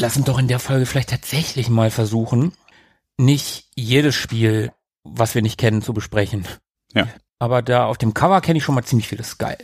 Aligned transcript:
lass 0.00 0.16
uns 0.16 0.26
doch 0.26 0.38
in 0.38 0.48
der 0.48 0.58
Folge 0.58 0.86
vielleicht 0.86 1.10
tatsächlich 1.10 1.68
mal 1.68 1.90
versuchen, 1.90 2.52
nicht 3.18 3.66
jedes 3.74 4.14
Spiel, 4.14 4.72
was 5.04 5.34
wir 5.34 5.42
nicht 5.42 5.58
kennen, 5.58 5.82
zu 5.82 5.92
besprechen. 5.92 6.46
Ja. 6.94 7.06
Aber 7.38 7.62
da 7.62 7.86
auf 7.86 7.98
dem 7.98 8.14
Cover 8.14 8.40
kenne 8.40 8.58
ich 8.58 8.64
schon 8.64 8.74
mal 8.74 8.84
ziemlich 8.84 9.08
vieles 9.08 9.38
geil. 9.38 9.58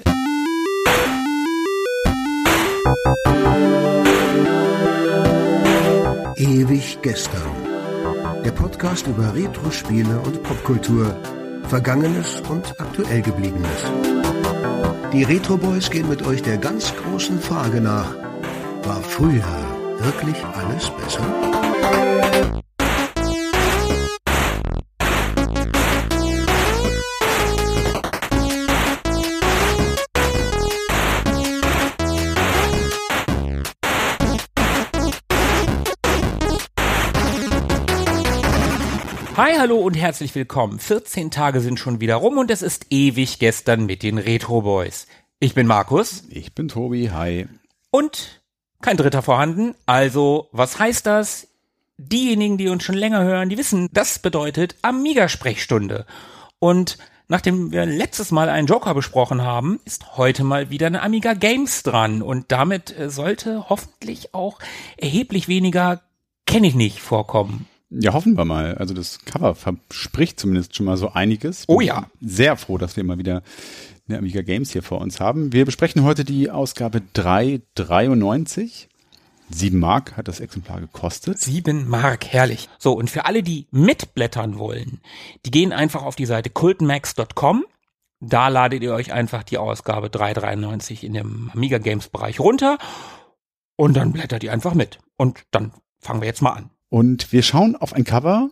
Ewig 6.37 6.99
gestern. 7.03 7.65
Der 8.45 8.53
Podcast 8.53 9.07
über 9.07 9.35
Retro-Spiele 9.35 10.21
und 10.21 10.43
Popkultur. 10.43 11.17
Vergangenes 11.65 12.43
und 12.49 12.79
aktuell 12.79 13.23
gebliebenes. 13.23 13.85
Die 15.13 15.25
Retro 15.25 15.57
Boys 15.57 15.91
gehen 15.91 16.09
mit 16.09 16.23
euch 16.27 16.43
der 16.43 16.59
ganz 16.59 16.95
großen 16.95 17.41
Frage 17.41 17.81
nach. 17.81 18.15
War 18.85 19.03
früher 19.03 19.76
wirklich 20.07 20.37
alles 20.45 20.89
besser? 20.91 21.21
Hi, 39.37 39.55
hallo 39.59 39.79
und 39.79 39.95
herzlich 39.95 40.35
willkommen. 40.37 40.79
14 40.79 41.33
Tage 41.33 41.61
sind 41.61 41.81
schon 41.81 42.01
wieder 42.01 42.15
rum 42.15 42.39
und 42.39 42.53
es 42.53 42.63
ist 42.63 42.87
ewig 42.91 43.41
gestern 43.41 43.87
mit 43.87 44.05
den 44.05 44.19
Retro 44.19 44.63
Boys. 44.63 45.09
Ich 45.41 45.55
bin 45.55 45.67
Markus 45.67 46.23
Ich 46.31 46.55
bin 46.55 46.69
Tobi, 46.69 47.11
hi. 47.11 47.49
und 47.91 48.46
kein 48.87 48.97
Dritter 48.97 49.21
vorhanden. 49.23 49.75
Also, 49.85 50.49
was 50.53 50.79
heißt 50.79 51.07
das? 51.07 51.49
Diejenigen, 51.99 52.57
die 52.57 52.69
uns 52.69 52.85
schon 52.85 52.95
länger 52.95 53.25
hören, 53.25 53.49
die 53.49 53.59
wissen, 53.59 53.89
das 53.93 54.21
bedeutet 54.21 54.77
Amiga-Sprechstunde. 54.83 56.07
Und 56.61 56.97
nachdem 57.27 57.73
wir 57.73 57.85
letztes 57.85 58.31
Mal 58.31 58.49
einen 58.49 58.69
Joker 58.69 58.95
besprochen 58.95 59.43
haben, 59.43 59.81
ist 59.85 60.17
heute 60.17 60.45
mal 60.45 60.71
wieder 60.71 60.87
eine 60.87 61.03
Amiga 61.03 61.35
Games 61.35 61.83
dran. 61.83 62.23
Und 62.23 62.53
damit 62.53 62.97
äh, 62.97 63.11
sollte 63.11 63.69
hoffentlich 63.69 64.35
auch 64.35 64.61
erheblich 64.97 65.49
weniger 65.49 66.03
kenne 66.47 66.69
ich 66.69 66.77
nicht 66.77 67.01
vorkommen. 67.01 67.67
Ja, 67.91 68.13
hoffen 68.13 68.37
wir 68.37 68.45
mal. 68.45 68.77
Also 68.77 68.95
das 68.95 69.25
Cover 69.25 69.57
verspricht 69.57 70.39
zumindest 70.39 70.77
schon 70.77 70.87
mal 70.87 70.97
so 70.97 71.11
einiges. 71.11 71.65
Oh 71.67 71.79
Bin 71.79 71.89
ja. 71.89 72.07
Sehr 72.21 72.57
froh, 72.57 72.79
dass 72.79 72.97
wir 72.97 73.03
mal 73.03 73.19
wieder 73.19 73.43
eine 74.09 74.19
Amiga 74.19 74.43
Games 74.43 74.73
hier 74.73 74.83
vor 74.83 75.01
uns 75.01 75.21
haben. 75.21 75.53
Wir 75.53 75.65
besprechen 75.65 76.05
heute 76.05 76.25
die 76.25 76.51
Ausgabe 76.51 77.03
393. 77.15 78.89
7 79.49 79.79
Mark 79.79 80.17
hat 80.17 80.27
das 80.29 80.41
Exemplar 80.41 80.81
gekostet. 80.81 81.39
Sieben 81.39 81.89
Mark, 81.89 82.27
herrlich. 82.27 82.69
So, 82.79 82.93
und 82.93 83.11
für 83.11 83.27
alle, 83.27 83.43
die 83.43 83.67
mitblättern 83.71 84.59
wollen, 84.59 85.01
die 85.45 85.51
gehen 85.51 85.73
einfach 85.73 86.03
auf 86.03 86.17
die 86.17 86.27
Seite 86.27 86.51
cultmax.com. 86.51 87.65
Da 88.21 88.49
ladet 88.49 88.83
ihr 88.83 88.93
euch 88.93 89.13
einfach 89.13 89.45
die 89.45 89.59
Ausgabe 89.59 90.11
393 90.11 91.05
in 91.05 91.15
dem 91.15 91.51
Amiga 91.55 91.79
Games 91.79 92.09
Bereich 92.09 92.41
runter 92.41 92.79
und 93.77 93.97
dann 93.97 94.13
blättert 94.13 94.43
ihr 94.43 94.53
einfach 94.53 94.75
mit. 94.75 94.99
Und 95.17 95.43
dann 95.51 95.73
fangen 96.01 96.21
wir 96.23 96.27
jetzt 96.27 96.43
mal 96.43 96.53
an. 96.53 96.71
Und 96.89 97.33
wir 97.33 97.43
schauen 97.43 97.77
auf 97.77 97.93
ein 97.93 98.05
Cover, 98.05 98.51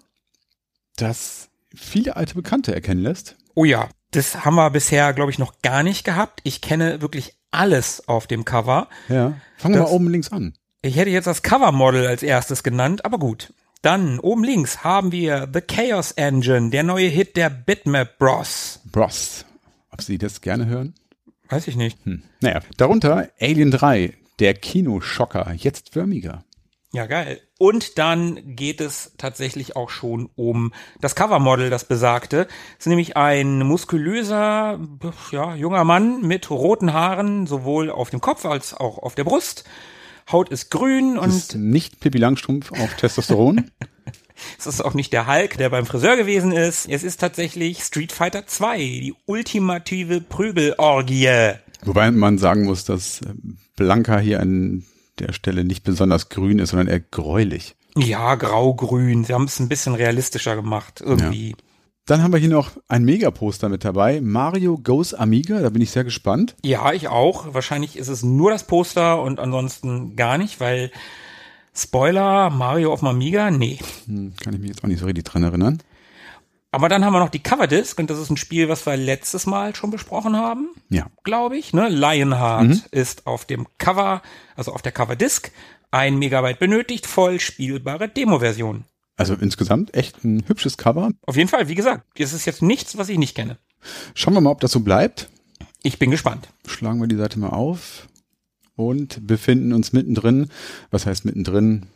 das 0.96 1.48
viele 1.74 2.16
alte 2.16 2.34
Bekannte 2.34 2.74
erkennen 2.74 3.02
lässt. 3.02 3.36
Oh 3.54 3.64
ja, 3.64 3.88
das 4.14 4.44
haben 4.44 4.54
wir 4.54 4.70
bisher, 4.70 5.12
glaube 5.12 5.30
ich, 5.30 5.38
noch 5.38 5.60
gar 5.62 5.82
nicht 5.82 6.04
gehabt. 6.04 6.40
Ich 6.44 6.60
kenne 6.60 7.00
wirklich 7.00 7.34
alles 7.50 8.08
auf 8.08 8.26
dem 8.26 8.44
Cover. 8.44 8.88
Ja. 9.08 9.34
Fangen 9.56 9.74
wir 9.74 9.82
mal 9.82 9.90
oben 9.90 10.08
links 10.08 10.32
an. 10.32 10.54
Ich 10.82 10.96
hätte 10.96 11.10
jetzt 11.10 11.26
das 11.26 11.42
Covermodel 11.42 12.06
als 12.06 12.22
erstes 12.22 12.62
genannt, 12.62 13.04
aber 13.04 13.18
gut. 13.18 13.52
Dann 13.82 14.18
oben 14.18 14.44
links 14.44 14.82
haben 14.82 15.12
wir 15.12 15.48
The 15.52 15.60
Chaos 15.60 16.12
Engine, 16.12 16.70
der 16.70 16.82
neue 16.82 17.08
Hit 17.08 17.36
der 17.36 17.50
Bitmap 17.50 18.18
Bros. 18.18 18.80
Bros. 18.90 19.44
Ob 19.90 20.02
Sie 20.02 20.18
das 20.18 20.40
gerne 20.40 20.66
hören? 20.66 20.94
Weiß 21.48 21.68
ich 21.68 21.76
nicht. 21.76 21.98
Hm. 22.04 22.22
Naja, 22.40 22.60
darunter 22.76 23.28
Alien 23.40 23.70
3, 23.70 24.14
der 24.38 24.54
Kinoschocker, 24.54 25.52
jetzt 25.56 25.92
für 25.92 26.02
Amiga. 26.02 26.44
Ja, 26.94 27.06
geil. 27.06 27.40
Und 27.58 27.98
dann 27.98 28.54
geht 28.54 28.80
es 28.80 29.14
tatsächlich 29.18 29.74
auch 29.74 29.90
schon 29.90 30.30
um 30.36 30.72
das 31.00 31.16
Covermodel, 31.16 31.68
das 31.68 31.86
besagte. 31.86 32.46
Es 32.78 32.84
ist 32.84 32.86
nämlich 32.86 33.16
ein 33.16 33.66
muskulöser, 33.66 34.78
ja, 35.32 35.56
junger 35.56 35.82
Mann 35.82 36.22
mit 36.22 36.48
roten 36.50 36.92
Haaren, 36.92 37.48
sowohl 37.48 37.90
auf 37.90 38.10
dem 38.10 38.20
Kopf 38.20 38.44
als 38.44 38.74
auch 38.74 38.98
auf 38.98 39.16
der 39.16 39.24
Brust. 39.24 39.64
Haut 40.30 40.50
ist 40.50 40.70
grün 40.70 41.18
und 41.18 41.30
ist 41.30 41.56
nicht 41.56 41.98
Pippi 41.98 42.18
Langstrumpf 42.18 42.70
auf 42.70 42.94
Testosteron. 42.94 43.72
es 44.58 44.68
ist 44.68 44.80
auch 44.80 44.94
nicht 44.94 45.12
der 45.12 45.26
Hulk, 45.26 45.56
der 45.58 45.70
beim 45.70 45.86
Friseur 45.86 46.16
gewesen 46.16 46.52
ist. 46.52 46.88
Es 46.88 47.02
ist 47.02 47.18
tatsächlich 47.18 47.82
Street 47.82 48.12
Fighter 48.12 48.46
2, 48.46 48.78
die 48.78 49.14
ultimative 49.26 50.20
Prügelorgie. 50.20 51.54
Wobei 51.84 52.12
man 52.12 52.38
sagen 52.38 52.66
muss, 52.66 52.84
dass 52.84 53.20
Blanca 53.74 54.20
hier 54.20 54.38
an 54.38 54.84
der 55.18 55.32
Stelle 55.32 55.64
nicht 55.64 55.84
besonders 55.84 56.28
grün 56.28 56.58
ist, 56.58 56.70
sondern 56.70 56.88
eher 56.88 57.00
gräulich. 57.00 57.76
Ja, 57.96 58.34
grau-grün. 58.34 59.24
Sie 59.24 59.32
haben 59.32 59.44
es 59.44 59.60
ein 59.60 59.68
bisschen 59.68 59.94
realistischer 59.94 60.56
gemacht, 60.56 61.00
irgendwie. 61.00 61.54
Dann 62.06 62.22
haben 62.22 62.32
wir 62.32 62.40
hier 62.40 62.50
noch 62.50 62.72
ein 62.88 63.04
Megaposter 63.04 63.70
mit 63.70 63.84
dabei. 63.84 64.20
Mario 64.20 64.76
Goes 64.76 65.14
Amiga, 65.14 65.60
da 65.60 65.70
bin 65.70 65.80
ich 65.80 65.90
sehr 65.90 66.04
gespannt. 66.04 66.54
Ja, 66.62 66.92
ich 66.92 67.08
auch. 67.08 67.54
Wahrscheinlich 67.54 67.96
ist 67.96 68.08
es 68.08 68.22
nur 68.22 68.50
das 68.50 68.66
Poster 68.66 69.22
und 69.22 69.40
ansonsten 69.40 70.14
gar 70.14 70.36
nicht, 70.36 70.60
weil 70.60 70.90
Spoiler, 71.74 72.50
Mario 72.50 72.92
auf 72.92 73.00
dem 73.00 73.08
Amiga, 73.08 73.50
nee. 73.50 73.78
Hm, 74.06 74.34
kann 74.42 74.54
ich 74.54 74.60
mich 74.60 74.68
jetzt 74.68 74.84
auch 74.84 74.88
nicht 74.88 75.00
so 75.00 75.06
richtig 75.06 75.24
dran 75.24 75.42
erinnern. 75.42 75.78
Aber 76.74 76.88
dann 76.88 77.04
haben 77.04 77.12
wir 77.12 77.20
noch 77.20 77.28
die 77.30 77.42
Coverdisc 77.42 77.98
und 78.00 78.10
das 78.10 78.18
ist 78.18 78.30
ein 78.30 78.36
Spiel, 78.36 78.68
was 78.68 78.84
wir 78.84 78.96
letztes 78.96 79.46
Mal 79.46 79.74
schon 79.76 79.90
besprochen 79.90 80.36
haben, 80.36 80.68
Ja. 80.90 81.06
glaube 81.22 81.56
ich. 81.56 81.72
Ne? 81.72 81.88
Lionheart 81.88 82.86
ist 82.90 83.26
auf 83.26 83.44
dem 83.44 83.66
Cover, 83.78 84.22
also 84.56 84.72
auf 84.72 84.82
der 84.82 84.92
Coverdisc, 84.92 85.50
ein 85.90 86.18
Megabyte 86.18 86.58
benötigt, 86.58 87.06
voll 87.06 87.38
spielbare 87.38 88.08
Demo-Version. 88.08 88.84
Also 89.16 89.34
insgesamt 89.34 89.94
echt 89.94 90.24
ein 90.24 90.42
hübsches 90.48 90.76
Cover. 90.76 91.10
Auf 91.22 91.36
jeden 91.36 91.48
Fall, 91.48 91.68
wie 91.68 91.76
gesagt, 91.76 92.04
das 92.18 92.32
ist 92.32 92.44
jetzt 92.46 92.62
nichts, 92.62 92.98
was 92.98 93.08
ich 93.08 93.18
nicht 93.18 93.36
kenne. 93.36 93.58
Schauen 94.14 94.34
wir 94.34 94.40
mal, 94.40 94.50
ob 94.50 94.60
das 94.60 94.72
so 94.72 94.80
bleibt. 94.80 95.28
Ich 95.84 96.00
bin 96.00 96.10
gespannt. 96.10 96.48
Schlagen 96.66 97.00
wir 97.00 97.06
die 97.06 97.14
Seite 97.16 97.38
mal 97.38 97.50
auf 97.50 98.08
und 98.74 99.24
befinden 99.26 99.72
uns 99.72 99.92
mittendrin. 99.92 100.48
Was 100.90 101.06
heißt 101.06 101.24
mittendrin? 101.24 101.86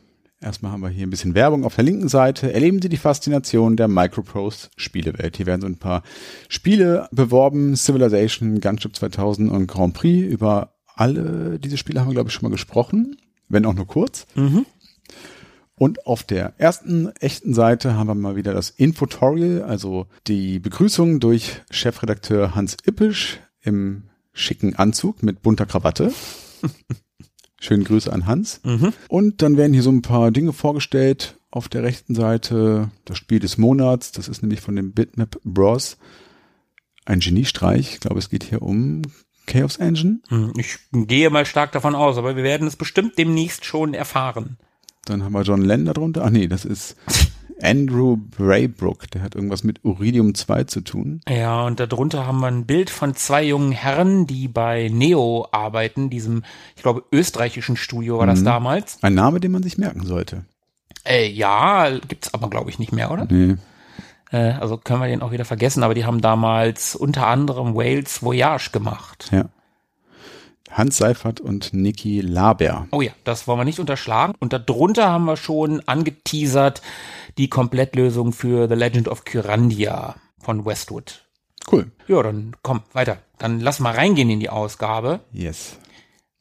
Erstmal 0.41 0.71
haben 0.71 0.83
wir 0.83 0.89
hier 0.89 1.07
ein 1.07 1.11
bisschen 1.11 1.35
Werbung 1.35 1.65
auf 1.65 1.75
der 1.75 1.85
linken 1.85 2.09
Seite. 2.09 2.53
Erleben 2.53 2.81
Sie 2.81 2.89
die 2.89 2.97
Faszination 2.97 3.77
der 3.77 3.89
Microprose 3.89 4.69
Spielewelt. 4.77 5.37
Hier 5.37 5.47
werden 5.47 5.63
so 5.63 5.67
ein 5.67 5.79
paar 5.79 6.05
Spiele 6.49 7.09
beworben. 7.11 7.75
Civilization, 7.75 8.61
Gunship 8.61 8.95
2000 8.95 9.51
und 9.51 9.67
Grand 9.67 9.95
Prix. 9.95 10.29
Über 10.29 10.75
alle 10.95 11.59
diese 11.59 11.77
Spiele 11.77 12.01
haben 12.01 12.09
wir, 12.09 12.15
glaube 12.15 12.29
ich, 12.29 12.35
schon 12.35 12.49
mal 12.49 12.55
gesprochen. 12.55 13.17
Wenn 13.49 13.67
auch 13.67 13.75
nur 13.75 13.89
kurz. 13.89 14.27
Und 15.75 16.07
auf 16.07 16.23
der 16.23 16.55
ersten 16.59 17.09
echten 17.17 17.53
Seite 17.53 17.95
haben 17.95 18.07
wir 18.07 18.15
mal 18.15 18.37
wieder 18.37 18.53
das 18.53 18.71
Infotorial, 18.71 19.63
also 19.63 20.07
die 20.27 20.61
Begrüßung 20.61 21.19
durch 21.19 21.63
Chefredakteur 21.71 22.55
Hans 22.55 22.77
Ippisch 22.85 23.41
im 23.61 24.05
schicken 24.33 24.77
Anzug 24.77 25.23
mit 25.23 25.43
bunter 25.43 25.67
Krawatte. 25.67 26.13
Schönen 27.61 27.85
Grüße 27.85 28.13
an 28.13 28.27
Hans. 28.27 28.61
Und 29.09 29.43
dann 29.43 29.57
werden 29.57 29.73
hier 29.73 29.83
so 29.83 29.91
ein 29.91 30.03
paar 30.03 30.31
Dinge 30.31 30.53
vorgestellt. 30.53 31.37
Auf 31.51 31.69
der 31.69 31.83
rechten 31.83 32.15
Seite 32.15 32.91
das 33.05 33.17
Spiel 33.19 33.41
des 33.41 33.59
Monats. 33.59 34.13
Das 34.13 34.29
ist 34.29 34.43
nämlich 34.43 34.61
von 34.61 34.77
dem 34.77 34.93
Bitmap 34.93 35.41
Bros. 35.45 35.97
Ein 37.05 37.21
Geniestreich. 37.21 37.95
Ich 37.95 38.01
glaube, 38.01 38.19
es 38.19 38.29
geht 38.29 38.45
hier 38.45 38.63
um 38.63 39.03
Chaos 39.47 39.77
Engine. 39.79 40.21
Hm, 40.29 40.53
Ich 40.57 40.77
gehe 40.93 41.31
mal 41.31 41.47
stark 41.47 41.73
davon 41.73 41.95
aus, 41.95 42.19
aber 42.19 42.37
wir 42.37 42.43
werden 42.45 42.67
es 42.69 42.77
bestimmt 42.77 43.17
demnächst 43.17 43.65
schon 43.65 43.95
erfahren. 43.95 44.59
Dann 45.07 45.25
haben 45.25 45.33
wir 45.33 45.43
John 45.43 45.63
Lennon 45.63 45.87
darunter. 45.95 46.25
Ach 46.25 46.31
nee, 46.31 46.49
das 46.49 46.67
ist 46.67 46.97
Andrew 47.63 48.17
Braybrook. 48.17 49.11
Der 49.11 49.23
hat 49.23 49.35
irgendwas 49.35 49.65
mit 49.65 49.85
Uridium 49.85 50.35
2 50.35 50.65
zu 50.65 50.81
tun. 50.81 51.21
Ja, 51.29 51.67
und 51.67 51.81
darunter 51.81 52.27
haben 52.27 52.41
wir 52.41 52.49
ein 52.49 52.67
Bild 52.67 52.91
von 52.91 53.15
zwei 53.15 53.45
jungen 53.45 53.73
Herren, 53.73 54.27
die 54.27 54.49
bei 54.49 54.89
Neo 54.93 55.49
arbeiten, 55.51 56.11
diesem, 56.11 56.45
ich 56.77 56.83
glaube, 56.83 57.05
österreichischen 57.13 57.77
Studio 57.77 58.19
war 58.19 58.27
das 58.27 58.43
damals. 58.45 59.03
Ein 59.03 59.15
Name, 59.15 59.41
den 59.41 59.53
man 59.53 59.63
sich 59.63 59.79
merken 59.79 60.05
sollte. 60.07 60.45
Äh, 61.05 61.29
ja, 61.29 61.89
gibt's 62.07 62.35
aber, 62.35 62.51
glaube 62.51 62.71
ich, 62.71 62.79
nicht 62.79 62.93
mehr, 62.93 63.11
oder? 63.11 63.27
Nee. 63.31 63.57
Äh, 64.31 64.53
also 64.53 64.77
können 64.77 65.01
wir 65.01 65.09
den 65.09 65.23
auch 65.23 65.33
wieder 65.33 65.45
vergessen, 65.45 65.83
aber 65.83 65.95
die 65.95 66.05
haben 66.05 66.21
damals 66.21 66.95
unter 66.95 67.27
anderem 67.27 67.75
Wales 67.75 68.23
Voyage 68.23 68.71
gemacht. 68.73 69.29
Ja. 69.33 69.47
Hans 70.71 70.97
Seifert 70.97 71.41
und 71.41 71.73
Niki 71.73 72.21
Laber. 72.21 72.87
Oh 72.93 73.01
ja, 73.01 73.13
das 73.25 73.47
wollen 73.47 73.61
wir 73.61 73.65
nicht 73.65 73.81
unterschlagen. 73.81 74.35
Und 74.39 74.53
darunter 74.53 75.09
haben 75.09 75.25
wir 75.25 75.37
schon 75.37 75.83
angeteasert 75.87 76.83
die 77.37 77.49
Komplettlösung 77.49 78.33
für 78.33 78.69
The 78.69 78.75
Legend 78.75 79.09
of 79.09 79.25
Kyrandia 79.25 80.17
von 80.39 80.65
Westwood. 80.65 81.25
Cool. 81.71 81.91
Ja, 82.07 82.23
dann 82.23 82.57
komm, 82.63 82.83
weiter. 82.93 83.19
Dann 83.39 83.61
lass 83.61 83.81
mal 83.81 83.95
reingehen 83.95 84.31
in 84.31 84.41
die 84.41 84.51
Ausgabe. 84.51 85.21
Yes. 85.33 85.77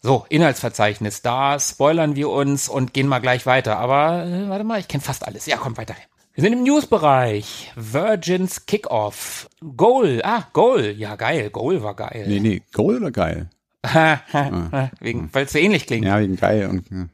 So, 0.02 0.26
Inhaltsverzeichnis. 0.30 1.22
Da 1.22 1.60
spoilern 1.60 2.16
wir 2.16 2.30
uns 2.30 2.70
und 2.70 2.94
gehen 2.94 3.08
mal 3.08 3.20
gleich 3.20 3.46
weiter. 3.46 3.78
Aber 3.78 4.26
äh, 4.26 4.50
warte 4.50 4.64
mal, 4.64 4.80
ich 4.80 4.88
kenne 4.88 5.04
fast 5.04 5.28
alles. 5.28 5.46
Ja, 5.46 5.58
komm 5.58 5.76
weiter. 5.78 5.96
Wir 6.34 6.44
sind 6.44 6.54
im 6.54 6.64
News-Bereich. 6.64 7.74
Virgins 7.76 8.68
Kickoff. 8.68 9.50
Goal. 9.76 10.22
Ah, 10.24 10.44
Goal. 10.54 10.92
Ja, 10.96 11.16
geil. 11.16 11.50
Goal 11.50 11.82
war 11.82 11.96
geil. 11.96 12.26
Nee, 12.28 12.40
nee, 12.40 12.62
Goal 12.74 12.98
oder 12.98 13.12
geil? 13.12 13.50
Wegen, 15.00 15.30
weil 15.34 15.46
es 15.46 15.52
so 15.54 15.60
ähnlich 15.60 15.86
klingt. 15.86 16.06
Ja, 16.06 16.20
wegen 16.20 16.36
geil 16.36 16.68
und 16.70 16.84
ja, 16.92 17.08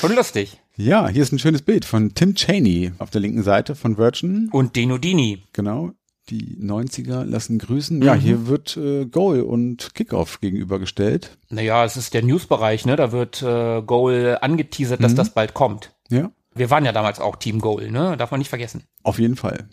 Schon 0.00 0.14
lustig. 0.14 0.60
ja, 0.76 1.08
hier 1.08 1.22
ist 1.22 1.32
ein 1.32 1.38
schönes 1.38 1.62
Bild 1.62 1.84
von 1.84 2.14
Tim 2.14 2.34
Cheney 2.34 2.92
auf 2.98 3.10
der 3.10 3.20
linken 3.20 3.42
Seite 3.42 3.74
von 3.74 3.96
Virgin. 3.98 4.48
Und 4.52 4.76
Denodini. 4.76 5.42
Genau. 5.52 5.92
Die 6.28 6.56
90er 6.60 7.22
lassen 7.24 7.58
grüßen. 7.58 8.02
Ja, 8.02 8.14
hier 8.14 8.48
wird 8.48 8.76
äh, 8.76 9.04
Goal 9.06 9.42
und 9.42 9.94
Kickoff 9.94 10.40
gegenübergestellt. 10.40 11.38
Naja, 11.50 11.84
es 11.84 11.96
ist 11.96 12.14
der 12.14 12.24
News-Bereich, 12.24 12.84
ne? 12.84 12.96
Da 12.96 13.12
wird 13.12 13.42
äh, 13.42 13.80
Goal 13.82 14.36
angeteasert, 14.40 15.00
dass 15.04 15.14
das 15.14 15.30
bald 15.34 15.54
kommt. 15.54 15.94
Ja, 16.10 16.32
Wir 16.54 16.68
waren 16.70 16.84
ja 16.84 16.90
damals 16.90 17.20
auch 17.20 17.36
Team 17.36 17.60
Goal, 17.60 17.92
ne? 17.92 18.16
Darf 18.16 18.32
man 18.32 18.38
nicht 18.38 18.48
vergessen. 18.48 18.82
auf 19.04 19.20
jeden 19.20 19.36
Fall. 19.36 19.68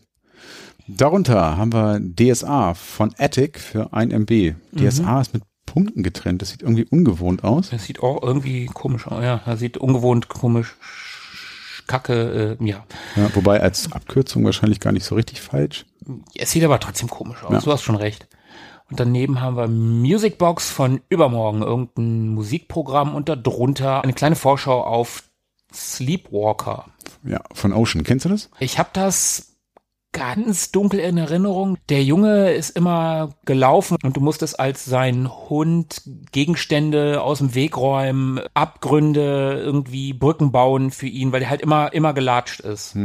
Darunter 0.87 1.57
haben 1.57 1.73
wir 1.73 1.99
DSA 2.01 2.73
von 2.73 3.15
Attic 3.17 3.57
für 3.59 3.93
1 3.93 4.13
MB. 4.13 4.53
DSA 4.77 5.21
ist 5.21 5.33
mit 5.33 5.43
Punkten 5.73 6.03
getrennt. 6.03 6.43
Das 6.43 6.49
sieht 6.49 6.61
irgendwie 6.61 6.85
ungewohnt 6.85 7.43
aus. 7.43 7.71
Das 7.71 7.83
sieht 7.83 8.03
auch 8.03 8.21
irgendwie 8.21 8.67
komisch 8.67 9.07
aus. 9.07 9.23
Ja, 9.23 9.41
das 9.43 9.59
sieht 9.59 9.77
ungewohnt 9.77 10.29
komisch 10.29 10.75
kacke, 11.87 12.57
äh, 12.61 12.63
ja. 12.63 12.85
Ja, 13.15 13.35
wobei 13.35 13.59
als 13.59 13.91
Abkürzung 13.91 14.45
wahrscheinlich 14.45 14.79
gar 14.79 14.91
nicht 14.91 15.03
so 15.03 15.15
richtig 15.15 15.41
falsch. 15.41 15.85
Es 16.35 16.51
sieht 16.51 16.63
aber 16.63 16.79
trotzdem 16.79 17.09
komisch 17.09 17.43
aus. 17.43 17.51
Ja. 17.51 17.59
Du 17.59 17.71
hast 17.71 17.81
schon 17.81 17.95
recht. 17.95 18.27
Und 18.89 18.99
daneben 18.99 19.41
haben 19.41 19.57
wir 19.57 19.67
Musicbox 19.67 20.69
von 20.69 21.01
Übermorgen, 21.09 21.63
irgendein 21.63 22.27
Musikprogramm 22.27 23.15
und 23.15 23.27
darunter 23.27 24.03
eine 24.03 24.13
kleine 24.13 24.35
Vorschau 24.35 24.83
auf 24.83 25.23
Sleepwalker. 25.73 26.85
Ja, 27.23 27.41
von 27.51 27.73
Ocean. 27.73 28.03
Kennst 28.03 28.25
du 28.25 28.29
das? 28.29 28.51
Ich 28.59 28.77
habe 28.77 28.89
das 28.93 29.52
ganz 30.13 30.71
dunkel 30.71 30.99
in 30.99 31.17
Erinnerung. 31.17 31.77
Der 31.89 32.03
Junge 32.03 32.53
ist 32.53 32.69
immer 32.77 33.35
gelaufen 33.45 33.97
und 34.03 34.15
du 34.15 34.21
musstest 34.21 34.59
als 34.59 34.85
sein 34.85 35.29
Hund 35.29 36.01
Gegenstände 36.31 37.21
aus 37.21 37.39
dem 37.39 37.55
Weg 37.55 37.75
räumen, 37.75 38.39
Abgründe, 38.53 39.61
irgendwie 39.63 40.13
Brücken 40.13 40.51
bauen 40.51 40.91
für 40.91 41.07
ihn, 41.07 41.31
weil 41.33 41.41
der 41.41 41.49
halt 41.49 41.61
immer, 41.61 41.91
immer 41.93 42.13
gelatscht 42.13 42.61
ist. 42.61 42.95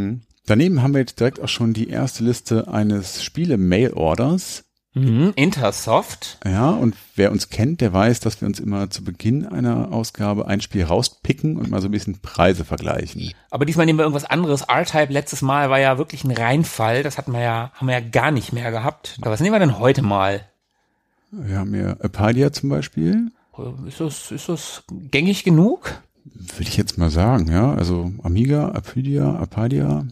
Daneben 0.46 0.82
haben 0.82 0.94
wir 0.94 1.00
jetzt 1.00 1.18
direkt 1.20 1.42
auch 1.42 1.48
schon 1.48 1.74
die 1.74 1.90
erste 1.90 2.24
Liste 2.24 2.68
eines 2.68 3.22
Spiele-Mail-Orders. 3.22 4.64
Mhm. 4.98 5.32
Intersoft. 5.36 6.38
Ja, 6.44 6.70
und 6.70 6.94
wer 7.14 7.32
uns 7.32 7.50
kennt, 7.50 7.80
der 7.80 7.92
weiß, 7.92 8.20
dass 8.20 8.40
wir 8.40 8.46
uns 8.46 8.60
immer 8.60 8.90
zu 8.90 9.04
Beginn 9.04 9.46
einer 9.46 9.92
Ausgabe 9.92 10.46
ein 10.46 10.60
Spiel 10.60 10.84
rauspicken 10.84 11.56
und 11.56 11.70
mal 11.70 11.80
so 11.80 11.88
ein 11.88 11.92
bisschen 11.92 12.20
Preise 12.20 12.64
vergleichen. 12.64 13.32
Aber 13.50 13.64
diesmal 13.64 13.86
nehmen 13.86 13.98
wir 13.98 14.04
irgendwas 14.04 14.24
anderes. 14.24 14.62
R-Type 14.62 15.12
letztes 15.12 15.42
Mal 15.42 15.70
war 15.70 15.78
ja 15.78 15.98
wirklich 15.98 16.24
ein 16.24 16.30
Reinfall. 16.30 17.02
Das 17.02 17.18
hatten 17.18 17.32
wir 17.32 17.40
ja, 17.40 17.70
haben 17.74 17.86
wir 17.86 17.94
ja 17.94 18.06
gar 18.08 18.30
nicht 18.30 18.52
mehr 18.52 18.70
gehabt. 18.70 19.16
Aber 19.20 19.30
was 19.30 19.40
nehmen 19.40 19.54
wir 19.54 19.60
denn 19.60 19.78
heute 19.78 20.02
mal? 20.02 20.42
Wir 21.30 21.58
haben 21.58 21.74
hier 21.74 21.98
Apadia 22.02 22.52
zum 22.52 22.70
Beispiel. 22.70 23.30
Ist 23.86 24.00
das, 24.00 24.30
ist 24.30 24.48
das 24.48 24.84
gängig 25.10 25.44
genug? 25.44 26.00
Würde 26.24 26.68
ich 26.68 26.76
jetzt 26.76 26.98
mal 26.98 27.10
sagen, 27.10 27.50
ja. 27.50 27.74
Also 27.74 28.12
Amiga, 28.22 28.68
Apadia, 28.68 29.34
Apadia. 29.36 30.06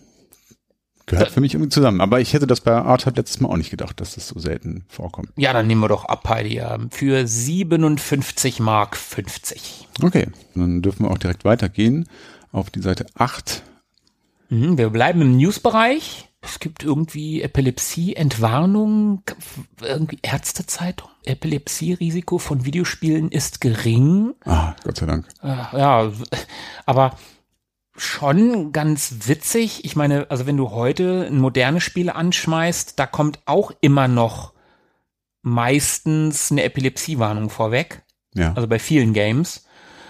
Gehört 1.07 1.31
für 1.31 1.41
mich 1.41 1.55
irgendwie 1.55 1.71
zusammen. 1.71 2.01
Aber 2.01 2.21
ich 2.21 2.33
hätte 2.35 2.49
das 2.49 2.61
bei 2.61 2.73
Art 2.73 3.07
hat 3.07 3.17
letztes 3.17 3.41
Mal 3.41 3.49
auch 3.49 3.57
nicht 3.57 3.71
gedacht, 3.71 4.01
dass 4.01 4.17
das 4.17 4.27
so 4.29 4.41
selten 4.41 4.85
vorkommt. 4.89 5.31
Ja, 5.37 5.53
dann 5.53 5.69
nehmen 5.69 5.81
wir 5.81 5.89
doch 5.89 6.05
Apadia 6.05 6.79
für 6.91 7.27
57 7.27 8.59
Mark 8.59 8.97
50. 8.97 9.89
Okay, 10.03 10.27
dann 10.55 10.83
dürfen 10.83 11.05
wir 11.05 11.11
auch 11.13 11.19
direkt 11.19 11.45
weitergehen 11.45 12.09
auf 12.51 12.71
die 12.71 12.83
Seite 12.83 13.07
8. 13.15 13.63
Mhm, 14.49 14.79
wir 14.79 14.91
bleiben 14.91 15.23
im 15.23 15.37
Newsbereich. 15.37 16.29
Es 16.43 16.61
gibt 16.61 16.85
irgendwie 16.85 17.43
Epilepsie-Entwarnung, 17.43 19.23
irgendwie 19.83 20.19
Ärztezeitung. 20.23 21.09
Epilepsie-Risiko 21.25 22.39
von 22.39 22.65
Videospielen 22.65 23.31
ist 23.31 23.61
gering. 23.61 24.35
Ah, 24.45 24.75
Gott 24.85 24.97
sei 24.97 25.07
Dank. 25.07 25.27
Äh, 25.43 25.49
ja, 25.49 26.13
aber 26.85 27.17
schon 27.97 28.73
ganz 28.73 29.15
witzig. 29.29 29.85
Ich 29.85 29.97
meine, 29.97 30.31
also 30.31 30.47
wenn 30.47 30.57
du 30.57 30.71
heute 30.71 31.27
ein 31.31 31.39
modernes 31.39 31.83
Spiel 31.83 32.11
anschmeißt, 32.11 32.99
da 32.99 33.07
kommt 33.07 33.41
auch 33.47 33.73
immer 33.81 34.09
noch 34.09 34.53
meistens 35.43 36.51
eine 36.51 36.65
Epilepsiewarnung 36.65 37.51
vorweg. 37.51 38.03
Ja. 38.35 38.53
Also 38.55 38.69
bei 38.69 38.79
vielen 38.79 39.13
Games. 39.13 39.65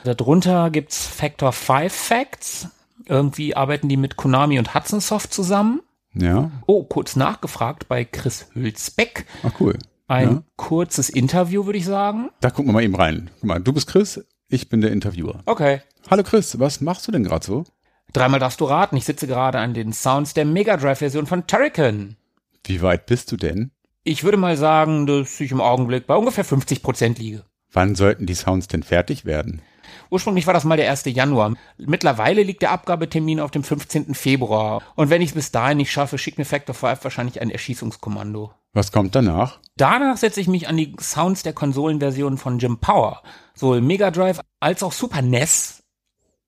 Darunter 0.04 0.70
gibt's 0.70 1.06
Factor 1.06 1.52
5 1.52 1.92
Facts. 1.92 2.68
Irgendwie 3.06 3.54
arbeiten 3.54 3.88
die 3.88 3.96
mit 3.96 4.16
Konami 4.16 4.58
und 4.58 4.74
Hudson 4.74 5.00
Soft 5.00 5.32
zusammen. 5.32 5.80
ja. 6.14 6.50
Oh, 6.66 6.84
kurz 6.84 7.14
nachgefragt 7.16 7.88
bei 7.88 8.04
Chris 8.04 8.46
Hülsbeck. 8.54 9.26
Ach 9.42 9.52
cool. 9.60 9.78
Ein 10.08 10.28
Ja. 10.30 10.42
kurzes 10.56 11.10
Interview, 11.10 11.66
würde 11.66 11.78
ich 11.78 11.84
sagen. 11.84 12.30
Da 12.40 12.50
gucken 12.50 12.68
wir 12.68 12.72
mal 12.74 12.82
eben 12.84 12.94
rein. 12.94 13.30
Guck 13.40 13.44
mal, 13.44 13.58
du 13.60 13.72
bist 13.72 13.88
Chris, 13.88 14.24
ich 14.48 14.68
bin 14.68 14.80
der 14.80 14.92
Interviewer. 14.92 15.40
Okay. 15.46 15.82
Hallo 16.10 16.22
Chris, 16.22 16.58
was 16.60 16.80
machst 16.80 17.06
du 17.08 17.12
denn 17.12 17.24
gerade 17.24 17.44
so? 17.44 17.64
Dreimal 18.12 18.40
darfst 18.40 18.60
du 18.60 18.64
raten. 18.64 18.96
Ich 18.96 19.04
sitze 19.04 19.26
gerade 19.26 19.58
an 19.58 19.74
den 19.74 19.92
Sounds 19.92 20.34
der 20.34 20.44
Mega 20.44 20.76
Drive-Version 20.76 21.26
von 21.26 21.46
Turrican. 21.46 22.16
Wie 22.64 22.82
weit 22.82 23.06
bist 23.06 23.30
du 23.32 23.36
denn? 23.36 23.70
Ich 24.04 24.24
würde 24.24 24.36
mal 24.36 24.56
sagen, 24.56 25.06
dass 25.06 25.40
ich 25.40 25.50
im 25.50 25.60
Augenblick 25.60 26.06
bei 26.06 26.14
ungefähr 26.14 26.44
50 26.44 26.82
Prozent 26.82 27.18
liege. 27.18 27.44
Wann 27.72 27.94
sollten 27.94 28.26
die 28.26 28.34
Sounds 28.34 28.68
denn 28.68 28.82
fertig 28.82 29.24
werden? 29.24 29.62
Ursprünglich 30.10 30.46
war 30.46 30.54
das 30.54 30.64
mal 30.64 30.76
der 30.76 30.90
1. 30.90 31.04
Januar. 31.06 31.54
Mittlerweile 31.78 32.42
liegt 32.42 32.62
der 32.62 32.70
Abgabetermin 32.70 33.40
auf 33.40 33.50
dem 33.50 33.64
15. 33.64 34.14
Februar. 34.14 34.82
Und 34.94 35.10
wenn 35.10 35.22
ich 35.22 35.30
es 35.30 35.34
bis 35.34 35.52
dahin 35.52 35.78
nicht 35.78 35.90
schaffe, 35.90 36.18
schickt 36.18 36.38
mir 36.38 36.44
Factor 36.44 36.74
5 36.74 37.02
wahrscheinlich 37.04 37.40
ein 37.40 37.50
Erschießungskommando. 37.50 38.52
Was 38.72 38.92
kommt 38.92 39.14
danach? 39.14 39.58
Danach 39.76 40.16
setze 40.16 40.40
ich 40.40 40.48
mich 40.48 40.68
an 40.68 40.76
die 40.76 40.94
Sounds 41.00 41.42
der 41.42 41.52
Konsolenversionen 41.52 42.38
von 42.38 42.58
Jim 42.58 42.78
Power. 42.78 43.22
Sowohl 43.54 43.80
Mega 43.80 44.10
Drive 44.10 44.40
als 44.60 44.82
auch 44.82 44.92
Super 44.92 45.22
NES. 45.22 45.82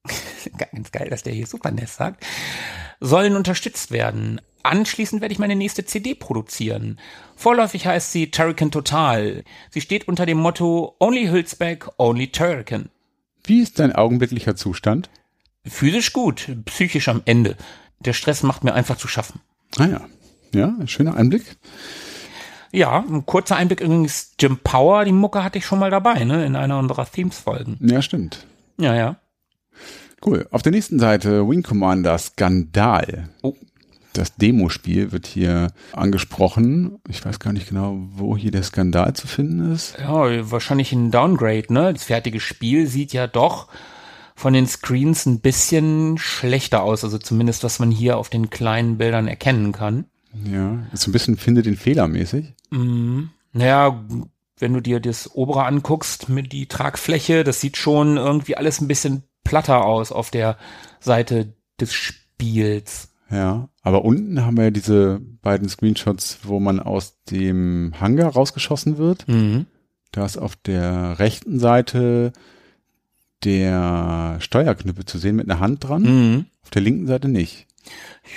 Ganz 0.72 0.92
geil, 0.92 1.08
dass 1.10 1.22
der 1.22 1.32
hier 1.32 1.46
Super 1.46 1.70
NES 1.70 1.96
sagt. 1.96 2.24
Sollen 3.00 3.36
unterstützt 3.36 3.90
werden. 3.90 4.40
Anschließend 4.62 5.22
werde 5.22 5.32
ich 5.32 5.38
meine 5.38 5.56
nächste 5.56 5.84
CD 5.84 6.14
produzieren. 6.14 6.98
Vorläufig 7.36 7.86
heißt 7.86 8.12
sie 8.12 8.30
Turrican 8.30 8.70
Total. 8.70 9.44
Sie 9.70 9.80
steht 9.80 10.08
unter 10.08 10.26
dem 10.26 10.38
Motto 10.38 10.96
Only 10.98 11.28
Hülsbeck, 11.28 11.88
Only 11.96 12.28
Turrican. 12.28 12.90
Wie 13.44 13.60
ist 13.60 13.78
dein 13.78 13.94
augenblicklicher 13.94 14.56
Zustand? 14.56 15.08
Physisch 15.64 16.12
gut, 16.12 16.48
psychisch 16.66 17.08
am 17.08 17.22
Ende. 17.24 17.56
Der 18.00 18.12
Stress 18.12 18.42
macht 18.42 18.64
mir 18.64 18.74
einfach 18.74 18.96
zu 18.96 19.08
schaffen. 19.08 19.40
Ah 19.78 19.86
ja. 19.86 20.08
Ja, 20.54 20.74
ein 20.80 20.88
schöner 20.88 21.16
Einblick. 21.16 21.56
Ja, 22.72 23.04
ein 23.08 23.24
kurzer 23.26 23.56
Einblick 23.56 23.80
übrigens. 23.80 24.34
Jim 24.38 24.58
Power, 24.58 25.04
die 25.04 25.12
Mucke 25.12 25.42
hatte 25.42 25.58
ich 25.58 25.66
schon 25.66 25.78
mal 25.78 25.90
dabei, 25.90 26.24
ne, 26.24 26.44
in 26.44 26.56
einer 26.56 26.78
unserer 26.78 27.10
Themes-Folgen. 27.10 27.78
Ja, 27.80 28.02
stimmt. 28.02 28.46
Ja, 28.78 28.94
ja. 28.94 29.16
Cool. 30.24 30.46
Auf 30.50 30.62
der 30.62 30.72
nächsten 30.72 30.98
Seite 30.98 31.48
Wing 31.48 31.62
Commander 31.62 32.18
Skandal. 32.18 33.28
Oh. 33.42 33.54
Das 34.14 34.34
Demospiel 34.34 35.12
wird 35.12 35.26
hier 35.26 35.68
angesprochen. 35.92 36.98
Ich 37.08 37.24
weiß 37.24 37.38
gar 37.38 37.52
nicht 37.52 37.68
genau, 37.68 37.98
wo 38.14 38.36
hier 38.36 38.50
der 38.50 38.64
Skandal 38.64 39.14
zu 39.14 39.28
finden 39.28 39.72
ist. 39.72 39.96
Ja, 39.98 40.50
wahrscheinlich 40.50 40.92
ein 40.92 41.12
Downgrade, 41.12 41.72
ne? 41.72 41.92
Das 41.92 42.04
fertige 42.04 42.40
Spiel 42.40 42.88
sieht 42.88 43.12
ja 43.12 43.28
doch 43.28 43.68
von 44.34 44.54
den 44.54 44.66
Screens 44.66 45.26
ein 45.26 45.40
bisschen 45.40 46.18
schlechter 46.18 46.82
aus, 46.82 47.04
also 47.04 47.18
zumindest 47.18 47.62
was 47.64 47.78
man 47.78 47.90
hier 47.90 48.16
auf 48.16 48.28
den 48.28 48.50
kleinen 48.50 48.98
Bildern 48.98 49.28
erkennen 49.28 49.72
kann. 49.72 50.06
Ja, 50.44 50.78
ist 50.92 51.02
so 51.02 51.10
ein 51.10 51.12
bisschen 51.12 51.36
finde 51.36 51.62
den 51.62 51.76
Fehler 51.76 52.08
mäßig. 52.08 52.54
Naja, 53.52 54.04
wenn 54.58 54.74
du 54.74 54.80
dir 54.80 55.00
das 55.00 55.34
obere 55.34 55.64
anguckst 55.64 56.28
mit 56.28 56.52
die 56.52 56.66
Tragfläche, 56.66 57.44
das 57.44 57.60
sieht 57.60 57.76
schon 57.76 58.16
irgendwie 58.16 58.56
alles 58.56 58.80
ein 58.80 58.88
bisschen 58.88 59.22
platter 59.48 59.84
aus 59.84 60.12
auf 60.12 60.30
der 60.30 60.56
Seite 61.00 61.52
des 61.80 61.92
Spiels. 61.94 63.08
Ja, 63.30 63.68
aber 63.82 64.04
unten 64.04 64.44
haben 64.44 64.56
wir 64.56 64.64
ja 64.64 64.70
diese 64.70 65.20
beiden 65.42 65.68
Screenshots, 65.68 66.38
wo 66.44 66.60
man 66.60 66.80
aus 66.80 67.18
dem 67.30 67.92
Hangar 68.00 68.32
rausgeschossen 68.32 68.96
wird. 68.98 69.28
Mhm. 69.28 69.66
Da 70.12 70.24
ist 70.24 70.38
auf 70.38 70.56
der 70.56 71.18
rechten 71.18 71.58
Seite 71.60 72.32
der 73.44 74.36
Steuerknüppel 74.40 75.04
zu 75.04 75.18
sehen 75.18 75.36
mit 75.36 75.48
einer 75.48 75.60
Hand 75.60 75.84
dran, 75.84 76.02
Mhm. 76.02 76.46
auf 76.62 76.70
der 76.70 76.82
linken 76.82 77.06
Seite 77.06 77.28
nicht. 77.28 77.66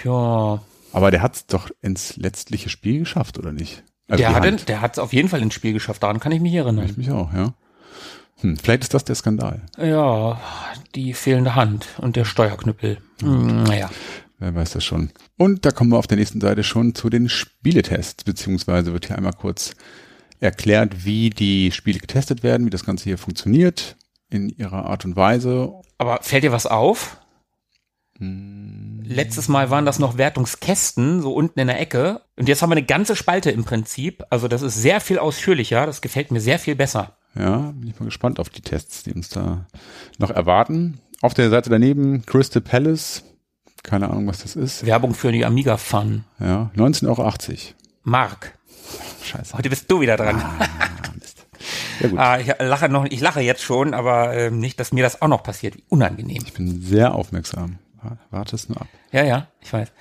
Ja, 0.04 0.62
Aber 0.94 1.10
der 1.10 1.22
hat 1.22 1.36
es 1.36 1.46
doch 1.48 1.70
ins 1.82 2.18
letztliche 2.18 2.68
Spiel 2.70 3.00
geschafft, 3.00 3.40
oder 3.40 3.54
nicht? 3.54 3.84
Also 4.10 4.22
der 4.66 4.82
hat 4.82 4.94
es 4.94 5.00
auf 5.00 5.14
jeden 5.14 5.30
Fall 5.30 5.42
ins 5.42 5.54
Spiel 5.54 5.72
geschafft, 5.72 6.04
daran 6.04 6.20
kann 6.20 6.34
ich 6.34 6.42
mich 6.42 6.54
erinnern. 6.54 6.86
Ich 6.86 6.98
mich 6.98 7.12
auch, 7.12 7.32
ja. 7.34 7.54
Hm, 8.42 8.58
vielleicht 8.58 8.84
ist 8.84 8.94
das 8.94 9.04
der 9.06 9.16
Skandal. 9.16 9.62
Ja, 9.78 10.40
die 10.96 11.14
fehlende 11.14 11.56
Hand 11.56 11.88
und 11.98 12.16
der 12.16 12.26
Steuerknüppel. 12.26 12.98
Hm, 13.22 13.64
Naja. 13.64 13.90
Wer 14.40 14.56
weiß 14.56 14.72
das 14.72 14.84
schon. 14.84 15.12
Und 15.38 15.66
da 15.66 15.72
kommen 15.72 15.92
wir 15.92 16.00
auf 16.00 16.08
der 16.08 16.18
nächsten 16.18 16.42
Seite 16.42 16.64
schon 16.64 16.96
zu 16.96 17.12
den 17.12 17.30
Spieletests, 17.30 18.24
beziehungsweise 18.24 18.92
wird 18.92 19.06
hier 19.06 19.16
einmal 19.16 19.34
kurz 19.34 19.76
erklärt, 20.40 21.06
wie 21.06 21.30
die 21.30 21.72
Spiele 21.72 22.00
getestet 22.00 22.42
werden, 22.42 22.66
wie 22.66 22.72
das 22.72 22.84
Ganze 22.84 23.04
hier 23.04 23.20
funktioniert 23.20 23.98
in 24.32 24.50
ihrer 24.50 24.86
Art 24.86 25.06
und 25.06 25.16
Weise. 25.16 25.72
Aber 26.00 26.20
fällt 26.24 26.44
dir 26.44 26.52
was 26.52 26.66
auf? 26.66 27.18
Letztes 28.18 29.48
Mal 29.48 29.70
waren 29.70 29.86
das 29.86 30.00
noch 30.00 30.18
Wertungskästen, 30.18 31.22
so 31.22 31.34
unten 31.34 31.60
in 31.60 31.68
der 31.68 31.80
Ecke. 31.80 32.22
Und 32.36 32.48
jetzt 32.48 32.62
haben 32.62 32.70
wir 32.70 32.76
eine 32.78 32.86
ganze 32.86 33.16
Spalte 33.16 33.52
im 33.52 33.64
Prinzip. 33.64 34.24
Also 34.30 34.48
das 34.48 34.62
ist 34.62 34.76
sehr 34.76 35.02
viel 35.02 35.20
ausführlicher. 35.20 35.86
Das 35.86 36.02
gefällt 36.02 36.32
mir 36.32 36.40
sehr 36.42 36.60
viel 36.60 36.76
besser. 36.76 37.18
Ja, 37.36 37.72
bin 37.76 37.88
ich 37.88 38.00
mal 38.00 38.06
gespannt 38.06 38.40
auf 38.40 38.50
die 38.50 38.62
Tests, 38.62 39.04
die 39.04 39.14
uns 39.14 39.30
da 39.30 39.66
noch 40.18 40.30
erwarten. 40.32 41.00
Auf 41.22 41.34
der 41.34 41.50
Seite 41.50 41.70
daneben 41.70 42.26
Crystal 42.26 42.62
Palace. 42.62 43.24
Keine 43.84 44.10
Ahnung, 44.10 44.28
was 44.28 44.40
das 44.40 44.56
ist. 44.56 44.86
Werbung 44.86 45.14
für 45.14 45.32
die 45.32 45.46
Amiga 45.46 45.78
Fun. 45.78 46.24
Ja, 46.40 46.72
19,80 46.76 47.08
Euro. 47.08 47.34
Mark. 48.04 48.58
Scheiße. 49.24 49.58
Heute 49.58 49.70
bist 49.70 49.90
du 49.90 50.02
wieder 50.02 50.18
dran. 50.18 50.42
Ah, 50.42 50.68
Mist. 51.20 51.46
Ja 52.00 52.08
gut. 52.10 52.20
Ah, 52.20 52.40
ich 52.40 52.48
lache 52.60 52.90
noch, 52.90 53.06
ich 53.06 53.22
lache 53.22 53.42
jetzt 53.42 53.64
schon, 53.64 53.94
aber 53.94 54.36
ähm, 54.36 54.60
nicht, 54.60 54.80
dass 54.80 54.92
mir 54.92 55.04
das 55.04 55.22
auch 55.22 55.28
noch 55.28 55.44
passiert. 55.44 55.78
Wie 55.78 55.84
unangenehm. 55.90 56.44
Ich 56.46 56.54
bin 56.54 56.82
sehr 56.82 57.16
aufmerksam. 57.16 57.78
Warte 58.32 58.56
es 58.56 58.68
nur 58.68 58.82
ab. 58.82 58.88
Ja, 59.12 59.24
ja, 59.24 59.48
ich 59.62 59.72
weiß. 59.72 59.92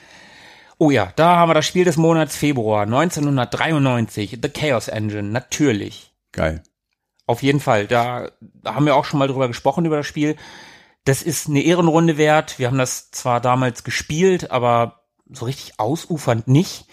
Oh 0.79 0.91
ja, 0.91 1.13
da 1.17 1.37
haben 1.37 1.51
wir 1.51 1.55
das 1.55 1.67
Spiel 1.67 1.85
des 1.85 1.99
Monats 1.99 2.35
Februar 2.35 2.83
1993, 2.85 4.39
The 4.43 4.49
Chaos 4.49 4.89
Engine, 4.89 5.25
natürlich. 5.25 6.15
Geil. 6.33 6.63
Auf 7.31 7.45
jeden 7.45 7.61
Fall, 7.61 7.87
da, 7.87 8.33
haben 8.65 8.87
wir 8.87 8.97
auch 8.97 9.05
schon 9.05 9.21
mal 9.21 9.29
drüber 9.29 9.47
gesprochen 9.47 9.85
über 9.85 9.99
das 9.99 10.07
Spiel. 10.09 10.35
Das 11.05 11.23
ist 11.23 11.49
eine 11.49 11.63
Ehrenrunde 11.63 12.17
wert. 12.17 12.59
Wir 12.59 12.67
haben 12.67 12.77
das 12.77 13.13
zwar 13.13 13.41
damals 13.41 13.85
gespielt, 13.85 14.51
aber 14.51 15.03
so 15.31 15.45
richtig 15.45 15.79
ausufernd 15.79 16.49
nicht. 16.49 16.87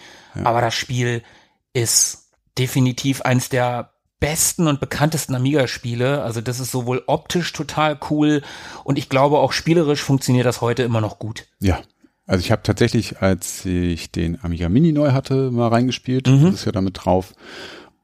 Aber 0.44 0.60
das 0.60 0.74
Spiel 0.74 1.24
ist 1.72 2.30
definitiv 2.56 3.22
eins 3.22 3.48
der 3.48 3.94
besten 4.20 4.68
und 4.68 4.78
bekanntesten 4.78 5.34
Amiga-Spiele. 5.34 6.22
Also 6.22 6.40
das 6.40 6.60
ist 6.60 6.70
sowohl 6.70 7.02
optisch 7.08 7.52
total 7.52 7.98
cool 8.08 8.42
und 8.84 8.96
ich 8.96 9.08
glaube 9.08 9.38
auch 9.38 9.50
spielerisch 9.50 10.02
funktioniert 10.02 10.46
das 10.46 10.60
heute 10.60 10.84
immer 10.84 11.00
noch 11.00 11.18
gut. 11.18 11.46
Ja. 11.58 11.80
Also 12.26 12.44
ich 12.44 12.52
habe 12.52 12.62
tatsächlich, 12.62 13.22
als 13.22 13.66
ich 13.66 14.12
den 14.12 14.38
Amiga 14.44 14.68
Mini 14.68 14.92
neu 14.92 15.10
hatte, 15.10 15.50
mal 15.50 15.66
reingespielt. 15.66 16.28
Das 16.28 16.54
ist 16.54 16.64
ja 16.64 16.70
damit 16.70 17.04
drauf. 17.04 17.34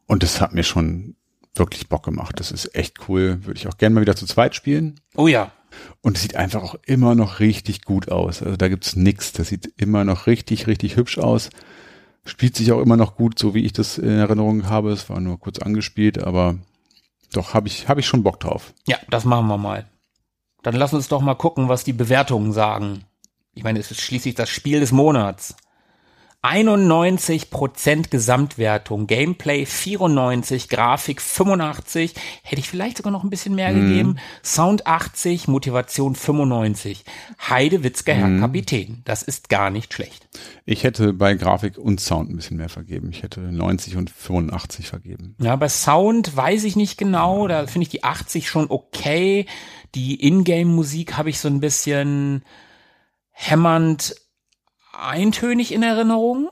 Und 0.06 0.24
das 0.24 0.40
hat 0.40 0.52
mir 0.52 0.64
schon 0.64 1.14
wirklich 1.54 1.88
Bock 1.88 2.04
gemacht. 2.04 2.40
Das 2.40 2.50
ist 2.50 2.74
echt 2.74 3.08
cool. 3.08 3.44
Würde 3.44 3.58
ich 3.58 3.68
auch 3.68 3.78
gerne 3.78 3.94
mal 3.94 4.00
wieder 4.00 4.16
zu 4.16 4.26
zweit 4.26 4.54
spielen. 4.54 5.00
Oh 5.16 5.26
ja. 5.26 5.52
Und 6.00 6.16
es 6.16 6.22
sieht 6.22 6.36
einfach 6.36 6.62
auch 6.62 6.76
immer 6.86 7.14
noch 7.14 7.40
richtig 7.40 7.82
gut 7.82 8.10
aus. 8.10 8.42
Also 8.42 8.56
da 8.56 8.68
gibt's 8.68 8.96
nix. 8.96 9.32
Das 9.32 9.48
sieht 9.48 9.72
immer 9.76 10.04
noch 10.04 10.26
richtig, 10.26 10.66
richtig 10.66 10.96
hübsch 10.96 11.18
aus. 11.18 11.50
Spielt 12.24 12.56
sich 12.56 12.72
auch 12.72 12.80
immer 12.80 12.96
noch 12.96 13.16
gut, 13.16 13.38
so 13.38 13.54
wie 13.54 13.64
ich 13.64 13.72
das 13.72 13.98
in 13.98 14.08
Erinnerung 14.08 14.68
habe. 14.68 14.92
Es 14.92 15.10
war 15.10 15.20
nur 15.20 15.38
kurz 15.38 15.58
angespielt, 15.58 16.22
aber 16.22 16.56
doch 17.32 17.52
habe 17.54 17.68
ich, 17.68 17.88
habe 17.88 18.00
ich 18.00 18.06
schon 18.06 18.22
Bock 18.22 18.40
drauf. 18.40 18.72
Ja, 18.86 18.96
das 19.10 19.24
machen 19.24 19.46
wir 19.48 19.58
mal. 19.58 19.86
Dann 20.62 20.74
lass 20.74 20.94
uns 20.94 21.08
doch 21.08 21.20
mal 21.20 21.34
gucken, 21.34 21.68
was 21.68 21.84
die 21.84 21.92
Bewertungen 21.92 22.52
sagen. 22.52 23.04
Ich 23.54 23.62
meine, 23.62 23.78
es 23.78 23.90
ist 23.90 24.00
schließlich 24.00 24.34
das 24.34 24.48
Spiel 24.48 24.80
des 24.80 24.92
Monats. 24.92 25.54
91% 26.44 28.10
Gesamtwertung, 28.10 29.06
Gameplay 29.06 29.64
94, 29.64 30.68
Grafik 30.68 31.22
85, 31.22 32.14
hätte 32.42 32.60
ich 32.60 32.68
vielleicht 32.68 32.98
sogar 32.98 33.12
noch 33.12 33.24
ein 33.24 33.30
bisschen 33.30 33.54
mehr 33.54 33.72
gegeben, 33.72 34.16
Sound 34.44 34.86
80, 34.86 35.48
Motivation 35.48 36.14
95. 36.14 37.04
Heidewitzke, 37.48 38.12
Herr 38.12 38.40
Kapitän, 38.40 39.00
das 39.06 39.22
ist 39.22 39.48
gar 39.48 39.70
nicht 39.70 39.94
schlecht. 39.94 40.28
Ich 40.66 40.84
hätte 40.84 41.14
bei 41.14 41.32
Grafik 41.34 41.78
und 41.78 41.98
Sound 41.98 42.28
ein 42.28 42.36
bisschen 42.36 42.58
mehr 42.58 42.68
vergeben. 42.68 43.08
Ich 43.10 43.22
hätte 43.22 43.40
90 43.40 43.96
und 43.96 44.10
85 44.10 44.86
vergeben. 44.86 45.36
Ja, 45.40 45.56
bei 45.56 45.70
Sound 45.70 46.36
weiß 46.36 46.64
ich 46.64 46.76
nicht 46.76 46.98
genau, 46.98 47.48
da 47.48 47.66
finde 47.66 47.84
ich 47.84 47.88
die 47.88 48.04
80 48.04 48.50
schon 48.50 48.66
okay. 48.68 49.46
Die 49.94 50.22
Ingame-Musik 50.26 51.16
habe 51.16 51.30
ich 51.30 51.38
so 51.38 51.48
ein 51.48 51.60
bisschen 51.60 52.44
hämmernd 53.30 54.14
eintönig 54.98 55.72
in 55.72 55.82
Erinnerung. 55.82 56.50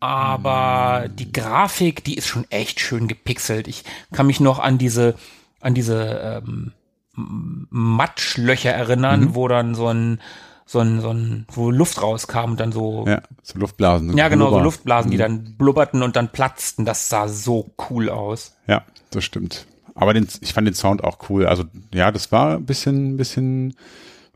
Aber 0.00 1.06
die 1.08 1.32
Grafik, 1.32 2.04
die 2.04 2.16
ist 2.16 2.26
schon 2.26 2.44
echt 2.50 2.80
schön 2.80 3.08
gepixelt. 3.08 3.66
Ich 3.66 3.82
kann 4.12 4.26
mich 4.26 4.40
noch 4.40 4.58
an 4.58 4.78
diese, 4.78 5.14
an 5.60 5.74
diese 5.74 6.42
ähm, 6.44 6.72
Matschlöcher 7.16 8.72
erinnern, 8.72 9.34
wo 9.34 9.48
dann 9.48 9.74
so 9.74 9.88
ein, 9.88 10.20
so 10.66 10.80
ein, 10.80 11.00
so 11.00 11.10
ein, 11.10 11.46
wo 11.50 11.70
Luft 11.70 12.02
rauskam 12.02 12.50
und 12.52 12.60
dann 12.60 12.72
so 12.72 13.06
Ja, 13.06 13.22
so 13.42 13.58
Luftblasen. 13.58 14.16
Ja, 14.16 14.28
genau, 14.28 14.46
so 14.46 14.50
Blubber. 14.50 14.64
Luftblasen, 14.64 15.10
die 15.10 15.16
dann 15.16 15.56
blubberten 15.56 16.02
und 16.02 16.14
dann 16.16 16.30
platzten. 16.30 16.84
Das 16.84 17.08
sah 17.08 17.28
so 17.28 17.70
cool 17.88 18.10
aus. 18.10 18.54
Ja, 18.66 18.82
das 19.10 19.24
stimmt. 19.24 19.66
Aber 19.94 20.12
den, 20.12 20.28
ich 20.42 20.52
fand 20.52 20.66
den 20.66 20.74
Sound 20.74 21.02
auch 21.02 21.30
cool. 21.30 21.46
Also 21.46 21.64
ja, 21.94 22.12
das 22.12 22.30
war 22.32 22.56
ein 22.56 22.66
bisschen, 22.66 23.16
bisschen 23.16 23.74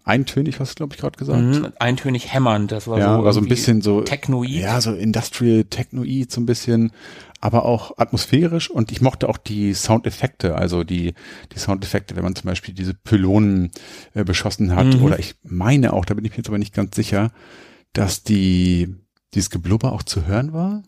eintönig, 0.04 0.58
hast 0.60 0.72
du, 0.72 0.74
glaube 0.76 0.94
ich, 0.94 1.00
gerade 1.00 1.18
gesagt. 1.18 1.40
Mhm, 1.42 1.72
eintönig 1.78 2.32
hämmernd. 2.32 2.72
Das 2.72 2.86
war 2.88 2.98
Ja, 2.98 3.16
so 3.18 3.24
war 3.24 3.32
so 3.32 3.40
ein 3.40 3.48
bisschen 3.48 3.82
so 3.82 4.00
Technoid. 4.02 4.48
Ja, 4.50 4.80
so 4.80 4.92
Industrial 4.94 5.64
Technoid 5.64 6.30
so 6.32 6.40
ein 6.40 6.46
bisschen, 6.46 6.92
aber 7.40 7.64
auch 7.64 7.98
atmosphärisch 7.98 8.70
und 8.70 8.92
ich 8.92 9.00
mochte 9.00 9.28
auch 9.28 9.36
die 9.38 9.72
Soundeffekte, 9.74 10.54
also 10.56 10.84
die 10.84 11.14
die 11.54 11.58
Soundeffekte, 11.58 12.16
wenn 12.16 12.24
man 12.24 12.34
zum 12.36 12.46
Beispiel 12.46 12.74
diese 12.74 12.94
Pylonen 12.94 13.70
äh, 14.14 14.24
beschossen 14.24 14.74
hat 14.76 14.86
Mhm. 14.86 15.02
oder 15.02 15.18
ich 15.18 15.34
meine 15.42 15.92
auch, 15.92 16.04
da 16.04 16.14
bin 16.14 16.24
ich 16.24 16.32
mir 16.32 16.38
jetzt 16.38 16.48
aber 16.48 16.58
nicht 16.58 16.74
ganz 16.74 16.96
sicher, 16.96 17.30
dass 17.92 18.22
die 18.22 18.94
dieses 19.34 19.50
Geblubber 19.50 19.92
auch 19.92 20.02
zu 20.02 20.26
hören 20.26 20.52
war. 20.52 20.82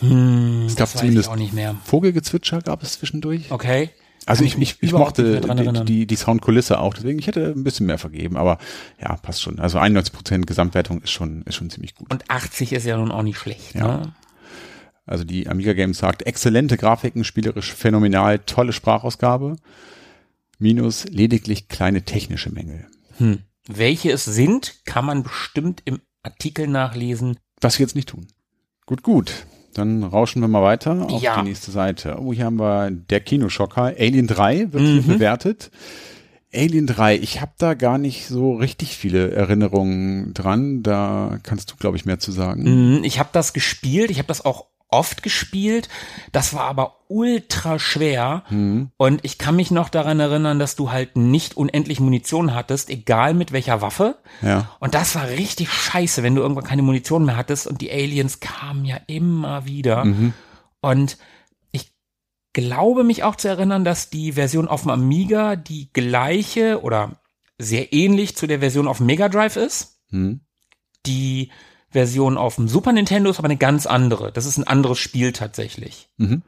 Hm, 0.00 0.64
Es 0.66 0.74
gab 0.76 0.88
zumindest 0.88 1.28
auch 1.28 1.36
nicht 1.36 1.52
mehr. 1.52 1.76
Vogelgezwitscher 1.84 2.60
gab 2.62 2.82
es 2.82 2.92
zwischendurch. 2.94 3.50
Okay. 3.52 3.90
Also 4.26 4.44
ich, 4.44 4.56
ich, 4.58 4.76
ich 4.80 4.92
mochte 4.92 5.40
die, 5.40 5.84
die, 5.84 6.06
die 6.06 6.16
Soundkulisse 6.16 6.78
auch, 6.78 6.94
deswegen 6.94 7.18
ich 7.18 7.26
hätte 7.26 7.52
ein 7.54 7.64
bisschen 7.64 7.86
mehr 7.86 7.98
vergeben, 7.98 8.36
aber 8.36 8.58
ja, 9.00 9.16
passt 9.16 9.42
schon. 9.42 9.58
Also 9.58 9.78
91% 9.78 10.46
Gesamtwertung 10.46 11.02
ist 11.02 11.10
schon, 11.10 11.42
ist 11.42 11.56
schon 11.56 11.68
ziemlich 11.68 11.94
gut. 11.94 12.10
Und 12.10 12.30
80 12.30 12.72
ist 12.72 12.86
ja 12.86 12.96
nun 12.96 13.10
auch 13.10 13.22
nicht 13.22 13.38
schlecht. 13.38 13.74
Ja. 13.74 13.98
Ne? 13.98 14.14
Also 15.06 15.24
die 15.24 15.48
Amiga 15.48 15.74
Games 15.74 15.98
sagt, 15.98 16.22
exzellente 16.22 16.78
Grafiken, 16.78 17.24
spielerisch 17.24 17.72
phänomenal, 17.74 18.38
tolle 18.38 18.72
Sprachausgabe, 18.72 19.56
minus 20.58 21.04
lediglich 21.04 21.68
kleine 21.68 22.02
technische 22.02 22.50
Mängel. 22.50 22.86
Hm. 23.18 23.40
Welche 23.66 24.12
es 24.12 24.24
sind, 24.24 24.84
kann 24.84 25.04
man 25.04 25.22
bestimmt 25.22 25.82
im 25.84 26.00
Artikel 26.22 26.66
nachlesen. 26.66 27.38
Was 27.60 27.78
wir 27.78 27.84
jetzt 27.84 27.94
nicht 27.94 28.08
tun. 28.08 28.28
Gut, 28.86 29.02
gut. 29.02 29.46
Dann 29.74 30.02
rauschen 30.04 30.40
wir 30.40 30.48
mal 30.48 30.62
weiter 30.62 31.06
auf 31.10 31.22
Ja. 31.22 31.40
die 31.42 31.48
nächste 31.48 31.70
Seite. 31.70 32.16
Oh, 32.20 32.32
hier 32.32 32.44
haben 32.46 32.58
wir 32.58 32.90
der 32.90 33.20
Kinoschocker. 33.20 33.94
Alien 33.98 34.26
3 34.26 34.72
wird 34.72 34.82
hier 34.84 35.02
Mhm. 35.02 35.06
bewertet. 35.06 35.70
Alien 36.54 36.86
3, 36.86 37.16
ich 37.16 37.40
habe 37.40 37.50
da 37.58 37.74
gar 37.74 37.98
nicht 37.98 38.28
so 38.28 38.54
richtig 38.54 38.96
viele 38.96 39.32
Erinnerungen 39.32 40.32
dran. 40.34 40.84
Da 40.84 41.38
kannst 41.42 41.72
du, 41.72 41.76
glaube 41.76 41.96
ich, 41.96 42.04
mehr 42.06 42.20
zu 42.20 42.30
sagen. 42.30 42.64
Hm, 42.64 43.00
Ich 43.04 43.18
habe 43.18 43.30
das 43.32 43.52
gespielt, 43.52 44.10
ich 44.10 44.18
habe 44.18 44.28
das 44.28 44.44
auch 44.44 44.66
oft 44.94 45.22
gespielt. 45.22 45.88
Das 46.32 46.54
war 46.54 46.64
aber 46.64 47.00
ultra 47.08 47.78
schwer. 47.78 48.44
Mhm. 48.48 48.90
Und 48.96 49.24
ich 49.24 49.38
kann 49.38 49.56
mich 49.56 49.70
noch 49.70 49.88
daran 49.88 50.20
erinnern, 50.20 50.58
dass 50.58 50.76
du 50.76 50.90
halt 50.90 51.16
nicht 51.16 51.56
unendlich 51.56 52.00
Munition 52.00 52.54
hattest, 52.54 52.88
egal 52.90 53.34
mit 53.34 53.52
welcher 53.52 53.82
Waffe. 53.82 54.16
Ja. 54.40 54.70
Und 54.80 54.94
das 54.94 55.14
war 55.14 55.28
richtig 55.28 55.70
scheiße, 55.70 56.22
wenn 56.22 56.34
du 56.34 56.42
irgendwann 56.42 56.64
keine 56.64 56.82
Munition 56.82 57.24
mehr 57.24 57.36
hattest 57.36 57.66
und 57.66 57.80
die 57.80 57.90
Aliens 57.90 58.40
kamen 58.40 58.84
ja 58.84 58.98
immer 59.06 59.66
wieder. 59.66 60.04
Mhm. 60.04 60.32
Und 60.80 61.18
ich 61.72 61.92
glaube 62.52 63.04
mich 63.04 63.22
auch 63.24 63.36
zu 63.36 63.48
erinnern, 63.48 63.84
dass 63.84 64.10
die 64.10 64.32
Version 64.32 64.68
auf 64.68 64.82
dem 64.82 64.90
Amiga 64.90 65.56
die 65.56 65.92
gleiche 65.92 66.82
oder 66.82 67.20
sehr 67.58 67.92
ähnlich 67.92 68.36
zu 68.36 68.46
der 68.46 68.60
Version 68.60 68.88
auf 68.88 69.00
Mega 69.00 69.28
Drive 69.28 69.56
ist. 69.56 69.98
Hm. 70.10 70.40
Die 71.06 71.50
Version 71.94 72.36
auf 72.36 72.56
dem 72.56 72.68
Super 72.68 72.92
Nintendo 72.92 73.30
ist 73.30 73.38
aber 73.38 73.46
eine 73.46 73.56
ganz 73.56 73.86
andere. 73.86 74.32
Das 74.32 74.46
ist 74.46 74.58
ein 74.58 74.66
anderes 74.66 74.98
Spiel 74.98 75.32
tatsächlich. 75.32 76.08
Mhm. 76.16 76.42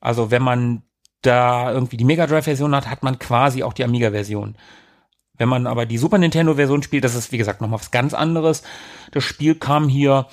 Also 0.00 0.30
wenn 0.30 0.42
man 0.42 0.82
da 1.22 1.72
irgendwie 1.72 1.96
die 1.96 2.04
Mega 2.04 2.26
Drive 2.26 2.44
Version 2.44 2.74
hat, 2.74 2.88
hat 2.88 3.02
man 3.02 3.18
quasi 3.18 3.64
auch 3.64 3.72
die 3.72 3.84
Amiga 3.84 4.12
Version. 4.12 4.54
Wenn 5.36 5.48
man 5.48 5.66
aber 5.66 5.86
die 5.86 5.98
Super 5.98 6.18
Nintendo 6.18 6.54
Version 6.54 6.84
spielt, 6.84 7.02
das 7.02 7.16
ist 7.16 7.32
wie 7.32 7.38
gesagt 7.38 7.60
nochmal 7.60 7.80
was 7.80 7.90
ganz 7.90 8.14
anderes. 8.14 8.62
Das 9.10 9.24
Spiel 9.24 9.56
kam 9.56 9.88
hier 9.88 10.28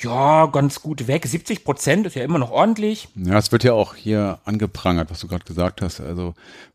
ja 0.00 0.46
ganz 0.46 0.80
gut 0.80 1.08
weg. 1.08 1.26
70 1.26 1.64
Prozent 1.64 2.06
ist 2.06 2.14
ja 2.14 2.22
immer 2.22 2.38
noch 2.38 2.52
ordentlich. 2.52 3.08
Ja, 3.16 3.36
es 3.36 3.50
wird 3.50 3.64
ja 3.64 3.72
auch 3.72 3.96
hier 3.96 4.38
angeprangert, 4.44 5.10
was 5.10 5.18
du 5.18 5.26
gerade 5.26 5.44
gesagt 5.44 5.82
hast. 5.82 6.00
Also 6.00 6.34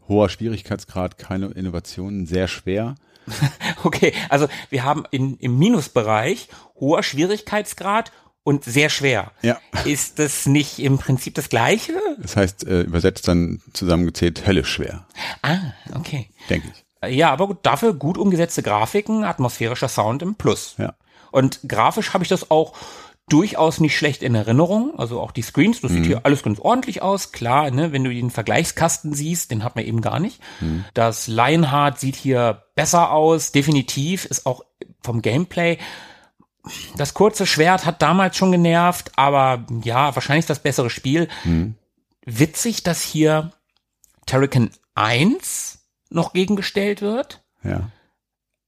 hoher 0.10 0.28
Schwierigkeitsgrad, 0.28 1.18
keine 1.18 1.48
Innovationen, 1.48 2.26
sehr 2.26 2.50
schwer. 2.50 2.96
Okay, 3.84 4.14
also 4.30 4.48
wir 4.70 4.84
haben 4.84 5.04
in, 5.12 5.38
im 5.38 5.58
Minusbereich 5.58 6.50
hoher 6.80 7.02
Schwierigkeitsgrad 7.04 8.12
und 8.44 8.64
sehr 8.64 8.90
schwer. 8.90 9.32
Ja. 9.42 9.58
Ist 9.86 10.20
das 10.20 10.46
nicht 10.46 10.80
im 10.80 10.98
Prinzip 10.98 11.36
das 11.36 11.50
gleiche? 11.50 11.94
Das 12.20 12.36
heißt, 12.36 12.68
äh, 12.68 12.82
übersetzt 12.82 13.28
dann 13.28 13.62
zusammengezählt 13.74 14.46
höllisch 14.46 14.70
schwer, 14.70 15.06
Ah, 15.42 15.58
okay. 15.96 16.30
denke 16.50 16.70
ich. 16.74 17.16
Ja, 17.16 17.32
aber 17.32 17.48
gut, 17.48 17.60
dafür 17.64 17.94
gut 17.94 18.18
umgesetzte 18.18 18.62
Grafiken, 18.64 19.24
atmosphärischer 19.24 19.88
Sound 19.88 20.22
im 20.22 20.36
Plus. 20.36 20.76
Ja. 20.78 20.96
Und 21.32 21.62
grafisch 21.68 22.14
habe 22.14 22.24
ich 22.24 22.30
das 22.30 22.52
auch 22.52 22.74
durchaus 23.30 23.80
nicht 23.80 23.98
schlecht 23.98 24.24
in 24.24 24.36
Erinnerung. 24.36 24.98
Also 24.98 25.20
auch 25.22 25.32
die 25.32 25.42
Screens, 25.42 25.82
das 25.82 25.92
sieht 25.92 26.06
hier 26.06 26.26
alles 26.26 26.44
ganz 26.44 26.60
ordentlich 26.60 27.02
aus. 27.02 27.32
Klar, 27.32 27.72
ne, 27.72 27.92
wenn 27.92 28.04
du 28.04 28.10
den 28.10 28.32
Vergleichskasten 28.32 29.14
siehst, 29.14 29.52
den 29.52 29.64
hat 29.64 29.76
man 29.76 29.86
eben 29.86 30.02
gar 30.02 30.20
nicht. 30.20 30.42
Das 30.94 31.28
Lionheart 31.28 32.00
sieht 32.00 32.16
hier 32.16 32.64
besser 32.76 33.12
aus, 33.12 33.52
definitiv, 33.52 34.26
ist 34.26 34.46
auch 34.46 34.66
vom 35.02 35.22
Gameplay. 35.22 35.78
Das 36.98 37.14
kurze 37.14 37.46
Schwert 37.46 37.86
hat 37.86 38.02
damals 38.02 38.36
schon 38.36 38.52
genervt, 38.52 39.12
aber 39.16 39.66
ja, 39.84 40.14
wahrscheinlich 40.16 40.46
das 40.46 40.60
bessere 40.60 40.90
Spiel. 40.90 41.28
Witzig, 42.26 42.84
dass 42.84 43.02
hier 43.02 43.52
Terrakin 44.26 44.72
1 44.96 45.80
noch 46.10 46.34
gegengestellt 46.34 47.02
wird. 47.02 47.42
Ja. 47.64 47.90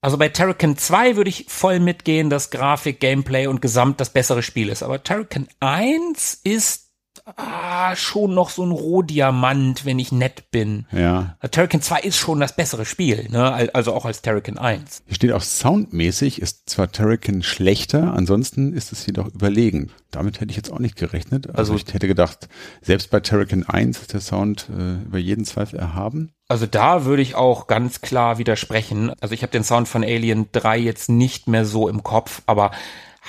Also 0.01 0.17
bei 0.17 0.29
Terrakin 0.29 0.77
2 0.77 1.15
würde 1.15 1.29
ich 1.29 1.45
voll 1.47 1.79
mitgehen, 1.79 2.31
dass 2.31 2.49
Grafik, 2.49 2.99
Gameplay 2.99 3.45
und 3.45 3.61
Gesamt 3.61 3.99
das 4.01 4.09
bessere 4.09 4.41
Spiel 4.41 4.69
ist. 4.69 4.81
Aber 4.81 5.03
Terrakin 5.03 5.47
1 5.59 6.41
ist 6.43 6.90
ah, 7.35 7.95
schon 7.95 8.33
noch 8.33 8.49
so 8.49 8.63
ein 8.63 8.71
Rohdiamant, 8.71 9.85
wenn 9.85 9.99
ich 9.99 10.11
nett 10.11 10.51
bin. 10.51 10.85
Ja. 10.91 11.35
Terrakin 11.51 11.81
2 11.81 11.99
ist 12.01 12.17
schon 12.17 12.39
das 12.39 12.55
bessere 12.55 12.85
Spiel, 12.85 13.27
ne? 13.29 13.51
Al- 13.53 13.69
Also 13.71 13.93
auch 13.93 14.05
als 14.05 14.21
Terrakin 14.21 14.57
1. 14.57 15.03
Hier 15.05 15.15
steht 15.15 15.31
auch 15.33 15.41
soundmäßig 15.41 16.41
ist 16.41 16.69
zwar 16.69 16.91
Terrakin 16.91 17.43
schlechter, 17.43 18.13
ansonsten 18.13 18.73
ist 18.73 18.91
es 18.91 19.05
jedoch 19.05 19.27
überlegen. 19.27 19.91
Damit 20.11 20.41
hätte 20.41 20.51
ich 20.51 20.57
jetzt 20.57 20.71
auch 20.71 20.79
nicht 20.79 20.95
gerechnet. 20.95 21.47
Also, 21.49 21.73
Also- 21.73 21.75
ich 21.87 21.93
hätte 21.93 22.07
gedacht, 22.07 22.47
selbst 22.81 23.09
bei 23.11 23.19
Terrakin 23.19 23.67
1 23.67 23.99
ist 23.99 24.13
der 24.13 24.21
Sound 24.21 24.67
äh, 24.69 25.03
über 25.05 25.17
jeden 25.17 25.45
Zweifel 25.45 25.79
erhaben. 25.79 26.31
Also 26.47 26.65
da 26.65 27.05
würde 27.05 27.21
ich 27.21 27.35
auch 27.35 27.67
ganz 27.67 28.01
klar 28.01 28.37
widersprechen. 28.37 29.13
Also 29.21 29.33
ich 29.33 29.41
habe 29.41 29.51
den 29.53 29.63
Sound 29.63 29.87
von 29.87 30.03
Alien 30.03 30.49
3 30.51 30.77
jetzt 30.79 31.09
nicht 31.09 31.47
mehr 31.47 31.63
so 31.65 31.87
im 31.87 32.03
Kopf, 32.03 32.41
aber 32.45 32.71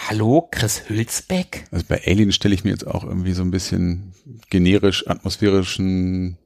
hallo, 0.08 0.48
Chris 0.50 0.88
Hülsbeck? 0.88 1.64
Also 1.70 1.84
bei 1.88 2.02
Alien 2.06 2.32
stelle 2.32 2.54
ich 2.54 2.64
mir 2.64 2.70
jetzt 2.70 2.86
auch 2.86 3.04
irgendwie 3.04 3.32
so 3.32 3.42
ein 3.42 3.50
bisschen 3.50 4.14
generisch 4.50 5.06
atmosphärischen 5.08 6.38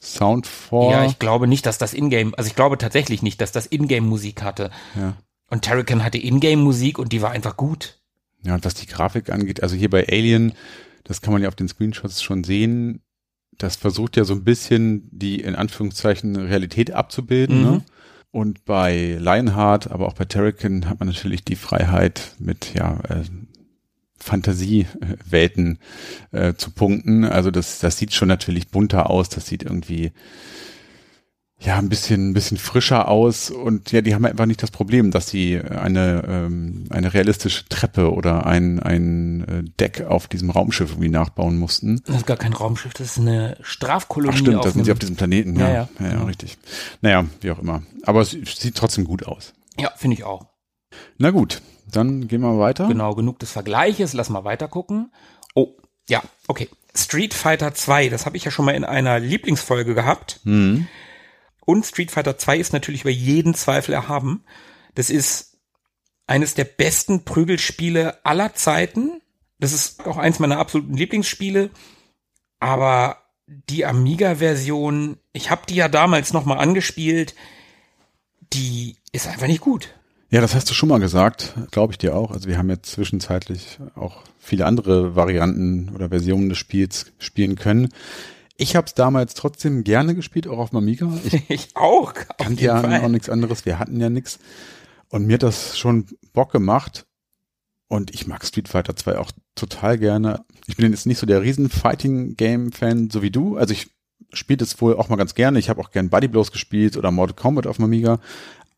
Sound 0.00 0.46
vor. 0.46 0.92
Ja, 0.92 1.06
ich 1.06 1.18
glaube 1.18 1.46
nicht, 1.46 1.66
dass 1.66 1.78
das 1.78 1.94
Ingame, 1.94 2.32
also 2.36 2.48
ich 2.48 2.56
glaube 2.56 2.78
tatsächlich 2.78 3.22
nicht, 3.22 3.40
dass 3.40 3.52
das 3.52 3.66
Ingame-Musik 3.66 4.42
hatte. 4.42 4.70
ja. 4.94 5.16
Und 5.48 5.62
Terrakin 5.62 6.02
hatte 6.02 6.18
Ingame-Musik 6.18 6.98
und 6.98 7.12
die 7.12 7.22
war 7.22 7.30
einfach 7.30 7.56
gut. 7.56 8.00
Ja, 8.42 8.54
und 8.54 8.64
was 8.64 8.74
die 8.74 8.86
Grafik 8.86 9.30
angeht, 9.30 9.62
also 9.62 9.76
hier 9.76 9.90
bei 9.90 10.04
Alien, 10.08 10.54
das 11.04 11.20
kann 11.20 11.32
man 11.32 11.40
ja 11.40 11.48
auf 11.48 11.54
den 11.54 11.68
Screenshots 11.68 12.20
schon 12.20 12.42
sehen, 12.42 13.00
das 13.56 13.76
versucht 13.76 14.16
ja 14.16 14.24
so 14.24 14.34
ein 14.34 14.42
bisschen 14.42 15.08
die 15.12 15.40
in 15.40 15.54
Anführungszeichen 15.54 16.34
Realität 16.34 16.90
abzubilden. 16.92 17.58
Mhm. 17.58 17.70
Ne? 17.70 17.84
Und 18.36 18.66
bei 18.66 19.16
Lionheart, 19.18 19.90
aber 19.90 20.06
auch 20.06 20.12
bei 20.12 20.26
Terrakin 20.26 20.90
hat 20.90 21.00
man 21.00 21.08
natürlich 21.08 21.42
die 21.42 21.56
Freiheit 21.56 22.34
mit 22.38 22.74
ja 22.74 23.00
äh, 23.08 23.24
Fantasiewelten 24.18 25.78
äh, 26.32 26.52
zu 26.52 26.70
punkten. 26.70 27.24
Also 27.24 27.50
das, 27.50 27.78
das 27.78 27.96
sieht 27.96 28.12
schon 28.12 28.28
natürlich 28.28 28.68
bunter 28.68 29.08
aus, 29.08 29.30
das 29.30 29.46
sieht 29.46 29.62
irgendwie 29.62 30.12
ja 31.58 31.76
ein 31.78 31.88
bisschen 31.88 32.30
ein 32.30 32.34
bisschen 32.34 32.58
frischer 32.58 33.08
aus 33.08 33.50
und 33.50 33.90
ja 33.90 34.02
die 34.02 34.14
haben 34.14 34.26
einfach 34.26 34.44
nicht 34.44 34.62
das 34.62 34.70
Problem 34.70 35.10
dass 35.10 35.28
sie 35.28 35.58
eine 35.58 36.22
ähm, 36.28 36.84
eine 36.90 37.14
realistische 37.14 37.66
Treppe 37.68 38.12
oder 38.12 38.44
ein 38.46 38.78
ein 38.78 39.40
äh, 39.48 39.62
Deck 39.80 40.02
auf 40.06 40.28
diesem 40.28 40.50
Raumschiff 40.50 40.90
irgendwie 40.90 41.08
nachbauen 41.08 41.58
mussten 41.58 42.02
Das 42.06 42.16
ist 42.16 42.26
gar 42.26 42.36
kein 42.36 42.52
Raumschiff, 42.52 42.92
das 42.92 43.12
ist 43.12 43.18
eine 43.18 43.56
Strafkolonie. 43.62 44.34
ach 44.34 44.38
stimmt 44.38 44.64
da 44.64 44.70
sind 44.70 44.84
sie 44.84 44.92
auf 44.92 44.98
diesem 44.98 45.16
Planeten 45.16 45.58
ja 45.58 45.66
Ja, 45.68 45.72
ja, 45.72 45.74
ja, 45.74 45.88
ja, 45.98 46.06
ja, 46.06 46.12
genau. 46.12 46.24
richtig 46.26 46.58
naja 47.00 47.24
wie 47.40 47.50
auch 47.50 47.58
immer 47.58 47.82
aber 48.02 48.20
es 48.20 48.30
sieht 48.32 48.74
trotzdem 48.76 49.04
gut 49.04 49.26
aus 49.26 49.54
Ja, 49.80 49.92
finde 49.96 50.16
ich 50.18 50.24
auch. 50.24 50.46
na 51.16 51.30
gut 51.30 51.62
dann 51.90 52.28
gehen 52.28 52.42
wir 52.42 52.58
weiter 52.58 52.88
Genau, 52.88 53.14
genug 53.14 53.38
des 53.38 53.52
Vergleiches. 53.52 54.12
Lass 54.12 54.28
mal 54.28 54.42
weiter 54.42 54.66
gucken. 54.66 55.12
Oh, 55.54 55.68
ja, 56.08 56.20
okay. 56.48 56.68
Street 56.96 57.32
Fighter 57.32 57.74
2, 57.74 58.08
das 58.08 58.26
habe 58.26 58.36
ich 58.36 58.44
ja 58.44 58.50
schon 58.50 58.64
mal 58.64 58.74
in 58.74 58.82
einer 58.84 59.20
Lieblingsfolge 59.20 59.94
gehabt. 59.94 60.40
Mhm. 60.42 60.88
Und 61.66 61.84
Street 61.84 62.10
Fighter 62.10 62.38
2 62.38 62.56
ist 62.56 62.72
natürlich 62.72 63.02
über 63.02 63.10
jeden 63.10 63.54
Zweifel 63.54 63.92
erhaben. 63.92 64.44
Das 64.94 65.10
ist 65.10 65.58
eines 66.26 66.54
der 66.54 66.64
besten 66.64 67.24
Prügelspiele 67.24 68.24
aller 68.24 68.54
Zeiten. 68.54 69.20
Das 69.58 69.72
ist 69.72 70.06
auch 70.06 70.16
eins 70.16 70.38
meiner 70.38 70.58
absoluten 70.58 70.94
Lieblingsspiele. 70.94 71.70
Aber 72.60 73.18
die 73.46 73.84
Amiga-Version, 73.84 75.18
ich 75.32 75.50
habe 75.50 75.62
die 75.68 75.74
ja 75.74 75.88
damals 75.88 76.32
noch 76.32 76.46
mal 76.46 76.56
angespielt, 76.56 77.34
die 78.52 78.96
ist 79.12 79.26
einfach 79.26 79.46
nicht 79.46 79.60
gut. 79.60 79.94
Ja, 80.30 80.40
das 80.40 80.54
hast 80.54 80.68
du 80.68 80.74
schon 80.74 80.88
mal 80.88 80.98
gesagt, 80.98 81.54
glaube 81.70 81.92
ich 81.92 81.98
dir 81.98 82.16
auch. 82.16 82.32
Also 82.32 82.48
wir 82.48 82.58
haben 82.58 82.70
jetzt 82.70 82.90
zwischenzeitlich 82.90 83.78
auch 83.94 84.22
viele 84.38 84.66
andere 84.66 85.14
Varianten 85.14 85.90
oder 85.94 86.08
Versionen 86.08 86.48
des 86.48 86.58
Spiels 86.58 87.12
spielen 87.18 87.56
können. 87.56 87.88
Ich 88.58 88.74
habe 88.76 88.86
es 88.86 88.94
damals 88.94 89.34
trotzdem 89.34 89.84
gerne 89.84 90.14
gespielt, 90.14 90.46
auch 90.48 90.58
auf 90.58 90.70
dem 90.70 90.78
Amiga. 90.78 91.12
Ich 91.32 91.50
Ich 91.50 91.68
auch. 91.76 92.14
kannte 92.38 92.64
ja 92.64 92.80
Fall. 92.80 93.02
noch 93.02 93.08
nichts 93.08 93.28
anderes, 93.28 93.66
wir 93.66 93.78
hatten 93.78 94.00
ja 94.00 94.08
nichts. 94.10 94.38
Und 95.08 95.26
mir 95.26 95.34
hat 95.34 95.42
das 95.42 95.78
schon 95.78 96.06
Bock 96.32 96.52
gemacht. 96.52 97.06
Und 97.88 98.12
ich 98.12 98.26
mag 98.26 98.44
Street 98.44 98.68
Fighter 98.68 98.96
2 98.96 99.18
auch 99.18 99.30
total 99.54 99.98
gerne. 99.98 100.44
Ich 100.66 100.76
bin 100.76 100.90
jetzt 100.90 101.06
nicht 101.06 101.18
so 101.18 101.26
der 101.26 101.42
riesen 101.42 101.68
Fighting-Game-Fan, 101.68 103.10
so 103.10 103.22
wie 103.22 103.30
du. 103.30 103.56
Also 103.56 103.72
ich 103.72 103.90
spiele 104.32 104.56
das 104.56 104.80
wohl 104.80 104.96
auch 104.96 105.08
mal 105.08 105.16
ganz 105.16 105.34
gerne. 105.36 105.58
Ich 105.60 105.68
habe 105.68 105.80
auch 105.80 105.90
gern 105.92 106.10
Buddy 106.10 106.26
Blows 106.26 106.50
gespielt 106.50 106.96
oder 106.96 107.12
Mortal 107.12 107.36
Kombat 107.36 107.66
auf 107.68 107.76
dem 107.76 107.84
Amiga. 107.84 108.18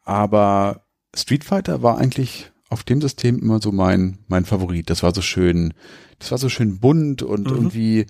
Aber 0.05 0.83
Street 1.17 1.45
Fighter 1.45 1.83
war 1.83 1.97
eigentlich 1.99 2.51
auf 2.69 2.83
dem 2.83 3.01
System 3.01 3.39
immer 3.39 3.61
so 3.63 3.73
mein, 3.73 4.19
mein 4.29 4.45
Favorit. 4.45 4.91
Das 4.91 5.03
war 5.03 5.15
so 5.15 5.23
schön, 5.23 5.73
das 6.19 6.31
war 6.31 6.39
so 6.39 6.51
schön 6.51 6.79
bunt 6.81 7.23
und 7.23 7.47
Mhm. 7.49 7.55
irgendwie, 7.57 8.07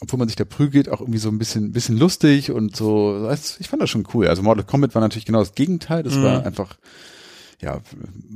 obwohl 0.00 0.18
man 0.18 0.28
sich 0.28 0.36
da 0.36 0.44
prügelt, 0.44 0.88
auch 0.88 1.00
irgendwie 1.00 1.18
so 1.18 1.28
ein 1.28 1.38
bisschen, 1.38 1.72
bisschen 1.72 1.98
lustig 1.98 2.50
und 2.50 2.76
so. 2.76 3.28
Ich 3.58 3.68
fand 3.68 3.82
das 3.82 3.90
schon 3.90 4.06
cool. 4.14 4.28
Also 4.28 4.42
Mortal 4.42 4.64
Kombat 4.64 4.94
war 4.94 5.02
natürlich 5.02 5.24
genau 5.24 5.40
das 5.40 5.54
Gegenteil. 5.54 6.02
Das 6.02 6.16
Mhm. 6.16 6.22
war 6.22 6.44
einfach, 6.46 6.76
ja, 7.60 7.80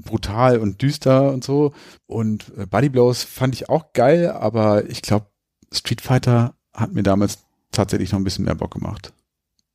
brutal 0.02 0.58
und 0.58 0.82
düster 0.82 1.32
und 1.32 1.44
so. 1.44 1.72
Und 2.06 2.52
äh, 2.56 2.66
Buddy 2.66 2.88
Blows 2.88 3.22
fand 3.22 3.54
ich 3.54 3.68
auch 3.68 3.92
geil, 3.92 4.30
aber 4.30 4.88
ich 4.90 5.02
glaube, 5.02 5.26
Street 5.72 6.00
Fighter 6.00 6.54
hat 6.74 6.92
mir 6.92 7.02
damals 7.02 7.38
tatsächlich 7.70 8.10
noch 8.12 8.18
ein 8.18 8.24
bisschen 8.24 8.44
mehr 8.44 8.54
Bock 8.56 8.72
gemacht. 8.74 9.12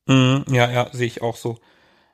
Mhm, 0.06 0.44
ja, 0.50 0.70
ja, 0.70 0.90
sehe 0.92 1.06
ich 1.06 1.22
auch 1.22 1.36
so. 1.36 1.58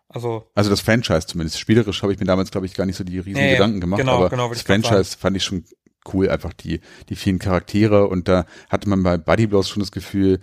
Also, 0.09 0.45
Also 0.55 0.71
das 0.71 0.81
Franchise 0.83 1.27
zumindest. 1.27 1.59
Spielerisch 1.59 2.03
habe 2.03 2.13
ich 2.13 2.21
mir 2.21 2.27
damals, 2.27 2.51
glaube 2.51 2.67
ich, 2.67 2.75
gar 2.75 2.85
nicht 2.87 2.97
so 2.97 3.03
die 3.05 3.19
riesen 3.19 3.41
Ja, 3.41 3.47
ja, 3.47 3.53
Gedanken 3.55 3.81
gemacht, 3.81 4.01
genau, 4.01 4.17
aber 4.19 4.29
genau, 4.29 4.49
das 4.51 4.63
Franchise 4.63 5.17
fand 5.19 5.37
ich 5.37 5.43
schon 5.45 5.65
cool, 6.13 6.29
einfach 6.29 6.53
die, 6.53 6.81
die 7.09 7.17
vielen 7.17 7.39
Charaktere 7.39 8.09
und 8.09 8.29
da 8.29 8.47
hatte 8.69 8.89
man 8.89 9.03
bei 9.03 9.17
Buddy 9.17 9.47
Blows 9.47 9.69
schon 9.69 9.81
das 9.81 9.93
Gefühl, 9.93 10.41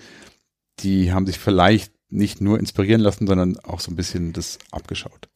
die 0.79 1.11
haben 1.11 1.25
sich 1.25 1.39
vielleicht 1.39 1.91
nicht 2.09 2.41
nur 2.41 2.59
inspirieren 2.59 3.01
lassen, 3.01 3.27
sondern 3.27 3.57
auch 3.59 3.79
so 3.79 3.91
ein 3.91 3.95
bisschen 3.95 4.33
das 4.33 4.59
abgeschaut. 4.71 5.29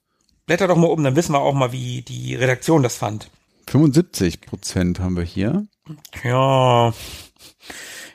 blätter 0.45 0.67
doch 0.67 0.77
mal 0.77 0.87
um, 0.87 1.03
dann 1.03 1.15
wissen 1.15 1.33
wir 1.33 1.39
auch 1.39 1.53
mal, 1.53 1.71
wie 1.71 2.01
die 2.01 2.35
Redaktion 2.35 2.83
das 2.83 2.95
fand. 2.95 3.29
75 3.67 4.41
Prozent 4.41 4.99
haben 4.99 5.15
wir 5.15 5.23
hier. 5.23 5.67
Ja. 6.23 6.93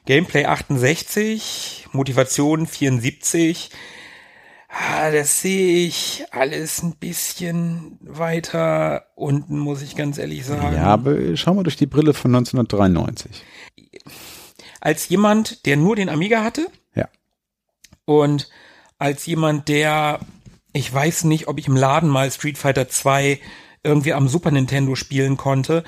Gameplay 0.04 0.44
68, 0.44 1.88
Motivation 1.92 2.66
74. 2.66 3.70
Ah, 4.68 5.10
das 5.10 5.40
sehe 5.40 5.86
ich 5.86 6.24
alles 6.30 6.82
ein 6.82 6.94
bisschen 6.96 7.96
weiter 8.00 9.06
unten, 9.14 9.58
muss 9.58 9.80
ich 9.82 9.96
ganz 9.96 10.18
ehrlich 10.18 10.44
sagen. 10.44 10.74
Ja, 10.76 10.84
aber 10.84 11.36
schau 11.36 11.54
mal 11.54 11.62
durch 11.62 11.76
die 11.76 11.86
Brille 11.86 12.12
von 12.12 12.34
1993. 12.34 13.42
Als 14.80 15.08
jemand, 15.08 15.64
der 15.66 15.76
nur 15.76 15.96
den 15.96 16.08
Amiga 16.08 16.44
hatte 16.44 16.68
Ja. 16.94 17.08
und 18.04 18.48
als 18.98 19.24
jemand, 19.26 19.68
der, 19.68 20.20
ich 20.72 20.92
weiß 20.92 21.24
nicht, 21.24 21.48
ob 21.48 21.58
ich 21.58 21.66
im 21.68 21.76
Laden 21.76 22.08
mal 22.08 22.30
Street 22.30 22.58
Fighter 22.58 22.88
2 22.88 23.40
irgendwie 23.82 24.12
am 24.12 24.28
Super 24.28 24.50
Nintendo 24.50 24.94
spielen 24.96 25.36
konnte. 25.36 25.82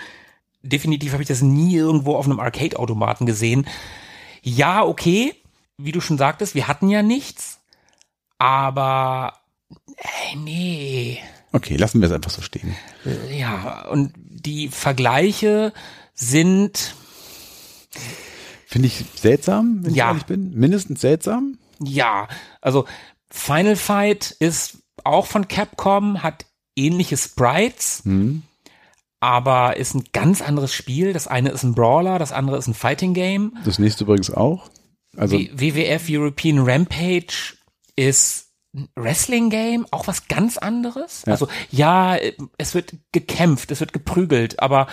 Definitiv 0.63 1.13
habe 1.13 1.23
ich 1.23 1.29
das 1.29 1.43
nie 1.43 1.75
irgendwo 1.77 2.15
auf 2.17 2.25
einem 2.27 2.41
Arcade-Automaten 2.41 3.27
gesehen. 3.27 3.67
Ja, 4.43 4.85
okay, 4.85 5.35
wie 5.77 5.93
du 5.93 6.01
schon 6.01 6.19
sagtest, 6.19 6.55
wir 6.55 6.67
hatten 6.69 6.89
ja 6.89 7.03
nichts, 7.03 7.60
aber 8.41 9.35
äh, 9.99 10.37
nee. 10.37 11.19
Okay, 11.53 11.77
lassen 11.77 12.01
wir 12.01 12.07
es 12.09 12.15
einfach 12.15 12.31
so 12.31 12.43
stehen. 12.43 12.75
Ja, 13.31 13.87
und 13.91 14.13
die 14.17 14.69
Vergleiche 14.69 15.73
sind 16.15 16.95
Finde 18.67 18.87
ich 18.87 19.05
seltsam, 19.17 19.81
wenn 19.85 19.95
Ja. 19.95 20.05
ich 20.07 20.09
ehrlich 20.11 20.27
bin. 20.27 20.55
Mindestens 20.55 21.01
seltsam. 21.01 21.59
Ja, 21.83 22.29
also 22.61 22.87
Final 23.31 23.75
Fight 23.77 24.31
ist 24.39 24.79
auch 25.03 25.27
von 25.27 25.49
Capcom, 25.49 26.23
hat 26.23 26.47
ähnliche 26.77 27.17
Sprites, 27.17 28.03
Hm. 28.05 28.43
aber 29.19 29.77
ist 29.77 29.95
ein 29.95 30.05
ganz 30.13 30.41
anderes 30.41 30.73
Spiel. 30.73 31.13
Das 31.13 31.27
eine 31.27 31.51
ist 31.51 31.65
ein 31.65 31.75
Brawler, 31.75 32.19
das 32.21 32.31
andere 32.33 32.59
ist 32.59 32.69
ein 32.69 32.75
Fighting 32.75 33.13
Game. 33.13 33.57
Das 33.65 33.79
nächste 33.81 34.05
übrigens 34.05 34.31
auch. 34.31 34.71
Also 35.17 35.37
W- 35.37 35.51
WWF 35.53 36.05
European 36.09 36.61
Rampage 36.61 37.55
ist 37.97 38.51
ein 38.75 38.89
Wrestling 38.95 39.51
Game, 39.51 39.87
auch 39.91 40.07
was 40.07 40.29
ganz 40.29 40.57
anderes. 40.57 41.25
Ja. 41.27 41.33
Also 41.33 41.49
ja, 41.71 42.17
es 42.59 42.75
wird 42.75 42.95
gekämpft, 43.13 43.71
es 43.71 43.81
wird 43.81 43.93
geprügelt, 43.93 44.61
aber 44.61 44.87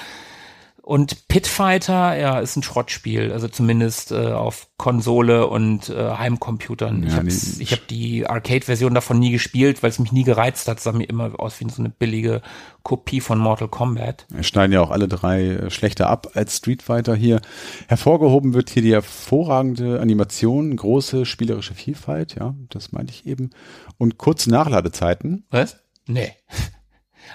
Und 0.88 1.28
Pitfighter, 1.28 2.18
ja, 2.18 2.40
ist 2.40 2.56
ein 2.56 2.64
Schrottspiel, 2.64 3.34
also 3.34 3.50
zumindest 3.50 4.14
äh, 4.14 4.32
auf 4.32 4.70
Konsole 4.78 5.48
und 5.48 5.90
äh, 5.90 6.12
Heimcomputern. 6.12 7.04
Ja, 7.04 7.10
ich 7.10 7.16
habe 7.16 7.26
nee, 7.26 7.34
ich 7.60 7.72
hab 7.74 7.88
die 7.90 8.26
Arcade-Version 8.26 8.94
davon 8.94 9.20
nie 9.20 9.32
gespielt, 9.32 9.84
weil 9.84 9.90
es 9.90 10.00
mich 10.00 10.14
nie 10.14 10.24
gereizt 10.24 10.70
hat. 10.70 10.78
Es 10.78 10.86
sah 10.86 10.94
mir 10.94 11.04
immer 11.04 11.38
aus 11.42 11.60
wie 11.60 11.70
so 11.70 11.82
eine 11.82 11.90
billige 11.90 12.42
Kopie 12.84 13.20
von 13.20 13.38
Mortal 13.38 13.68
Kombat. 13.68 14.28
Wir 14.30 14.44
schneiden 14.44 14.72
ja 14.72 14.80
auch 14.80 14.92
alle 14.92 15.10
drei 15.10 15.48
äh, 15.48 15.70
schlechter 15.72 16.08
ab 16.08 16.30
als 16.36 16.56
Street 16.56 16.82
Fighter 16.82 17.16
hier. 17.16 17.42
Hervorgehoben 17.90 18.54
wird 18.54 18.70
hier 18.70 18.82
die 18.82 18.94
hervorragende 18.94 20.00
Animation, 20.00 20.74
große 20.74 21.26
spielerische 21.26 21.74
Vielfalt, 21.74 22.36
ja, 22.36 22.56
das 22.70 22.94
meinte 22.94 23.12
ich 23.12 23.26
eben. 23.26 23.50
Und 23.98 24.18
kurze 24.18 24.50
Nachladezeiten. 24.52 25.44
Was? 25.50 25.76
Nee. 26.06 26.32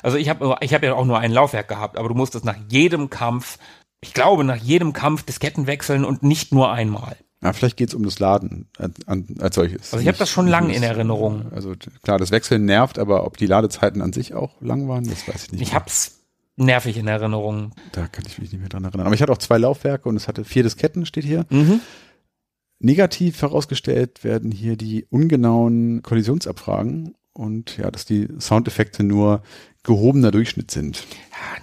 Also 0.03 0.17
ich 0.17 0.29
habe 0.29 0.57
ich 0.61 0.75
hab 0.75 0.83
ja 0.83 0.95
auch 0.95 1.05
nur 1.05 1.19
ein 1.19 1.33
Laufwerk 1.33 1.69
gehabt, 1.69 1.99
aber 1.99 2.09
du 2.09 2.15
musstest 2.15 2.45
nach 2.45 2.57
jedem 2.69 3.11
Kampf, 3.11 3.59
ich 4.01 4.15
glaube, 4.15 4.45
nach 4.45 4.57
jedem 4.57 4.93
Kampf 4.93 5.23
Disketten 5.25 5.67
wechseln 5.67 6.05
und 6.05 6.23
nicht 6.23 6.53
nur 6.53 6.73
einmal. 6.73 7.17
Ja, 7.43 7.53
vielleicht 7.53 7.77
geht's 7.77 7.95
um 7.95 8.05
das 8.05 8.21
Laden 8.21 8.69
an, 8.79 8.95
an, 9.07 9.27
als 9.41 9.57
solches. 9.57 9.93
Also 9.93 9.99
ich 9.99 10.07
habe 10.07 10.19
das 10.19 10.31
schon 10.31 10.47
lang 10.47 10.71
in 10.71 10.83
Erinnerung. 10.83 11.51
Also 11.53 11.75
klar, 12.03 12.19
das 12.19 12.31
Wechseln 12.31 12.65
nervt, 12.65 13.01
aber 13.01 13.27
ob 13.27 13.37
die 13.37 13.47
Ladezeiten 13.47 14.01
an 14.01 14.13
sich 14.13 14.35
auch 14.35 14.61
lang 14.61 14.89
waren, 14.89 15.05
das 15.05 15.27
weiß 15.27 15.47
ich 15.47 15.53
nicht. 15.53 15.63
Ich 15.63 15.71
mehr. 15.71 15.81
hab's 15.81 16.21
nervig 16.57 16.97
in 16.97 17.09
Erinnerung. 17.09 17.73
Da 17.91 18.07
kann 18.07 18.25
ich 18.27 18.39
mich 18.39 18.53
nicht 18.53 18.61
mehr 18.61 18.69
dran 18.69 18.85
erinnern. 18.85 19.07
Aber 19.07 19.15
ich 19.15 19.23
hatte 19.23 19.33
auch 19.33 19.39
zwei 19.39 19.59
Laufwerke 19.59 20.09
und 20.09 20.17
es 20.17 20.29
hatte 20.29 20.45
vier 20.45 20.63
Disketten, 20.63 21.05
steht 21.05 21.25
hier. 21.25 21.45
Mhm. 21.51 21.81
Negativ 22.79 23.43
herausgestellt 23.43 24.23
werden 24.23 24.53
hier 24.53 24.77
die 24.77 25.07
ungenauen 25.09 26.03
Kollisionsabfragen 26.03 27.15
und 27.33 27.77
ja, 27.79 27.91
dass 27.91 28.05
die 28.05 28.29
Soundeffekte 28.39 29.03
nur 29.03 29.43
gehobener 29.83 30.31
Durchschnitt 30.31 30.71
sind. 30.71 31.05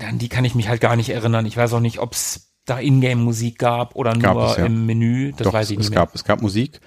Ja, 0.02 0.08
an 0.08 0.18
die 0.20 0.30
kann 0.30 0.46
ich 0.46 0.56
mich 0.56 0.68
halt 0.68 0.82
gar 0.82 0.96
nicht 0.96 1.10
erinnern. 1.10 1.46
Ich 1.46 1.56
weiß 1.58 1.74
auch 1.74 1.80
nicht, 1.80 2.00
ob's 2.00 2.48
da 2.66 2.80
Ingame-Musik 2.80 3.58
gab 3.58 3.96
oder 3.96 4.14
Gab 4.14 4.36
nur 4.36 4.52
es, 4.52 4.58
ja. 4.58 4.66
im 4.66 4.86
Menü. 4.86 5.32
Das 5.32 5.46
Doch, 5.46 5.54
weiß 5.54 5.70
ich 5.72 5.78
es 5.78 5.86
nicht 5.86 5.90
mehr. 5.92 6.00
gab, 6.00 6.14
es 6.16 6.24
gab 6.24 6.42
Musik 6.42 6.82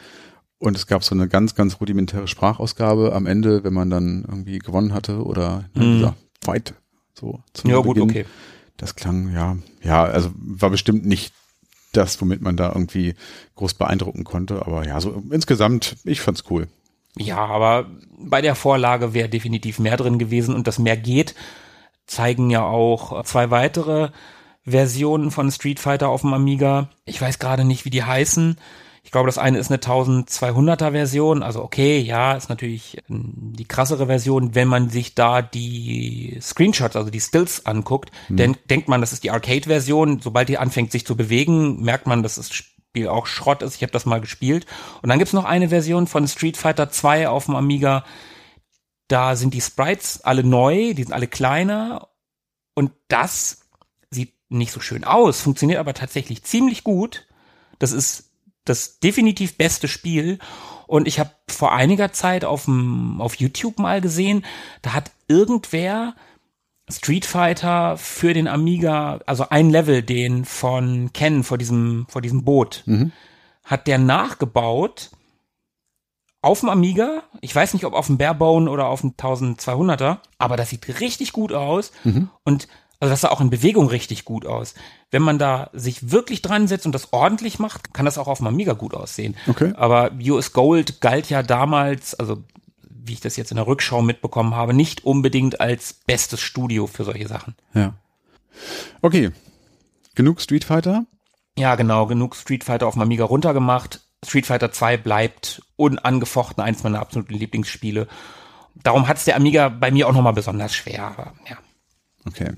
und 0.59 0.77
es 0.77 0.87
gab 0.87 1.03
so 1.03 1.15
eine 1.15 1.29
ganz, 1.29 1.55
ganz 1.55 1.81
rudimentäre 1.81 2.29
Sprachausgabe 2.29 3.13
am 3.15 3.27
Ende, 3.27 3.65
wenn 3.65 3.73
man 3.73 3.91
dann 3.91 4.25
irgendwie 4.29 4.59
gewonnen 4.59 4.93
hatte 4.93 5.25
oder 5.25 5.65
Mhm. 5.75 5.81
dieser 5.95 6.17
Fight 6.45 6.75
so 7.19 7.41
zum 7.53 7.71
Ja, 7.71 7.79
gut, 7.79 7.95
Beginn. 7.97 8.11
okay. 8.11 8.27
Das 8.77 8.95
klang, 8.95 9.33
ja, 9.33 9.57
ja, 9.83 10.05
also 10.05 10.31
war 10.37 10.71
bestimmt 10.71 11.05
nicht 11.07 11.33
das, 11.93 12.21
womit 12.21 12.41
man 12.43 12.57
da 12.57 12.69
irgendwie 12.69 13.15
groß 13.55 13.75
beeindrucken 13.75 14.25
konnte, 14.25 14.65
aber 14.67 14.87
ja, 14.87 15.01
so 15.01 15.23
insgesamt, 15.31 15.97
ich 16.05 16.21
fand's 16.21 16.45
cool. 16.51 16.69
Ja, 17.17 17.39
aber 17.39 17.87
bei 18.19 18.41
der 18.41 18.55
Vorlage 18.55 19.15
wäre 19.15 19.29
definitiv 19.29 19.79
mehr 19.79 19.97
drin 19.97 20.19
gewesen 20.19 20.55
und 20.55 20.67
das 20.67 20.79
mehr 20.79 20.97
geht, 20.97 21.35
zeigen 22.07 22.51
ja 22.51 22.65
auch 22.65 23.23
zwei 23.25 23.51
weitere 23.51 24.11
Versionen 24.65 25.31
von 25.31 25.51
Street 25.51 25.81
Fighter 25.81 26.09
auf 26.09 26.23
dem 26.23 26.35
Amiga. 26.35 26.89
Ich 27.05 27.21
weiß 27.21 27.39
gerade 27.39 27.65
nicht, 27.65 27.85
wie 27.85 27.91
die 27.91 28.05
heißen. 28.05 28.57
Ich 29.05 29.11
glaube, 29.11 29.27
das 29.27 29.39
eine 29.39 29.59
ist 29.59 29.71
eine 29.71 29.81
1200er 29.81 30.93
Version. 30.93 31.43
Also 31.43 31.63
okay, 31.63 31.99
ja, 31.99 32.35
ist 32.35 32.49
natürlich 32.49 32.99
ähm, 33.11 33.53
die 33.59 33.65
krassere 33.65 34.07
Version. 34.07 34.55
Wenn 34.55 34.69
man 34.69 34.91
sich 34.91 35.17
da 35.17 35.43
die 35.43 36.39
Screenshots, 36.41 36.95
also 36.95 37.11
die 37.11 37.21
Stills 37.21 37.67
anguckt, 37.67 38.13
dann 38.29 38.57
denkt 38.71 38.89
man, 38.89 39.01
das 39.01 39.13
ist 39.13 39.25
die 39.25 39.33
Arcade-Version. 39.33 40.21
Sobald 40.21 40.49
die 40.49 40.59
anfängt, 40.59 40.93
sich 40.93 41.05
zu 41.05 41.17
bewegen, 41.17 41.83
merkt 41.83 42.07
man, 42.07 42.23
dass 42.23 42.37
das 42.37 42.53
Spiel 42.93 43.09
auch 43.09 43.25
Schrott 43.25 43.63
ist. 43.63 43.77
Ich 43.77 43.83
habe 43.83 43.93
das 43.93 44.05
mal 44.05 44.21
gespielt. 44.21 44.67
Und 45.01 45.09
dann 45.09 45.19
gibt's 45.19 45.33
noch 45.33 45.47
eine 45.47 45.71
Version 45.71 46.07
von 46.07 46.29
Street 46.29 46.59
Fighter 46.59 46.91
2 46.91 47.31
auf 47.31 47.47
dem 47.47 47.57
Amiga. 47.57 48.05
Da 49.09 49.35
sind 49.35 49.55
die 49.55 49.63
Sprites 49.63 50.21
alle 50.21 50.45
neu, 50.45 50.93
die 50.93 51.03
sind 51.03 51.15
alle 51.15 51.27
kleiner. 51.27 52.09
Und 52.75 52.93
das 53.09 53.61
sieht 54.11 54.35
nicht 54.51 54.73
so 54.73 54.81
schön 54.81 55.05
aus, 55.05 55.41
funktioniert 55.41 55.81
aber 55.81 55.95
tatsächlich 55.95 56.45
ziemlich 56.45 56.85
gut. 56.85 57.27
Das 57.79 57.93
ist 57.93 58.31
das 58.67 59.01
definitiv 59.01 59.57
beste 59.57 59.89
Spiel. 59.89 60.39
Und 60.87 61.09
ich 61.09 61.19
habe 61.19 61.31
vor 61.49 61.73
einiger 61.73 62.13
Zeit 62.13 62.45
auf, 62.45 62.69
auf 63.19 63.37
YouTube 63.37 63.79
mal 63.79 64.03
gesehen, 64.03 64.45
da 64.83 64.93
hat 64.93 65.13
irgendwer 65.29 66.15
Street 66.93 67.25
Fighter 67.25 67.97
für 67.97 68.35
den 68.35 68.47
Amiga, 68.47 69.21
also 69.27 69.49
ein 69.49 69.71
Level, 69.71 70.03
den 70.03 70.45
von 70.45 71.13
Ken 71.13 71.43
vor 71.43 71.59
diesem, 71.59 72.07
vor 72.09 72.23
diesem 72.23 72.45
Boot, 72.45 72.85
hat 73.65 73.87
der 73.87 73.99
nachgebaut 73.99 75.11
auf 76.41 76.61
dem 76.61 76.69
Amiga. 76.69 77.23
Ich 77.41 77.55
weiß 77.55 77.73
nicht, 77.75 77.85
ob 77.85 77.95
auf 77.95 78.07
dem 78.07 78.19
Barebone 78.19 78.71
oder 78.71 78.87
auf 78.87 79.01
dem 79.01 79.13
1200er, 79.13 80.19
aber 80.39 80.57
das 80.57 80.71
sieht 80.71 81.01
richtig 81.01 81.33
gut 81.33 81.53
aus. 81.53 81.93
Und 82.45 82.69
also 83.01 83.11
das 83.11 83.23
sah 83.23 83.31
auch 83.31 83.41
in 83.41 83.51
Bewegung 83.51 83.89
richtig 83.89 84.25
gut 84.25 84.47
aus. 84.47 84.75
Wenn 85.11 85.23
man 85.23 85.37
da 85.39 85.71
sich 85.73 86.13
wirklich 86.13 86.41
dran 86.41 86.69
setzt 86.69 86.87
und 86.87 86.95
das 86.95 87.13
ordentlich 87.13 87.59
macht, 87.59 87.93
kann 87.93 88.05
das 88.05 88.17
auch 88.17 88.29
auf 88.29 88.39
dem 88.39 88.47
Amiga 88.47 88.75
gut 88.75 88.95
aussehen. 88.95 89.37
Okay. 89.49 89.73
Aber 89.77 90.13
US 90.21 90.53
Gold 90.53 91.01
galt 91.01 91.29
ja 91.29 91.43
damals, 91.43 92.15
also 92.15 92.45
wie 93.05 93.15
ich 93.15 93.21
das 93.21 93.37
jetzt 93.37 93.51
in 93.51 93.57
der 93.57 93.67
Rückschau 93.67 94.03
mitbekommen 94.03 94.55
habe, 94.55 94.75
nicht 94.75 95.05
unbedingt 95.05 95.61
als 95.61 95.93
bestes 95.93 96.41
Studio 96.41 96.87
für 96.87 97.05
solche 97.05 97.29
Sachen. 97.29 97.55
Ja. 97.75 97.95
Okay. 99.01 99.31
Genug 100.15 100.41
Street 100.41 100.65
Fighter. 100.65 101.07
Ja, 101.59 101.75
genau, 101.75 102.07
genug 102.07 102.37
Street 102.37 102.65
Fighter 102.65 102.87
auf 102.87 102.95
dem 102.95 103.03
Amiga 103.03 103.25
runtergemacht. 103.25 104.01
Street 104.25 104.47
Fighter 104.47 104.73
2 104.73 104.97
bleibt 104.99 105.63
unangefochten 105.77 106.63
eins 106.63 106.83
meiner 106.83 107.01
absoluten 107.01 107.35
Lieblingsspiele. 107.35 108.07
Darum 108.83 109.09
hat's 109.09 109.25
der 109.25 109.37
Amiga 109.37 109.69
bei 109.69 109.91
mir 109.91 110.09
auch 110.09 110.13
nochmal 110.13 110.33
besonders 110.33 110.75
schwer. 110.75 111.05
Aber, 111.05 111.35
ja. 111.49 111.59
Okay. 112.27 112.53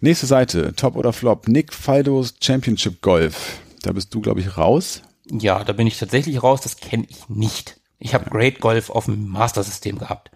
Nächste 0.00 0.26
Seite, 0.26 0.74
Top 0.74 0.96
oder 0.96 1.12
Flop. 1.12 1.48
Nick 1.48 1.72
Faldos 1.72 2.34
Championship 2.40 3.00
Golf. 3.00 3.58
Da 3.82 3.92
bist 3.92 4.12
du, 4.14 4.20
glaube 4.20 4.40
ich, 4.40 4.56
raus. 4.56 5.02
ja, 5.26 5.62
da 5.62 5.72
bin 5.72 5.86
ich 5.86 5.98
tatsächlich 5.98 6.42
raus, 6.42 6.62
das 6.62 6.76
kenne 6.78 7.06
ich 7.08 7.28
nicht. 7.28 7.76
Ich 7.98 8.14
habe 8.14 8.30
Great 8.30 8.60
Golf 8.60 8.90
auf 8.90 9.06
dem 9.06 9.28
Master-System 9.28 9.98
gehabt. 9.98 10.30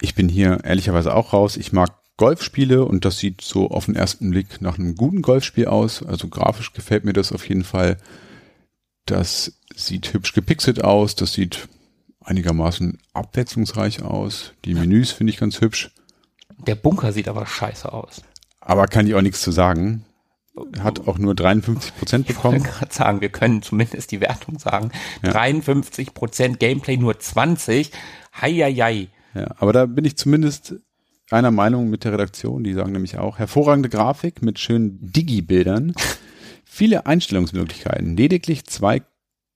Ich 0.00 0.14
bin 0.14 0.28
hier 0.28 0.64
ehrlicherweise 0.64 1.14
auch 1.14 1.32
raus. 1.32 1.56
Ich 1.56 1.72
mag 1.72 1.90
Golfspiele 2.16 2.84
und 2.84 3.04
das 3.04 3.18
sieht 3.18 3.40
so 3.40 3.70
auf 3.70 3.86
den 3.86 3.96
ersten 3.96 4.30
Blick 4.30 4.60
nach 4.60 4.78
einem 4.78 4.94
guten 4.94 5.22
Golfspiel 5.22 5.66
aus. 5.66 6.02
Also 6.02 6.28
grafisch 6.28 6.72
gefällt 6.72 7.04
mir 7.04 7.12
das 7.12 7.32
auf 7.32 7.48
jeden 7.48 7.64
Fall. 7.64 7.96
Das 9.06 9.54
sieht 9.74 10.12
hübsch 10.12 10.32
gepixelt 10.32 10.84
aus. 10.84 11.16
Das 11.16 11.32
sieht 11.32 11.68
einigermaßen 12.20 12.98
abwechslungsreich 13.12 14.02
aus. 14.02 14.52
Die 14.64 14.74
Menüs 14.74 15.10
finde 15.10 15.32
ich 15.32 15.38
ganz 15.38 15.60
hübsch. 15.60 15.90
Der 16.58 16.76
Bunker 16.76 17.12
sieht 17.12 17.28
aber 17.28 17.46
scheiße 17.46 17.92
aus. 17.92 18.22
Aber 18.60 18.86
kann 18.86 19.06
ich 19.06 19.14
auch 19.14 19.22
nichts 19.22 19.42
zu 19.42 19.50
sagen. 19.50 20.04
Hat 20.80 21.08
auch 21.08 21.18
nur 21.18 21.34
53 21.34 21.96
Prozent 21.96 22.28
Ich 22.28 22.36
wollte 22.44 22.58
bekommen. 22.58 22.78
gerade 22.78 22.92
sagen, 22.94 23.20
wir 23.20 23.30
können 23.30 23.62
zumindest 23.62 24.10
die 24.10 24.20
Wertung 24.20 24.58
sagen. 24.58 24.90
53 25.22 26.12
Prozent 26.14 26.60
Gameplay, 26.60 26.96
nur 26.96 27.18
20. 27.18 27.90
Heieiei. 28.40 29.08
Ja, 29.34 29.54
aber 29.58 29.72
da 29.72 29.86
bin 29.86 30.04
ich 30.04 30.16
zumindest 30.16 30.74
einer 31.30 31.50
Meinung 31.50 31.88
mit 31.88 32.04
der 32.04 32.12
Redaktion. 32.12 32.64
Die 32.64 32.74
sagen 32.74 32.92
nämlich 32.92 33.16
auch, 33.16 33.38
hervorragende 33.38 33.88
Grafik 33.88 34.42
mit 34.42 34.58
schönen 34.58 34.98
Digi-Bildern, 35.00 35.94
viele 36.64 37.06
Einstellungsmöglichkeiten, 37.06 38.16
lediglich 38.16 38.66
zwei 38.66 39.02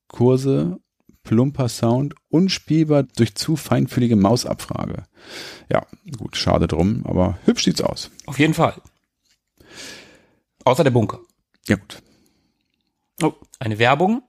Kurse, 0.09 0.79
plumper 1.25 1.69
Sound, 1.69 2.15
unspielbar 2.31 3.03
durch 3.03 3.35
zu 3.35 3.57
feinfühlige 3.57 4.17
Mausabfrage. 4.17 5.03
Ja, 5.71 5.85
gut, 6.17 6.37
schade 6.37 6.69
drum, 6.69 7.03
aber 7.05 7.39
hübsch 7.45 7.65
sieht's 7.65 7.83
aus. 7.83 8.11
Auf 8.27 8.39
jeden 8.39 8.55
Fall. 8.55 8.75
Außer 10.67 10.85
der 10.85 10.91
Bunker. 10.91 11.21
Ja 11.69 11.77
gut. 11.77 12.03
Oh, 13.23 13.33
eine 13.61 13.79
Werbung. 13.79 14.23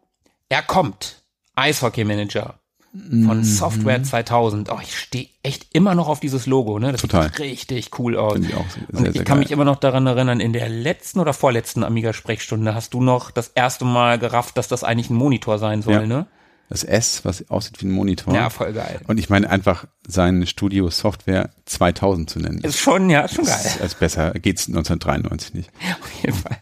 Er 0.50 0.62
kommt. 0.62 1.24
Eishockey 1.56 2.04
Manager 2.04 2.60
Mhm. 2.94 3.26
von 3.28 3.44
Software 3.44 4.02
2000. 4.02 4.72
Oh, 4.72 4.80
ich 4.82 4.98
stehe 4.98 5.28
echt 5.44 5.68
immer 5.74 5.94
noch 5.94 6.08
auf 6.08 6.20
dieses 6.20 6.46
Logo, 6.46 6.80
ne? 6.80 6.92
Das 6.94 7.02
Total. 7.02 7.24
sieht 7.24 7.40
richtig 7.40 8.00
cool 8.00 8.16
aus. 8.18 8.34
Finde 8.34 8.48
ich 8.50 8.56
auch 8.56 8.70
sehr, 8.70 8.84
Und 8.90 8.98
sehr 9.00 9.08
ich 9.10 9.14
sehr 9.16 9.24
kann 9.26 9.36
geil. 9.38 9.44
mich 9.44 9.52
immer 9.52 9.66
noch 9.66 9.76
daran 9.76 10.08
erinnern, 10.08 10.40
in 10.40 10.54
der 10.54 10.70
letzten 10.70 11.20
oder 11.20 11.34
vorletzten 11.34 11.84
Amiga-Sprechstunde 11.84 12.74
hast 12.74 12.94
du 12.94 13.02
noch 13.02 13.30
das 13.32 13.50
erste 13.50 13.84
Mal 13.86 14.18
gerafft, 14.20 14.58
dass 14.58 14.68
das 14.68 14.84
eigentlich 14.84 15.10
ein 15.10 15.16
Monitor 15.16 15.60
sein 15.60 15.82
soll, 15.82 15.94
Ja. 15.94 16.06
ne? 16.08 16.28
Das 16.70 16.84
S, 16.84 17.24
was 17.24 17.50
aussieht 17.50 17.82
wie 17.82 17.86
ein 17.86 17.92
Monitor. 17.92 18.34
Ja, 18.34 18.50
voll 18.50 18.74
geil. 18.74 19.00
Und 19.08 19.18
ich 19.20 19.30
meine 19.30 19.50
einfach, 19.50 19.86
sein 20.06 20.46
Studio 20.48 20.90
Software 20.90 21.50
2000 21.66 22.30
zu 22.30 22.40
nennen. 22.40 22.60
Ist 22.60 22.78
schon, 22.80 23.10
ja, 23.10 23.22
ist 23.22 23.36
schon 23.36 23.46
geil. 23.46 23.56
ist- 23.66 23.82
als 23.82 23.96
besser 23.96 24.32
geht's 24.34 24.68
1993 24.68 25.54
nicht. 25.54 25.72
Auf 26.02 26.12
jeden 26.24 26.36
Fall. 26.38 26.58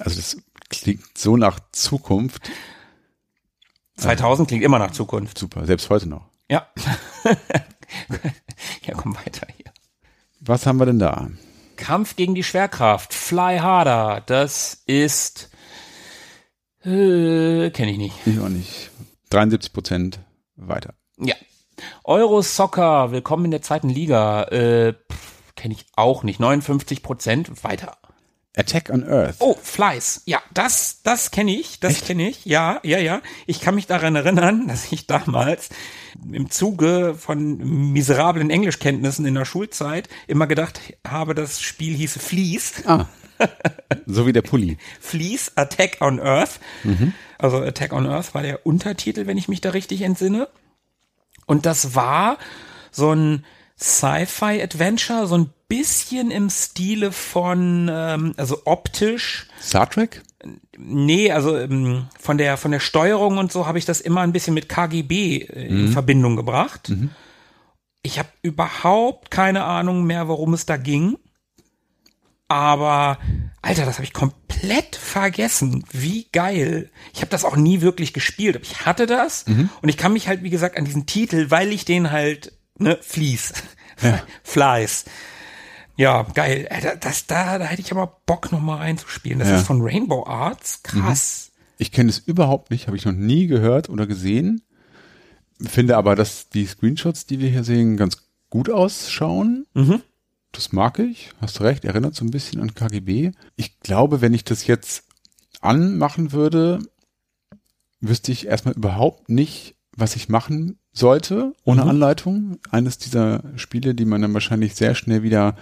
Also 0.00 0.16
das 0.16 0.36
klingt 0.68 1.16
so 1.16 1.36
nach 1.36 1.60
Zukunft. 1.70 2.50
2000 3.98 4.48
klingt 4.48 4.64
immer 4.64 4.78
nach 4.80 4.90
Zukunft. 4.90 5.38
Super, 5.38 5.64
selbst 5.64 5.88
heute 5.90 6.08
noch. 6.08 6.26
Ja. 6.50 6.66
ja, 8.84 8.94
komm 8.96 9.16
weiter 9.16 9.46
hier. 9.56 9.66
Was 10.40 10.66
haben 10.66 10.78
wir 10.78 10.86
denn 10.86 10.98
da? 10.98 11.30
Kampf 11.76 12.16
gegen 12.16 12.34
die 12.34 12.42
Schwerkraft. 12.44 13.14
Fly 13.14 13.58
harder. 13.58 14.22
Das 14.26 14.82
ist, 14.86 15.50
äh, 16.84 17.70
kenne 17.70 17.92
ich 17.92 17.98
nicht. 17.98 18.14
Ich 18.26 18.38
auch 18.40 18.48
nicht. 18.48 18.90
73 19.30 19.72
Prozent 19.72 20.20
weiter. 20.56 20.94
Ja. 21.18 21.34
Euro 22.04 22.42
Soccer, 22.42 23.10
willkommen 23.12 23.46
in 23.46 23.50
der 23.50 23.62
zweiten 23.62 23.88
Liga. 23.88 24.44
Äh, 24.44 24.94
kenne 25.56 25.74
ich 25.74 25.84
auch 25.96 26.22
nicht. 26.22 26.40
59 26.40 27.02
Prozent 27.02 27.64
weiter. 27.64 27.96
Attack 28.56 28.88
on 28.88 29.04
Earth. 29.04 29.36
Oh, 29.40 29.54
Flies. 29.60 30.22
Ja, 30.24 30.40
das, 30.54 31.02
das 31.02 31.30
kenne 31.30 31.54
ich, 31.54 31.78
das 31.80 32.04
kenne 32.04 32.30
ich. 32.30 32.46
Ja, 32.46 32.80
ja, 32.82 32.98
ja. 32.98 33.20
Ich 33.46 33.60
kann 33.60 33.74
mich 33.74 33.86
daran 33.86 34.16
erinnern, 34.16 34.68
dass 34.68 34.90
ich 34.92 35.06
damals 35.06 35.68
im 36.32 36.50
Zuge 36.50 37.14
von 37.18 37.58
miserablen 37.92 38.48
Englischkenntnissen 38.48 39.26
in 39.26 39.34
der 39.34 39.44
Schulzeit 39.44 40.08
immer 40.26 40.46
gedacht 40.46 40.80
habe, 41.06 41.34
das 41.34 41.60
Spiel 41.60 41.94
hieße 41.94 42.18
Fleece. 42.18 42.82
Ah. 42.86 43.06
so 44.06 44.26
wie 44.26 44.32
der 44.32 44.42
Pulli. 44.42 44.78
Fleece 45.00 45.52
Attack 45.56 45.98
on 46.00 46.18
Earth. 46.18 46.58
Also 47.38 47.58
Attack 47.58 47.92
on 47.92 48.06
Earth 48.06 48.34
war 48.34 48.42
der 48.42 48.66
Untertitel, 48.66 49.26
wenn 49.26 49.38
ich 49.38 49.48
mich 49.48 49.60
da 49.60 49.70
richtig 49.70 50.02
entsinne. 50.02 50.48
Und 51.46 51.66
das 51.66 51.94
war 51.94 52.38
so 52.90 53.12
ein 53.12 53.44
Sci-Fi-Adventure, 53.78 55.26
so 55.26 55.36
ein 55.36 55.50
bisschen 55.68 56.30
im 56.30 56.48
Stile 56.50 57.12
von, 57.12 57.88
ähm, 57.92 58.34
also 58.36 58.62
optisch. 58.64 59.46
Star 59.60 59.88
Trek? 59.88 60.22
Nee, 60.78 61.30
also 61.32 61.56
ähm, 61.56 62.06
von 62.18 62.38
der 62.38 62.56
von 62.56 62.70
der 62.70 62.80
Steuerung 62.80 63.38
und 63.38 63.50
so 63.50 63.66
habe 63.66 63.78
ich 63.78 63.84
das 63.84 64.00
immer 64.00 64.20
ein 64.20 64.32
bisschen 64.32 64.54
mit 64.54 64.68
KGB 64.68 65.38
äh, 65.38 65.66
in 65.66 65.88
Verbindung 65.88 66.36
gebracht. 66.36 66.88
Ich 68.02 68.18
habe 68.18 68.28
überhaupt 68.42 69.30
keine 69.30 69.64
Ahnung 69.64 70.04
mehr, 70.04 70.28
worum 70.28 70.54
es 70.54 70.64
da 70.66 70.76
ging. 70.76 71.18
Aber 72.48 73.18
Alter, 73.62 73.84
das 73.84 73.96
habe 73.96 74.04
ich 74.04 74.12
komplett 74.12 74.94
vergessen. 74.96 75.84
Wie 75.92 76.28
geil. 76.32 76.90
Ich 77.12 77.20
habe 77.20 77.30
das 77.30 77.44
auch 77.44 77.56
nie 77.56 77.80
wirklich 77.80 78.12
gespielt. 78.12 78.56
Aber 78.56 78.64
ich 78.64 78.86
hatte 78.86 79.06
das 79.06 79.44
und 79.82 79.88
ich 79.88 79.96
kann 79.96 80.12
mich 80.12 80.28
halt 80.28 80.42
wie 80.44 80.50
gesagt 80.50 80.76
an 80.76 80.84
diesen 80.84 81.06
Titel, 81.06 81.50
weil 81.50 81.72
ich 81.72 81.84
den 81.84 82.10
halt 82.12 82.52
ne 82.78 82.98
Fleece, 83.02 83.52
Flies. 84.44 85.06
Ja, 85.96 86.22
geil. 86.34 86.68
Alter, 86.70 86.96
Das 86.96 87.26
da 87.26 87.58
da 87.58 87.64
hätte 87.64 87.80
ich 87.82 87.90
aber 87.90 88.20
Bock 88.26 88.52
noch 88.52 88.60
mal 88.60 88.76
reinzuspielen. 88.76 89.38
Das 89.38 89.48
Ja. 89.48 89.56
ist 89.56 89.66
von 89.66 89.80
Rainbow 89.82 90.24
Arts. 90.26 90.82
Krass. 90.82 91.50
Ich 91.78 91.90
kenne 91.90 92.10
es 92.10 92.18
überhaupt 92.18 92.70
nicht, 92.70 92.86
habe 92.86 92.96
ich 92.96 93.04
noch 93.06 93.12
nie 93.12 93.46
gehört 93.48 93.88
oder 93.88 94.06
gesehen. 94.06 94.62
Finde 95.60 95.96
aber, 95.96 96.14
dass 96.14 96.48
die 96.50 96.66
Screenshots, 96.66 97.26
die 97.26 97.40
wir 97.40 97.48
hier 97.48 97.64
sehen, 97.64 97.96
ganz 97.96 98.18
gut 98.50 98.70
ausschauen. 98.70 99.66
Mhm. 99.74 100.02
Das 100.56 100.72
mag 100.72 100.98
ich. 100.98 101.30
Hast 101.40 101.60
recht, 101.60 101.84
erinnert 101.84 102.14
so 102.14 102.24
ein 102.24 102.30
bisschen 102.30 102.60
an 102.62 102.74
KGB. 102.74 103.32
Ich 103.56 103.78
glaube, 103.80 104.22
wenn 104.22 104.32
ich 104.34 104.42
das 104.42 104.66
jetzt 104.66 105.04
anmachen 105.60 106.32
würde, 106.32 106.78
wüsste 108.00 108.32
ich 108.32 108.46
erstmal 108.46 108.74
überhaupt 108.74 109.28
nicht, 109.28 109.74
was 109.96 110.16
ich 110.16 110.28
machen 110.30 110.78
sollte, 110.92 111.52
ohne 111.64 111.82
Mhm. 111.82 111.88
Anleitung. 111.90 112.58
Eines 112.70 112.96
dieser 112.98 113.42
Spiele, 113.56 113.94
die 113.94 114.04
man 114.06 114.22
dann 114.22 114.32
wahrscheinlich 114.34 114.74
sehr 114.74 114.94
schnell 114.94 115.22
wieder 115.22 115.56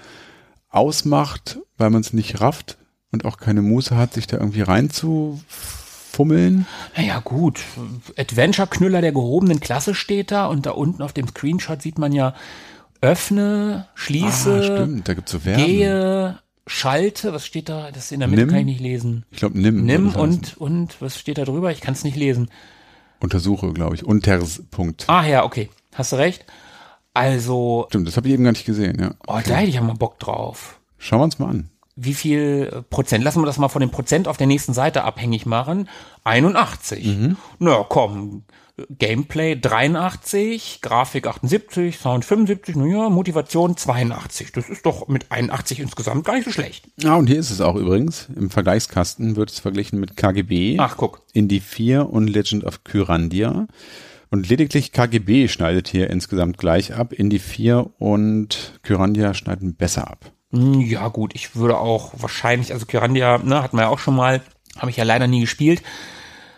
ausmacht, 0.68 1.58
weil 1.76 1.90
man 1.90 2.00
es 2.02 2.12
nicht 2.12 2.40
rafft 2.40 2.78
und 3.10 3.24
auch 3.24 3.36
keine 3.36 3.62
Muße 3.62 3.96
hat, 3.96 4.14
sich 4.14 4.26
da 4.28 4.36
irgendwie 4.38 4.62
reinzufummeln. 4.62 6.66
Naja, 6.96 7.18
gut. 7.20 7.60
Adventure-Knüller 8.16 9.00
der 9.00 9.12
gehobenen 9.12 9.58
Klasse 9.60 9.94
steht 9.94 10.30
da 10.30 10.46
und 10.46 10.66
da 10.66 10.70
unten 10.72 11.02
auf 11.02 11.12
dem 11.12 11.26
Screenshot 11.28 11.82
sieht 11.82 11.98
man 11.98 12.12
ja 12.12 12.34
öffne, 13.04 13.86
schließe, 13.94 14.54
Ah, 14.54 14.62
stimmt, 14.62 15.08
da 15.08 15.14
gibt's 15.14 15.30
so 15.32 15.38
Verben. 15.38 15.64
gehe, 15.64 16.38
schalte. 16.66 17.32
Was 17.32 17.46
steht 17.46 17.68
da? 17.68 17.90
Das 17.92 18.10
in 18.12 18.20
der 18.20 18.28
Mitte 18.28 18.42
Nimm. 18.42 18.50
kann 18.50 18.58
ich 18.60 18.64
nicht 18.66 18.80
lesen. 18.80 19.24
Ich 19.30 19.38
glaube, 19.38 19.58
nimm. 19.60 19.84
Nimm 19.84 20.14
und, 20.16 20.56
und, 20.56 21.00
was 21.00 21.18
steht 21.18 21.38
da 21.38 21.44
drüber? 21.44 21.70
Ich 21.70 21.80
kann 21.80 21.94
es 21.94 22.04
nicht 22.04 22.16
lesen. 22.16 22.50
Untersuche, 23.20 23.72
glaube 23.72 23.94
ich. 23.94 24.04
Unters 24.04 24.62
Punkt. 24.70 25.04
Ah 25.08 25.24
ja, 25.26 25.44
okay. 25.44 25.70
Hast 25.94 26.12
du 26.12 26.16
recht. 26.16 26.44
Also, 27.12 27.86
Stimmt, 27.90 28.08
das 28.08 28.16
habe 28.16 28.26
ich 28.28 28.34
eben 28.34 28.42
gar 28.44 28.50
nicht 28.52 28.64
gesehen, 28.66 28.98
ja. 29.00 29.14
oh, 29.26 29.38
da 29.46 29.54
hätte 29.54 29.68
ich 29.68 29.76
ja 29.76 29.80
mal 29.82 29.94
Bock 29.94 30.18
drauf. 30.18 30.80
Schauen 30.98 31.20
wir 31.20 31.24
uns 31.24 31.38
mal 31.38 31.48
an. 31.50 31.70
Wie 31.96 32.14
viel 32.14 32.82
Prozent? 32.90 33.22
Lassen 33.22 33.40
wir 33.40 33.46
das 33.46 33.56
mal 33.58 33.68
von 33.68 33.80
dem 33.80 33.90
Prozent 33.90 34.26
auf 34.26 34.36
der 34.36 34.48
nächsten 34.48 34.74
Seite 34.74 35.04
abhängig 35.04 35.46
machen. 35.46 35.88
81. 36.24 37.04
Mhm. 37.06 37.36
Na 37.60 37.84
komm, 37.88 38.42
Gameplay 38.90 39.54
83, 39.56 40.80
Grafik 40.82 41.26
78, 41.28 41.96
Sound 41.96 42.24
75, 42.24 42.74
naja, 42.74 43.08
Motivation 43.08 43.76
82. 43.76 44.50
Das 44.52 44.68
ist 44.68 44.84
doch 44.84 45.06
mit 45.06 45.30
81 45.30 45.78
insgesamt 45.78 46.24
gar 46.24 46.34
nicht 46.34 46.44
so 46.44 46.50
schlecht. 46.50 46.88
Ah, 47.04 47.14
und 47.14 47.28
hier 47.28 47.38
ist 47.38 47.50
es 47.50 47.60
auch 47.60 47.76
übrigens. 47.76 48.28
Im 48.34 48.50
Vergleichskasten 48.50 49.36
wird 49.36 49.50
es 49.50 49.60
verglichen 49.60 50.00
mit 50.00 50.16
KGB. 50.16 50.76
Ach, 50.80 50.96
guck. 50.96 51.22
Indie 51.32 51.60
4 51.60 52.10
und 52.10 52.26
Legend 52.26 52.64
of 52.64 52.82
Kyrandia. 52.82 53.68
Und 54.30 54.48
lediglich 54.48 54.90
KGB 54.90 55.46
schneidet 55.46 55.86
hier 55.86 56.10
insgesamt 56.10 56.58
gleich 56.58 56.94
ab. 56.94 57.12
Indie 57.12 57.38
4 57.38 57.90
und 58.00 58.80
Kyrandia 58.82 59.34
schneiden 59.34 59.76
besser 59.76 60.10
ab. 60.10 60.32
Hm, 60.50 60.80
Ja 60.80 61.06
gut, 61.08 61.32
ich 61.36 61.54
würde 61.54 61.78
auch 61.78 62.12
wahrscheinlich, 62.16 62.72
also 62.72 62.86
Kyrandia, 62.86 63.38
ne, 63.38 63.62
hatten 63.62 63.76
wir 63.76 63.82
ja 63.82 63.88
auch 63.88 64.00
schon 64.00 64.16
mal, 64.16 64.40
habe 64.76 64.90
ich 64.90 64.96
ja 64.96 65.04
leider 65.04 65.28
nie 65.28 65.42
gespielt. 65.42 65.82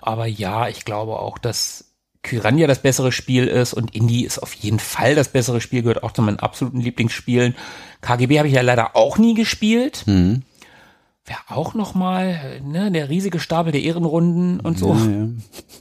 Aber 0.00 0.26
ja, 0.26 0.68
ich 0.68 0.86
glaube 0.86 1.18
auch, 1.18 1.36
dass 1.36 1.85
Kyrandia 2.26 2.66
das 2.66 2.82
bessere 2.82 3.12
Spiel 3.12 3.46
ist 3.46 3.72
und 3.72 3.94
Indie 3.94 4.24
ist 4.24 4.38
auf 4.38 4.52
jeden 4.52 4.80
Fall 4.80 5.14
das 5.14 5.28
bessere 5.28 5.60
Spiel, 5.60 5.82
gehört 5.82 6.02
auch 6.02 6.12
zu 6.12 6.22
meinen 6.22 6.38
absoluten 6.38 6.80
Lieblingsspielen. 6.80 7.54
KGB 8.00 8.38
habe 8.38 8.48
ich 8.48 8.54
ja 8.54 8.62
leider 8.62 8.96
auch 8.96 9.16
nie 9.16 9.34
gespielt. 9.34 10.04
Wäre 10.06 11.40
auch 11.48 11.74
noch 11.74 11.94
mal, 11.94 12.60
ne, 12.64 12.90
der 12.90 13.08
riesige 13.08 13.40
Stapel 13.40 13.72
der 13.72 13.82
Ehrenrunden 13.82 14.60
und 14.60 14.78
so. 14.78 14.94
Ja, 14.94 15.06
ja. 15.06 15.28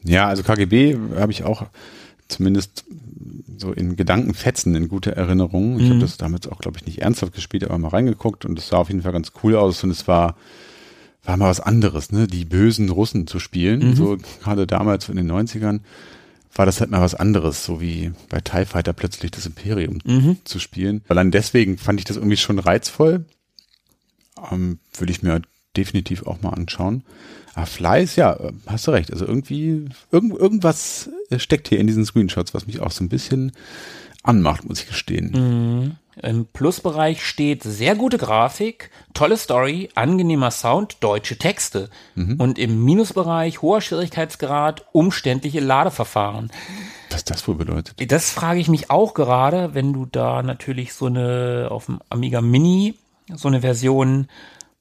ja, 0.04 0.28
also 0.28 0.44
KGB 0.44 0.98
habe 1.18 1.32
ich 1.32 1.44
auch 1.44 1.66
zumindest 2.28 2.86
so 3.58 3.72
in 3.72 3.96
Gedankenfetzen 3.96 4.76
in 4.76 4.88
guter 4.88 5.14
Erinnerung. 5.14 5.80
Ich 5.80 5.90
habe 5.90 6.00
das 6.00 6.18
damals 6.18 6.48
auch, 6.48 6.60
glaube 6.60 6.78
ich, 6.78 6.86
nicht 6.86 7.02
ernsthaft 7.02 7.34
gespielt, 7.34 7.64
aber 7.64 7.78
mal 7.78 7.90
reingeguckt 7.90 8.46
und 8.46 8.58
es 8.58 8.68
sah 8.68 8.78
auf 8.78 8.90
jeden 8.90 9.02
Fall 9.02 9.12
ganz 9.12 9.32
cool 9.44 9.56
aus 9.56 9.84
und 9.84 9.90
es 9.90 10.08
war 10.08 10.36
war 11.24 11.38
mal 11.38 11.50
was 11.50 11.60
anderes, 11.60 12.12
ne? 12.12 12.28
Die 12.28 12.46
bösen 12.46 12.90
Russen 12.90 13.26
zu 13.26 13.40
spielen. 13.40 13.96
So 13.96 14.18
gerade 14.44 14.68
damals 14.68 15.10
in 15.10 15.16
den 15.16 15.32
90ern 15.32 15.80
war 16.56 16.66
das 16.66 16.80
halt 16.80 16.90
mal 16.90 17.02
was 17.02 17.16
anderes, 17.16 17.66
so 17.66 17.82
wie 17.82 18.14
bei 18.30 18.40
TIE 18.40 18.66
Fighter 18.66 18.94
plötzlich 18.94 19.32
das 19.32 19.46
Imperium 19.46 20.00
zu 20.46 20.60
spielen. 20.60 21.04
Allein 21.10 21.30
deswegen 21.32 21.78
fand 21.78 22.00
ich 22.00 22.06
das 22.06 22.18
irgendwie 22.18 22.38
schon 22.38 22.60
reizvoll. 22.60 23.26
Ähm, 24.52 24.80
Würde 24.98 25.12
ich 25.12 25.22
mir 25.22 25.42
definitiv 25.78 26.26
auch 26.26 26.42
mal 26.42 26.52
anschauen. 26.52 27.04
Ah, 27.54 27.66
Fleiß, 27.66 28.16
ja, 28.16 28.34
äh, 28.34 28.52
hast 28.68 28.88
du 28.88 28.92
recht. 28.92 29.12
Also 29.12 29.26
irgendwie, 29.26 29.86
irgend, 30.12 30.34
irgendwas 30.34 31.10
steckt 31.38 31.68
hier 31.70 31.80
in 31.80 31.88
diesen 31.88 32.06
Screenshots, 32.06 32.54
was 32.54 32.68
mich 32.68 32.80
auch 32.80 32.92
so 32.92 33.04
ein 33.04 33.10
bisschen 33.10 33.52
anmacht, 34.24 34.66
muss 34.66 34.82
ich 34.82 34.88
gestehen. 34.88 35.98
Im 36.22 36.46
Plusbereich 36.46 37.24
steht 37.26 37.64
sehr 37.64 37.96
gute 37.96 38.18
Grafik, 38.18 38.90
tolle 39.14 39.38
Story, 39.38 39.90
angenehmer 39.96 40.52
Sound, 40.52 40.98
deutsche 41.02 41.38
Texte. 41.38 41.90
Und 42.16 42.58
im 42.58 42.84
Minusbereich 42.86 43.62
hoher 43.62 43.82
Schwierigkeitsgrad, 43.82 44.86
umständliche 44.94 45.60
Ladeverfahren. 45.60 46.52
Was 47.10 47.26
das 47.26 47.48
wohl 47.48 47.56
bedeutet. 47.56 48.12
Das 48.12 48.30
frage 48.32 48.60
ich 48.60 48.70
mich 48.70 48.90
auch 48.90 49.14
gerade, 49.14 49.74
wenn 49.74 49.94
du 49.94 50.06
da 50.06 50.42
natürlich 50.42 50.94
so 50.94 51.08
eine 51.08 51.68
auf 51.70 51.88
dem 51.88 52.00
Amiga 52.10 52.42
Mini 52.42 52.96
so 53.34 53.48
eine 53.48 53.62
Version 53.62 54.28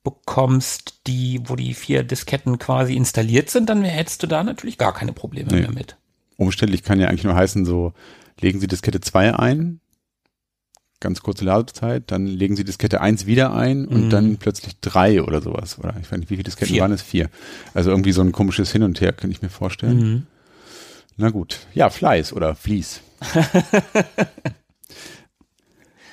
bekommst, 0.04 1.00
die, 1.06 1.40
wo 1.44 1.56
die 1.56 1.74
vier 1.74 2.02
Disketten 2.04 2.58
quasi 2.58 2.94
installiert 2.94 3.50
sind, 3.50 3.68
dann 3.70 3.82
hättest 3.82 4.22
du 4.22 4.26
da 4.26 4.44
natürlich 4.44 4.78
gar 4.78 4.92
keine 4.92 5.12
Probleme 5.12 5.50
Nee. 5.50 5.60
mehr 5.62 5.72
mit. 5.72 5.96
Umständlich 6.36 6.82
kann 6.82 7.00
ja 7.00 7.08
eigentlich 7.08 7.24
nur 7.24 7.34
heißen, 7.34 7.64
so, 7.64 7.92
legen 8.40 8.60
Sie 8.60 8.66
Diskette 8.66 9.00
2 9.00 9.34
ein, 9.34 9.80
ganz 11.04 11.20
kurze 11.22 11.44
Ladezeit, 11.44 12.10
dann 12.10 12.26
legen 12.26 12.56
Sie 12.56 12.64
Diskette 12.64 13.00
1 13.00 13.26
wieder 13.26 13.54
ein 13.54 13.86
und 13.86 14.06
Mhm. 14.06 14.10
dann 14.10 14.36
plötzlich 14.38 14.74
3 14.80 15.22
oder 15.22 15.40
sowas. 15.40 15.78
Oder 15.78 15.94
ich 16.00 16.10
weiß 16.10 16.18
nicht, 16.18 16.30
wie 16.30 16.34
viele 16.34 16.42
Disketten 16.44 16.72
Vier. 16.74 16.82
waren 16.82 16.90
es? 16.92 17.02
Vier. 17.02 17.30
Also 17.74 17.90
irgendwie 17.90 18.10
so 18.12 18.22
ein 18.22 18.32
komisches 18.32 18.72
Hin 18.72 18.82
und 18.82 19.00
Her, 19.00 19.12
kann 19.12 19.30
ich 19.30 19.40
mir 19.42 19.50
vorstellen. 19.50 19.96
Mhm. 19.98 20.26
Na 21.16 21.30
gut. 21.30 21.60
Ja, 21.74 21.90
Fleiß 21.90 22.32
oder 22.32 22.56
Fließ. 22.56 23.00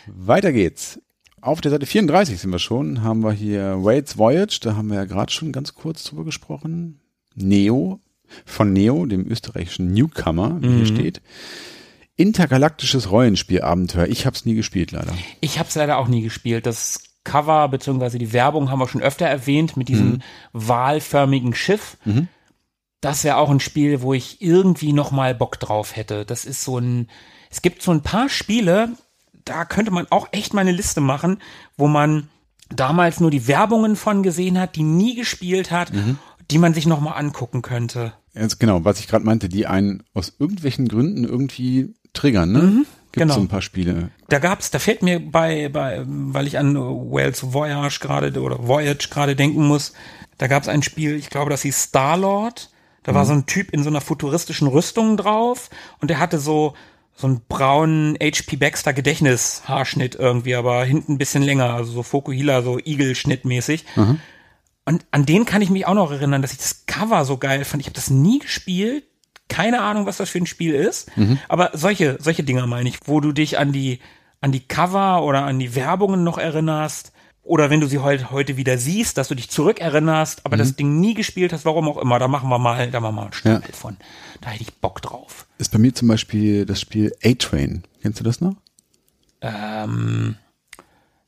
Weiter 0.07 0.51
geht's. 0.51 0.99
Auf 1.41 1.61
der 1.61 1.71
Seite 1.71 1.85
34 1.87 2.39
sind 2.39 2.51
wir 2.51 2.59
schon, 2.59 3.01
haben 3.03 3.23
wir 3.23 3.31
hier 3.31 3.77
Wade's 3.83 4.17
Voyage, 4.17 4.59
da 4.61 4.75
haben 4.75 4.89
wir 4.89 4.97
ja 4.97 5.05
gerade 5.05 5.31
schon 5.31 5.51
ganz 5.51 5.73
kurz 5.73 6.03
drüber 6.03 6.23
gesprochen. 6.23 6.99
Neo, 7.33 7.99
von 8.45 8.71
Neo, 8.73 9.05
dem 9.07 9.25
österreichischen 9.29 9.91
Newcomer, 9.93 10.57
wie 10.61 10.67
hier 10.69 10.85
steht. 10.85 11.21
Intergalaktisches 12.17 13.09
Rollenspielabenteuer. 13.09 14.07
Ich 14.07 14.25
habe 14.25 14.35
es 14.35 14.45
nie 14.45 14.55
gespielt, 14.55 14.91
leider. 14.91 15.13
Ich 15.39 15.59
habe 15.59 15.69
es 15.69 15.75
leider 15.75 15.97
auch 15.97 16.07
nie 16.07 16.21
gespielt. 16.21 16.65
Das 16.65 16.99
Cover 17.23 17.67
beziehungsweise 17.69 18.17
die 18.17 18.33
Werbung 18.33 18.69
haben 18.69 18.79
wir 18.79 18.87
schon 18.87 19.01
öfter 19.01 19.25
erwähnt 19.25 19.77
mit 19.77 19.89
diesem 19.89 20.21
wahlförmigen 20.53 21.53
Schiff. 21.53 21.97
Das 22.99 23.23
wäre 23.23 23.37
auch 23.37 23.49
ein 23.49 23.59
Spiel, 23.59 24.01
wo 24.01 24.13
ich 24.13 24.41
irgendwie 24.41 24.93
noch 24.93 25.11
mal 25.11 25.33
Bock 25.33 25.59
drauf 25.59 25.95
hätte. 25.95 26.25
Das 26.25 26.45
ist 26.45 26.63
so 26.63 26.77
ein. 26.77 27.09
Es 27.49 27.61
gibt 27.61 27.81
so 27.81 27.91
ein 27.91 28.01
paar 28.01 28.29
Spiele, 28.29 28.89
da 29.43 29.65
könnte 29.65 29.91
man 29.91 30.07
auch 30.09 30.29
echt 30.31 30.53
mal 30.53 30.61
eine 30.61 30.71
Liste 30.71 31.01
machen, 31.01 31.39
wo 31.75 31.87
man 31.87 32.29
damals 32.69 33.19
nur 33.19 33.31
die 33.31 33.47
Werbungen 33.47 33.95
von 33.95 34.23
gesehen 34.23 34.59
hat, 34.59 34.75
die 34.75 34.83
nie 34.83 35.15
gespielt 35.15 35.71
hat, 35.71 35.91
die 36.49 36.57
man 36.57 36.73
sich 36.73 36.85
noch 36.85 37.01
mal 37.01 37.11
angucken 37.11 37.61
könnte. 37.61 38.13
Jetzt 38.33 38.59
genau, 38.59 38.85
was 38.85 38.99
ich 38.99 39.07
gerade 39.07 39.25
meinte, 39.25 39.49
die 39.49 39.67
einen 39.67 40.03
aus 40.13 40.33
irgendwelchen 40.39 40.87
Gründen 40.87 41.25
irgendwie 41.25 41.93
triggern, 42.13 42.51
ne? 42.51 42.85
Gibt 43.11 43.23
Genau. 43.23 43.33
so 43.33 43.41
ein 43.41 43.47
paar 43.49 43.61
Spiele. 43.61 44.09
Da 44.29 44.39
gab's, 44.39 44.71
da 44.71 44.79
fällt 44.79 45.01
mir 45.03 45.19
bei, 45.19 45.67
bei, 45.67 46.03
weil 46.05 46.47
ich 46.47 46.57
an 46.57 46.75
Wales 46.75 47.51
Voyage 47.53 47.99
gerade 47.99 48.41
oder 48.41 48.65
Voyage 48.67 49.09
gerade 49.09 49.35
denken 49.35 49.67
muss, 49.67 49.91
da 50.37 50.47
gab's 50.47 50.69
ein 50.69 50.81
Spiel, 50.81 51.15
ich 51.15 51.29
glaube, 51.29 51.49
das 51.49 51.61
hieß 51.63 51.83
Star-Lord. 51.83 52.69
Da 53.03 53.15
war 53.15 53.25
so 53.25 53.33
ein 53.33 53.47
Typ 53.47 53.71
in 53.73 53.81
so 53.83 53.89
einer 53.89 53.99
futuristischen 53.99 54.67
Rüstung 54.67 55.17
drauf 55.17 55.69
und 55.99 56.09
der 56.09 56.19
hatte 56.19 56.37
so, 56.39 56.75
so 57.15 57.25
einen 57.27 57.41
braunen 57.49 58.15
HP 58.21 58.55
Baxter 58.57 58.93
Gedächtnishaarschnitt 58.93 60.15
irgendwie, 60.15 60.55
aber 60.55 60.85
hinten 60.85 61.13
ein 61.13 61.17
bisschen 61.17 61.41
länger, 61.43 61.73
also 61.73 61.91
so 61.91 62.03
Fokuhila, 62.03 62.61
so 62.61 62.77
Igel-Schnittmäßig. 62.77 63.85
Und 64.85 65.05
an 65.11 65.25
den 65.25 65.45
kann 65.45 65.61
ich 65.61 65.69
mich 65.69 65.85
auch 65.87 65.93
noch 65.95 66.11
erinnern, 66.11 66.41
dass 66.43 66.51
ich 66.53 66.59
das 66.59 66.85
Cover 66.85 67.25
so 67.25 67.37
geil 67.37 67.65
fand. 67.65 67.81
Ich 67.81 67.87
habe 67.87 67.95
das 67.95 68.09
nie 68.11 68.39
gespielt. 68.39 69.03
Keine 69.51 69.81
Ahnung, 69.81 70.05
was 70.05 70.15
das 70.15 70.29
für 70.29 70.37
ein 70.37 70.45
Spiel 70.45 70.73
ist. 70.73 71.11
Aber 71.49 71.71
solche, 71.73 72.17
solche 72.21 72.43
Dinger 72.43 72.67
meine 72.67 72.87
ich, 72.87 72.99
wo 73.05 73.19
du 73.19 73.33
dich 73.33 73.59
an 73.59 73.73
die, 73.73 73.99
an 74.39 74.53
die 74.53 74.61
Cover 74.61 75.23
oder 75.23 75.43
an 75.43 75.59
die 75.59 75.75
Werbungen 75.75 76.23
noch 76.23 76.37
erinnerst. 76.37 77.11
Oder 77.43 77.69
wenn 77.69 77.81
du 77.81 77.87
sie 77.87 77.97
heute, 77.97 78.31
heute 78.31 78.55
wieder 78.55 78.77
siehst, 78.77 79.17
dass 79.17 79.27
du 79.27 79.35
dich 79.35 79.49
zurückerinnerst, 79.49 80.45
aber 80.45 80.55
das 80.55 80.75
Ding 80.75 80.99
nie 81.01 81.15
gespielt 81.15 81.51
hast, 81.51 81.65
warum 81.65 81.89
auch 81.89 81.97
immer, 81.97 82.17
da 82.17 82.29
machen 82.29 82.47
wir 82.49 82.59
mal, 82.59 82.89
da 82.89 82.99
machen 83.01 83.15
wir 83.15 83.21
mal 83.21 83.23
einen 83.23 83.33
Stapel 83.33 83.73
von. 83.73 83.97
Da 84.39 84.51
hätte 84.51 84.61
ich 84.61 84.75
Bock 84.75 85.01
drauf. 85.01 85.47
Ist 85.57 85.71
bei 85.71 85.79
mir 85.79 85.93
zum 85.93 86.07
Beispiel 86.07 86.65
das 86.65 86.79
Spiel 86.79 87.11
A-Train. 87.23 87.83
Kennst 88.01 88.19
du 88.19 88.23
das 88.23 88.39
noch? 88.39 88.55
Ähm, 89.41 90.37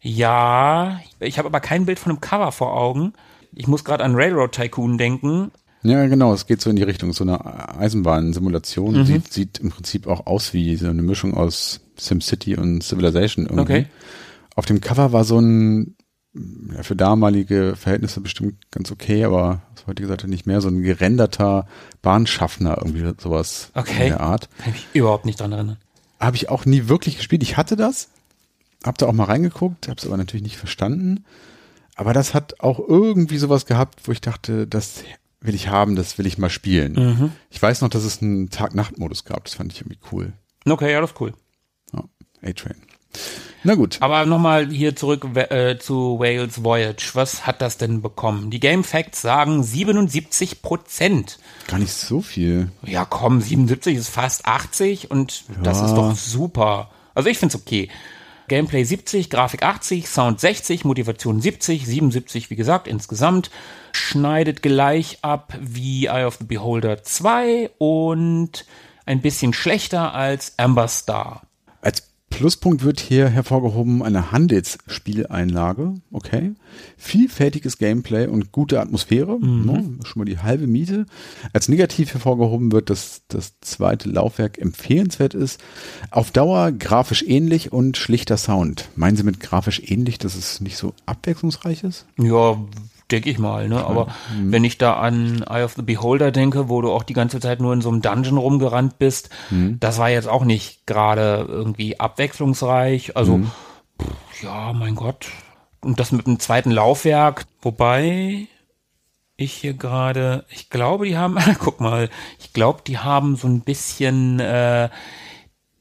ja, 0.01 1.01
ich 1.19 1.39
habe 1.39 1.47
aber 1.47 1.59
kein 1.59 1.85
Bild 1.85 1.99
von 1.99 2.11
einem 2.11 2.21
Cover 2.21 2.51
vor 2.51 2.77
Augen. 2.77 3.13
Ich 3.55 3.67
muss 3.67 3.83
gerade 3.83 4.03
an 4.03 4.15
Railroad 4.15 4.53
Tycoon 4.53 4.97
denken. 4.97 5.51
Ja, 5.83 6.07
genau, 6.07 6.33
es 6.33 6.47
geht 6.47 6.61
so 6.61 6.69
in 6.69 6.75
die 6.77 6.83
Richtung, 6.83 7.11
so 7.13 7.23
eine 7.23 7.77
Eisenbahnsimulation. 7.77 8.99
Mhm. 8.99 9.05
Sieht, 9.05 9.33
sieht 9.33 9.59
im 9.59 9.69
Prinzip 9.69 10.07
auch 10.07 10.25
aus 10.25 10.53
wie 10.53 10.75
so 10.77 10.87
eine 10.87 11.01
Mischung 11.01 11.33
aus 11.33 11.81
SimCity 11.97 12.55
und 12.55 12.81
Civilization 12.83 13.45
irgendwie. 13.45 13.61
Okay. 13.61 13.85
Auf 14.55 14.65
dem 14.65 14.81
Cover 14.81 15.11
war 15.11 15.23
so 15.25 15.39
ein, 15.39 15.95
ja, 16.73 16.83
für 16.83 16.95
damalige 16.95 17.75
Verhältnisse 17.75 18.21
bestimmt 18.21 18.71
ganz 18.71 18.91
okay, 18.91 19.25
aber 19.25 19.61
aus 19.75 19.85
heutiger 19.87 20.07
Seite 20.09 20.27
nicht 20.27 20.45
mehr, 20.45 20.61
so 20.61 20.69
ein 20.69 20.81
gerenderter 20.81 21.67
Bahnschaffner, 22.01 22.77
irgendwie 22.77 23.13
sowas 23.21 23.71
Okay. 23.75 24.03
in 24.03 24.09
der 24.09 24.21
Art. 24.21 24.49
Kann 24.59 24.73
ich 24.75 24.87
überhaupt 24.93 25.25
nicht 25.25 25.39
dran 25.39 25.51
erinnern. 25.51 25.77
Habe 26.19 26.37
ich 26.37 26.49
auch 26.49 26.65
nie 26.65 26.87
wirklich 26.87 27.17
gespielt. 27.17 27.43
Ich 27.43 27.57
hatte 27.57 27.75
das, 27.75 28.09
hab 28.85 28.97
da 28.97 29.07
auch 29.07 29.13
mal 29.13 29.25
reingeguckt, 29.25 29.87
habe 29.89 29.97
es 29.99 30.05
aber 30.05 30.17
natürlich 30.17 30.43
nicht 30.43 30.57
verstanden. 30.57 31.25
Aber 31.95 32.13
das 32.13 32.33
hat 32.33 32.59
auch 32.61 32.79
irgendwie 32.79 33.37
sowas 33.37 33.65
gehabt, 33.65 34.07
wo 34.07 34.11
ich 34.11 34.21
dachte, 34.21 34.65
das 34.65 35.03
will 35.43 35.53
ich 35.55 35.67
haben, 35.67 35.95
das 35.95 36.17
will 36.17 36.25
ich 36.25 36.37
mal 36.37 36.49
spielen. 36.49 36.93
Mhm. 36.93 37.31
Ich 37.51 37.61
weiß 37.61 37.81
noch, 37.81 37.89
dass 37.89 38.03
es 38.03 38.21
einen 38.21 38.49
Tag-Nacht-Modus 38.49 39.25
gab. 39.25 39.45
Das 39.45 39.53
fand 39.55 39.71
ich 39.73 39.81
irgendwie 39.81 39.99
cool. 40.11 40.33
Okay, 40.67 40.91
ja, 40.91 41.01
das 41.01 41.11
ist 41.11 41.21
cool. 41.21 41.33
Ja, 41.93 42.03
A-Train. 42.41 42.75
Na 43.65 43.75
gut. 43.75 43.97
Aber 44.01 44.25
nochmal 44.25 44.69
hier 44.69 44.95
zurück 44.95 45.25
äh, 45.35 45.77
zu 45.77 46.19
Wales 46.19 46.63
Voyage. 46.63 47.11
Was 47.13 47.45
hat 47.45 47.61
das 47.61 47.77
denn 47.77 48.01
bekommen? 48.01 48.49
Die 48.49 48.59
Game 48.59 48.83
Facts 48.83 49.21
sagen 49.21 49.63
77 49.63 50.61
Prozent. 50.61 51.37
Gar 51.67 51.79
nicht 51.79 51.93
so 51.93 52.21
viel. 52.21 52.71
Ja, 52.83 53.05
komm, 53.05 53.39
77 53.39 53.95
ist 53.97 54.09
fast 54.09 54.45
80 54.45 55.11
und 55.11 55.45
das 55.61 55.79
Ja. 55.79 55.85
ist 55.85 55.93
doch 55.93 56.15
super. 56.15 56.89
Also 57.13 57.29
ich 57.29 57.37
find's 57.37 57.55
okay. 57.55 57.89
Gameplay 58.53 58.83
70, 58.83 59.31
Grafik 59.31 59.63
80, 59.63 60.07
Sound 60.07 60.39
60, 60.39 60.85
Motivation 60.85 61.41
70, 61.41 61.87
77, 61.87 62.51
wie 62.51 62.55
gesagt, 62.55 62.87
insgesamt. 62.87 63.49
Schneidet 63.93 64.61
gleich 64.61 65.17
ab 65.23 65.57
wie 65.59 66.05
Eye 66.05 66.27
of 66.27 66.37
the 66.37 66.45
Beholder 66.45 67.01
2 67.01 67.71
und 67.79 68.67
ein 69.07 69.21
bisschen 69.21 69.53
schlechter 69.53 70.13
als 70.13 70.53
Amber 70.59 70.87
Star. 70.87 71.41
Pluspunkt 72.33 72.83
wird 72.83 72.99
hier 72.99 73.29
hervorgehoben 73.29 74.01
eine 74.01 74.31
Handelsspieleinlage, 74.31 75.93
okay. 76.11 76.53
Vielfältiges 76.97 77.77
Gameplay 77.77 78.27
und 78.27 78.51
gute 78.51 78.81
Atmosphäre, 78.81 79.39
ne, 79.39 79.97
schon 80.03 80.19
mal 80.19 80.25
die 80.25 80.39
halbe 80.39 80.65
Miete. 80.65 81.05
Als 81.53 81.69
negativ 81.69 82.13
hervorgehoben 82.13 82.71
wird, 82.71 82.89
dass 82.89 83.21
das 83.27 83.59
zweite 83.61 84.09
Laufwerk 84.09 84.57
empfehlenswert 84.57 85.35
ist. 85.35 85.61
Auf 86.09 86.31
Dauer 86.31 86.71
grafisch 86.71 87.23
ähnlich 87.23 87.71
und 87.71 87.97
schlichter 87.97 88.37
Sound. 88.37 88.89
Meinen 88.95 89.15
Sie 89.15 89.23
mit 89.23 89.39
grafisch 89.39 89.81
ähnlich, 89.85 90.17
dass 90.17 90.35
es 90.35 90.59
nicht 90.59 90.77
so 90.77 90.93
abwechslungsreich 91.05 91.83
ist? 91.83 92.07
Ja, 92.17 92.57
denke 93.11 93.29
ich 93.29 93.39
mal, 93.39 93.67
ne? 93.67 93.85
Aber 93.85 94.07
wenn 94.49 94.63
ich 94.63 94.77
da 94.77 94.95
an 94.95 95.43
Eye 95.43 95.63
of 95.63 95.73
the 95.73 95.81
Beholder 95.81 96.31
denke, 96.31 96.69
wo 96.69 96.81
du 96.81 96.91
auch 96.91 97.03
die 97.03 97.13
ganze 97.13 97.39
Zeit 97.39 97.59
nur 97.59 97.73
in 97.73 97.81
so 97.81 97.89
einem 97.89 98.01
Dungeon 98.01 98.37
rumgerannt 98.37 98.97
bist, 98.97 99.29
das 99.79 99.97
war 99.97 100.09
jetzt 100.09 100.27
auch 100.27 100.45
nicht 100.45 100.87
gerade 100.87 101.45
irgendwie 101.47 101.99
abwechslungsreich. 101.99 103.15
Also, 103.17 103.41
pff, 103.99 104.43
ja, 104.43 104.73
mein 104.73 104.95
Gott. 104.95 105.27
Und 105.81 105.99
das 105.99 106.11
mit 106.11 106.27
dem 106.27 106.39
zweiten 106.39 106.71
Laufwerk, 106.71 107.45
wobei 107.61 108.47
ich 109.35 109.53
hier 109.53 109.73
gerade, 109.73 110.45
ich 110.49 110.69
glaube, 110.69 111.05
die 111.05 111.17
haben, 111.17 111.37
guck 111.59 111.79
mal, 111.79 112.09
ich 112.39 112.53
glaube, 112.53 112.81
die 112.85 112.97
haben 112.97 113.35
so 113.35 113.47
ein 113.47 113.61
bisschen 113.61 114.39
äh, 114.39 114.89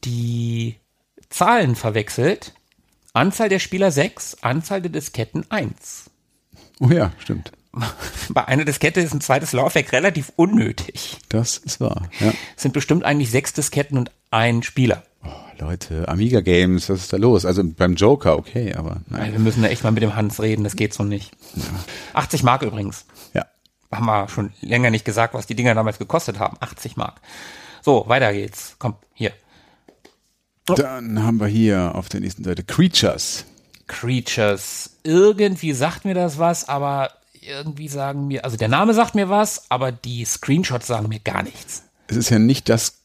die 0.03 0.75
Zahlen 1.29 1.75
verwechselt. 1.75 2.53
Anzahl 3.13 3.47
der 3.47 3.59
Spieler 3.59 3.91
6, 3.91 4.39
Anzahl 4.41 4.81
der 4.81 4.91
Disketten 4.91 5.45
1 5.49 6.02
Oh 6.79 6.89
ja, 6.89 7.11
stimmt. 7.19 7.51
bei 8.29 8.47
einer 8.47 8.65
Diskette 8.65 9.01
ist 9.01 9.13
ein 9.13 9.21
zweites 9.21 9.51
Laufwerk 9.51 9.91
relativ 9.93 10.31
unnötig. 10.35 11.17
Das 11.29 11.57
ist 11.57 11.79
wahr. 11.79 12.09
Ja. 12.19 12.33
Es 12.55 12.61
sind 12.61 12.73
bestimmt 12.73 13.03
eigentlich 13.03 13.31
sechs 13.31 13.53
Disketten 13.53 13.97
und 13.97 14.11
ein 14.29 14.63
Spieler. 14.63 15.03
Oh, 15.23 15.29
Leute, 15.59 16.07
Amiga 16.07 16.41
Games, 16.41 16.89
was 16.89 17.01
ist 17.01 17.13
da 17.13 17.17
los? 17.17 17.45
Also 17.45 17.63
beim 17.63 17.95
Joker, 17.95 18.37
okay, 18.37 18.73
aber 18.73 19.01
nein. 19.07 19.21
Also 19.21 19.33
wir 19.33 19.39
müssen 19.39 19.63
da 19.63 19.69
echt 19.69 19.83
mal 19.83 19.91
mit 19.91 20.03
dem 20.03 20.15
Hans 20.15 20.41
reden, 20.41 20.63
das 20.63 20.75
geht 20.75 20.93
so 20.93 21.03
nicht. 21.03 21.31
80 22.13 22.43
Mark 22.43 22.61
übrigens. 22.61 23.05
Ja. 23.33 23.45
Haben 23.91 24.05
wir 24.05 24.27
schon 24.29 24.51
länger 24.61 24.89
nicht 24.89 25.05
gesagt, 25.05 25.33
was 25.33 25.47
die 25.47 25.55
Dinger 25.55 25.75
damals 25.75 25.97
gekostet 25.97 26.39
haben. 26.39 26.57
80 26.59 26.97
Mark. 26.97 27.21
So, 27.81 28.05
weiter 28.07 28.31
geht's. 28.33 28.75
Komm, 28.79 28.95
hier. 29.13 29.33
Dann 30.65 31.23
haben 31.23 31.39
wir 31.39 31.47
hier 31.47 31.95
auf 31.95 32.07
der 32.07 32.21
nächsten 32.21 32.43
Seite 32.43 32.63
Creatures. 32.63 33.45
Creatures. 33.93 34.97
Irgendwie 35.03 35.73
sagt 35.73 36.05
mir 36.05 36.13
das 36.13 36.39
was, 36.39 36.67
aber 36.67 37.11
irgendwie 37.41 37.87
sagen 37.87 38.27
mir, 38.27 38.43
also 38.45 38.57
der 38.57 38.67
Name 38.67 38.93
sagt 38.93 39.15
mir 39.15 39.29
was, 39.29 39.69
aber 39.69 39.91
die 39.91 40.25
Screenshots 40.25 40.87
sagen 40.87 41.09
mir 41.09 41.19
gar 41.19 41.43
nichts. 41.43 41.83
Es 42.07 42.17
ist 42.17 42.29
ja 42.29 42.39
nicht 42.39 42.69
das 42.69 43.01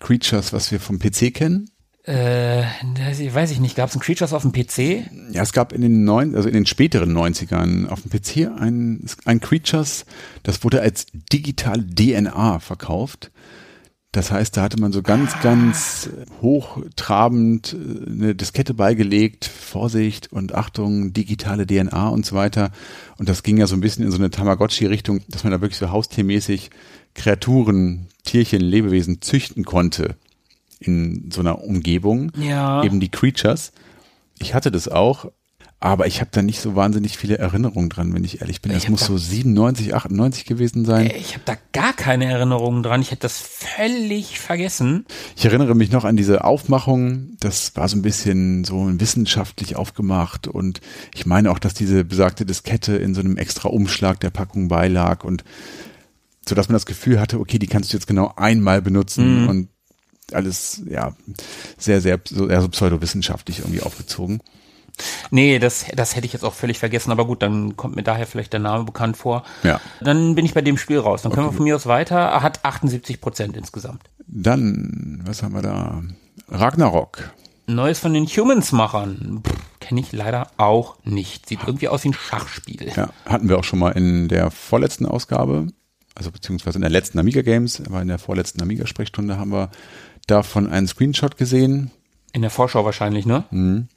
Creatures, 0.00 0.52
was 0.52 0.70
wir 0.70 0.80
vom 0.80 0.98
PC 0.98 1.32
kennen. 1.32 1.70
Äh, 2.04 2.62
weiß 2.62 3.50
ich 3.50 3.58
nicht, 3.58 3.74
gab 3.74 3.88
es 3.88 3.96
ein 3.96 4.00
Creatures 4.00 4.32
auf 4.32 4.42
dem 4.42 4.52
PC? 4.52 5.10
Ja, 5.32 5.42
es 5.42 5.52
gab 5.52 5.72
in 5.72 5.80
den 5.80 6.04
neun, 6.04 6.36
also 6.36 6.46
in 6.48 6.54
den 6.54 6.66
späteren 6.66 7.16
90ern 7.16 7.88
auf 7.88 8.02
dem 8.02 8.10
PC 8.10 8.48
ein, 8.60 9.04
ein 9.24 9.40
Creatures, 9.40 10.04
das 10.44 10.62
wurde 10.62 10.80
als 10.80 11.06
digitale 11.32 11.84
DNA 11.84 12.60
verkauft. 12.60 13.32
Das 14.16 14.32
heißt, 14.32 14.56
da 14.56 14.62
hatte 14.62 14.80
man 14.80 14.92
so 14.92 15.02
ganz, 15.02 15.38
ganz 15.42 16.08
hochtrabend 16.40 17.74
äh, 17.74 18.10
eine 18.10 18.34
Diskette 18.34 18.72
beigelegt, 18.72 19.44
Vorsicht 19.44 20.32
und 20.32 20.54
Achtung, 20.54 21.12
digitale 21.12 21.66
DNA 21.66 22.08
und 22.08 22.24
so 22.24 22.34
weiter. 22.34 22.70
Und 23.18 23.28
das 23.28 23.42
ging 23.42 23.58
ja 23.58 23.66
so 23.66 23.76
ein 23.76 23.82
bisschen 23.82 24.06
in 24.06 24.10
so 24.10 24.16
eine 24.16 24.30
Tamagotchi-Richtung, 24.30 25.20
dass 25.28 25.44
man 25.44 25.50
da 25.50 25.60
wirklich 25.60 25.76
so 25.76 25.90
haustiermäßig 25.90 26.70
Kreaturen, 27.14 28.06
Tierchen, 28.24 28.62
Lebewesen 28.62 29.20
züchten 29.20 29.64
konnte 29.64 30.16
in 30.80 31.30
so 31.30 31.42
einer 31.42 31.62
Umgebung. 31.62 32.32
Ja. 32.38 32.82
Eben 32.84 33.00
die 33.00 33.10
Creatures. 33.10 33.72
Ich 34.38 34.54
hatte 34.54 34.70
das 34.70 34.88
auch, 34.88 35.30
aber 35.86 36.06
ich 36.06 36.20
habe 36.20 36.30
da 36.32 36.42
nicht 36.42 36.60
so 36.60 36.74
wahnsinnig 36.74 37.16
viele 37.16 37.38
Erinnerungen 37.38 37.88
dran, 37.88 38.12
wenn 38.12 38.24
ich 38.24 38.40
ehrlich 38.40 38.60
bin. 38.60 38.72
Das 38.72 38.88
muss 38.88 39.00
da- 39.00 39.06
so 39.06 39.18
97, 39.18 39.94
98 39.94 40.44
gewesen 40.44 40.84
sein. 40.84 41.10
Ich 41.16 41.34
habe 41.34 41.42
da 41.44 41.54
gar 41.72 41.92
keine 41.92 42.24
Erinnerungen 42.26 42.82
dran. 42.82 43.00
Ich 43.02 43.10
hätte 43.12 43.22
das 43.22 43.38
völlig 43.38 44.38
vergessen. 44.40 45.06
Ich 45.36 45.44
erinnere 45.44 45.74
mich 45.74 45.90
noch 45.92 46.04
an 46.04 46.16
diese 46.16 46.44
Aufmachung. 46.44 47.36
Das 47.40 47.76
war 47.76 47.88
so 47.88 47.96
ein 47.96 48.02
bisschen 48.02 48.64
so 48.64 48.88
wissenschaftlich 48.98 49.76
aufgemacht 49.76 50.48
und 50.48 50.80
ich 51.14 51.24
meine 51.26 51.50
auch, 51.50 51.58
dass 51.58 51.74
diese 51.74 52.04
besagte 52.04 52.44
Diskette 52.44 52.96
in 52.96 53.14
so 53.14 53.20
einem 53.20 53.36
extra 53.36 53.68
Umschlag 53.68 54.18
der 54.20 54.30
Packung 54.30 54.68
beilag 54.68 55.24
und 55.24 55.44
so 56.48 56.54
dass 56.54 56.68
man 56.68 56.74
das 56.74 56.86
Gefühl 56.86 57.20
hatte, 57.20 57.40
okay, 57.40 57.58
die 57.58 57.66
kannst 57.66 57.92
du 57.92 57.96
jetzt 57.96 58.06
genau 58.06 58.32
einmal 58.36 58.80
benutzen 58.82 59.48
und 59.48 59.68
alles, 60.32 60.82
ja, 60.88 61.14
sehr, 61.78 62.00
sehr, 62.00 62.20
so, 62.28 62.48
eher 62.48 62.60
so 62.62 62.68
pseudowissenschaftlich 62.68 63.60
irgendwie 63.60 63.82
aufgezogen. 63.82 64.40
Nee, 65.30 65.58
das, 65.58 65.86
das 65.94 66.16
hätte 66.16 66.26
ich 66.26 66.32
jetzt 66.32 66.44
auch 66.44 66.54
völlig 66.54 66.78
vergessen. 66.78 67.10
Aber 67.10 67.26
gut, 67.26 67.42
dann 67.42 67.76
kommt 67.76 67.96
mir 67.96 68.02
daher 68.02 68.26
vielleicht 68.26 68.52
der 68.52 68.60
Name 68.60 68.84
bekannt 68.84 69.16
vor. 69.16 69.44
Ja. 69.62 69.80
Dann 70.00 70.34
bin 70.34 70.44
ich 70.44 70.54
bei 70.54 70.62
dem 70.62 70.78
Spiel 70.78 70.98
raus. 70.98 71.22
Dann 71.22 71.32
können 71.32 71.46
wir 71.46 71.52
von 71.52 71.64
mir 71.64 71.76
aus 71.76 71.86
weiter. 71.86 72.16
Er 72.16 72.42
hat 72.42 72.64
78 72.64 73.20
Prozent 73.20 73.56
insgesamt. 73.56 74.02
Dann, 74.26 75.22
was 75.24 75.42
haben 75.42 75.54
wir 75.54 75.62
da? 75.62 76.02
Ragnarok. 76.48 77.30
Neues 77.66 77.98
von 77.98 78.14
den 78.14 78.26
Humans-Machern. 78.26 79.42
Kenne 79.80 80.00
ich 80.00 80.12
leider 80.12 80.50
auch 80.56 80.96
nicht. 81.04 81.48
Sieht 81.48 81.60
irgendwie 81.66 81.88
aus 81.88 82.04
wie 82.04 82.10
ein 82.10 82.14
Schachspiel. 82.14 82.92
Ja, 82.94 83.10
hatten 83.24 83.48
wir 83.48 83.58
auch 83.58 83.64
schon 83.64 83.80
mal 83.80 83.90
in 83.90 84.28
der 84.28 84.50
vorletzten 84.50 85.06
Ausgabe, 85.06 85.68
also 86.14 86.30
beziehungsweise 86.30 86.78
in 86.78 86.82
der 86.82 86.90
letzten 86.90 87.18
Amiga 87.18 87.42
Games, 87.42 87.82
aber 87.84 88.02
in 88.02 88.08
der 88.08 88.18
vorletzten 88.18 88.62
Amiga-Sprechstunde 88.62 89.36
haben 89.36 89.50
wir 89.50 89.70
davon 90.26 90.68
einen 90.68 90.86
Screenshot 90.86 91.36
gesehen. 91.36 91.90
In 92.32 92.42
der 92.42 92.50
Vorschau 92.50 92.84
wahrscheinlich, 92.84 93.26
ne? 93.26 93.44
Mhm. 93.50 93.88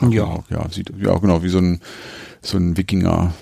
Ja. 0.00 0.42
Ja, 0.48 0.68
sieht 0.70 0.92
ja 0.98 1.16
genau 1.18 1.42
wie 1.42 1.48
so 1.48 1.58
ein 1.58 1.80
so 2.42 2.56
ein 2.56 2.76
Wikinger 2.76 3.34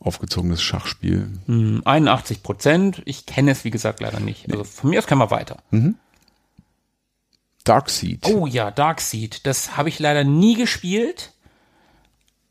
aufgezogenes 0.00 0.62
Schachspiel. 0.62 1.28
Hm, 1.46 1.82
81 1.84 2.42
Prozent. 2.42 3.02
Ich 3.04 3.26
kenne 3.26 3.50
es, 3.50 3.64
wie 3.64 3.70
gesagt, 3.70 4.00
leider 4.00 4.20
nicht. 4.20 4.50
Also 4.50 4.64
von 4.64 4.90
mir 4.90 4.98
aus 4.98 5.06
können 5.06 5.20
wir 5.20 5.30
weiter. 5.30 5.58
Darkseed. 7.64 8.26
Oh 8.26 8.46
ja, 8.46 8.70
Darkseed. 8.70 9.46
Das 9.46 9.76
habe 9.76 9.88
ich 9.88 9.98
leider 9.98 10.24
nie 10.24 10.54
gespielt. 10.54 11.32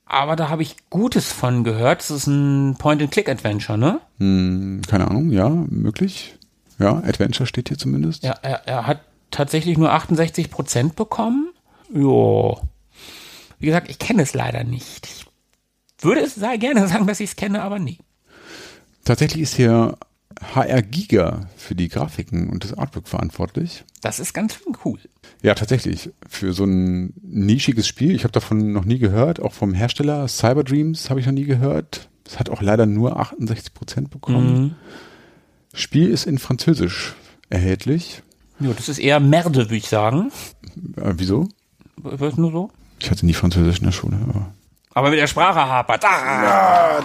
Aber 0.06 0.36
da 0.38 0.50
habe 0.50 0.62
ich 0.62 0.78
Gutes 0.90 1.32
von 1.32 1.64
gehört. 1.64 2.00
Das 2.00 2.12
ist 2.12 2.28
ein 2.28 2.76
Point-and-Click-Adventure, 2.78 3.78
ne? 3.78 4.00
Hm, 4.20 4.82
keine 4.88 5.10
Ahnung, 5.10 5.32
ja, 5.32 5.50
möglich. 5.50 6.38
Ja, 6.80 6.98
Adventure 6.98 7.46
steht 7.46 7.68
hier 7.68 7.78
zumindest. 7.78 8.24
Ja, 8.24 8.34
er, 8.42 8.68
er 8.68 8.88
hat 8.88 9.02
tatsächlich 9.32 9.78
nur 9.78 9.92
68 9.92 10.50
Prozent 10.50 10.96
bekommen. 10.96 11.50
Jo. 11.94 12.62
Wie 13.60 13.66
gesagt, 13.68 13.90
ich 13.90 14.00
kenne 14.00 14.24
es 14.24 14.34
leider 14.34 14.64
nicht. 14.64 15.08
Ich 15.08 15.26
würde 16.04 16.22
es 16.22 16.36
sehr 16.36 16.58
gerne 16.58 16.88
sagen, 16.88 17.08
dass 17.08 17.20
ich 17.20 17.32
es 17.32 17.36
kenne, 17.36 17.62
aber 17.62 17.80
nie. 17.80 18.00
Tatsächlich 19.04 19.42
ist 19.44 19.56
hier 19.56 19.98
HR 20.54 20.82
Giga 20.82 21.48
für 21.56 21.76
die 21.76 21.88
Grafiken 21.88 22.50
und 22.50 22.64
das 22.64 22.78
Artwork 22.78 23.08
verantwortlich. 23.08 23.84
Das 24.02 24.20
ist 24.20 24.34
ganz 24.34 24.56
schön 24.56 24.78
cool. 24.86 25.00
Ja, 25.42 25.56
tatsächlich. 25.56 26.12
Für 26.28 26.54
so 26.54 26.66
ein 26.66 27.14
nischiges 27.24 27.88
Spiel. 27.88 28.14
Ich 28.16 28.24
habe 28.24 28.32
davon 28.32 28.72
noch 28.72 28.86
nie 28.86 29.00
gehört. 29.00 29.40
Auch 29.40 29.54
vom 29.54 29.74
Hersteller 29.74 30.28
Cyberdreams 30.28 31.10
habe 31.10 31.20
ich 31.20 31.26
noch 31.26 31.34
nie 31.34 31.46
gehört. 31.46 32.10
Das 32.24 32.40
hat 32.40 32.50
auch 32.50 32.62
leider 32.62 32.86
nur 32.86 33.20
68 33.20 33.74
Prozent 33.74 34.10
bekommen. 34.10 34.76
Spiel 35.74 36.10
ist 36.10 36.26
in 36.26 36.38
Französisch 36.38 37.16
erhältlich. 37.50 38.22
Ja, 38.60 38.74
das 38.74 38.90
ist 38.90 39.00
eher 39.00 39.20
Merde, 39.20 39.60
würde 39.60 39.76
ich 39.76 39.88
sagen. 39.88 40.32
Äh, 40.98 41.14
wieso? 41.16 41.48
Was 41.98 42.38
nur 42.38 42.52
so? 42.52 42.72
Ich 43.00 43.12
hatte 43.12 43.26
nie 43.26 43.34
Französisch 43.34 43.80
in 43.80 43.86
der 43.86 43.92
Schule. 43.92 44.18
Aber 44.28 44.54
Aber 44.94 45.10
mit 45.10 45.20
der 45.20 45.28
Sprache 45.28 45.60
hapert. 45.60 46.04
Ah! 46.06 47.02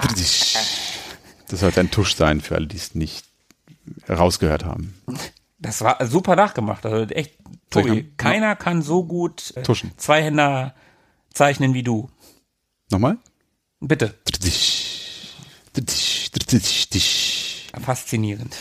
das 1.48 1.60
sollte 1.60 1.80
ein 1.80 1.90
Tusch 1.90 2.14
sein 2.14 2.40
für 2.40 2.54
alle, 2.54 2.66
die 2.66 2.76
es 2.76 2.94
nicht 2.94 3.26
rausgehört 4.08 4.64
haben. 4.64 4.94
Das 5.58 5.82
war 5.82 6.04
super 6.06 6.34
nachgemacht. 6.34 6.84
Also 6.86 7.12
echt, 7.14 7.38
Tobi, 7.70 8.12
keiner 8.16 8.56
kann 8.56 8.82
so 8.82 9.04
gut 9.04 9.52
äh, 9.56 9.62
Tuschen. 9.62 9.92
Zweihänder 9.96 10.74
zeichnen 11.32 11.74
wie 11.74 11.82
du. 11.82 12.10
Nochmal? 12.90 13.18
Bitte. 13.80 14.14
Faszinierend. 17.80 18.56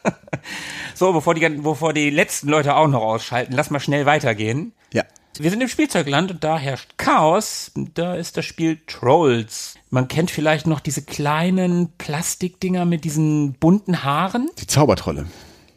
so, 0.94 1.12
bevor 1.12 1.34
die, 1.34 1.48
bevor 1.48 1.92
die 1.92 2.10
letzten 2.10 2.48
Leute 2.48 2.74
auch 2.74 2.88
noch 2.88 3.02
ausschalten, 3.02 3.52
lass 3.52 3.70
mal 3.70 3.80
schnell 3.80 4.06
weitergehen. 4.06 4.72
Ja. 4.92 5.04
Wir 5.38 5.50
sind 5.50 5.60
im 5.60 5.68
Spielzeugland 5.68 6.30
und 6.30 6.44
da 6.44 6.58
herrscht 6.58 6.96
Chaos. 6.96 7.70
Da 7.94 8.14
ist 8.14 8.36
das 8.36 8.44
Spiel 8.46 8.80
Trolls. 8.86 9.74
Man 9.90 10.08
kennt 10.08 10.30
vielleicht 10.30 10.66
noch 10.66 10.80
diese 10.80 11.02
kleinen 11.02 11.90
Plastikdinger 11.98 12.84
mit 12.84 13.04
diesen 13.04 13.52
bunten 13.54 14.02
Haaren. 14.02 14.48
Die 14.58 14.66
Zaubertrolle. 14.66 15.26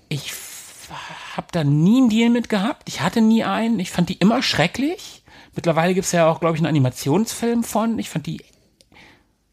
Ich 0.07 0.33
habe 1.35 1.47
da 1.51 1.63
nie 1.63 1.97
einen 1.97 2.09
Deal 2.09 2.29
mit 2.29 2.47
gehabt. 2.49 2.83
Ich 2.87 3.01
hatte 3.01 3.21
nie 3.21 3.43
einen. 3.43 3.79
Ich 3.79 3.91
fand 3.91 4.09
die 4.09 4.15
immer 4.15 4.41
schrecklich. 4.41 5.23
Mittlerweile 5.55 5.93
gibt's 5.93 6.13
ja 6.13 6.27
auch, 6.27 6.39
glaube 6.39 6.55
ich, 6.55 6.61
einen 6.61 6.69
Animationsfilm 6.69 7.63
von. 7.63 7.99
Ich 7.99 8.09
fand 8.09 8.27
die 8.27 8.41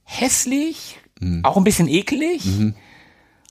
hässlich, 0.05 0.99
auch 1.43 1.57
ein 1.57 1.65
bisschen 1.65 1.89
eklig. 1.89 2.49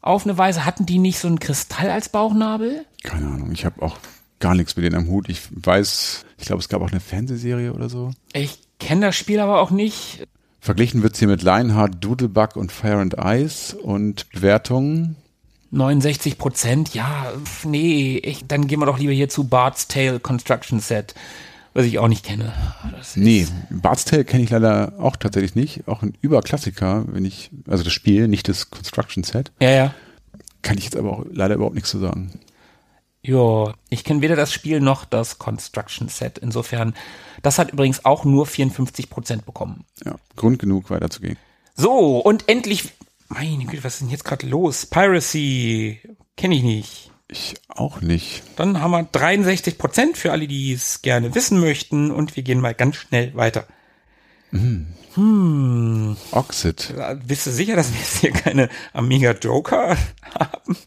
Auf 0.02 0.24
eine 0.24 0.38
Weise 0.38 0.66
hatten 0.66 0.86
die 0.86 1.00
nicht 1.00 1.20
so 1.20 1.28
einen 1.28 1.40
Kristall 1.40 1.90
als 1.90 2.10
Bauchnabel. 2.10 2.86
Keine 3.04 3.28
Ahnung, 3.28 3.52
ich 3.52 3.66
habe 3.66 3.82
auch 3.82 3.98
gar 4.46 4.54
nichts 4.54 4.76
mit 4.76 4.86
denen 4.86 4.96
am 4.96 5.08
Hut. 5.08 5.28
Ich 5.28 5.42
weiß, 5.50 6.24
ich 6.38 6.46
glaube, 6.46 6.60
es 6.60 6.70
gab 6.70 6.84
auch 6.84 6.92
eine 6.92 7.00
Fernsehserie 7.00 7.74
oder 7.74 7.90
so. 7.90 8.12
Ich 8.32 8.60
kenne 8.80 9.08
das 9.08 9.16
Spiel 9.16 9.40
aber 9.40 9.60
auch 9.60 9.72
nicht. 9.72 10.28
Verglichen 10.60 11.02
wird's 11.02 11.18
hier 11.18 11.28
mit 11.28 11.42
Lionheart, 11.42 11.96
Doodlebug 12.00 12.56
und 12.56 12.72
Fire 12.72 13.00
and 13.00 13.16
Ice 13.18 13.76
und 13.76 14.30
Bewertungen. 14.30 15.16
69 15.72 16.38
Prozent, 16.38 16.94
ja, 16.94 17.34
nee, 17.64 18.18
ich, 18.24 18.46
dann 18.46 18.68
gehen 18.68 18.80
wir 18.80 18.86
doch 18.86 19.00
lieber 19.00 19.14
hier 19.14 19.30
zu 19.30 19.46
Bart's 19.46 19.88
Tale 19.88 20.20
Construction 20.20 20.80
Set, 20.80 21.16
was 21.74 21.88
ich 21.88 21.98
auch 21.98 22.08
nicht 22.08 22.24
kenne. 22.24 22.54
Das 22.96 23.16
Nee, 23.16 23.48
Bart's 23.72 24.06
Tale 24.06 24.26
kenne 24.26 24.44
ich 24.44 24.52
leider 24.52 24.94
auch 25.00 25.16
tatsächlich 25.16 25.56
nicht. 25.56 25.88
Auch 25.88 26.04
ein 26.04 26.14
Überklassiker, 26.22 27.06
wenn 27.08 27.26
ich, 27.26 27.50
also 27.68 27.84
das 27.84 27.94
Spiel, 27.94 28.28
nicht 28.28 28.48
das 28.48 28.70
Construction 28.70 29.24
Set. 29.24 29.52
Ja, 29.60 29.72
ja. 29.72 29.94
Kann 30.62 30.78
ich 30.78 30.84
jetzt 30.84 30.98
aber 30.98 31.14
auch 31.14 31.26
leider 31.32 31.56
überhaupt 31.56 31.74
nichts 31.74 31.90
zu 31.90 31.98
sagen. 31.98 32.40
Ja, 33.28 33.74
ich 33.90 34.04
kenne 34.04 34.22
weder 34.22 34.36
das 34.36 34.54
Spiel 34.54 34.80
noch 34.82 35.04
das 35.04 35.40
Construction 35.40 36.10
Set. 36.10 36.38
Insofern, 36.38 36.94
das 37.42 37.58
hat 37.58 37.72
übrigens 37.72 38.06
auch 38.06 38.24
nur 38.24 38.46
54 38.46 39.10
Prozent 39.10 39.46
bekommen. 39.48 39.84
Ja, 40.06 40.16
Grund 40.36 40.60
genug 40.60 40.92
weiterzugehen. 40.92 41.38
So, 41.76 42.20
und 42.20 42.48
endlich, 42.48 42.92
meine 43.28 43.66
Güte, 43.66 43.84
was 43.84 43.96
ist 43.96 44.02
denn 44.02 44.10
jetzt 44.10 44.26
gerade 44.26 44.46
los? 44.46 44.86
Piracy, 44.86 46.00
kenne 46.38 46.56
ich 46.56 46.62
nicht. 46.64 47.12
Ich 47.28 47.56
auch 47.68 48.02
nicht. 48.02 48.44
Dann 48.58 48.80
haben 48.80 48.92
wir 48.92 49.04
63 49.12 49.80
Prozent 49.80 50.18
für 50.18 50.32
alle, 50.32 50.48
die 50.48 50.74
es 50.74 51.02
gerne 51.02 51.34
wissen 51.34 51.60
möchten. 51.60 52.12
Und 52.12 52.36
wir 52.36 52.44
gehen 52.44 52.62
mal 52.62 52.76
ganz 52.76 52.98
schnell 52.98 53.34
weiter. 53.36 53.66
Oxid. 56.32 56.94
Äh, 56.96 57.16
Bist 57.26 57.48
du 57.48 57.52
sicher, 57.52 57.76
dass 57.76 57.92
wir 57.92 58.00
jetzt 58.00 58.18
hier 58.18 58.32
keine 58.32 58.70
Amiga 58.94 59.32
Joker 59.32 59.98
haben? 60.40 60.78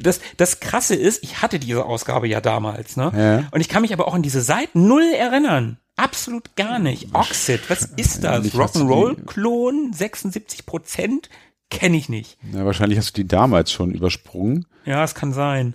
Das, 0.00 0.20
das 0.36 0.60
Krasse 0.60 0.94
ist, 0.94 1.22
ich 1.22 1.42
hatte 1.42 1.58
diese 1.58 1.84
Ausgabe 1.84 2.28
ja 2.28 2.40
damals, 2.40 2.96
ne? 2.96 3.12
Ja. 3.16 3.48
Und 3.50 3.60
ich 3.60 3.68
kann 3.68 3.82
mich 3.82 3.92
aber 3.92 4.08
auch 4.08 4.14
an 4.14 4.22
diese 4.22 4.40
Seiten 4.40 4.86
null 4.86 5.12
erinnern. 5.16 5.78
Absolut 5.96 6.56
gar 6.56 6.78
nicht. 6.78 7.14
Oxid, 7.14 7.70
was 7.70 7.84
ist 7.96 8.22
das? 8.22 8.54
Rock'n'Roll-Klon, 8.54 9.92
76 9.92 10.66
Prozent? 10.66 11.30
Kenne 11.70 11.96
ich 11.96 12.08
nicht. 12.08 12.38
Na, 12.42 12.64
wahrscheinlich 12.64 12.98
hast 12.98 13.16
du 13.16 13.22
die 13.22 13.28
damals 13.28 13.72
schon 13.72 13.92
übersprungen. 13.92 14.66
Ja, 14.84 15.02
es 15.02 15.14
kann 15.14 15.32
sein. 15.32 15.74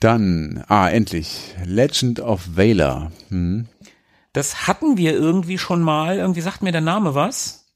Dann, 0.00 0.64
ah, 0.68 0.88
endlich. 0.88 1.54
Legend 1.64 2.20
of 2.20 2.56
Valor. 2.56 3.10
Hm. 3.30 3.66
Das 4.32 4.68
hatten 4.68 4.96
wir 4.96 5.14
irgendwie 5.14 5.58
schon 5.58 5.82
mal. 5.82 6.18
Irgendwie 6.18 6.42
sagt 6.42 6.62
mir 6.62 6.70
der 6.70 6.82
Name 6.82 7.14
was. 7.14 7.66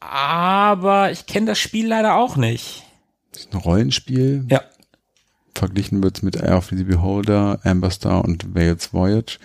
Aber 0.00 1.12
ich 1.12 1.26
kenne 1.26 1.46
das 1.46 1.60
Spiel 1.60 1.86
leider 1.86 2.16
auch 2.16 2.36
nicht. 2.36 2.82
Das 3.32 3.42
ist 3.42 3.52
ein 3.52 3.58
Rollenspiel. 3.58 4.46
Ja. 4.50 4.62
Verglichen 5.54 6.02
wird's 6.02 6.22
mit 6.22 6.36
Air 6.36 6.58
of 6.58 6.66
the 6.70 6.84
Beholder, 6.84 7.60
Amber 7.64 7.90
Star 7.90 8.24
und 8.24 8.54
Wales 8.54 8.92
Voyage. 8.92 9.38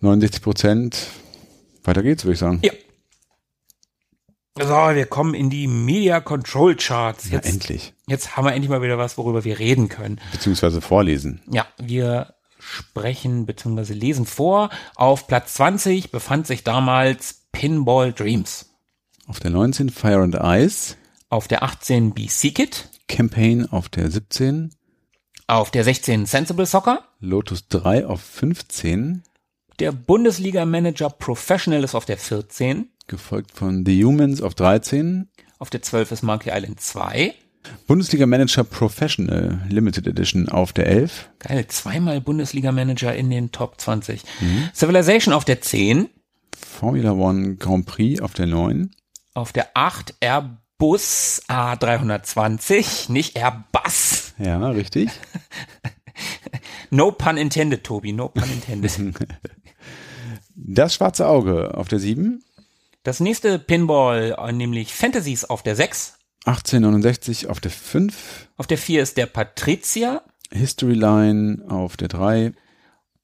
69 0.00 0.42
Prozent. 0.42 1.08
Weiter 1.84 2.02
geht's, 2.02 2.24
würde 2.24 2.34
ich 2.34 2.38
sagen. 2.38 2.60
Ja. 2.62 2.72
So, 4.60 4.68
wir 4.96 5.06
kommen 5.06 5.34
in 5.34 5.50
die 5.50 5.68
Media 5.68 6.20
Control 6.20 6.74
Charts. 6.74 7.26
Ja, 7.30 7.34
Jetzt, 7.36 7.48
endlich. 7.48 7.94
jetzt 8.08 8.36
haben 8.36 8.44
wir 8.44 8.52
endlich 8.52 8.68
mal 8.70 8.82
wieder 8.82 8.98
was, 8.98 9.16
worüber 9.16 9.44
wir 9.44 9.58
reden 9.60 9.88
können. 9.88 10.20
Beziehungsweise 10.32 10.80
vorlesen. 10.80 11.40
Ja, 11.48 11.66
wir 11.78 12.34
sprechen 12.58 13.46
bzw. 13.46 13.92
lesen 13.92 14.26
vor. 14.26 14.70
Auf 14.96 15.28
Platz 15.28 15.54
20 15.54 16.10
befand 16.10 16.48
sich 16.48 16.64
damals 16.64 17.42
Pinball 17.52 18.12
Dreams. 18.12 18.66
Auf 19.28 19.38
der 19.38 19.52
19 19.52 19.90
Fire 19.90 20.22
and 20.22 20.36
Ice. 20.40 20.96
Auf 21.28 21.46
der 21.46 21.62
18 21.62 22.12
Be 22.14 22.26
Seek 22.28 22.58
It. 22.58 22.88
Campaign 23.08 23.66
auf 23.66 23.88
der 23.88 24.10
17. 24.10 24.74
Auf 25.46 25.70
der 25.70 25.82
16 25.82 26.26
Sensible 26.26 26.66
Soccer. 26.66 27.02
Lotus 27.20 27.68
3 27.68 28.06
auf 28.06 28.20
15. 28.20 29.22
Der 29.78 29.92
Bundesliga 29.92 30.64
Manager 30.64 31.08
Professional 31.10 31.82
ist 31.82 31.94
auf 31.94 32.04
der 32.04 32.18
14. 32.18 32.88
Gefolgt 33.06 33.52
von 33.52 33.86
The 33.86 34.04
Humans 34.04 34.42
auf 34.42 34.54
13. 34.54 35.28
Auf 35.58 35.70
der 35.70 35.82
12 35.82 36.12
ist 36.12 36.22
Monkey 36.22 36.50
Island 36.50 36.80
2. 36.80 37.34
Bundesliga 37.86 38.26
Manager 38.26 38.64
Professional 38.64 39.60
Limited 39.68 40.06
Edition 40.06 40.48
auf 40.48 40.72
der 40.72 40.86
11. 40.86 41.30
Geil, 41.38 41.66
zweimal 41.68 42.20
Bundesliga 42.20 42.72
Manager 42.72 43.14
in 43.14 43.30
den 43.30 43.50
Top 43.50 43.80
20. 43.80 44.22
Civilization 44.74 45.34
auf 45.34 45.44
der 45.44 45.60
10. 45.60 46.08
Formula 46.56 47.12
One 47.12 47.56
Grand 47.56 47.86
Prix 47.86 48.20
auf 48.20 48.34
der 48.34 48.46
9. 48.46 48.90
Auf 49.34 49.52
der 49.52 49.68
8 49.74 50.14
Airbus 50.80 51.42
A320, 51.48 53.10
nicht 53.10 53.36
Airbus. 53.36 54.34
Ja, 54.38 54.70
richtig. 54.70 55.10
No 56.90 57.10
pun 57.12 57.36
intended, 57.36 57.84
Tobi, 57.84 58.12
no 58.12 58.28
pun 58.28 58.44
intended. 58.50 58.96
Das 60.54 60.94
schwarze 60.94 61.26
Auge 61.26 61.76
auf 61.76 61.88
der 61.88 61.98
7. 61.98 62.42
Das 63.02 63.20
nächste 63.20 63.58
Pinball, 63.58 64.36
nämlich 64.52 64.94
Fantasies 64.94 65.44
auf 65.44 65.62
der 65.62 65.76
6. 65.76 66.14
1869 66.46 67.48
auf 67.48 67.60
der 67.60 67.70
5. 67.70 68.48
Auf 68.56 68.66
der 68.66 68.78
4 68.78 69.02
ist 69.02 69.16
der 69.16 69.26
Patricia. 69.26 70.22
History 70.50 70.94
Line 70.94 71.64
auf 71.68 71.96
der 71.96 72.08
3. 72.08 72.52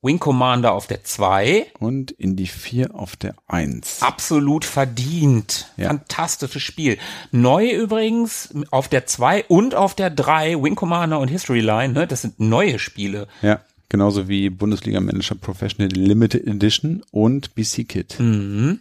Wing 0.04 0.20
Commander 0.20 0.72
auf 0.72 0.86
der 0.86 1.02
2. 1.02 1.66
Und 1.80 2.10
in 2.12 2.36
die 2.36 2.46
4 2.46 2.94
auf 2.94 3.16
der 3.16 3.34
1. 3.46 4.02
Absolut 4.02 4.64
verdient. 4.64 5.72
Ja. 5.76 5.88
Fantastisches 5.88 6.62
Spiel. 6.62 6.98
Neu 7.32 7.70
übrigens 7.70 8.50
auf 8.70 8.88
der 8.88 9.06
2 9.06 9.44
und 9.44 9.74
auf 9.74 9.94
der 9.94 10.10
3 10.10 10.62
Wing 10.62 10.74
Commander 10.74 11.18
und 11.18 11.28
History 11.28 11.60
Line. 11.60 11.94
Ne? 11.94 12.06
Das 12.06 12.22
sind 12.22 12.38
neue 12.38 12.78
Spiele. 12.78 13.26
Ja. 13.42 13.60
Genauso 13.88 14.28
wie 14.28 14.50
Bundesliga 14.50 15.00
Manager 15.00 15.36
Professional 15.36 15.88
Limited 15.88 16.46
Edition 16.46 17.02
und 17.10 17.54
BC 17.54 17.88
Kit. 17.88 18.16
Mhm. 18.18 18.80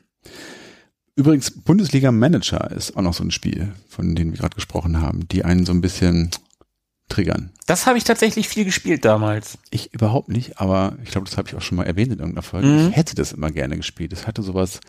Übrigens, 1.15 1.51
Bundesliga 1.51 2.11
Manager 2.11 2.71
ist 2.71 2.97
auch 2.97 3.01
noch 3.03 3.13
so 3.13 3.24
ein 3.24 3.32
Spiel, 3.32 3.74
von 3.88 4.15
dem 4.15 4.32
wir 4.32 4.39
gerade 4.39 4.55
gesprochen 4.55 4.99
haben, 4.99 5.28
die 5.28 5.45
einen 5.45 5.65
so 5.65 5.71
ein 5.71 5.82
bisschen 5.82 6.32
triggern. 7.10 7.51
Das 7.68 7.86
habe 7.86 7.97
ich 7.97 8.04
tatsächlich 8.04 8.47
viel 8.47 8.66
gespielt 8.66 9.06
damals. 9.06 9.58
Ich 9.70 9.93
überhaupt 9.93 10.30
nicht, 10.30 10.60
aber 10.60 10.97
ich 11.04 11.12
glaube, 11.12 11.28
das 11.28 11.38
habe 11.38 11.47
ich 11.47 11.56
auch 11.56 11.62
schon 11.62 11.78
mal 11.78 11.86
erwähnt 11.86 12.12
in 12.12 12.20
irgendeiner 12.20 12.43
Folge. 12.43 12.68
Mhm. 12.68 12.89
Ich 12.89 12.95
hätte 12.95 13.16
das 13.16 13.32
immer 13.32 13.51
gerne 13.51 13.78
gespielt. 13.78 14.14
Es 14.14 14.28
hatte 14.28 14.41
sowas 14.41 14.80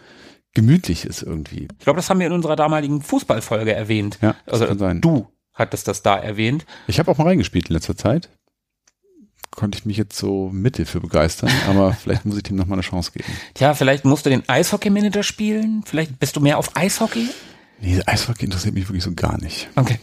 Gemütliches 0.55 1.23
irgendwie. 1.23 1.69
Ich 1.79 1.85
glaube, 1.85 1.97
das 1.97 2.09
haben 2.09 2.21
wir 2.21 2.29
in 2.29 2.33
unserer 2.33 2.57
damaligen 2.57 3.03
Fußballfolge 3.03 3.73
erwähnt. 3.73 4.19
Ja, 4.23 4.37
das 4.47 4.55
also 4.55 4.67
kann 4.67 4.79
sein. 4.79 5.01
du 5.01 5.27
hattest 5.53 5.89
das 5.89 6.03
da 6.03 6.17
erwähnt. 6.17 6.65
Ich 6.87 6.99
habe 6.99 7.11
auch 7.11 7.19
mal 7.19 7.27
reingespielt 7.27 7.69
in 7.69 7.75
letzter 7.75 7.97
Zeit. 7.97 8.31
Konnte 9.51 9.79
ich 9.79 9.85
mich 9.85 9.97
jetzt 9.97 10.17
so 10.17 10.51
mittel 10.53 10.85
für 10.85 11.01
begeistern, 11.01 11.51
aber 11.69 11.93
vielleicht 12.01 12.25
muss 12.25 12.37
ich 12.37 12.43
dem 12.43 12.57
noch 12.57 12.67
mal 12.67 12.75
eine 12.75 12.83
Chance 12.83 13.12
geben. 13.12 13.33
Tja, 13.55 13.75
vielleicht 13.75 14.05
musst 14.05 14.27
du 14.27 14.31
den 14.31 14.49
Eishockey-Manager 14.49 15.23
spielen. 15.23 15.85
Vielleicht 15.87 16.19
bist 16.19 16.37
du 16.37 16.41
mehr 16.41 16.59
auf 16.59 16.77
Eishockey. 16.77 17.29
Nee, 17.81 18.01
Eishockey 18.07 18.45
interessiert 18.45 18.75
mich 18.75 18.89
wirklich 18.89 19.05
so 19.05 19.12
gar 19.14 19.39
nicht. 19.41 19.68
Okay. 19.77 19.99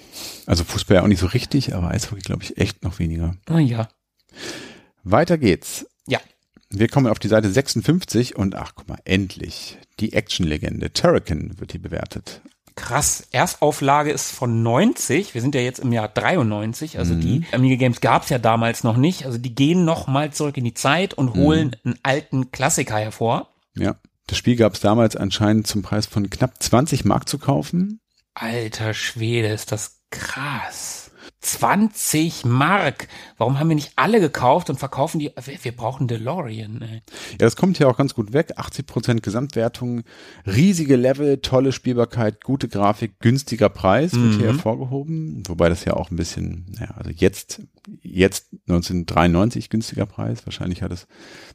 Also 0.46 0.64
Fußball 0.64 0.98
ja 0.98 1.04
auch 1.04 1.08
nicht 1.08 1.20
so 1.20 1.28
richtig, 1.28 1.74
aber 1.74 1.90
Eishockey 1.90 2.22
glaube 2.22 2.44
ich 2.44 2.58
echt 2.58 2.84
noch 2.84 3.00
weniger. 3.00 3.36
Oh 3.50 3.58
ja. 3.58 3.88
Weiter 5.04 5.38
geht's. 5.38 5.88
Ja. 6.08 6.20
Wir 6.70 6.88
kommen 6.88 7.08
auf 7.08 7.20
die 7.20 7.28
Seite 7.28 7.50
56 7.50 8.36
und 8.36 8.56
ach 8.56 8.74
guck 8.76 8.88
mal, 8.88 9.00
endlich. 9.04 9.78
Die 10.00 10.14
Action-Legende 10.14 10.94
Turrican 10.94 11.60
wird 11.60 11.72
hier 11.72 11.82
bewertet. 11.82 12.42
Krass. 12.76 13.28
Erstauflage 13.32 14.12
ist 14.12 14.32
von 14.32 14.64
90. 14.64 15.34
Wir 15.34 15.42
sind 15.42 15.56
ja 15.56 15.62
jetzt 15.62 15.80
im 15.80 15.92
Jahr 15.92 16.08
93. 16.08 17.00
Also 17.00 17.16
die 17.16 17.46
Amiga 17.52 17.76
Games 17.76 18.00
gab's 18.00 18.30
ja 18.30 18.40
damals 18.40 18.84
noch 18.84 18.96
nicht. 18.96 19.26
Also 19.26 19.38
die 19.38 19.54
gehen 19.54 19.84
noch 19.84 20.08
mal 20.08 20.32
zurück 20.32 20.58
in 20.58 20.64
die 20.64 20.74
Zeit 20.74 21.14
und 21.14 21.34
holen 21.34 21.76
einen 21.84 22.00
alten 22.04 22.52
Klassiker 22.52 22.98
hervor. 22.98 23.50
Ja. 23.76 23.96
Das 24.32 24.38
Spiel 24.38 24.56
gab 24.56 24.76
es 24.76 24.80
damals 24.80 25.18
anscheinend 25.18 25.68
zum 25.68 25.82
Preis 25.82 26.06
von 26.06 26.30
knapp 26.30 26.64
20 26.64 27.04
Mark 27.04 27.28
zu 27.28 27.38
kaufen. 27.38 28.00
Alter 28.34 28.94
Schwede, 28.94 29.50
ist 29.50 29.74
das 29.74 30.00
krass. 30.10 31.01
20 31.42 32.46
Mark. 32.46 33.08
Warum 33.38 33.60
haben 33.60 33.70
wir 33.70 33.76
nicht 33.76 33.94
alle 33.96 34.20
gekauft 34.20 34.70
und 34.70 34.78
verkaufen 34.78 35.20
die? 35.20 35.32
Wir, 35.64 35.72
brauchen 35.72 36.08
DeLorean. 36.08 36.82
Ey. 36.84 37.02
Ja, 37.32 37.38
das 37.40 37.56
kommt 37.56 37.78
hier 37.78 37.90
auch 37.90 37.98
ganz 37.98 38.14
gut 38.14 38.32
weg. 38.32 38.60
80% 38.60 39.22
Gesamtwertung, 39.22 40.04
riesige 40.46 40.96
Level, 40.96 41.40
tolle 41.40 41.72
Spielbarkeit, 41.72 42.44
gute 42.44 42.68
Grafik, 42.68 43.20
günstiger 43.20 43.70
Preis 43.70 44.14
wird 44.14 44.36
hier 44.36 44.48
hervorgehoben. 44.48 45.44
Wobei 45.48 45.70
das 45.70 45.84
ja 45.84 45.94
auch 45.94 46.12
ein 46.12 46.16
bisschen, 46.16 46.76
ja, 46.80 46.92
also 46.92 47.10
jetzt, 47.10 47.62
jetzt 48.02 48.50
1993 48.68 49.70
günstiger 49.70 50.06
Preis. 50.06 50.46
Wahrscheinlich 50.46 50.84
hat 50.84 50.92
es 50.92 51.08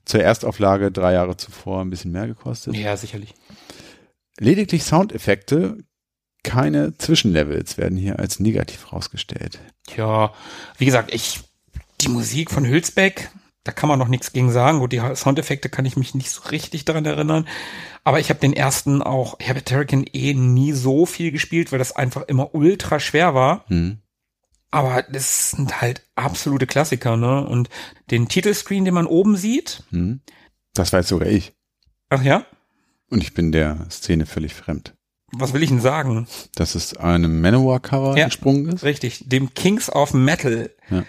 zur 0.05 0.21
Erstauflage 0.21 0.91
drei 0.91 1.13
Jahre 1.13 1.37
zuvor 1.37 1.81
ein 1.81 1.91
bisschen 1.91 2.11
mehr 2.11 2.27
gekostet. 2.27 2.75
Ja, 2.75 2.97
sicherlich. 2.97 3.35
Lediglich 4.39 4.83
Soundeffekte, 4.83 5.79
keine 6.47 6.97
Zwischenlevels 6.97 7.77
werden 7.77 7.99
hier 7.99 8.19
als 8.21 8.39
negativ 8.41 8.93
rausgestellt. 8.93 9.59
Tja, 9.87 10.33
wie 10.79 10.87
gesagt, 10.87 11.13
ich, 11.13 11.41
die 12.01 12.09
Musik 12.09 12.51
von 12.51 12.65
Hülsbeck, 12.65 13.31
da 13.65 13.73
kann 13.73 13.89
man 13.89 13.99
noch 13.99 14.07
nichts 14.09 14.33
gegen 14.33 14.53
sagen. 14.53 14.79
Gut, 14.79 14.93
die 14.93 15.03
Soundeffekte 15.15 15.69
kann 15.69 15.85
ich 15.85 15.97
mich 15.97 16.15
nicht 16.15 16.31
so 16.31 16.43
richtig 16.51 16.85
daran 16.85 17.05
erinnern. 17.05 17.49
Aber 18.05 18.21
ich 18.21 18.31
habe 18.31 18.39
den 18.39 18.53
ersten 18.53 19.03
auch, 19.03 19.37
ich 19.41 19.49
habe 19.49 19.63
Terrican 19.63 20.05
eh 20.13 20.35
nie 20.35 20.73
so 20.73 21.05
viel 21.05 21.33
gespielt, 21.33 21.73
weil 21.73 21.81
das 21.81 21.95
einfach 21.97 22.23
immer 22.23 22.55
ultra 22.55 23.01
schwer 23.01 23.35
war. 23.35 23.65
Hm. 23.67 23.99
Aber 24.71 25.03
das 25.03 25.51
sind 25.51 25.81
halt 25.81 26.03
absolute 26.15 26.67
Klassiker, 26.67 27.17
ne? 27.17 27.45
Und 27.47 27.69
den 28.11 28.29
Titelscreen, 28.29 28.85
den 28.85 28.95
man 28.95 29.07
oben 29.07 29.37
sieht, 29.37 29.83
Hm. 29.91 30.21
Das 30.75 30.93
weiß 30.93 31.09
sogar 31.09 31.29
ich. 31.29 31.55
ach 32.11 32.23
ja, 32.23 32.45
Und 33.11 33.23
ich 33.23 33.35
bin 33.35 33.51
der 33.51 33.87
Szene 33.91 34.27
völlig 34.27 34.55
fremd. 34.55 34.96
Was 35.39 35.53
will 35.53 35.63
ich 35.63 35.69
denn 35.71 35.81
sagen? 35.81 36.27
Dass 36.55 36.75
es 36.75 36.97
einem 36.97 37.41
Manowar-Cover 37.41 38.17
Ja. 38.17 38.25
entsprungen 38.25 38.69
ist. 38.73 38.85
Richtig, 38.85 39.25
dem 39.29 39.55
Kings 39.55 39.91
of 39.91 40.15
Metal 40.15 40.71
Ja. 40.91 41.05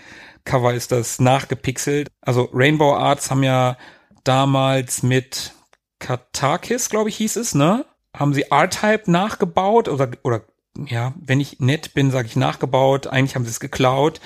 Cover 0.46 0.74
ist 0.74 0.92
das 0.92 1.20
nachgepixelt. 1.20 2.08
Also 2.22 2.50
Rainbow 2.54 2.94
Arts 2.96 3.30
haben 3.32 3.44
ja 3.44 3.78
damals 4.24 5.04
mit 5.04 5.54
Katakis, 6.00 6.90
glaube 6.90 7.10
ich, 7.10 7.18
hieß 7.18 7.36
es, 7.38 7.56
ne? 7.56 7.86
Haben 8.16 8.34
sie 8.34 8.44
R-Type 8.50 9.10
nachgebaut 9.12 9.88
oder, 9.90 10.10
oder, 10.24 10.42
ja, 10.88 11.14
wenn 11.20 11.40
ich 11.40 11.60
nett 11.60 11.94
bin, 11.94 12.12
sage 12.12 12.28
ich 12.28 12.36
nachgebaut. 12.36 13.08
Eigentlich 13.08 13.36
haben 13.36 13.44
sie 13.46 13.52
es 13.52 13.60
geklaut. 13.60 14.22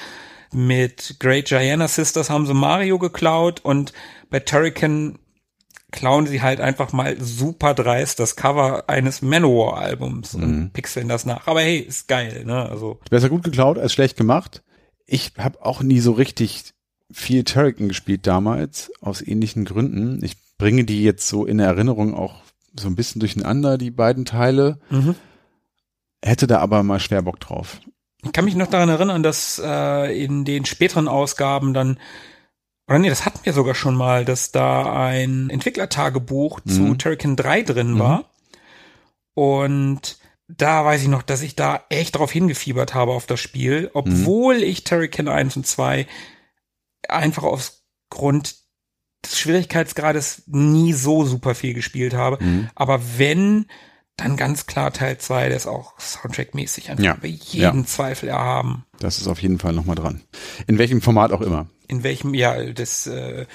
Mit 0.54 1.16
Great 1.20 1.46
Gianna 1.48 1.88
Sisters 1.88 2.30
haben 2.30 2.46
sie 2.46 2.54
Mario 2.54 3.00
geklaut 3.00 3.62
und 3.64 3.94
bei 4.30 4.40
Turrican 4.42 5.18
klauen 5.92 6.26
sie 6.26 6.42
halt 6.42 6.62
einfach 6.62 6.94
mal 6.94 7.20
super 7.20 7.74
dreist 7.74 8.20
das 8.20 8.36
Cover 8.36 8.86
eines 8.88 9.22
Manowar-Albums 9.22 10.36
und 10.36 10.74
pixeln 10.74 11.08
das 11.08 11.26
nach. 11.26 11.48
Aber 11.48 11.62
hey, 11.62 11.80
ist 11.80 12.08
geil, 12.08 12.44
ne? 12.46 12.70
Also, 12.70 13.00
Besser 13.10 13.30
gut 13.30 13.44
geklaut 13.44 13.78
als 13.78 13.94
schlecht 13.94 14.18
gemacht. 14.18 14.64
Ich 15.06 15.34
habe 15.38 15.64
auch 15.66 15.82
nie 15.82 16.00
so 16.00 16.14
richtig 16.14 16.74
viel 17.12 17.44
Turrican 17.44 17.90
gespielt 17.90 18.26
damals, 18.26 18.92
aus 19.02 19.22
ähnlichen 19.22 19.66
Gründen. 19.66 20.24
Ich 20.24 20.38
bringe 20.58 20.86
die 20.86 21.04
jetzt 21.04 21.28
so 21.28 21.46
in 21.46 21.60
Erinnerung 21.60 22.16
auch 22.16 22.36
so 22.80 22.88
ein 22.88 22.96
bisschen 22.96 23.20
durcheinander, 23.20 23.78
die 23.78 23.92
beiden 23.92 24.26
Teile. 24.26 24.80
Mhm. 24.90 25.16
Hätte 26.24 26.48
da 26.48 26.60
aber 26.60 26.84
mal 26.84 27.00
schwer 27.00 27.22
Bock 27.22 27.40
drauf. 27.40 27.80
Ich 28.24 28.32
kann 28.32 28.46
mich 28.46 28.56
noch 28.56 28.68
daran 28.68 28.90
erinnern, 28.90 29.24
dass 29.24 29.60
äh, 29.64 30.24
in 30.24 30.46
den 30.46 30.66
späteren 30.66 31.08
Ausgaben 31.08 31.74
dann, 31.74 31.98
oder 32.92 33.00
nee, 33.00 33.10
das 33.10 33.26
hatten 33.26 33.40
wir 33.44 33.54
sogar 33.54 33.74
schon 33.74 33.96
mal, 33.96 34.26
dass 34.26 34.52
da 34.52 34.94
ein 35.06 35.50
Entwicklertagebuch 35.50 36.60
zu 36.60 36.82
Mhm. 36.82 36.98
Turrican 36.98 37.36
3 37.38 37.62
drin 37.64 38.00
war. 38.00 38.26
Und 39.34 40.18
da 40.50 40.84
weiß 40.84 41.02
ich 41.02 41.08
noch, 41.08 41.22
dass 41.22 41.42
ich 41.42 41.56
da 41.56 41.86
echt 41.88 42.18
drauf 42.18 42.32
hingefiebert 42.34 42.94
habe 42.94 43.14
auf 43.14 43.26
das 43.26 43.40
Spiel, 43.40 43.90
obwohl 43.94 44.58
ich 44.58 44.84
Turrican 44.84 45.30
1 45.30 45.56
und 45.56 45.66
2 45.66 46.06
einfach 47.08 47.44
aufgrund 47.44 48.56
des 49.24 49.40
Schwierigkeitsgrades 49.40 50.44
nie 50.48 50.92
so 50.92 51.24
super 51.24 51.56
viel 51.56 51.74
gespielt 51.74 52.14
habe. 52.14 52.44
Mhm. 52.44 52.70
Aber 52.76 53.00
wenn, 53.18 53.68
dann 54.18 54.38
ganz 54.38 54.66
klar 54.66 54.94
Teil 54.94 55.18
2, 55.18 55.48
der 55.48 55.58
ist 55.58 55.68
auch 55.68 56.00
soundtrackmäßig 56.00 56.92
einfach 56.92 57.04
Ja, 57.04 57.18
bei 57.20 57.28
jedem 57.28 57.86
Zweifel 57.86 58.30
erhaben. 58.30 58.86
Das 59.00 59.18
ist 59.18 59.28
auf 59.28 59.42
jeden 59.42 59.60
Fall 59.60 59.74
nochmal 59.74 59.96
dran. 59.96 60.22
In 60.68 60.78
welchem 60.78 61.02
Format 61.02 61.32
auch 61.32 61.42
immer. 61.42 61.68
In 61.88 62.04
welchem, 62.04 62.34
ja, 62.34 62.72
das, 62.72 63.08
äh, 63.08 63.46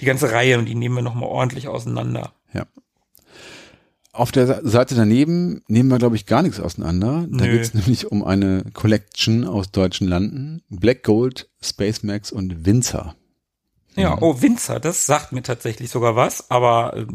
die 0.00 0.04
ganze 0.04 0.32
Reihe 0.32 0.58
und 0.58 0.66
die 0.66 0.74
nehmen 0.74 0.94
wir 0.94 1.02
nochmal 1.02 1.28
ordentlich 1.28 1.68
auseinander. 1.68 2.32
Ja. 2.52 2.66
Auf 4.12 4.30
der 4.30 4.60
Seite 4.66 4.94
daneben 4.94 5.62
nehmen 5.68 5.88
wir, 5.88 5.98
glaube 5.98 6.16
ich, 6.16 6.26
gar 6.26 6.42
nichts 6.42 6.60
auseinander. 6.60 7.26
Da 7.30 7.46
geht 7.46 7.62
es 7.62 7.74
nämlich 7.74 8.10
um 8.10 8.22
eine 8.22 8.64
Collection 8.74 9.44
aus 9.44 9.72
deutschen 9.72 10.06
Landen. 10.06 10.62
Black 10.68 11.02
Gold, 11.02 11.48
Space 11.62 12.02
Max 12.02 12.30
und 12.30 12.66
Windsor. 12.66 13.16
Ja, 13.94 14.16
oh, 14.20 14.40
Winzer, 14.40 14.80
das 14.80 15.06
sagt 15.06 15.32
mir 15.32 15.42
tatsächlich 15.42 15.90
sogar 15.90 16.16
was, 16.16 16.50
aber 16.50 16.96
äh, 16.96 17.06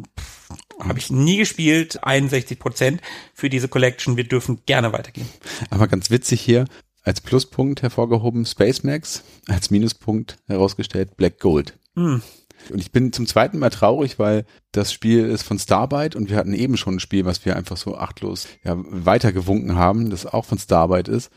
habe 0.80 1.00
ich 1.00 1.10
nie 1.10 1.38
gespielt. 1.38 2.04
61 2.04 2.60
Prozent 2.60 3.02
für 3.34 3.50
diese 3.50 3.68
Collection. 3.68 4.18
Wir 4.18 4.26
dürfen 4.26 4.62
gerne 4.66 4.94
weitergehen. 4.94 5.28
Aber 5.70 5.88
ganz 5.88 6.10
witzig 6.10 6.42
hier, 6.42 6.66
als 7.04 7.22
Pluspunkt 7.22 7.82
hervorgehoben 7.82 8.46
Space 8.46 8.84
Max, 8.84 9.24
als 9.48 9.72
Minuspunkt 9.72 10.38
herausgestellt 10.48 11.18
Black 11.18 11.40
Gold. 11.40 11.78
Hm. 11.96 12.22
Und 12.70 12.80
ich 12.80 12.92
bin 12.92 13.14
zum 13.14 13.28
zweiten 13.28 13.60
Mal 13.60 13.70
traurig, 13.70 14.20
weil 14.20 14.46
das 14.72 14.92
Spiel 14.92 15.26
ist 15.26 15.44
von 15.44 15.60
Starbite 15.60 16.18
und 16.18 16.30
wir 16.30 16.38
hatten 16.38 16.54
eben 16.54 16.76
schon 16.76 16.96
ein 16.96 17.00
Spiel, 17.00 17.26
was 17.26 17.46
wir 17.46 17.56
einfach 17.56 17.78
so 17.78 17.98
achtlos 17.98 18.48
ja, 18.64 18.76
weitergewunken 18.78 19.76
haben, 19.76 20.10
das 20.10 20.26
auch 20.26 20.46
von 20.46 20.58
Starbite 20.58 21.12
ist. 21.12 21.32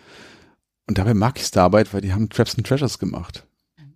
Und 0.88 0.98
dabei 0.98 1.14
mag 1.14 1.38
ich 1.38 1.46
Starbite, 1.46 1.92
weil 1.92 2.00
die 2.00 2.12
haben 2.12 2.30
Traps 2.30 2.56
and 2.56 2.66
Treasures 2.66 2.98
gemacht. 2.98 3.46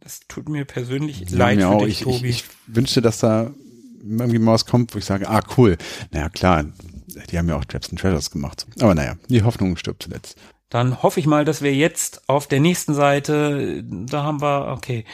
Das 0.00 0.20
tut 0.28 0.48
mir 0.48 0.64
persönlich 0.64 1.30
Ja, 1.30 1.38
leid 1.38 1.56
mir 1.56 1.70
für 1.70 1.86
dich, 1.86 2.00
ich, 2.00 2.04
Tobi. 2.04 2.28
Ich, 2.28 2.44
ich 2.44 2.44
wünschte, 2.66 3.02
dass 3.02 3.18
da 3.18 3.50
irgendwie 4.04 4.38
mal 4.38 4.52
was 4.52 4.66
kommt, 4.66 4.94
wo 4.94 4.98
ich 4.98 5.04
sage, 5.04 5.28
ah, 5.28 5.42
cool. 5.56 5.76
Naja, 6.12 6.28
klar, 6.28 6.64
die 7.30 7.38
haben 7.38 7.48
ja 7.48 7.56
auch 7.56 7.64
Traps 7.64 7.90
and 7.90 7.98
Treasures 7.98 8.30
gemacht. 8.30 8.66
Aber 8.80 8.94
naja, 8.94 9.14
die 9.28 9.42
Hoffnung 9.42 9.76
stirbt 9.76 10.02
zuletzt. 10.02 10.36
Dann 10.68 11.02
hoffe 11.02 11.20
ich 11.20 11.26
mal, 11.26 11.44
dass 11.44 11.62
wir 11.62 11.74
jetzt 11.74 12.28
auf 12.28 12.46
der 12.46 12.60
nächsten 12.60 12.94
Seite, 12.94 13.84
da 13.84 14.24
haben 14.24 14.42
wir, 14.42 14.72
okay, 14.72 15.04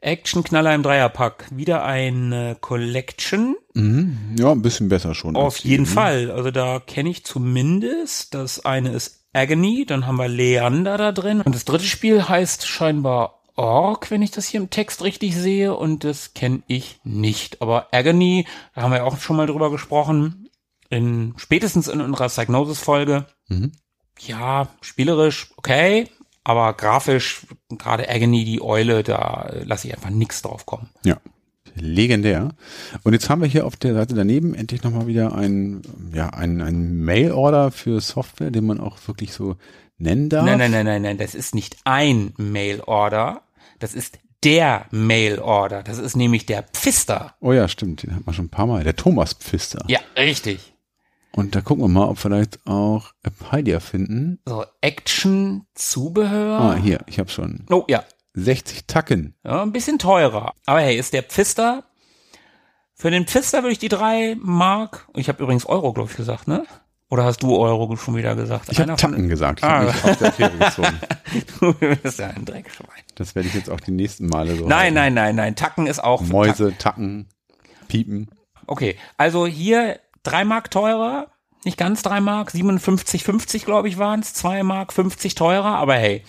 Action-Knaller 0.00 0.74
im 0.74 0.82
Dreierpack. 0.82 1.46
Wieder 1.50 1.84
eine 1.84 2.56
Collection. 2.60 3.56
Mhm. 3.74 4.36
Ja, 4.38 4.50
ein 4.50 4.62
bisschen 4.62 4.88
besser 4.88 5.14
schon. 5.14 5.36
Auf 5.36 5.58
die, 5.58 5.68
jeden 5.68 5.84
ne? 5.84 5.88
Fall. 5.88 6.30
Also 6.30 6.50
da 6.50 6.80
kenne 6.80 7.10
ich 7.10 7.24
zumindest. 7.24 8.34
Das 8.34 8.64
eine 8.64 8.90
ist 8.90 9.26
Agony, 9.32 9.86
dann 9.86 10.06
haben 10.06 10.16
wir 10.16 10.28
Leander 10.28 10.98
da 10.98 11.12
drin. 11.12 11.40
Und 11.40 11.54
das 11.54 11.64
dritte 11.64 11.84
Spiel 11.84 12.28
heißt 12.28 12.66
scheinbar 12.66 13.41
Ork, 13.56 14.10
wenn 14.10 14.22
ich 14.22 14.30
das 14.30 14.46
hier 14.46 14.60
im 14.60 14.70
Text 14.70 15.02
richtig 15.02 15.36
sehe. 15.36 15.74
Und 15.74 16.04
das 16.04 16.34
kenne 16.34 16.62
ich 16.66 17.00
nicht. 17.04 17.62
Aber 17.62 17.88
Agony, 17.92 18.46
da 18.74 18.82
haben 18.82 18.92
wir 18.92 19.04
auch 19.04 19.18
schon 19.18 19.36
mal 19.36 19.46
drüber 19.46 19.70
gesprochen. 19.70 20.48
In, 20.88 21.34
spätestens 21.36 21.88
in 21.88 22.00
unserer 22.00 22.28
Psygnosis-Folge. 22.28 23.26
Mhm. 23.48 23.72
Ja, 24.20 24.68
spielerisch, 24.80 25.50
okay. 25.56 26.08
Aber 26.44 26.72
grafisch, 26.74 27.46
gerade 27.70 28.08
Agony, 28.08 28.44
die 28.44 28.60
Eule, 28.60 29.02
da 29.02 29.48
äh, 29.48 29.64
lasse 29.64 29.88
ich 29.88 29.94
einfach 29.94 30.10
nichts 30.10 30.42
drauf 30.42 30.66
kommen. 30.66 30.90
Ja. 31.04 31.18
Legendär. 31.74 32.50
Und 33.02 33.14
jetzt 33.14 33.30
haben 33.30 33.40
wir 33.40 33.48
hier 33.48 33.64
auf 33.66 33.76
der 33.76 33.94
Seite 33.94 34.14
daneben 34.14 34.54
endlich 34.54 34.82
nochmal 34.82 35.06
wieder 35.06 35.34
ein, 35.34 35.80
ja, 36.12 36.28
ein, 36.28 36.60
ein 36.60 36.96
Mail-Order 36.96 37.70
für 37.70 38.00
Software, 38.00 38.50
den 38.50 38.66
man 38.66 38.78
auch 38.78 38.98
wirklich 39.06 39.32
so 39.32 39.56
nennen 40.02 40.28
darf. 40.28 40.44
Nein, 40.44 40.58
nein, 40.58 40.70
nein, 40.70 40.84
nein, 40.86 41.02
nein, 41.02 41.18
das 41.18 41.34
ist 41.34 41.54
nicht 41.54 41.76
ein 41.84 42.34
Mail-Order. 42.36 43.42
Das 43.78 43.94
ist 43.94 44.18
der 44.44 44.86
Mail-Order. 44.90 45.82
Das 45.82 45.98
ist 45.98 46.16
nämlich 46.16 46.46
der 46.46 46.62
Pfister. 46.64 47.34
Oh 47.40 47.52
ja, 47.52 47.68
stimmt, 47.68 48.02
den 48.02 48.14
hat 48.14 48.26
man 48.26 48.34
schon 48.34 48.46
ein 48.46 48.50
paar 48.50 48.66
Mal. 48.66 48.84
Der 48.84 48.96
Thomas 48.96 49.34
Pfister. 49.34 49.84
Ja, 49.88 50.00
richtig. 50.16 50.74
Und 51.34 51.54
da 51.54 51.62
gucken 51.62 51.84
wir 51.84 51.88
mal, 51.88 52.04
ob 52.08 52.16
wir 52.16 52.20
vielleicht 52.22 52.66
auch 52.66 53.12
Apidia 53.22 53.80
finden. 53.80 54.38
So, 54.46 54.64
Action-Zubehör. 54.82 56.60
Ah, 56.60 56.74
hier, 56.74 57.00
ich 57.06 57.18
habe 57.18 57.30
schon. 57.30 57.64
Oh, 57.70 57.84
ja. 57.88 58.04
60 58.34 58.86
Tacken. 58.86 59.34
ja. 59.44 59.62
Ein 59.62 59.72
bisschen 59.72 59.98
teurer. 59.98 60.52
Aber 60.66 60.80
hey, 60.80 60.98
ist 60.98 61.12
der 61.12 61.22
Pfister. 61.22 61.84
Für 62.94 63.10
den 63.10 63.26
Pfister 63.26 63.62
würde 63.62 63.72
ich 63.72 63.78
die 63.78 63.88
drei 63.88 64.36
Mark. 64.40 65.08
Ich 65.14 65.28
habe 65.28 65.42
übrigens 65.42 65.66
Euro, 65.66 65.92
glaube 65.92 66.10
ich, 66.10 66.16
gesagt, 66.16 66.48
ne? 66.48 66.64
Oder 67.12 67.24
hast 67.24 67.42
du 67.42 67.54
Euro 67.58 67.94
schon 67.96 68.16
wieder 68.16 68.34
gesagt? 68.34 68.70
Ich 68.72 68.80
habe 68.80 68.96
Tacken 68.96 69.28
gesagt. 69.28 69.58
Ich 69.58 69.64
Ah. 69.66 69.80
habe 69.80 69.86
mich 69.88 70.02
auf 70.04 70.16
der 70.16 70.32
Fähre 70.32 70.56
gezogen. 70.56 70.98
Du 71.60 71.74
bist 71.74 72.18
ja 72.18 72.28
ein 72.28 72.46
Dreckschwein. 72.46 72.88
Das 73.16 73.34
werde 73.34 73.48
ich 73.48 73.54
jetzt 73.54 73.68
auch 73.68 73.80
die 73.80 73.90
nächsten 73.90 74.28
Male 74.28 74.56
so. 74.56 74.66
Nein, 74.66 74.80
halten. 74.80 74.94
nein, 74.94 75.14
nein, 75.14 75.36
nein. 75.36 75.54
Tacken 75.56 75.86
ist 75.86 76.02
auch. 76.02 76.22
Mäuse, 76.22 76.72
Tacken, 76.78 77.28
Piepen. 77.88 78.30
Okay, 78.66 78.96
also 79.18 79.46
hier 79.46 80.00
drei 80.22 80.46
Mark 80.46 80.70
teurer, 80.70 81.26
nicht 81.66 81.76
ganz 81.76 82.02
drei 82.02 82.20
Mark, 82.22 82.50
57,50 82.52 83.66
glaube 83.66 83.88
ich 83.88 83.98
waren 83.98 84.20
es, 84.20 84.32
zwei 84.32 84.62
Mark 84.62 84.94
50 84.94 85.34
teurer, 85.34 85.76
aber 85.76 85.94
hey, 85.96 86.24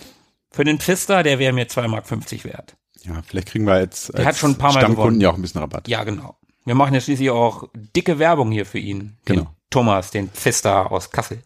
für 0.51 0.65
den 0.65 0.79
Pfister, 0.79 1.23
der 1.23 1.39
wäre 1.39 1.53
mir 1.53 1.69
zwei 1.69 1.87
Mark 1.87 2.07
50 2.07 2.43
wert. 2.43 2.75
Ja, 3.03 3.21
vielleicht 3.25 3.47
kriegen 3.47 3.65
wir 3.65 3.79
jetzt 3.79 4.13
als 4.13 4.25
hat 4.25 4.35
schon 4.37 4.51
ein 4.51 4.57
paar 4.57 4.73
Mal 4.73 4.79
Stammkunden 4.81 4.97
gewonnen. 4.97 5.21
ja 5.21 5.29
auch 5.29 5.35
ein 5.35 5.41
bisschen 5.41 5.61
Rabatt. 5.61 5.87
Ja, 5.87 6.03
genau. 6.03 6.35
Wir 6.65 6.75
machen 6.75 6.93
ja 6.93 6.99
schließlich 6.99 7.29
auch 7.29 7.69
dicke 7.95 8.19
Werbung 8.19 8.51
hier 8.51 8.65
für 8.65 8.79
ihn. 8.79 9.15
Genau. 9.25 9.47
Thomas, 9.73 10.11
den 10.11 10.29
Pfister 10.29 10.91
aus 10.91 11.09
Kassel. 11.09 11.39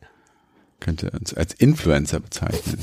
Könnte 0.81 1.11
uns 1.11 1.33
als 1.33 1.53
Influencer 1.53 2.19
bezeichnen. 2.19 2.77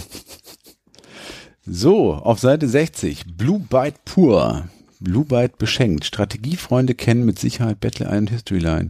So, 1.67 2.15
auf 2.15 2.41
Seite 2.41 2.67
60. 2.67 3.37
Blue 3.37 3.59
Byte 3.59 4.03
pur. 4.07 4.67
Blue 5.01 5.27
Byte 5.27 5.59
beschenkt. 5.59 6.07
Strategiefreunde 6.07 6.95
kennen 6.95 7.27
mit 7.27 7.39
Sicherheit 7.39 7.79
Battle 7.81 8.07
Island 8.07 8.31
Historyline. 8.31 8.89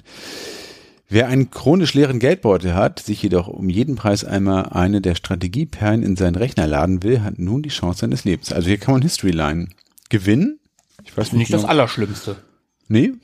Wer 1.08 1.26
einen 1.26 1.50
chronisch 1.50 1.92
leeren 1.94 2.20
Geldbeutel 2.20 2.74
hat, 2.74 3.00
sich 3.00 3.20
jedoch 3.20 3.48
um 3.48 3.68
jeden 3.68 3.96
Preis 3.96 4.24
einmal 4.24 4.66
eine 4.66 5.00
der 5.00 5.16
Strategieperlen 5.16 6.04
in 6.04 6.14
seinen 6.14 6.36
Rechner 6.36 6.68
laden 6.68 7.02
will, 7.02 7.24
hat 7.24 7.40
nun 7.40 7.64
die 7.64 7.70
Chance 7.70 8.02
seines 8.02 8.24
Lebens. 8.24 8.52
Also 8.52 8.68
hier 8.68 8.78
kann 8.78 8.94
man 8.94 9.02
Historyline 9.02 9.70
gewinnen. 10.08 10.60
Ich 11.02 11.16
weiß 11.16 11.32
nicht, 11.32 11.40
Nicht 11.40 11.52
das 11.52 11.64
Allerschlimmste. 11.64 12.36
Nee, 12.86 13.14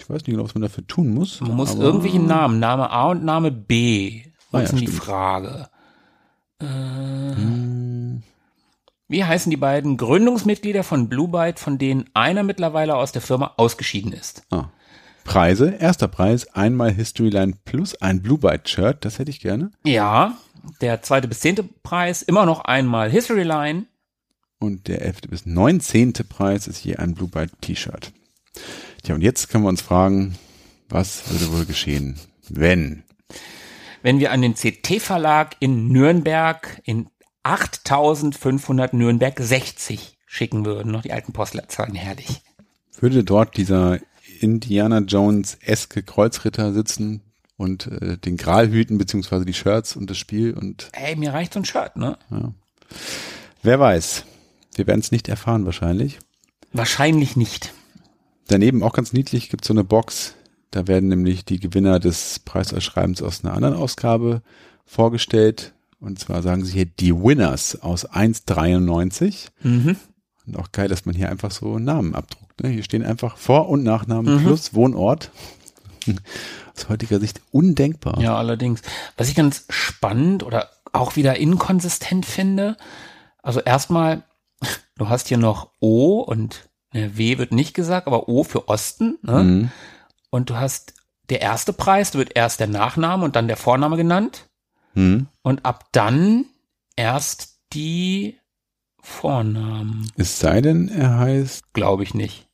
ich 0.00 0.08
weiß 0.10 0.22
nicht 0.22 0.30
genau, 0.30 0.44
was 0.44 0.54
man 0.54 0.62
dafür 0.62 0.86
tun 0.86 1.12
muss. 1.14 1.40
Man 1.40 1.56
muss 1.56 1.74
irgendwie 1.74 2.10
einen 2.10 2.26
Namen, 2.26 2.58
Name 2.58 2.90
A 2.90 3.10
und 3.10 3.24
Name 3.24 3.50
B. 3.50 4.24
Wo 4.50 4.58
Ah, 4.58 4.62
ist 4.62 4.72
ja, 4.72 4.78
denn 4.78 4.86
die. 4.86 4.92
Frage? 4.92 5.68
Äh, 6.60 6.66
Wie 9.08 9.24
heißen 9.24 9.50
die 9.50 9.56
beiden 9.56 9.96
Gründungsmitglieder 9.96 10.84
von 10.84 11.08
Blue 11.08 11.28
Byte, 11.28 11.58
von 11.58 11.78
denen 11.78 12.08
einer 12.14 12.42
mittlerweile 12.42 12.96
aus 12.96 13.12
der 13.12 13.22
Firma 13.22 13.54
ausgeschieden 13.56 14.12
ist? 14.12 14.42
Ah. 14.50 14.70
Preise. 15.24 15.74
Erster 15.78 16.08
Preis, 16.08 16.52
einmal 16.54 16.92
Historyline 16.92 17.54
plus 17.64 18.00
ein 18.00 18.22
Blue 18.22 18.38
Byte 18.38 18.68
Shirt. 18.68 19.04
Das 19.04 19.18
hätte 19.18 19.30
ich 19.30 19.40
gerne. 19.40 19.70
Ja, 19.84 20.36
der 20.80 21.02
zweite 21.02 21.28
bis 21.28 21.40
zehnte 21.40 21.62
Preis 21.82 22.22
immer 22.22 22.46
noch 22.46 22.64
einmal 22.64 23.10
History 23.10 23.42
Line. 23.42 23.84
Und 24.58 24.88
der 24.88 25.02
elfte 25.02 25.28
bis 25.28 25.46
neunzehnte 25.46 26.24
Preis 26.24 26.66
ist 26.66 26.84
je 26.84 26.96
ein 26.96 27.14
Blue 27.14 27.28
Byte 27.28 27.52
T-Shirt. 27.60 28.12
Tja, 29.02 29.14
und 29.14 29.22
jetzt 29.22 29.48
können 29.48 29.64
wir 29.64 29.68
uns 29.68 29.82
fragen, 29.82 30.36
was 30.88 31.30
würde 31.30 31.52
wohl 31.52 31.64
geschehen, 31.64 32.18
wenn? 32.48 33.04
Wenn 34.02 34.18
wir 34.18 34.32
an 34.32 34.42
den 34.42 34.54
CT-Verlag 34.54 35.56
in 35.60 35.88
Nürnberg 35.88 36.80
in 36.84 37.08
8500 37.42 38.92
Nürnberg 38.92 39.38
60 39.38 40.18
schicken 40.26 40.64
würden, 40.64 40.92
noch 40.92 41.02
die 41.02 41.12
alten 41.12 41.32
Postleitzahlen, 41.32 41.94
herrlich. 41.94 42.42
Würde 42.98 43.24
dort 43.24 43.56
dieser 43.56 43.98
Indiana 44.40 44.98
Jones-eske 44.98 46.02
Kreuzritter 46.02 46.72
sitzen 46.72 47.22
und 47.56 47.86
äh, 47.86 48.18
den 48.18 48.36
Gral 48.36 48.70
hüten, 48.70 48.98
beziehungsweise 48.98 49.44
die 49.44 49.54
Shirts 49.54 49.96
und 49.96 50.08
das 50.10 50.18
Spiel 50.18 50.54
und 50.54 50.88
Ey, 50.92 51.16
mir 51.16 51.32
reicht 51.32 51.54
so 51.54 51.60
ein 51.60 51.64
Shirt, 51.64 51.96
ne? 51.96 52.18
wer 53.62 53.80
weiß. 53.80 54.24
Wir 54.74 54.86
werden 54.86 55.00
es 55.00 55.10
nicht 55.10 55.28
erfahren 55.28 55.66
wahrscheinlich. 55.66 56.18
Wahrscheinlich 56.72 57.36
nicht. 57.36 57.72
Daneben 58.50 58.82
auch 58.82 58.92
ganz 58.92 59.12
niedlich 59.12 59.48
gibt 59.48 59.64
es 59.64 59.68
so 59.68 59.74
eine 59.74 59.84
Box. 59.84 60.34
Da 60.72 60.88
werden 60.88 61.08
nämlich 61.08 61.44
die 61.44 61.60
Gewinner 61.60 62.00
des 62.00 62.40
Preisausschreibens 62.40 63.22
aus 63.22 63.44
einer 63.44 63.54
anderen 63.54 63.76
Ausgabe 63.76 64.42
vorgestellt. 64.84 65.72
Und 66.00 66.18
zwar 66.18 66.42
sagen 66.42 66.64
sie 66.64 66.72
hier 66.72 66.86
die 66.86 67.14
Winners 67.14 67.80
aus 67.80 68.08
1,93. 68.10 69.48
Mhm. 69.62 69.96
Und 70.46 70.58
auch 70.58 70.72
geil, 70.72 70.88
dass 70.88 71.06
man 71.06 71.14
hier 71.14 71.28
einfach 71.28 71.52
so 71.52 71.78
Namen 71.78 72.14
abdruckt. 72.14 72.60
Ne? 72.62 72.70
Hier 72.70 72.82
stehen 72.82 73.04
einfach 73.04 73.36
Vor- 73.36 73.68
und 73.68 73.84
Nachnamen 73.84 74.36
Mhm. 74.38 74.44
plus 74.46 74.74
Wohnort. 74.74 75.30
Aus 76.76 76.88
heutiger 76.88 77.20
Sicht 77.20 77.40
undenkbar. 77.52 78.20
Ja, 78.20 78.36
allerdings. 78.36 78.80
Was 79.16 79.28
ich 79.28 79.34
ganz 79.36 79.66
spannend 79.68 80.42
oder 80.42 80.70
auch 80.92 81.14
wieder 81.14 81.36
inkonsistent 81.36 82.26
finde, 82.26 82.76
also 83.42 83.60
erstmal, 83.60 84.24
du 84.96 85.08
hast 85.08 85.28
hier 85.28 85.38
noch 85.38 85.70
O 85.78 86.20
und 86.20 86.69
ne, 86.92 87.16
W 87.16 87.38
wird 87.38 87.52
nicht 87.52 87.74
gesagt, 87.74 88.06
aber 88.06 88.28
O 88.28 88.44
für 88.44 88.68
Osten. 88.68 89.18
Ne? 89.22 89.42
Mhm. 89.44 89.70
Und 90.30 90.50
du 90.50 90.56
hast 90.56 90.94
der 91.28 91.40
erste 91.40 91.72
Preis, 91.72 92.14
wird 92.14 92.36
erst 92.36 92.60
der 92.60 92.66
Nachname 92.66 93.24
und 93.24 93.36
dann 93.36 93.48
der 93.48 93.56
Vorname 93.56 93.96
genannt. 93.96 94.48
Mhm. 94.94 95.28
Und 95.42 95.64
ab 95.64 95.88
dann 95.92 96.46
erst 96.96 97.60
die 97.72 98.38
Vornamen. 99.00 100.10
Es 100.16 100.38
sei 100.38 100.60
denn, 100.60 100.88
er 100.88 101.18
heißt 101.18 101.72
Glaube 101.72 102.02
ich 102.02 102.14
nicht. 102.14 102.48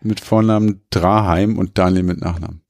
mit 0.00 0.20
Vornamen 0.20 0.82
Draheim 0.90 1.58
und 1.58 1.78
Daniel 1.78 2.02
mit 2.02 2.20
Nachnamen. 2.20 2.62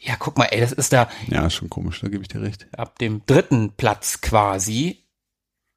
Ja, 0.00 0.14
guck 0.16 0.38
mal, 0.38 0.44
ey, 0.46 0.60
das 0.60 0.72
ist 0.72 0.92
da 0.92 1.08
Ja, 1.26 1.46
ist 1.46 1.54
schon 1.54 1.70
komisch, 1.70 2.00
da 2.00 2.08
gebe 2.08 2.22
ich 2.22 2.28
dir 2.28 2.40
recht. 2.42 2.68
ab 2.76 2.98
dem 2.98 3.22
dritten 3.26 3.72
Platz 3.72 4.20
quasi. 4.20 5.04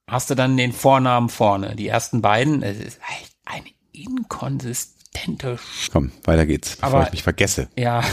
Hast 0.09 0.29
du 0.29 0.35
dann 0.35 0.57
den 0.57 0.73
Vornamen 0.73 1.29
vorne. 1.29 1.75
Die 1.75 1.87
ersten 1.87 2.21
beiden, 2.21 2.61
es 2.63 2.77
ist 2.79 2.99
echt 3.19 3.35
eine 3.45 3.69
inkonsistente, 3.93 5.59
Komm, 5.91 6.11
weiter 6.23 6.45
geht's, 6.45 6.75
bevor 6.77 6.99
Aber- 6.99 7.05
ich 7.07 7.11
mich 7.11 7.23
vergesse. 7.23 7.67
ja, 7.77 8.03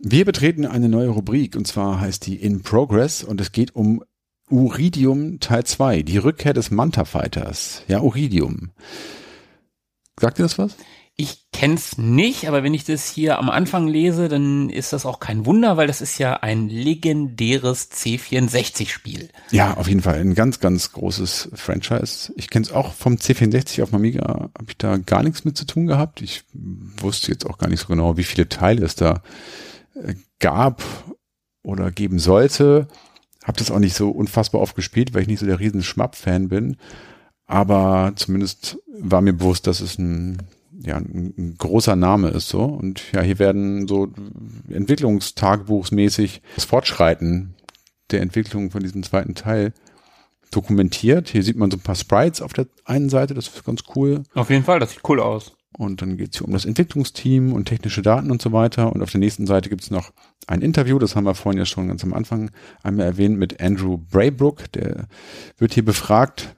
Wir 0.00 0.24
betreten 0.26 0.66
eine 0.66 0.88
neue 0.90 1.08
Rubrik 1.08 1.56
und 1.56 1.66
zwar 1.66 2.00
heißt 2.00 2.26
die 2.26 2.36
In 2.36 2.62
Progress 2.62 3.22
und 3.24 3.40
es 3.40 3.50
geht 3.52 3.74
um 3.74 4.04
Uridium 4.50 5.40
Teil 5.40 5.64
2, 5.64 6.02
die 6.02 6.18
Rückkehr 6.18 6.52
des 6.52 6.70
Manta 6.70 7.04
Fighters. 7.04 7.82
Ja, 7.88 8.00
Uridium. 8.02 8.70
Sagt 10.20 10.38
ihr 10.38 10.44
das 10.44 10.58
was? 10.58 10.76
Ich 11.18 11.46
kenn's 11.50 11.96
nicht, 11.96 12.46
aber 12.46 12.62
wenn 12.62 12.74
ich 12.74 12.84
das 12.84 13.06
hier 13.08 13.38
am 13.38 13.48
Anfang 13.48 13.88
lese, 13.88 14.28
dann 14.28 14.68
ist 14.68 14.92
das 14.92 15.06
auch 15.06 15.18
kein 15.18 15.46
Wunder, 15.46 15.78
weil 15.78 15.86
das 15.86 16.02
ist 16.02 16.18
ja 16.18 16.34
ein 16.34 16.68
legendäres 16.68 17.90
C64-Spiel. 17.90 19.30
Ja, 19.50 19.74
auf 19.74 19.88
jeden 19.88 20.02
Fall 20.02 20.20
ein 20.20 20.34
ganz, 20.34 20.60
ganz 20.60 20.92
großes 20.92 21.50
Franchise. 21.54 22.34
Ich 22.36 22.50
kenne 22.50 22.66
es 22.66 22.72
auch 22.72 22.92
vom 22.92 23.14
C64 23.14 23.82
auf 23.82 23.94
Amiga, 23.94 24.50
habe 24.58 24.66
ich 24.68 24.76
da 24.76 24.98
gar 24.98 25.22
nichts 25.22 25.46
mit 25.46 25.56
zu 25.56 25.64
tun 25.64 25.86
gehabt. 25.86 26.20
Ich 26.20 26.44
wusste 26.52 27.32
jetzt 27.32 27.46
auch 27.46 27.56
gar 27.56 27.70
nicht 27.70 27.80
so 27.80 27.86
genau, 27.86 28.18
wie 28.18 28.24
viele 28.24 28.50
Teile 28.50 28.84
es 28.84 28.94
da 28.94 29.22
äh, 29.94 30.14
gab 30.38 30.82
oder 31.62 31.90
geben 31.92 32.18
sollte. 32.18 32.88
Habe 33.42 33.58
das 33.58 33.70
auch 33.70 33.78
nicht 33.78 33.96
so 33.96 34.10
unfassbar 34.10 34.60
oft 34.60 34.76
gespielt, 34.76 35.14
weil 35.14 35.22
ich 35.22 35.28
nicht 35.28 35.40
so 35.40 35.46
der 35.46 35.60
riesen 35.60 35.82
Schmapp-Fan 35.82 36.48
bin. 36.48 36.76
Aber 37.46 38.12
zumindest 38.16 38.78
war 38.98 39.22
mir 39.22 39.32
bewusst, 39.32 39.66
dass 39.66 39.80
es 39.80 39.98
ein, 39.98 40.42
ja, 40.86 40.96
ein, 40.96 41.56
großer 41.58 41.96
Name 41.96 42.28
ist 42.28 42.48
so. 42.48 42.62
Und 42.62 43.12
ja, 43.12 43.20
hier 43.20 43.38
werden 43.38 43.86
so 43.88 44.08
Entwicklungstagebuchsmäßig 44.70 46.42
das 46.54 46.64
Fortschreiten 46.64 47.54
der 48.10 48.22
Entwicklung 48.22 48.70
von 48.70 48.82
diesem 48.82 49.02
zweiten 49.02 49.34
Teil 49.34 49.72
dokumentiert. 50.50 51.28
Hier 51.28 51.42
sieht 51.42 51.56
man 51.56 51.70
so 51.70 51.76
ein 51.76 51.82
paar 51.82 51.96
Sprites 51.96 52.40
auf 52.40 52.52
der 52.52 52.66
einen 52.84 53.08
Seite, 53.08 53.34
das 53.34 53.48
ist 53.48 53.64
ganz 53.64 53.82
cool. 53.94 54.22
Auf 54.34 54.50
jeden 54.50 54.64
Fall, 54.64 54.78
das 54.78 54.92
sieht 54.92 55.08
cool 55.08 55.20
aus. 55.20 55.56
Und 55.76 56.00
dann 56.00 56.16
geht 56.16 56.32
es 56.32 56.38
hier 56.38 56.46
um 56.46 56.52
das 56.54 56.64
Entwicklungsteam 56.64 57.52
und 57.52 57.66
technische 57.66 58.00
Daten 58.00 58.30
und 58.30 58.40
so 58.40 58.52
weiter. 58.52 58.92
Und 58.92 59.02
auf 59.02 59.10
der 59.10 59.20
nächsten 59.20 59.46
Seite 59.46 59.68
gibt 59.68 59.82
es 59.82 59.90
noch 59.90 60.12
ein 60.46 60.62
Interview, 60.62 60.98
das 60.98 61.16
haben 61.16 61.24
wir 61.24 61.34
vorhin 61.34 61.58
ja 61.58 61.66
schon 61.66 61.88
ganz 61.88 62.02
am 62.02 62.14
Anfang 62.14 62.50
einmal 62.82 63.06
erwähnt, 63.06 63.38
mit 63.38 63.60
Andrew 63.60 63.98
Braybrook. 63.98 64.72
Der 64.72 65.08
wird 65.58 65.74
hier 65.74 65.84
befragt. 65.84 66.56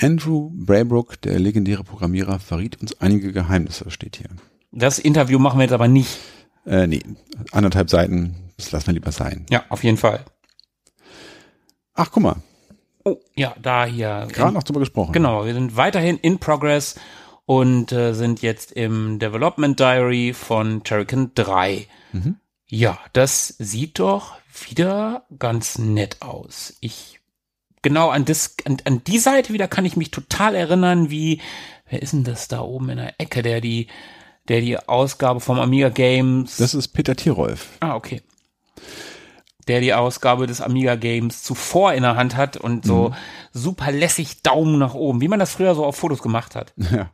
Andrew 0.00 0.50
Braybrook, 0.52 1.20
der 1.22 1.38
legendäre 1.38 1.82
Programmierer, 1.82 2.38
verriet 2.38 2.80
uns 2.80 3.00
einige 3.00 3.32
Geheimnisse, 3.32 3.90
steht 3.90 4.16
hier. 4.16 4.28
Das 4.70 4.98
Interview 4.98 5.38
machen 5.38 5.58
wir 5.58 5.64
jetzt 5.64 5.72
aber 5.72 5.88
nicht. 5.88 6.18
Äh, 6.66 6.86
nee, 6.86 7.02
anderthalb 7.52 7.88
Seiten, 7.88 8.52
das 8.56 8.72
lassen 8.72 8.88
wir 8.88 8.94
lieber 8.94 9.12
sein. 9.12 9.46
Ja, 9.48 9.64
auf 9.70 9.84
jeden 9.84 9.96
Fall. 9.96 10.24
Ach, 11.94 12.10
guck 12.10 12.22
mal. 12.22 12.36
Oh, 13.04 13.16
ja, 13.34 13.54
da 13.62 13.86
hier. 13.86 14.28
Gerade 14.32 14.52
noch 14.52 14.64
drüber 14.64 14.80
gesprochen. 14.80 15.12
Genau, 15.12 15.46
wir 15.46 15.54
sind 15.54 15.76
weiterhin 15.76 16.18
in 16.18 16.38
Progress 16.38 16.96
und 17.46 17.92
äh, 17.92 18.12
sind 18.12 18.42
jetzt 18.42 18.72
im 18.72 19.18
Development 19.18 19.78
Diary 19.78 20.34
von 20.34 20.82
Turrican 20.82 21.30
3. 21.34 21.86
Mhm. 22.12 22.36
Ja, 22.66 22.98
das 23.12 23.48
sieht 23.58 24.00
doch 24.00 24.34
wieder 24.68 25.24
ganz 25.38 25.78
nett 25.78 26.20
aus. 26.20 26.76
Ich 26.80 27.15
genau 27.86 28.08
an 28.10 28.24
das 28.24 28.56
an, 28.64 28.78
an 28.84 29.04
die 29.04 29.20
Seite 29.20 29.52
wieder 29.52 29.68
kann 29.68 29.84
ich 29.84 29.96
mich 29.96 30.10
total 30.10 30.56
erinnern, 30.56 31.08
wie 31.08 31.40
wer 31.88 32.02
ist 32.02 32.12
denn 32.12 32.24
das 32.24 32.48
da 32.48 32.60
oben 32.60 32.90
in 32.90 32.96
der 32.96 33.14
Ecke, 33.20 33.42
der 33.42 33.60
die 33.60 33.86
der 34.48 34.60
die 34.60 34.76
Ausgabe 34.76 35.38
vom 35.38 35.60
Amiga 35.60 35.88
Games 35.88 36.56
Das 36.56 36.74
ist 36.74 36.88
Peter 36.88 37.14
Tirolf. 37.14 37.68
Ah, 37.78 37.94
okay. 37.94 38.22
Der 39.68 39.80
die 39.80 39.94
Ausgabe 39.94 40.48
des 40.48 40.60
Amiga 40.60 40.96
Games 40.96 41.44
zuvor 41.44 41.92
in 41.92 42.02
der 42.02 42.16
Hand 42.16 42.36
hat 42.36 42.56
und 42.56 42.84
so 42.84 43.14
super 43.52 43.92
lässig 43.92 44.42
Daumen 44.42 44.78
nach 44.78 44.94
oben, 44.94 45.20
wie 45.20 45.28
man 45.28 45.38
das 45.38 45.52
früher 45.52 45.76
so 45.76 45.84
auf 45.84 45.94
Fotos 45.96 46.22
gemacht 46.22 46.56
hat. 46.56 46.74
Ja. 46.92 47.12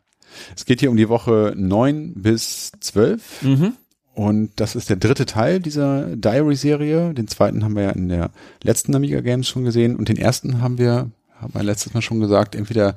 Es 0.57 0.65
geht 0.65 0.81
hier 0.81 0.91
um 0.91 0.97
die 0.97 1.11
Woche 1.11 1.53
9 1.55 2.15
bis 2.15 2.73
12. 2.81 3.43
Mhm. 3.43 3.77
Und 4.15 4.51
das 4.57 4.75
ist 4.77 4.91
der 4.91 4.97
dritte 4.97 5.25
Teil 5.27 5.61
dieser 5.61 6.17
Diary-Serie. 6.17 7.15
Den 7.15 7.29
zweiten 7.29 7.65
haben 7.65 7.77
wir 7.77 7.85
ja 7.85 7.91
in 7.91 8.09
der 8.09 8.31
letzten 8.63 8.95
Amiga 8.95 9.21
Games 9.21 9.49
schon 9.49 9.65
gesehen. 9.65 9.97
Und 9.97 10.09
den 10.09 10.19
ersten 10.19 10.61
haben 10.61 10.77
wir, 10.79 11.11
haben 11.41 11.55
wir 11.55 11.63
letztes 11.63 11.95
Mal 11.95 12.03
schon 12.03 12.21
gesagt, 12.21 12.55
entweder 12.55 12.97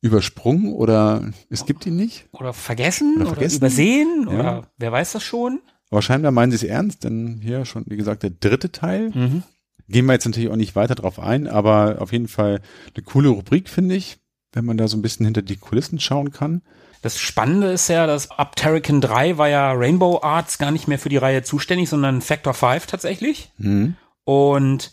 übersprungen 0.00 0.72
oder 0.72 1.22
es 1.50 1.66
gibt 1.66 1.86
ihn 1.86 1.96
nicht. 1.96 2.26
Oder 2.32 2.52
vergessen 2.52 3.14
Oder 3.16 3.22
oder, 3.26 3.34
vergessen. 3.34 3.56
übersehen 3.58 4.26
Ja. 4.30 4.34
oder 4.34 4.68
wer 4.78 4.92
weiß 4.92 5.12
das 5.12 5.22
schon. 5.22 5.60
Aber 5.90 6.02
scheinbar 6.02 6.32
meinen 6.32 6.50
sie 6.50 6.56
es 6.56 6.62
ernst, 6.64 7.04
denn 7.04 7.40
hier 7.42 7.64
schon, 7.64 7.84
wie 7.86 7.96
gesagt, 7.96 8.22
der 8.22 8.30
dritte 8.30 8.70
Teil. 8.70 9.10
Mhm. 9.10 9.42
Gehen 9.88 10.04
wir 10.06 10.12
jetzt 10.12 10.26
natürlich 10.26 10.50
auch 10.50 10.56
nicht 10.56 10.76
weiter 10.76 10.94
drauf 10.94 11.18
ein, 11.18 11.46
aber 11.48 11.96
auf 12.00 12.12
jeden 12.12 12.28
Fall 12.28 12.60
eine 12.94 13.04
coole 13.04 13.30
Rubrik, 13.30 13.68
finde 13.70 13.94
ich, 13.94 14.18
wenn 14.52 14.66
man 14.66 14.76
da 14.76 14.86
so 14.86 14.96
ein 14.98 15.02
bisschen 15.02 15.24
hinter 15.24 15.40
die 15.40 15.56
Kulissen 15.56 15.98
schauen 15.98 16.30
kann. 16.30 16.62
Das 17.02 17.18
Spannende 17.18 17.70
ist 17.70 17.88
ja, 17.88 18.06
dass 18.06 18.30
ab 18.30 18.56
Terrican 18.56 19.00
3 19.00 19.38
war 19.38 19.48
ja 19.48 19.72
Rainbow 19.72 20.20
Arts 20.22 20.58
gar 20.58 20.70
nicht 20.70 20.88
mehr 20.88 20.98
für 20.98 21.08
die 21.08 21.16
Reihe 21.16 21.42
zuständig, 21.42 21.88
sondern 21.88 22.22
Factor 22.22 22.54
5 22.54 22.86
tatsächlich. 22.86 23.50
Mhm. 23.58 23.96
Und 24.24 24.90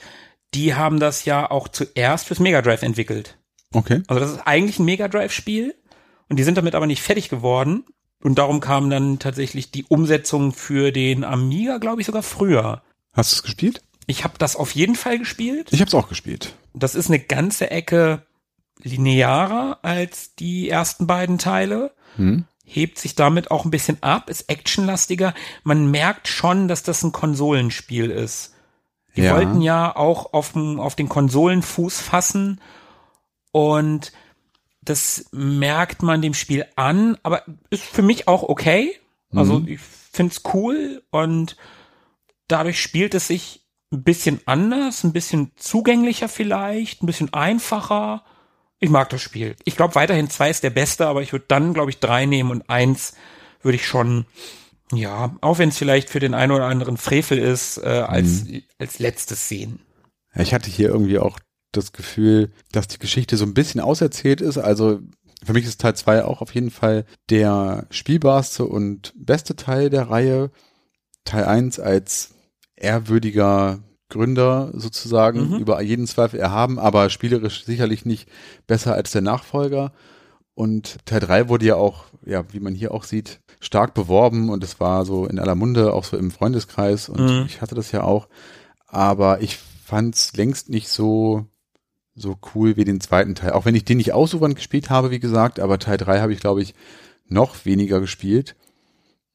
die 0.54 0.76
haben 0.76 1.00
das 1.00 1.26
ja 1.26 1.50
auch 1.50 1.68
zuerst 1.68 2.28
fürs 2.28 2.40
Mega 2.40 2.62
Drive 2.62 2.84
entwickelt. 2.84 3.38
Okay. 3.74 4.02
Also 4.08 4.20
das 4.20 4.32
ist 4.32 4.48
eigentlich 4.48 4.80
ein 4.80 4.86
Mega 4.86 5.08
Drive 5.08 5.34
Spiel 5.34 5.76
und 6.30 6.38
die 6.38 6.44
sind 6.44 6.58
damit 6.58 6.76
aber 6.76 6.88
nicht 6.88 7.02
fertig 7.02 7.30
geworden 7.30 7.84
und 8.24 8.36
darum 8.40 8.60
kam 8.60 8.90
dann 8.90 9.20
tatsächlich 9.20 9.72
die 9.72 9.84
Umsetzung 9.84 10.54
für 10.54 10.92
den 10.92 11.24
Amiga, 11.24 11.78
glaube 11.78 12.02
ich, 12.02 12.08
sogar 12.08 12.24
früher. 12.24 12.82
Hast 13.14 13.32
du 13.32 13.36
es 13.36 13.44
gespielt? 13.44 13.82
Ich 14.08 14.24
habe 14.24 14.36
das 14.38 14.56
auf 14.56 14.72
jeden 14.72 14.96
Fall 14.96 15.20
gespielt. 15.20 15.70
Ich 15.72 15.82
habe 15.82 15.90
es 15.90 15.96
auch 15.96 16.10
gespielt. 16.10 16.56
Das 16.74 16.96
ist 16.96 17.08
eine 17.08 17.20
ganze 17.20 17.70
Ecke 17.72 18.26
linearer 18.84 19.80
als 19.84 20.36
die 20.36 20.70
ersten 20.70 21.08
beiden 21.08 21.38
Teile. 21.38 21.92
Hm? 22.18 22.46
Hebt 22.64 22.98
sich 23.00 23.16
damit 23.16 23.52
auch 23.52 23.64
ein 23.66 23.72
bisschen 23.72 24.02
ab, 24.02 24.30
ist 24.30 24.50
actionlastiger. 24.50 25.34
Man 25.64 25.90
merkt 25.92 26.28
schon, 26.28 26.68
dass 26.68 26.84
das 26.84 27.04
ein 27.04 27.12
Konsolenspiel 27.12 28.10
ist. 28.10 28.54
Die 29.16 29.22
Ja. 29.22 29.36
wollten 29.36 29.62
ja 29.62 29.96
auch 29.96 30.34
auf, 30.34 30.54
den- 30.54 30.80
auf 30.80 30.96
den 30.96 31.08
Konsolen 31.08 31.62
Fuß 31.62 32.02
fassen 32.02 32.60
und 33.52 34.12
das 34.82 35.26
merkt 35.32 36.04
man 36.04 36.22
dem 36.22 36.34
Spiel 36.34 36.66
an, 36.76 37.18
aber 37.24 37.44
ist 37.70 37.84
für 37.84 38.02
mich 38.02 38.28
auch 38.28 38.44
okay. 38.44 39.00
Also 39.34 39.60
Mhm. 39.60 39.68
ich 39.68 39.80
find's 39.82 40.42
cool 40.54 41.04
und 41.12 41.56
dadurch 42.48 42.80
spielt 42.82 43.16
es 43.16 43.28
sich 43.28 43.66
ein 43.92 44.04
bisschen 44.04 44.42
anders, 44.46 45.04
ein 45.04 45.14
bisschen 45.14 45.52
zugänglicher 45.56 46.28
vielleicht, 46.30 47.02
ein 47.02 47.06
bisschen 47.08 47.34
einfacher. 47.34 48.24
Ich 48.86 48.92
mag 48.92 49.10
das 49.10 49.24
Spiel. 49.24 49.56
Ich 49.64 49.76
glaube 49.76 49.96
weiterhin 49.96 50.30
zwei 50.30 50.52
ist 50.52 50.62
der 50.62 50.70
beste, 50.70 51.08
aber 51.08 51.24
ich 51.24 51.32
würde 51.32 51.46
dann, 51.48 51.74
glaube 51.74 51.90
ich, 51.90 51.98
drei 51.98 52.28
nehmen 52.28 52.52
und 52.52 52.70
eins 52.70 53.16
würde 53.64 53.78
ich 53.78 53.88
schon, 53.88 54.28
ja, 54.92 55.36
auch 55.42 55.58
wenn 55.58 55.70
es 55.70 55.78
vielleicht 55.80 56.08
für 56.08 56.20
den 56.20 56.36
einen 56.36 56.52
oder 56.52 56.66
anderen 56.68 56.98
Frevel 56.98 57.40
ist, 57.40 57.80
äh, 57.80 57.88
als, 57.88 58.46
als 58.78 59.00
letztes 59.00 59.50
sehen. 59.50 59.80
Ja, 60.36 60.44
ich 60.44 60.54
hatte 60.54 60.70
hier 60.70 60.90
irgendwie 60.90 61.18
auch 61.18 61.40
das 61.72 61.94
Gefühl, 61.94 62.52
dass 62.72 62.88
die 62.88 63.00
Geschichte 63.00 63.38
so 63.38 63.46
ein 63.46 63.56
bisschen 63.56 63.82
auserzählt 63.82 64.40
ist. 64.40 64.60
Also 64.60 65.00
für 65.44 65.54
mich 65.54 65.66
ist 65.66 65.82
Teil 65.82 65.96
2 65.96 66.24
auch 66.24 66.44
auf 66.44 66.54
jeden 66.54 66.70
Fall 66.70 67.06
der 67.32 67.88
spielbarste 67.90 68.66
und 68.66 69.14
beste 69.16 69.56
Teil 69.56 69.90
der 69.90 70.12
Reihe. 70.12 70.52
Teil 71.24 71.46
1 71.46 71.80
als 71.80 72.36
ehrwürdiger 72.76 73.80
Gründer 74.10 74.72
sozusagen, 74.74 75.52
Mhm. 75.52 75.58
über 75.60 75.82
jeden 75.82 76.08
Zweifel 76.08 76.40
erhaben, 76.40 76.78
aber 76.80 77.10
spielerisch 77.10 77.66
sicherlich 77.66 78.06
nicht 78.06 78.30
besser 78.68 78.94
als 78.94 79.12
der 79.12 79.22
Nachfolger. 79.22 79.92
Und 80.54 80.98
Teil 81.06 81.20
3 81.20 81.50
wurde 81.50 81.66
ja 81.66 81.76
auch, 81.76 82.06
ja, 82.26 82.46
wie 82.54 82.60
man 82.60 82.74
hier 82.76 82.94
auch 82.94 83.04
sieht, 83.04 83.42
stark 83.60 83.94
beworben 83.94 84.50
und 84.50 84.64
es 84.64 84.80
war 84.80 85.06
so 85.06 85.26
in 85.26 85.40
aller 85.40 85.56
Munde, 85.56 85.92
auch 85.94 86.04
so 86.06 86.18
im 86.18 86.32
Freundeskreis 86.32 87.10
und 87.10 87.20
Mhm. 87.20 87.46
ich 87.48 87.62
hatte 87.62 87.76
das 87.76 87.92
ja 87.92 88.04
auch. 88.04 88.28
Aber 88.88 89.42
ich 89.42 89.58
fand's 89.58 90.34
längst 90.36 90.70
nicht 90.70 90.88
so, 90.88 91.46
so 92.16 92.38
cool 92.54 92.78
wie 92.78 92.86
den 92.86 93.02
zweiten 93.02 93.36
Teil. 93.36 93.52
Auch 93.52 93.66
wenn 93.66 93.76
ich 93.76 93.84
den 93.86 93.98
nicht 93.98 94.14
ausufernd 94.14 94.56
gespielt 94.56 94.90
habe, 94.90 95.12
wie 95.12 95.20
gesagt, 95.20 95.60
aber 95.60 95.80
Teil 95.80 95.98
3 95.98 96.22
habe 96.22 96.32
ich, 96.32 96.40
glaube 96.40 96.62
ich, 96.62 96.74
noch 97.28 97.66
weniger 97.66 98.00
gespielt. 98.00 98.56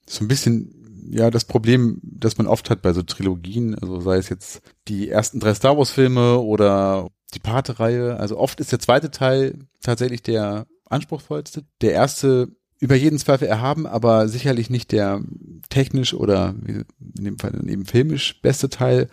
So 0.07 0.25
ein 0.25 0.29
bisschen, 0.29 0.80
ja, 1.09 1.31
das 1.31 1.45
Problem, 1.45 1.99
das 2.03 2.39
man 2.39 2.47
oft 2.47 2.71
hat 2.71 2.83
bei 2.83 2.93
so 2.93 3.03
Trilogien, 3.03 3.75
also 3.79 4.01
sei 4.01 4.17
es 4.17 4.29
jetzt 4.29 4.61
die 4.89 5.09
ersten 5.09 5.41
drei 5.41 5.55
Star 5.55 5.77
Wars 5.77 5.91
Filme 5.91 6.39
oder 6.39 7.09
die 7.35 7.39
Pate-Reihe. 7.39 8.17
Also 8.19 8.39
oft 8.39 8.61
ist 8.61 8.73
der 8.73 8.81
zweite 8.81 9.11
Teil 9.11 9.59
tatsächlich 9.83 10.23
der 10.23 10.67
anspruchsvollste. 10.89 11.65
Der 11.81 11.93
erste 11.93 12.49
über 12.81 12.95
jeden 12.97 13.19
Zweifel 13.19 13.47
erhaben, 13.47 13.87
aber 13.87 14.27
sicherlich 14.29 14.71
nicht 14.71 14.91
der 14.93 15.21
technisch 15.69 16.15
oder 16.15 16.55
in 16.67 16.85
dem 16.99 17.39
Fall 17.39 17.53
dann 17.53 17.69
eben 17.69 17.85
filmisch 17.85 18.41
beste 18.41 18.71
Teil. 18.71 19.09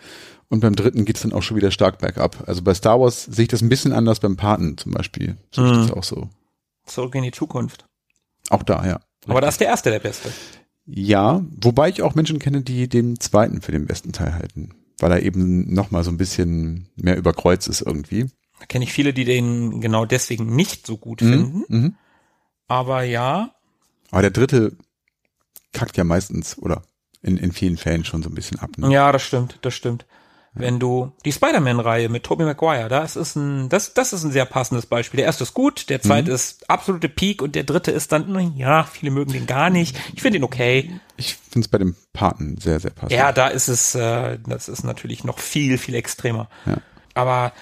Und 0.48 0.60
beim 0.60 0.74
dritten 0.74 1.04
geht's 1.04 1.20
dann 1.20 1.34
auch 1.34 1.42
schon 1.42 1.58
wieder 1.58 1.70
stark 1.70 1.98
bergab. 1.98 2.44
Also 2.48 2.62
bei 2.62 2.72
Star 2.72 2.98
Wars 2.98 3.24
sehe 3.24 3.42
ich 3.42 3.48
das 3.48 3.60
ein 3.60 3.68
bisschen 3.68 3.92
anders 3.92 4.20
beim 4.20 4.36
Paten 4.36 4.78
zum 4.78 4.92
Beispiel. 4.92 5.36
Ich 5.52 5.58
Mhm. 5.58 5.72
das 5.72 5.92
auch 5.92 6.04
so. 6.04 6.30
Zurück 6.86 7.14
in 7.14 7.22
die 7.22 7.30
Zukunft. 7.32 7.84
Auch 8.48 8.62
da, 8.62 8.86
ja. 8.86 9.00
Aber 9.26 9.42
da 9.42 9.48
ist 9.48 9.60
der 9.60 9.66
erste 9.66 9.90
der 9.90 9.98
beste. 10.00 10.30
Ja, 10.90 11.44
wobei 11.60 11.90
ich 11.90 12.00
auch 12.02 12.14
Menschen 12.14 12.38
kenne, 12.38 12.62
die 12.62 12.88
den 12.88 13.20
zweiten 13.20 13.60
für 13.60 13.72
den 13.72 13.86
besten 13.86 14.12
Teil 14.12 14.34
halten. 14.34 14.70
Weil 14.98 15.12
er 15.12 15.22
eben 15.22 15.72
nochmal 15.72 16.02
so 16.02 16.10
ein 16.10 16.16
bisschen 16.16 16.88
mehr 16.96 17.16
über 17.16 17.32
Kreuz 17.34 17.66
ist 17.66 17.82
irgendwie. 17.82 18.26
Da 18.58 18.66
kenne 18.66 18.84
ich 18.84 18.92
viele, 18.92 19.12
die 19.12 19.24
den 19.24 19.80
genau 19.80 20.06
deswegen 20.06 20.56
nicht 20.56 20.86
so 20.86 20.96
gut 20.96 21.20
Mhm. 21.20 21.28
finden. 21.28 21.64
Mhm. 21.68 21.94
Aber 22.66 23.02
ja, 23.02 23.54
Aber 24.10 24.22
der 24.22 24.30
dritte 24.30 24.76
kackt 25.72 25.96
ja 25.98 26.04
meistens 26.04 26.56
oder 26.58 26.82
in, 27.22 27.36
in 27.36 27.52
vielen 27.52 27.76
Fällen 27.76 28.04
schon 28.04 28.22
so 28.22 28.30
ein 28.30 28.34
bisschen 28.34 28.58
ab. 28.58 28.70
Ne? 28.78 28.90
Ja, 28.90 29.12
das 29.12 29.22
stimmt, 29.22 29.58
das 29.62 29.74
stimmt. 29.74 30.06
Wenn 30.58 30.78
du 30.78 31.12
die 31.24 31.32
Spider-Man-Reihe 31.32 32.08
mit 32.08 32.24
Tobey 32.24 32.44
Maguire, 32.44 32.88
das 32.88 33.16
ist 33.16 33.36
ein, 33.36 33.68
das, 33.68 33.94
das 33.94 34.12
ist 34.12 34.24
ein 34.24 34.32
sehr 34.32 34.44
passendes 34.44 34.86
Beispiel. 34.86 35.18
Der 35.18 35.26
erste 35.26 35.44
ist 35.44 35.54
gut, 35.54 35.88
der 35.88 36.02
zweite 36.02 36.30
ist 36.32 36.68
absolute 36.68 37.08
Peak 37.08 37.42
und 37.42 37.54
der 37.54 37.64
dritte 37.64 37.90
ist 37.90 38.12
dann, 38.12 38.26
na 38.28 38.40
ja, 38.40 38.84
viele 38.84 39.10
mögen 39.10 39.32
den 39.32 39.46
gar 39.46 39.70
nicht. 39.70 39.98
Ich 40.14 40.22
finde 40.22 40.38
ihn 40.38 40.44
okay. 40.44 41.00
Ich 41.16 41.36
finde 41.36 41.66
es 41.66 41.68
bei 41.68 41.78
dem 41.78 41.96
Paten 42.12 42.56
sehr, 42.58 42.80
sehr 42.80 42.90
passend. 42.90 43.12
Ja, 43.12 43.32
da 43.32 43.48
ist 43.48 43.68
es, 43.68 43.94
äh, 43.94 44.38
das 44.46 44.68
ist 44.68 44.84
natürlich 44.84 45.24
noch 45.24 45.38
viel, 45.38 45.78
viel 45.78 45.94
extremer. 45.94 46.48
Ja. 46.66 46.78
Aber 47.14 47.52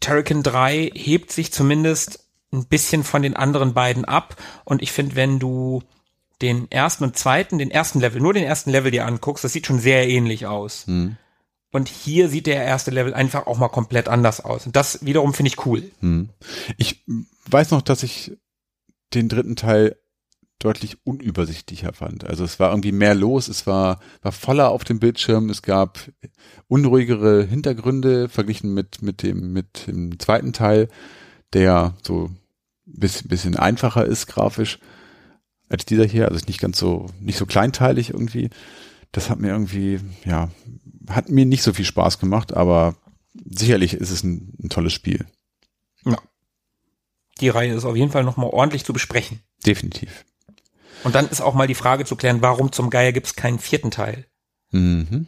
Turrican 0.00 0.42
3 0.42 0.92
hebt 0.94 1.30
sich 1.32 1.52
zumindest 1.52 2.24
ein 2.52 2.66
bisschen 2.66 3.04
von 3.04 3.22
den 3.22 3.36
anderen 3.36 3.74
beiden 3.74 4.04
ab. 4.04 4.36
Und 4.64 4.82
ich 4.82 4.92
finde, 4.92 5.16
wenn 5.16 5.38
du 5.38 5.82
den 6.42 6.70
ersten 6.70 7.04
und 7.04 7.16
zweiten, 7.16 7.58
den 7.58 7.70
ersten 7.70 8.00
Level, 8.00 8.20
nur 8.20 8.32
den 8.32 8.44
ersten 8.44 8.70
Level 8.70 8.90
dir 8.90 9.06
anguckst, 9.06 9.44
das 9.44 9.52
sieht 9.52 9.66
schon 9.66 9.78
sehr 9.78 10.08
ähnlich 10.08 10.46
aus. 10.46 10.86
Hm. 10.86 11.16
Und 11.72 11.88
hier 11.88 12.28
sieht 12.28 12.46
der 12.46 12.64
erste 12.64 12.90
Level 12.90 13.14
einfach 13.14 13.46
auch 13.46 13.58
mal 13.58 13.68
komplett 13.68 14.08
anders 14.08 14.40
aus. 14.40 14.66
Und 14.66 14.74
das 14.74 15.04
wiederum 15.04 15.34
finde 15.34 15.48
ich 15.48 15.66
cool. 15.66 15.90
Hm. 16.00 16.30
Ich 16.76 17.04
weiß 17.48 17.70
noch, 17.70 17.82
dass 17.82 18.02
ich 18.02 18.32
den 19.14 19.28
dritten 19.28 19.56
Teil 19.56 19.96
deutlich 20.58 20.98
unübersichtlicher 21.04 21.92
fand. 21.92 22.24
Also 22.24 22.44
es 22.44 22.60
war 22.60 22.70
irgendwie 22.70 22.92
mehr 22.92 23.14
los, 23.14 23.48
es 23.48 23.66
war, 23.66 23.98
war 24.22 24.30
voller 24.30 24.70
auf 24.70 24.84
dem 24.84 25.00
Bildschirm, 25.00 25.48
es 25.48 25.62
gab 25.62 25.98
unruhigere 26.68 27.44
Hintergründe 27.44 28.28
verglichen 28.28 28.74
mit, 28.74 29.00
mit 29.00 29.22
dem, 29.22 29.52
mit 29.52 29.86
dem 29.86 30.18
zweiten 30.18 30.52
Teil, 30.52 30.88
der 31.54 31.96
so 32.02 32.26
ein 32.26 32.36
bisschen, 32.84 33.28
bisschen 33.28 33.56
einfacher 33.56 34.04
ist 34.04 34.26
grafisch 34.26 34.78
als 35.70 35.86
dieser 35.86 36.04
hier, 36.04 36.28
also 36.28 36.44
nicht 36.46 36.60
ganz 36.60 36.78
so, 36.78 37.06
nicht 37.20 37.38
so 37.38 37.46
kleinteilig 37.46 38.10
irgendwie. 38.10 38.50
Das 39.12 39.30
hat 39.30 39.40
mir 39.40 39.48
irgendwie, 39.48 40.00
ja, 40.24 40.50
hat 41.14 41.28
mir 41.28 41.46
nicht 41.46 41.62
so 41.62 41.72
viel 41.72 41.84
Spaß 41.84 42.18
gemacht, 42.18 42.54
aber 42.54 42.96
sicherlich 43.44 43.94
ist 43.94 44.10
es 44.10 44.22
ein, 44.22 44.54
ein 44.62 44.68
tolles 44.68 44.92
Spiel. 44.92 45.26
Die 47.40 47.48
Reihe 47.48 47.72
ist 47.72 47.84
auf 47.84 47.96
jeden 47.96 48.10
Fall 48.10 48.24
nochmal 48.24 48.50
ordentlich 48.50 48.84
zu 48.84 48.92
besprechen. 48.92 49.40
Definitiv. 49.66 50.24
Und 51.04 51.14
dann 51.14 51.28
ist 51.28 51.40
auch 51.40 51.54
mal 51.54 51.66
die 51.66 51.74
Frage 51.74 52.04
zu 52.04 52.16
klären, 52.16 52.42
warum 52.42 52.72
zum 52.72 52.90
Geier 52.90 53.12
gibt 53.12 53.26
es 53.26 53.34
keinen 53.34 53.58
vierten 53.58 53.90
Teil? 53.90 54.26
Mhm. 54.70 55.26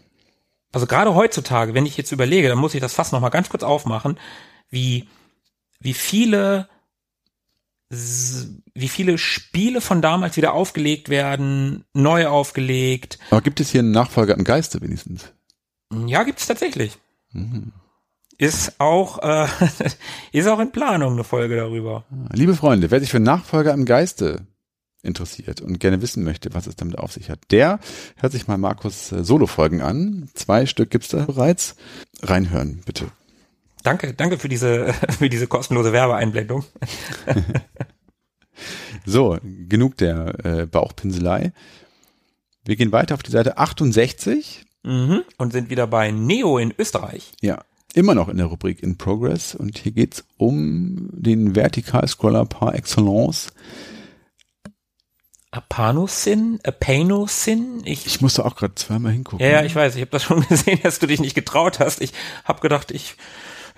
Also 0.73 0.87
gerade 0.87 1.15
heutzutage, 1.15 1.75
wenn 1.75 1.87
ich 1.87 1.97
jetzt 1.97 2.13
überlege, 2.13 2.49
dann 2.49 2.59
muss 2.59 2.75
ich 2.75 2.81
das 2.81 2.95
fast 2.95 3.13
noch 3.13 3.21
mal 3.21 3.31
ganz 3.31 3.49
kurz 3.49 3.63
aufmachen, 3.63 4.19
wie 4.71 5.09
wie 5.81 5.95
viele 5.95 6.69
wie 8.75 8.89
viele 8.89 9.19
Spiele 9.19 9.83
von 9.83 10.01
damals 10.01 10.39
wieder 10.39 10.55
aufgelegt 10.55 11.11
werden, 11.11 11.85
neu 11.93 12.27
aufgelegt. 12.27 13.19
Aber 13.31 13.43
gibt 13.43 13.61
es 13.61 13.71
hier 13.71 13.81
einen 13.81 13.91
Nachfolger 13.91 14.35
im 14.35 14.45
Geiste 14.45 14.81
wenigstens? 14.81 15.31
Ja, 16.07 16.23
gibt's 16.23 16.47
tatsächlich. 16.47 16.99
Mhm. 17.33 17.73
Ist 18.39 18.81
auch 18.81 19.19
äh, 19.23 19.47
ist 20.33 20.49
auch 20.49 20.59
in 20.59 20.73
Planung 20.73 21.13
eine 21.13 21.25
Folge 21.25 21.57
darüber. 21.57 22.05
Liebe 22.33 22.55
Freunde, 22.55 22.91
wer 22.91 23.01
sich 23.01 23.11
für 23.11 23.21
Nachfolger 23.21 23.73
im 23.73 23.85
Geiste 23.85 24.47
interessiert 25.03 25.61
und 25.61 25.81
gerne 25.81 26.01
wissen 26.01 26.25
möchte, 26.25 26.55
was 26.55 26.67
es 26.67 26.77
damit 26.77 26.99
auf 26.99 27.13
sich 27.13 27.29
hat, 27.29 27.41
der 27.51 27.81
hört 28.17 28.33
sich 28.33 28.47
mal 28.47 28.59
Markus 28.59 29.13
äh, 29.13 29.25
Solo-Folgen 29.25 29.83
an. 29.83 30.29
Zwei 30.35 30.67
Stück 30.67 30.91
gibt's 30.91 31.09
da 31.09 31.25
bereits. 31.25 31.77
Reinhören, 32.23 32.83
bitte. 32.87 33.07
Danke, 33.83 34.15
danke 34.15 34.39
für 34.39 34.49
diese 34.49 34.93
für 35.19 35.29
diese 35.29 35.47
kostenlose 35.47 35.93
Werbeeinblendung. 35.93 36.65
So, 39.05 39.39
genug 39.43 39.97
der 39.97 40.45
äh, 40.45 40.67
Bauchpinselei. 40.67 41.53
Wir 42.65 42.77
gehen 42.77 42.93
weiter 42.93 43.15
auf 43.15 43.23
die 43.23 43.33
Seite 43.33 43.59
68. 43.59 44.65
Mhm. 44.85 45.23
Und 45.39 45.53
sind 45.53 45.71
wieder 45.71 45.87
bei 45.87 46.11
Neo 46.11 46.59
in 46.59 46.75
Österreich. 46.77 47.33
Ja, 47.41 47.63
immer 47.95 48.15
noch 48.15 48.29
in 48.29 48.37
der 48.39 48.47
Rubrik 48.47 48.83
In 48.83 48.99
Progress. 48.99 49.55
Und 49.55 49.79
hier 49.79 49.93
geht's 49.93 50.25
um 50.39 51.09
den 51.13 51.55
Vertikalscroller 51.55 52.45
par 52.47 52.75
excellence. 52.75 53.49
Apanosin, 55.51 56.61
Apanosin. 56.65 57.83
Ich, 57.85 58.07
Ich 58.07 58.21
musste 58.23 58.45
auch 58.45 58.57
gerade 58.57 58.75
zweimal 58.75 59.13
hingucken. 59.13 59.45
ja, 59.47 59.53
ja, 59.53 59.65
ich 59.65 59.75
weiß, 59.75 59.95
ich 59.97 60.01
habe 60.01 60.11
das 60.11 60.23
schon 60.23 60.41
gesehen, 60.49 60.81
dass 60.83 60.99
du 60.99 61.07
dich 61.07 61.21
nicht 61.21 61.35
getraut 61.35 61.79
hast. 61.79 62.01
Ich 62.01 62.13
habe 62.45 62.61
gedacht, 62.61 62.91
ich, 62.91 63.17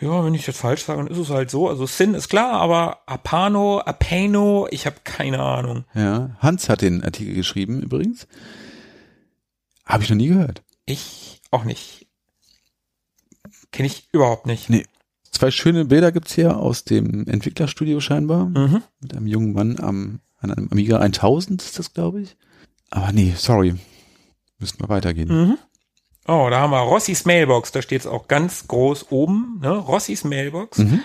ja, 0.00 0.24
wenn 0.24 0.34
ich 0.34 0.44
das 0.46 0.56
falsch 0.56 0.84
sage, 0.84 1.02
dann 1.02 1.10
ist 1.10 1.18
es 1.18 1.30
halt 1.30 1.50
so. 1.50 1.68
Also 1.68 1.84
Sin 1.86 2.14
ist 2.14 2.28
klar, 2.28 2.52
aber 2.52 3.00
Apano, 3.06 3.80
Apano, 3.80 4.68
ich 4.70 4.86
habe 4.86 4.96
keine 5.02 5.40
Ahnung. 5.40 5.84
Ja, 5.94 6.30
Hans 6.38 6.68
hat 6.68 6.80
den 6.82 7.02
Artikel 7.02 7.34
geschrieben 7.34 7.82
übrigens. 7.82 8.28
Habe 9.84 10.04
ich 10.04 10.10
noch 10.10 10.16
nie 10.16 10.28
gehört. 10.28 10.62
Ich 10.86 11.40
auch 11.50 11.64
nicht. 11.64 12.06
Kenne 13.72 13.86
ich 13.86 14.08
überhaupt 14.12 14.46
nicht. 14.46 14.70
Nee. 14.70 14.84
Zwei 15.30 15.50
schöne 15.50 15.84
Bilder 15.84 16.12
gibt's 16.12 16.34
hier 16.34 16.58
aus 16.58 16.84
dem 16.84 17.26
Entwicklerstudio 17.26 18.00
scheinbar. 18.00 18.46
Mhm. 18.46 18.82
Mit 19.00 19.16
einem 19.16 19.26
jungen 19.26 19.52
Mann 19.52 19.80
am, 19.80 20.20
an 20.38 20.52
einem 20.52 20.68
Amiga 20.70 20.98
1000 20.98 21.62
ist 21.62 21.78
das, 21.78 21.92
glaube 21.92 22.22
ich. 22.22 22.36
Aber 22.90 23.10
nee, 23.12 23.34
sorry. 23.36 23.74
Müssen 24.58 24.80
wir 24.80 24.88
weitergehen. 24.88 25.28
Mhm. 25.28 25.58
Oh, 26.26 26.48
da 26.50 26.60
haben 26.60 26.70
wir 26.70 26.78
Rossis 26.78 27.26
Mailbox, 27.26 27.72
da 27.72 27.82
steht 27.82 28.00
es 28.00 28.06
auch 28.06 28.28
ganz 28.28 28.66
groß 28.66 29.10
oben, 29.10 29.58
ne? 29.60 29.76
Rossis 29.76 30.24
Mailbox. 30.24 30.78
Mhm. 30.78 31.00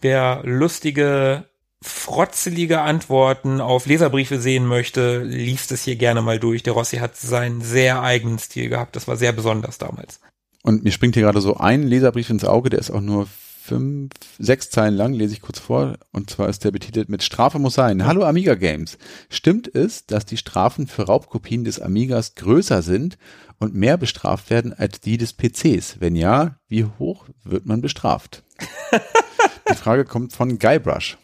Wer 0.00 0.40
lustige, 0.44 1.48
frotzelige 1.84 2.80
Antworten 2.80 3.60
auf 3.60 3.84
Leserbriefe 3.84 4.40
sehen 4.40 4.64
möchte, 4.64 5.22
liest 5.22 5.70
es 5.70 5.84
hier 5.84 5.96
gerne 5.96 6.22
mal 6.22 6.38
durch. 6.38 6.62
Der 6.62 6.72
Rossi 6.72 6.96
hat 6.96 7.16
seinen 7.16 7.60
sehr 7.60 8.02
eigenen 8.02 8.38
Stil 8.38 8.70
gehabt. 8.70 8.96
Das 8.96 9.06
war 9.06 9.16
sehr 9.16 9.32
besonders 9.32 9.76
damals. 9.76 10.20
Und 10.62 10.82
mir 10.82 10.92
springt 10.92 11.14
hier 11.14 11.24
gerade 11.24 11.42
so 11.42 11.58
ein 11.58 11.82
Leserbrief 11.82 12.30
ins 12.30 12.44
Auge, 12.44 12.70
der 12.70 12.80
ist 12.80 12.90
auch 12.90 13.02
nur 13.02 13.26
fünf, 13.64 14.12
sechs 14.38 14.70
Zeilen 14.70 14.94
lang, 14.94 15.12
lese 15.12 15.34
ich 15.34 15.42
kurz 15.42 15.58
vor. 15.58 15.98
Und 16.10 16.30
zwar 16.30 16.48
ist 16.48 16.64
der 16.64 16.70
betitelt 16.70 17.10
mit 17.10 17.22
Strafe 17.22 17.58
muss 17.58 17.74
sein. 17.74 18.06
Hallo 18.06 18.24
Amiga 18.24 18.54
Games. 18.54 18.96
Stimmt 19.28 19.74
es, 19.74 20.06
dass 20.06 20.24
die 20.24 20.38
Strafen 20.38 20.86
für 20.86 21.02
Raubkopien 21.02 21.64
des 21.64 21.80
Amigas 21.80 22.34
größer 22.34 22.80
sind 22.80 23.18
und 23.58 23.74
mehr 23.74 23.98
bestraft 23.98 24.48
werden 24.48 24.72
als 24.72 25.00
die 25.00 25.18
des 25.18 25.34
PCs? 25.34 26.00
Wenn 26.00 26.16
ja, 26.16 26.56
wie 26.68 26.84
hoch 26.84 27.26
wird 27.44 27.66
man 27.66 27.82
bestraft? 27.82 28.42
die 29.70 29.76
Frage 29.76 30.04
kommt 30.04 30.32
von 30.32 30.58
Guybrush. 30.58 31.18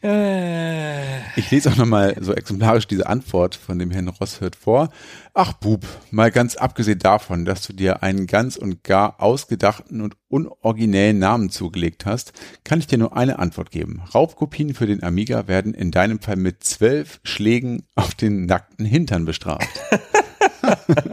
Äh, 0.00 1.18
Ich 1.38 1.50
lese 1.50 1.70
auch 1.70 1.76
nochmal 1.76 2.16
so 2.20 2.32
exemplarisch 2.32 2.86
diese 2.86 3.06
Antwort 3.08 3.56
von 3.56 3.78
dem 3.80 3.90
Herrn 3.90 4.06
Rosshirt 4.08 4.54
vor. 4.54 4.90
Ach 5.34 5.54
Bub, 5.54 5.84
mal 6.12 6.30
ganz 6.30 6.54
abgesehen 6.56 7.00
davon, 7.00 7.44
dass 7.44 7.66
du 7.66 7.72
dir 7.72 8.02
einen 8.04 8.26
ganz 8.28 8.56
und 8.56 8.84
gar 8.84 9.20
ausgedachten 9.20 10.00
und 10.00 10.16
unoriginellen 10.28 11.18
Namen 11.18 11.50
zugelegt 11.50 12.06
hast, 12.06 12.32
kann 12.64 12.78
ich 12.78 12.86
dir 12.86 12.98
nur 12.98 13.16
eine 13.16 13.40
Antwort 13.40 13.70
geben. 13.72 14.02
Raubkopien 14.14 14.72
für 14.74 14.86
den 14.86 15.02
Amiga 15.02 15.48
werden 15.48 15.74
in 15.74 15.90
deinem 15.90 16.20
Fall 16.20 16.36
mit 16.36 16.62
zwölf 16.62 17.18
Schlägen 17.24 17.84
auf 17.96 18.14
den 18.14 18.46
nackten 18.46 18.86
Hintern 18.86 19.24
bestraft. 19.24 19.68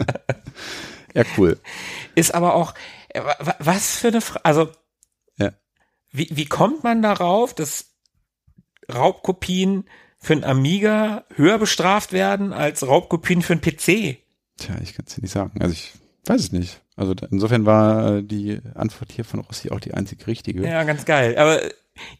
ja, 1.13 1.23
cool. 1.37 1.59
ist 2.15 2.33
aber 2.35 2.53
auch, 2.55 2.73
äh, 3.09 3.21
wa- 3.21 3.35
wa- 3.39 3.55
was 3.59 3.97
für 3.97 4.09
eine 4.09 4.21
Frage, 4.21 4.45
also, 4.45 4.69
Ja. 5.37 5.51
wie, 6.11 6.29
wie 6.31 6.45
kommt 6.45 6.83
man 6.83 7.01
darauf, 7.01 7.53
dass 7.53 7.94
Raubkopien 8.93 9.85
für 10.17 10.33
ein 10.33 10.43
Amiga 10.43 11.25
höher 11.35 11.57
bestraft 11.57 12.13
werden 12.13 12.53
als 12.53 12.85
Raubkopien 12.87 13.41
für 13.41 13.53
ein 13.53 13.61
PC? 13.61 14.17
Tja, 14.57 14.75
ich 14.81 14.93
kann 14.95 15.05
es 15.07 15.15
dir 15.15 15.21
nicht 15.21 15.31
sagen. 15.31 15.61
Also 15.61 15.73
ich 15.73 15.93
weiß 16.25 16.41
es 16.41 16.51
nicht. 16.51 16.81
Also 16.95 17.13
insofern 17.29 17.65
war 17.65 18.17
äh, 18.17 18.23
die 18.23 18.59
Antwort 18.73 19.11
hier 19.11 19.25
von 19.25 19.41
Rossi 19.41 19.69
auch 19.69 19.79
die 19.79 19.93
einzig 19.93 20.25
richtige. 20.27 20.67
Ja, 20.67 20.83
ganz 20.83 21.05
geil. 21.05 21.37
Aber 21.37 21.61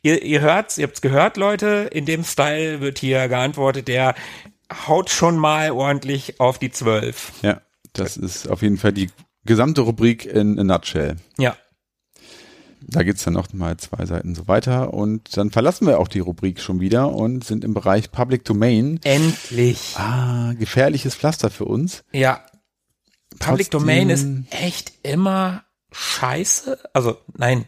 ihr, 0.01 0.22
ihr 0.22 0.41
hört's, 0.41 0.78
ihr 0.78 0.86
habt's 0.88 1.01
gehört, 1.01 1.38
Leute. 1.38 1.89
In 1.91 2.05
dem 2.05 2.24
Style 2.24 2.82
wird 2.82 2.99
hier 2.99 3.28
geantwortet, 3.28 3.88
der 3.88 4.16
haut 4.88 5.09
schon 5.09 5.38
mal 5.38 5.72
ordentlich 5.72 6.39
auf 6.39 6.59
die 6.59 6.72
Zwölf. 6.72 7.32
Ja, 7.41 7.61
das 7.93 8.18
ist 8.18 8.47
auf 8.49 8.61
jeden 8.61 8.78
Fall 8.78 8.91
die 8.91 9.09
gesamte 9.45 9.82
Rubrik 9.82 10.26
in 10.26 10.59
a 10.59 10.63
nutshell. 10.63 11.16
Ja. 11.38 11.55
Da 12.88 13.03
geht's 13.03 13.23
dann 13.23 13.33
noch 13.33 13.51
mal 13.53 13.77
zwei 13.77 14.05
Seiten 14.05 14.36
so 14.36 14.47
weiter 14.47 14.93
und 14.93 15.36
dann 15.38 15.49
verlassen 15.51 15.88
wir 15.88 15.99
auch 15.99 16.07
die 16.07 16.19
Rubrik 16.19 16.59
schon 16.61 16.79
wieder 16.79 17.11
und 17.13 17.43
sind 17.43 17.63
im 17.63 17.73
Bereich 17.73 18.11
Public 18.11 18.45
Domain. 18.45 18.99
Endlich. 19.03 19.95
Ah, 19.97 20.53
gefährliches 20.53 21.15
Pflaster 21.15 21.49
für 21.49 21.65
uns. 21.65 22.03
Ja. 22.11 22.45
Public 23.39 23.71
Trotzdem- 23.71 23.79
Domain 23.79 24.09
ist 24.09 24.27
echt 24.51 24.93
immer 25.03 25.63
scheiße. 25.91 26.77
Also, 26.93 27.17
nein. 27.38 27.65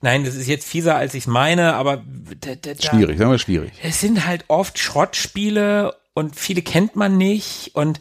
Nein, 0.00 0.24
das 0.24 0.34
ist 0.34 0.48
jetzt 0.48 0.66
fieser, 0.66 0.96
als 0.96 1.14
ich 1.14 1.26
meine, 1.26 1.74
aber 1.74 2.04
da, 2.40 2.54
da, 2.56 2.74
Schwierig, 2.78 3.16
sagen 3.16 3.30
wir 3.30 3.38
schwierig. 3.38 3.72
es 3.82 4.00
sind 4.00 4.26
halt 4.26 4.44
oft 4.48 4.78
Schrottspiele 4.78 5.94
und 6.12 6.36
viele 6.36 6.60
kennt 6.60 6.94
man 6.94 7.16
nicht 7.16 7.70
und 7.74 8.00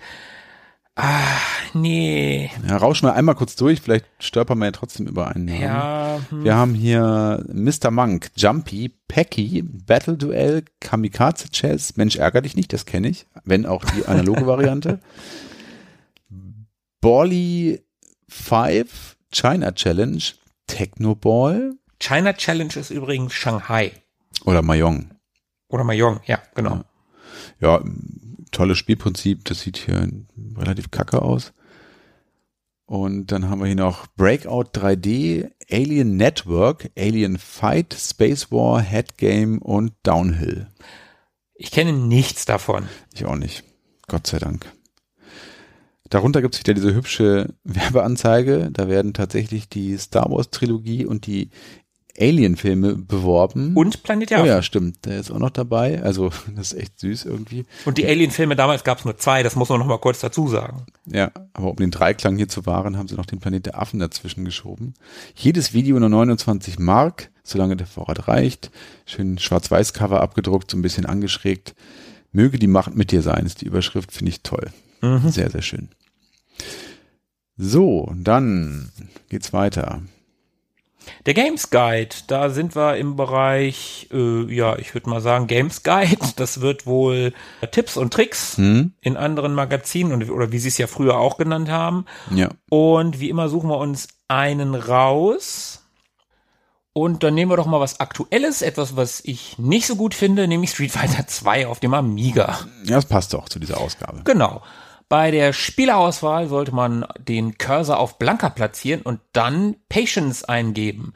ah, 0.95 1.39
nee. 1.73 2.49
Ja, 2.67 2.77
rauschen 2.77 3.07
wir 3.07 3.13
einmal 3.13 3.35
kurz 3.35 3.55
durch, 3.55 3.81
vielleicht 3.81 4.05
stolpern 4.19 4.59
wir 4.59 4.65
ja 4.65 4.71
trotzdem 4.71 5.07
über 5.07 5.27
einen. 5.27 5.45
Namen. 5.45 5.61
Ja, 5.61 6.19
hm. 6.29 6.43
Wir 6.43 6.55
haben 6.55 6.73
hier 6.73 7.43
Mr. 7.51 7.91
Monk, 7.91 8.31
Jumpy, 8.35 8.89
Pecky, 9.07 9.63
Battle 9.63 10.17
Duel, 10.17 10.63
Kamikaze 10.79 11.49
Chess, 11.49 11.97
Mensch 11.97 12.15
ärger 12.15 12.41
dich 12.41 12.55
nicht, 12.55 12.73
das 12.73 12.85
kenne 12.85 13.09
ich, 13.09 13.27
wenn 13.43 13.65
auch 13.65 13.83
die 13.85 14.05
analoge 14.05 14.47
Variante. 14.47 14.99
Bally 17.01 17.83
5, 18.29 19.17
China 19.31 19.71
Challenge, 19.73 20.23
Technoball 20.67 21.73
China 22.03 22.33
Challenge 22.33 22.73
ist 22.75 22.89
übrigens 22.89 23.33
Shanghai. 23.33 23.93
oder 24.43 24.61
Mayong. 24.61 25.11
Oder 25.69 25.85
Mayong, 25.85 26.19
ja, 26.25 26.39
genau. 26.53 26.81
Ja, 27.61 27.81
tolles 28.53 28.77
Spielprinzip, 28.77 29.43
das 29.45 29.61
sieht 29.61 29.77
hier 29.77 30.07
relativ 30.55 30.91
kacke 30.91 31.21
aus. 31.21 31.53
Und 32.85 33.31
dann 33.31 33.49
haben 33.49 33.59
wir 33.59 33.67
hier 33.67 33.75
noch 33.75 34.07
Breakout 34.15 34.71
3D, 34.73 35.49
Alien 35.71 36.17
Network, 36.17 36.91
Alien 36.97 37.37
Fight, 37.37 37.95
Space 37.97 38.51
War, 38.51 38.81
Head 38.81 39.17
Game 39.17 39.59
und 39.59 39.93
Downhill. 40.03 40.67
Ich 41.55 41.71
kenne 41.71 41.93
nichts 41.93 42.45
davon. 42.45 42.87
Ich 43.13 43.25
auch 43.25 43.35
nicht. 43.35 43.63
Gott 44.07 44.27
sei 44.27 44.39
Dank. 44.39 44.65
Darunter 46.09 46.41
gibt's 46.41 46.59
wieder 46.59 46.73
diese 46.73 46.93
hübsche 46.93 47.55
Werbeanzeige. 47.63 48.69
Da 48.71 48.87
werden 48.87 49.13
tatsächlich 49.13 49.69
die 49.69 49.97
Star 49.97 50.29
Wars 50.29 50.49
Trilogie 50.49 51.05
und 51.05 51.25
die 51.25 51.49
Alien-Filme 52.19 52.95
beworben. 52.95 53.75
Und 53.75 54.03
Planet 54.03 54.31
oh 54.31 54.35
Java. 54.35 54.45
ja, 54.45 54.61
stimmt. 54.61 55.05
Der 55.05 55.19
ist 55.19 55.31
auch 55.31 55.39
noch 55.39 55.49
dabei. 55.49 56.01
Also, 56.03 56.31
das 56.55 56.73
ist 56.73 56.79
echt 56.79 56.99
süß 56.99 57.25
irgendwie. 57.25 57.65
Und 57.85 57.97
die 57.97 58.05
Alien-Filme 58.05 58.55
damals 58.55 58.83
gab 58.83 58.99
es 58.99 59.05
nur 59.05 59.17
zwei, 59.17 59.43
das 59.43 59.55
muss 59.55 59.69
man 59.69 59.79
noch 59.79 59.87
mal 59.87 59.97
kurz 59.97 60.19
dazu 60.19 60.47
sagen. 60.47 60.85
Ja, 61.05 61.31
aber 61.53 61.71
um 61.71 61.75
den 61.75 61.91
Dreiklang 61.91 62.37
hier 62.37 62.47
zu 62.47 62.65
wahren, 62.65 62.97
haben 62.97 63.07
sie 63.07 63.15
noch 63.15 63.25
den 63.25 63.39
Planet 63.39 63.65
der 63.65 63.81
Affen 63.81 63.99
dazwischen 63.99 64.45
geschoben. 64.45 64.93
Jedes 65.35 65.73
Video 65.73 65.99
nur 65.99 66.09
29 66.09 66.77
Mark, 66.79 67.31
solange 67.43 67.75
der 67.75 67.87
Vorrat 67.87 68.27
reicht. 68.27 68.69
Schön 69.05 69.39
Schwarz-Weiß-Cover 69.39 70.21
abgedruckt, 70.21 70.69
so 70.69 70.77
ein 70.77 70.83
bisschen 70.83 71.05
angeschrägt. 71.05 71.73
Möge 72.31 72.59
die 72.59 72.67
Macht 72.67 72.95
mit 72.95 73.11
dir 73.11 73.21
sein, 73.21 73.45
ist 73.45 73.61
die 73.61 73.65
Überschrift, 73.65 74.11
finde 74.11 74.29
ich 74.29 74.41
toll. 74.41 74.71
Sehr, 75.27 75.49
sehr 75.49 75.61
schön. 75.61 75.89
So, 77.57 78.11
dann 78.15 78.91
geht's 79.29 79.51
weiter. 79.51 80.01
Der 81.25 81.33
Games 81.33 81.69
Guide, 81.69 82.15
da 82.27 82.49
sind 82.49 82.75
wir 82.75 82.97
im 82.97 83.15
Bereich, 83.15 84.07
äh, 84.11 84.53
ja, 84.53 84.77
ich 84.77 84.93
würde 84.93 85.09
mal 85.09 85.21
sagen 85.21 85.47
Games 85.47 85.83
Guide. 85.83 86.17
Das 86.35 86.61
wird 86.61 86.85
wohl 86.85 87.33
Tipps 87.71 87.97
und 87.97 88.13
Tricks 88.13 88.57
Hm? 88.57 88.93
in 89.01 89.17
anderen 89.17 89.53
Magazinen 89.53 90.13
und, 90.13 90.29
oder 90.29 90.51
wie 90.51 90.59
sie 90.59 90.67
es 90.69 90.77
ja 90.77 90.87
früher 90.87 91.17
auch 91.17 91.37
genannt 91.37 91.69
haben. 91.69 92.05
Ja. 92.31 92.49
Und 92.69 93.19
wie 93.19 93.29
immer 93.29 93.49
suchen 93.49 93.69
wir 93.69 93.77
uns 93.77 94.07
einen 94.27 94.75
raus. 94.75 95.79
Und 96.95 97.23
dann 97.23 97.33
nehmen 97.33 97.49
wir 97.51 97.57
doch 97.57 97.65
mal 97.65 97.79
was 97.79 97.99
Aktuelles, 97.99 98.61
etwas, 98.61 98.95
was 98.95 99.19
ich 99.25 99.57
nicht 99.57 99.87
so 99.87 99.95
gut 99.95 100.13
finde, 100.13 100.47
nämlich 100.47 100.69
Street 100.71 100.91
Fighter 100.91 101.25
2 101.25 101.65
auf 101.67 101.79
dem 101.79 101.93
Amiga. 101.95 102.59
Ja, 102.83 102.95
das 102.97 103.05
passt 103.05 103.33
auch 103.33 103.49
zu 103.49 103.57
dieser 103.59 103.79
Ausgabe. 103.79 104.21
Genau. 104.23 104.61
Bei 105.13 105.29
der 105.29 105.53
Spielerauswahl 105.53 106.47
sollte 106.47 106.73
man 106.73 107.05
den 107.19 107.59
Cursor 107.59 107.99
auf 107.99 108.17
Blanker 108.17 108.49
platzieren 108.49 109.03
und 109.03 109.19
dann 109.31 109.75
Patience 109.87 110.43
eingeben. 110.43 111.13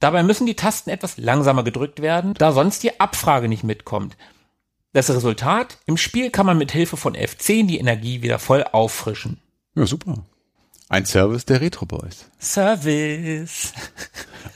Dabei 0.00 0.24
müssen 0.24 0.48
die 0.48 0.56
Tasten 0.56 0.90
etwas 0.90 1.16
langsamer 1.16 1.62
gedrückt 1.62 2.02
werden, 2.02 2.34
da 2.34 2.50
sonst 2.50 2.82
die 2.82 2.98
Abfrage 2.98 3.46
nicht 3.46 3.62
mitkommt. 3.62 4.16
Das 4.94 5.10
Resultat, 5.10 5.78
im 5.86 5.96
Spiel 5.96 6.30
kann 6.30 6.44
man 6.44 6.58
mit 6.58 6.72
Hilfe 6.72 6.96
von 6.96 7.14
F10 7.14 7.68
die 7.68 7.78
Energie 7.78 8.20
wieder 8.20 8.40
voll 8.40 8.64
auffrischen. 8.64 9.38
Ja, 9.76 9.86
super. 9.86 10.26
Ein 10.88 11.06
Service 11.06 11.44
der 11.44 11.60
Retro 11.60 11.86
Boys. 11.86 12.28
Service. 12.40 13.72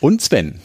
Und 0.01 0.21
Sven. 0.21 0.61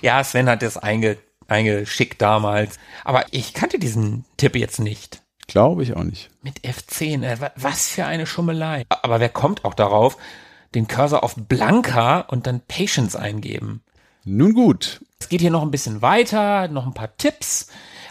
Ja, 0.00 0.24
Sven 0.24 0.48
hat 0.48 0.62
das 0.62 0.78
einge, 0.78 1.18
eingeschickt 1.48 2.22
damals. 2.22 2.78
Aber 3.04 3.26
ich 3.30 3.52
kannte 3.52 3.78
diesen 3.78 4.24
Tipp 4.38 4.56
jetzt 4.56 4.80
nicht. 4.80 5.20
Glaube 5.48 5.82
ich 5.82 5.96
auch 5.96 6.04
nicht. 6.04 6.30
Mit 6.42 6.60
F10, 6.60 7.24
äh, 7.24 7.40
wa- 7.40 7.50
was 7.56 7.88
für 7.88 8.04
eine 8.04 8.26
Schummelei. 8.26 8.84
Aber 8.88 9.18
wer 9.18 9.28
kommt 9.30 9.64
auch 9.64 9.74
darauf, 9.74 10.16
den 10.74 10.86
Cursor 10.86 11.24
auf 11.24 11.34
Blanka 11.36 12.20
und 12.20 12.46
dann 12.46 12.60
Patience 12.68 13.16
eingeben? 13.16 13.82
Nun 14.24 14.52
gut. 14.52 15.00
Es 15.18 15.28
geht 15.28 15.40
hier 15.40 15.50
noch 15.50 15.62
ein 15.62 15.70
bisschen 15.70 16.02
weiter, 16.02 16.68
noch 16.68 16.86
ein 16.86 16.94
paar 16.94 17.16
Tipps. 17.16 17.68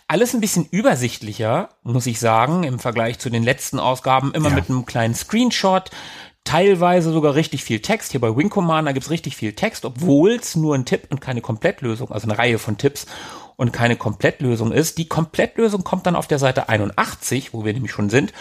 Alles 0.08 0.34
ein 0.34 0.42
bisschen 0.42 0.66
übersichtlicher, 0.72 1.70
muss 1.84 2.06
ich 2.08 2.20
sagen, 2.20 2.64
im 2.64 2.80
Vergleich 2.80 3.20
zu 3.20 3.30
den 3.30 3.44
letzten 3.44 3.80
Ausgaben. 3.80 4.34
Immer 4.34 4.50
Ja. 4.50 4.56
mit 4.56 4.70
einem 4.70 4.86
kleinen 4.86 5.14
Screenshot, 5.16 5.92
teilweise 6.44 7.12
sogar 7.12 7.36
richtig 7.36 7.64
viel 7.64 7.82
Text. 7.82 8.12
Hier 8.12 8.22
bei 8.22 8.36
Wing 8.36 8.50
Commander 8.50 8.94
gibt's 8.94 9.10
richtig 9.10 9.36
viel 9.36 9.54
Text, 9.54 9.86
obwohl 9.86 10.32
es 10.32 10.56
nur 10.56 10.76
ein 10.76 10.86
Tipp 10.86 11.08
und 11.12 11.20
keine 11.22 11.42
Komplettlösung, 11.42 12.12
also 12.12 12.28
eine 12.28 12.38
Reihe 12.38 12.58
von 12.58 12.78
Tipps 12.78 13.06
und 13.58 13.74
keine 13.74 13.98
Komplettlösung 13.98 14.72
ist. 14.72 14.98
Die 14.98 15.10
Komplettlösung 15.10 15.84
kommt 15.84 16.06
dann 16.06 16.16
auf 16.16 16.28
der 16.28 16.40
Seite 16.40 16.70
81, 16.70 17.54
wo 17.54 17.66
wir 17.66 17.74
nämlich 17.74 17.92
schon 17.92 18.10
sind. 18.10 18.32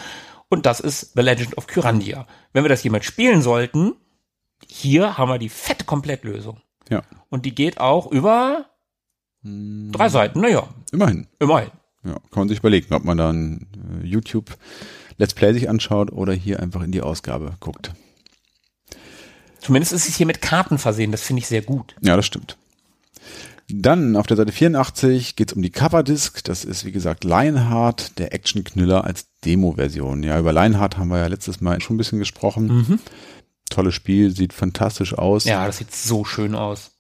Und 0.49 0.67
das 0.67 0.79
ist 0.79 1.13
The 1.17 1.23
Legend 1.23 1.59
of 1.59 1.67
Kyrandia. 1.67 2.29
Wenn 2.53 2.63
wir 2.63 2.69
das 2.69 2.85
jemals 2.85 3.07
spielen 3.07 3.43
sollten, 3.43 3.95
hier 4.69 5.19
haben 5.19 5.29
wir 5.29 5.39
die 5.39 5.49
fette 5.49 5.85
Komplettlösung. 5.85 6.61
Ja, 6.89 7.03
Und 7.31 7.45
die 7.45 7.55
geht 7.55 7.81
auch 7.81 8.07
über 8.13 8.67
drei 9.43 10.09
Seiten. 10.09 10.41
Naja, 10.41 10.69
immerhin. 10.93 11.27
immerhin. 11.41 11.71
Ja, 12.05 12.15
kann 12.15 12.43
man 12.43 12.49
sich 12.49 12.59
überlegen, 12.61 12.95
ob 12.95 13.05
man 13.05 13.19
dann 13.19 13.67
äh, 14.03 14.07
YouTube 14.07 14.57
Let's 15.19 15.35
Play 15.35 15.53
sich 15.53 15.69
anschaut 15.69 16.13
oder 16.13 16.33
hier 16.33 16.61
einfach 16.61 16.83
in 16.83 16.93
die 16.93 17.01
Ausgabe 17.03 17.55
guckt. 17.59 17.93
Zumindest 19.61 19.93
ist 19.93 20.09
es 20.09 20.17
hier 20.17 20.27
mit 20.27 20.43
Karten 20.43 20.79
versehen. 20.79 21.11
Das 21.11 21.23
finde 21.23 21.41
ich 21.41 21.49
sehr 21.49 21.63
gut. 21.63 21.97
Ja, 22.03 22.15
das 22.17 22.27
stimmt. 22.27 22.57
Dann 23.69 24.15
auf 24.17 24.27
der 24.27 24.37
Seite 24.37 24.53
84 24.53 25.35
geht's 25.35 25.53
um 25.53 25.63
die 25.63 25.71
Coverdisc. 25.71 26.45
Das 26.45 26.65
ist, 26.65 26.85
wie 26.85 26.93
gesagt, 26.93 27.25
Lionheart, 27.25 28.19
der 28.19 28.33
Action-Knüller 28.33 29.05
als 29.05 29.27
Demo-Version. 29.45 30.23
Ja, 30.23 30.39
über 30.39 30.53
Lionheart 30.53 30.99
haben 30.99 31.09
wir 31.09 31.19
ja 31.19 31.27
letztes 31.27 31.61
Mal 31.61 31.81
schon 31.81 31.97
ein 31.97 31.99
bisschen 31.99 32.21
gesprochen. 32.21 33.01
Tolles 33.69 33.95
Spiel, 33.95 34.31
sieht 34.31 34.53
fantastisch 34.53 35.15
aus. 35.15 35.45
Ja, 35.45 35.67
das 35.67 35.79
sieht 35.79 35.93
so 35.93 36.25
schön 36.25 36.55
aus. 36.55 36.93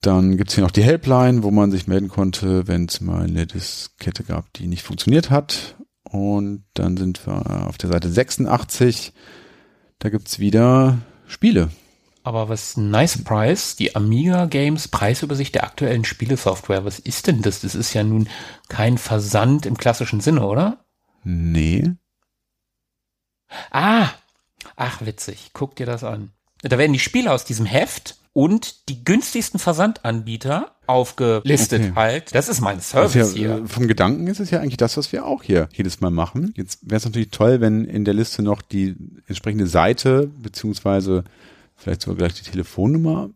Dann 0.00 0.36
gibt's 0.36 0.54
hier 0.54 0.64
noch 0.64 0.72
die 0.72 0.82
Helpline, 0.82 1.44
wo 1.44 1.50
man 1.50 1.70
sich 1.70 1.86
melden 1.86 2.08
konnte, 2.08 2.66
wenn 2.66 2.86
es 2.86 3.00
mal 3.00 3.24
eine 3.24 3.46
Diskette 3.46 4.24
gab, 4.24 4.52
die 4.54 4.66
nicht 4.66 4.82
funktioniert 4.82 5.30
hat. 5.30 5.76
Und 6.02 6.64
dann 6.74 6.96
sind 6.96 7.26
wir 7.26 7.66
auf 7.66 7.78
der 7.78 7.90
Seite 7.90 8.10
86. 8.10 9.12
Da 10.00 10.10
gibt's 10.10 10.38
wieder 10.40 10.98
Spiele. 11.26 11.70
Aber 12.24 12.48
was 12.48 12.76
Nice 12.78 13.22
Price, 13.22 13.76
die 13.76 13.94
Amiga 13.94 14.46
Games 14.46 14.88
Preisübersicht 14.88 15.54
der 15.54 15.64
aktuellen 15.64 16.04
Spielesoftware. 16.06 16.84
Was 16.86 16.98
ist 16.98 17.26
denn 17.26 17.42
das? 17.42 17.60
Das 17.60 17.74
ist 17.74 17.92
ja 17.92 18.02
nun 18.02 18.28
kein 18.68 18.96
Versand 18.96 19.66
im 19.66 19.76
klassischen 19.76 20.20
Sinne, 20.20 20.46
oder? 20.46 20.78
Nee. 21.22 21.92
Ah, 23.70 24.08
ach 24.76 25.04
witzig. 25.04 25.50
Guck 25.52 25.76
dir 25.76 25.86
das 25.86 26.02
an. 26.02 26.30
Da 26.62 26.78
werden 26.78 26.94
die 26.94 26.98
Spiele 26.98 27.30
aus 27.30 27.44
diesem 27.44 27.66
Heft 27.66 28.16
und 28.32 28.88
die 28.88 29.04
günstigsten 29.04 29.60
Versandanbieter 29.60 30.72
aufgelistet 30.86 31.82
Okay. 31.82 31.92
halt. 31.94 32.34
Das 32.34 32.48
ist 32.48 32.60
mein 32.62 32.80
Service 32.80 33.14
ist 33.14 33.36
ja, 33.36 33.38
hier. 33.56 33.64
äh, 33.64 33.68
vom 33.68 33.86
Gedanken 33.86 34.26
ist 34.26 34.40
es 34.40 34.50
ja 34.50 34.60
eigentlich 34.60 34.78
das, 34.78 34.96
was 34.96 35.12
wir 35.12 35.26
auch 35.26 35.42
hier 35.42 35.68
jedes 35.74 36.00
Mal 36.00 36.10
machen. 36.10 36.52
Jetzt 36.56 36.80
wäre 36.82 36.96
es 36.96 37.04
natürlich 37.04 37.30
toll, 37.30 37.60
wenn 37.60 37.84
in 37.84 38.04
der 38.06 38.14
Liste 38.14 38.42
noch 38.42 38.62
die 38.62 38.96
entsprechende 39.26 39.66
Seite, 39.66 40.30
beziehungsweise 40.42 41.24
vielleicht 41.84 42.02
sogar 42.02 42.16
gleich 42.16 42.34
die 42.34 42.50
Telefonnummer 42.50 43.30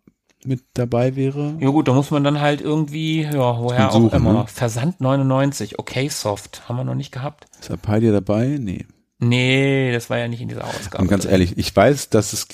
mit 0.45 0.63
dabei 0.75 1.15
wäre. 1.17 1.57
Ja 1.61 1.69
gut, 1.69 1.87
da 1.89 1.93
muss 1.93 2.11
man 2.11 2.25
dann 2.25 2.41
halt 2.41 2.61
irgendwie, 2.61 3.23
ja, 3.23 3.59
woher 3.61 3.91
Suchen, 3.91 4.09
auch 4.11 4.15
immer. 4.15 4.33
ne? 4.33 4.45
Versand 4.47 5.01
99, 5.01 5.79
okay 5.79 6.09
Soft, 6.09 6.69
haben 6.69 6.77
wir 6.77 6.85
noch 6.85 6.95
nicht 6.95 7.13
gehabt. 7.13 7.47
Ist 7.61 7.71
Apadia 7.71 8.11
dabei? 8.13 8.57
Nee. 8.59 8.87
Nee, 9.19 9.93
das 9.93 10.11
war 10.11 10.19
ja 10.19 10.29
nicht 10.29 10.41
in 10.41 10.49
dieser 10.49 10.65
Ausgabe. 10.65 11.03
Und 11.03 11.09
ganz 11.09 11.25
drin. 11.25 11.33
ehrlich, 11.33 11.59
ich 11.59 11.75
weiß, 11.75 12.09
dass 12.09 12.33
es 12.33 12.47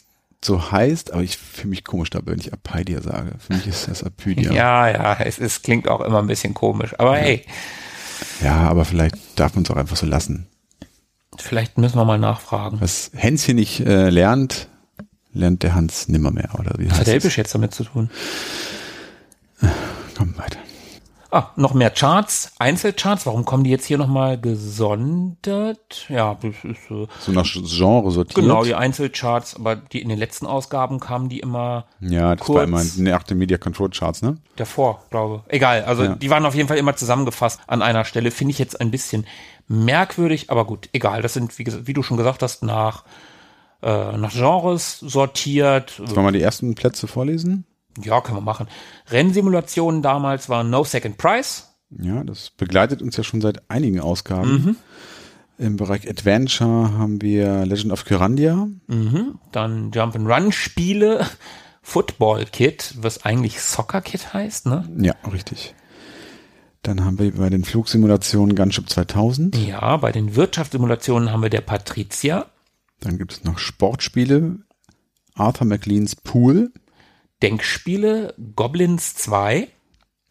so 0.42 0.72
heißt, 0.72 1.12
aber 1.12 1.22
ich 1.22 1.36
fühle 1.36 1.68
mich 1.70 1.84
komisch 1.84 2.10
dabei, 2.10 2.32
wenn 2.32 2.40
ich 2.40 2.52
Apadia 2.52 3.00
sage. 3.00 3.32
Für 3.38 3.54
mich 3.54 3.66
ist 3.66 3.86
das 3.88 4.02
Apydia. 4.02 4.52
Ja, 4.52 4.88
ja, 4.88 5.14
es, 5.20 5.38
es 5.38 5.62
klingt 5.62 5.88
auch 5.88 6.00
immer 6.00 6.18
ein 6.18 6.26
bisschen 6.26 6.54
komisch. 6.54 6.98
Aber 6.98 7.16
hey, 7.16 7.44
ja, 8.42 8.56
aber 8.68 8.84
vielleicht 8.84 9.16
darf 9.36 9.54
man 9.54 9.64
es 9.64 9.70
auch 9.70 9.76
einfach 9.76 9.96
so 9.96 10.06
lassen. 10.06 10.46
vielleicht 11.38 11.78
müssen 11.78 11.96
wir 11.96 12.04
mal 12.04 12.18
nachfragen. 12.18 12.80
Was 12.80 13.10
Hänschen 13.14 13.56
nicht 13.56 13.80
äh, 13.80 14.08
lernt, 14.10 14.68
lernt 15.34 15.62
der 15.62 15.74
Hans 15.74 16.08
nimmermehr, 16.08 16.50
oder 16.58 16.72
wie 16.78 16.86
hat 16.86 16.92
heißt 16.98 17.08
es? 17.08 17.14
Elbisch 17.14 17.36
jetzt 17.38 17.54
damit 17.54 17.74
zu 17.74 17.84
tun? 17.84 18.08
Komm 20.16 20.36
weiter. 20.38 20.58
Ah, 21.30 21.50
noch 21.56 21.74
mehr 21.74 21.90
Charts, 21.90 22.52
Einzelcharts. 22.60 23.26
Warum 23.26 23.44
kommen 23.44 23.64
die 23.64 23.70
jetzt 23.70 23.86
hier 23.86 23.98
nochmal 23.98 24.40
gesondert? 24.40 26.06
Ja, 26.08 26.36
das 26.40 26.54
ist 26.62 26.86
so. 26.88 27.08
So 27.18 27.32
nach 27.32 27.44
Genre 27.44 28.08
sortiert. 28.12 28.36
Genau, 28.36 28.62
die 28.62 28.76
Einzelcharts, 28.76 29.56
aber 29.56 29.74
die 29.74 30.00
in 30.00 30.08
den 30.10 30.18
letzten 30.18 30.46
Ausgaben 30.46 31.00
kamen 31.00 31.28
die 31.28 31.40
immer 31.40 31.86
Ja, 31.98 32.36
das 32.36 32.46
kurz. 32.46 32.56
war 32.58 32.62
immer 32.62 32.84
nach 32.98 33.24
den 33.24 33.38
Media 33.38 33.58
Control 33.58 33.90
Charts, 33.90 34.22
ne? 34.22 34.36
davor, 34.54 35.02
glaube. 35.10 35.42
Egal, 35.48 35.82
also 35.84 36.04
Ja. 36.04 36.14
die 36.14 36.30
waren 36.30 36.46
auf 36.46 36.54
jeden 36.54 36.68
Fall 36.68 36.78
immer 36.78 36.94
zusammengefasst 36.94 37.58
an 37.66 37.82
einer 37.82 38.04
Stelle. 38.04 38.30
Finde 38.30 38.52
ich 38.52 38.60
jetzt 38.60 38.80
ein 38.80 38.92
bisschen 38.92 39.26
merkwürdig, 39.66 40.50
aber 40.50 40.64
gut, 40.64 40.88
egal. 40.92 41.20
Das 41.20 41.32
sind, 41.34 41.58
wie, 41.58 41.66
wie 41.84 41.92
du 41.94 42.04
schon 42.04 42.16
gesagt 42.16 42.42
hast, 42.44 42.62
nach, 42.62 43.02
äh, 43.84 44.16
nach 44.16 44.32
Genres 44.32 44.98
sortiert. 45.00 46.00
Wollen 46.00 46.16
wir 46.16 46.22
mal 46.22 46.32
die 46.32 46.42
ersten 46.42 46.74
Plätze 46.74 47.06
vorlesen? 47.06 47.64
Ja, 48.02 48.20
können 48.20 48.38
wir 48.38 48.42
machen. 48.42 48.66
Rennsimulationen 49.10 50.02
damals 50.02 50.48
waren 50.48 50.70
No 50.70 50.82
Second 50.82 51.18
Price. 51.18 51.68
Ja, 51.90 52.24
das 52.24 52.50
begleitet 52.50 53.02
uns 53.02 53.16
ja 53.16 53.22
schon 53.22 53.40
seit 53.40 53.70
einigen 53.70 54.00
Ausgaben. 54.00 54.50
Mhm. 54.50 54.76
Im 55.58 55.76
Bereich 55.76 56.08
Adventure 56.08 56.98
haben 56.98 57.22
wir 57.22 57.64
Legend 57.64 57.92
of 57.92 58.04
Kyrandia. 58.04 58.66
Dann 59.52 59.90
Jump'n'Run-Spiele. 59.92 61.24
Football 61.86 62.46
Kit, 62.46 62.94
was 62.96 63.26
eigentlich 63.26 63.60
Soccer 63.60 64.00
Kit 64.00 64.32
heißt, 64.32 64.66
ne? 64.66 64.88
Ja, 64.96 65.14
richtig. 65.30 65.74
Dann 66.80 67.04
haben 67.04 67.18
wir 67.18 67.32
bei 67.34 67.50
den 67.50 67.64
Flugsimulationen 67.64 68.56
Gunship 68.56 68.88
2000. 68.88 69.54
Ja, 69.56 69.98
bei 69.98 70.10
den 70.10 70.34
Wirtschaftssimulationen 70.34 71.30
haben 71.30 71.42
wir 71.42 71.50
der 71.50 71.60
Patricia. 71.60 72.46
Dann 73.04 73.18
gibt 73.18 73.32
es 73.32 73.44
noch 73.44 73.58
Sportspiele. 73.58 74.60
Arthur 75.34 75.66
McLeans 75.66 76.16
Pool. 76.16 76.72
Denkspiele, 77.42 78.34
Goblins 78.56 79.14
2. 79.14 79.68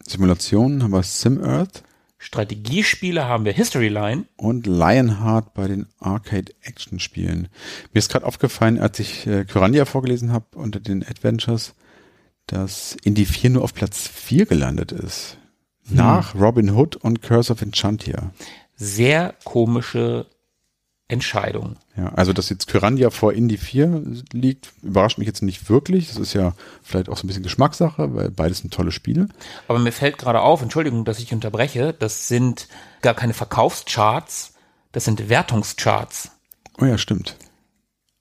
Simulationen 0.04 0.82
haben 0.82 0.92
wir 0.92 1.04
SimEarth. 1.04 1.84
Strategiespiele 2.18 3.26
haben 3.26 3.44
wir 3.44 3.52
History 3.52 3.88
Line. 3.88 4.24
und 4.36 4.66
Lionheart 4.66 5.54
bei 5.54 5.68
den 5.68 5.86
Arcade-Action-Spielen. 6.00 7.48
Mir 7.92 7.98
ist 7.98 8.10
gerade 8.10 8.26
aufgefallen, 8.26 8.80
als 8.80 8.98
ich 8.98 9.26
äh, 9.26 9.44
Kyrandia 9.44 9.84
vorgelesen 9.84 10.32
habe 10.32 10.46
unter 10.56 10.80
den 10.80 11.06
Adventures, 11.06 11.74
dass 12.46 12.96
Indie 13.04 13.26
4 13.26 13.50
nur 13.50 13.62
auf 13.62 13.74
Platz 13.74 14.08
4 14.08 14.46
gelandet 14.46 14.90
ist. 14.90 15.38
Nach 15.88 16.34
Robin 16.34 16.70
Hood 16.70 16.96
und 16.96 17.22
Curse 17.22 17.52
of 17.52 17.62
Enchantia. 17.62 18.32
Sehr 18.74 19.34
komische 19.44 20.26
Entscheidung. 21.08 21.76
Ja, 21.96 22.08
also 22.14 22.32
dass 22.32 22.48
jetzt 22.48 22.66
Kyrandia 22.66 23.10
vor 23.10 23.34
Indie 23.34 23.58
4 23.58 24.02
liegt, 24.32 24.72
überrascht 24.82 25.18
mich 25.18 25.26
jetzt 25.26 25.42
nicht 25.42 25.68
wirklich. 25.68 26.08
Das 26.08 26.16
ist 26.16 26.32
ja 26.32 26.54
vielleicht 26.82 27.08
auch 27.10 27.18
so 27.18 27.24
ein 27.24 27.26
bisschen 27.26 27.42
Geschmackssache, 27.42 28.14
weil 28.14 28.30
beides 28.30 28.58
sind 28.58 28.72
tolle 28.72 28.90
Spiele. 28.90 29.28
Aber 29.68 29.78
mir 29.78 29.92
fällt 29.92 30.16
gerade 30.16 30.40
auf, 30.40 30.62
Entschuldigung, 30.62 31.04
dass 31.04 31.18
ich 31.18 31.32
unterbreche, 31.32 31.92
das 31.92 32.28
sind 32.28 32.68
gar 33.02 33.14
keine 33.14 33.34
Verkaufscharts, 33.34 34.54
das 34.92 35.04
sind 35.04 35.28
Wertungscharts. 35.28 36.30
Oh 36.80 36.86
ja, 36.86 36.96
stimmt. 36.96 37.36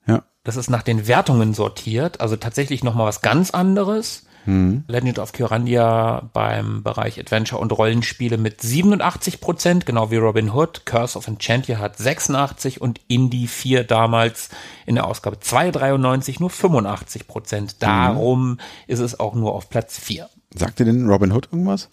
Ja, 0.05 0.23
Das 0.43 0.57
ist 0.57 0.69
nach 0.69 0.84
den 0.84 1.07
Wertungen 1.07 1.53
sortiert, 1.53 2.19
also 2.19 2.36
tatsächlich 2.36 2.84
nochmal 2.84 3.07
was 3.07 3.21
ganz 3.21 3.51
anderes. 3.51 4.25
Legend 4.46 5.20
of 5.20 5.32
Kyrandia 5.32 6.30
beim 6.34 6.84
Bereich 6.84 7.20
Adventure 7.20 7.62
und 7.62 7.72
Rollenspiele 7.72 8.38
mit 8.38 8.62
87 8.62 9.39
Prozent, 9.41 9.86
genau 9.86 10.12
wie 10.12 10.18
Robin 10.18 10.54
Hood. 10.54 10.86
Curse 10.86 11.18
of 11.18 11.28
Enchantia 11.28 11.80
hat 11.80 11.98
86 11.98 12.82
und 12.82 13.00
Indie 13.08 13.48
4 13.48 13.84
damals 13.84 14.50
in 14.86 14.96
der 14.96 15.08
Ausgabe 15.08 15.39
293 15.39 16.39
nur 16.39 16.50
85 16.50 17.28
Prozent. 17.28 17.82
Darum 17.82 18.58
ist 18.88 19.00
es 19.00 19.20
auch 19.20 19.36
nur 19.36 19.54
auf 19.54 19.70
Platz 19.70 19.98
4. 20.00 20.30
Sagt 20.54 20.80
dir 20.80 20.86
denn 20.86 21.10
Robin 21.10 21.32
Hood 21.32 21.50
irgendwas? 21.52 21.89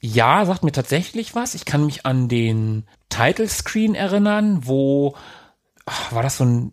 Ja, 0.00 0.44
sagt 0.44 0.64
mir 0.64 0.72
tatsächlich 0.72 1.34
was. 1.34 1.54
Ich 1.54 1.64
kann 1.64 1.86
mich 1.86 2.04
an 2.04 2.28
den 2.28 2.84
Title 3.08 3.48
Screen 3.48 3.94
erinnern, 3.94 4.60
wo 4.64 5.14
ach, 5.86 6.12
war 6.12 6.22
das 6.22 6.36
so 6.36 6.44
ein 6.44 6.72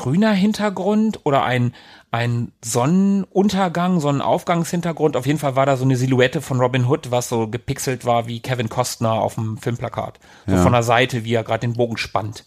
grüner 0.00 0.32
Hintergrund 0.32 1.20
oder 1.24 1.44
ein 1.44 1.74
ein 2.10 2.52
Sonnenuntergang, 2.64 4.00
Sonnenaufgangshintergrund. 4.00 5.14
Auf 5.14 5.26
jeden 5.26 5.38
Fall 5.38 5.56
war 5.56 5.66
da 5.66 5.76
so 5.76 5.84
eine 5.84 5.96
Silhouette 5.96 6.40
von 6.40 6.58
Robin 6.58 6.86
Hood, 6.86 7.10
was 7.10 7.28
so 7.28 7.46
gepixelt 7.48 8.04
war 8.06 8.26
wie 8.26 8.40
Kevin 8.40 8.70
Costner 8.70 9.12
auf 9.12 9.34
dem 9.34 9.58
Filmplakat. 9.58 10.18
So 10.46 10.54
Ja. 10.54 10.62
von 10.62 10.72
der 10.72 10.82
Seite, 10.82 11.24
wie 11.24 11.34
er 11.34 11.44
gerade 11.44 11.60
den 11.60 11.74
Bogen 11.74 11.98
spannt. 11.98 12.46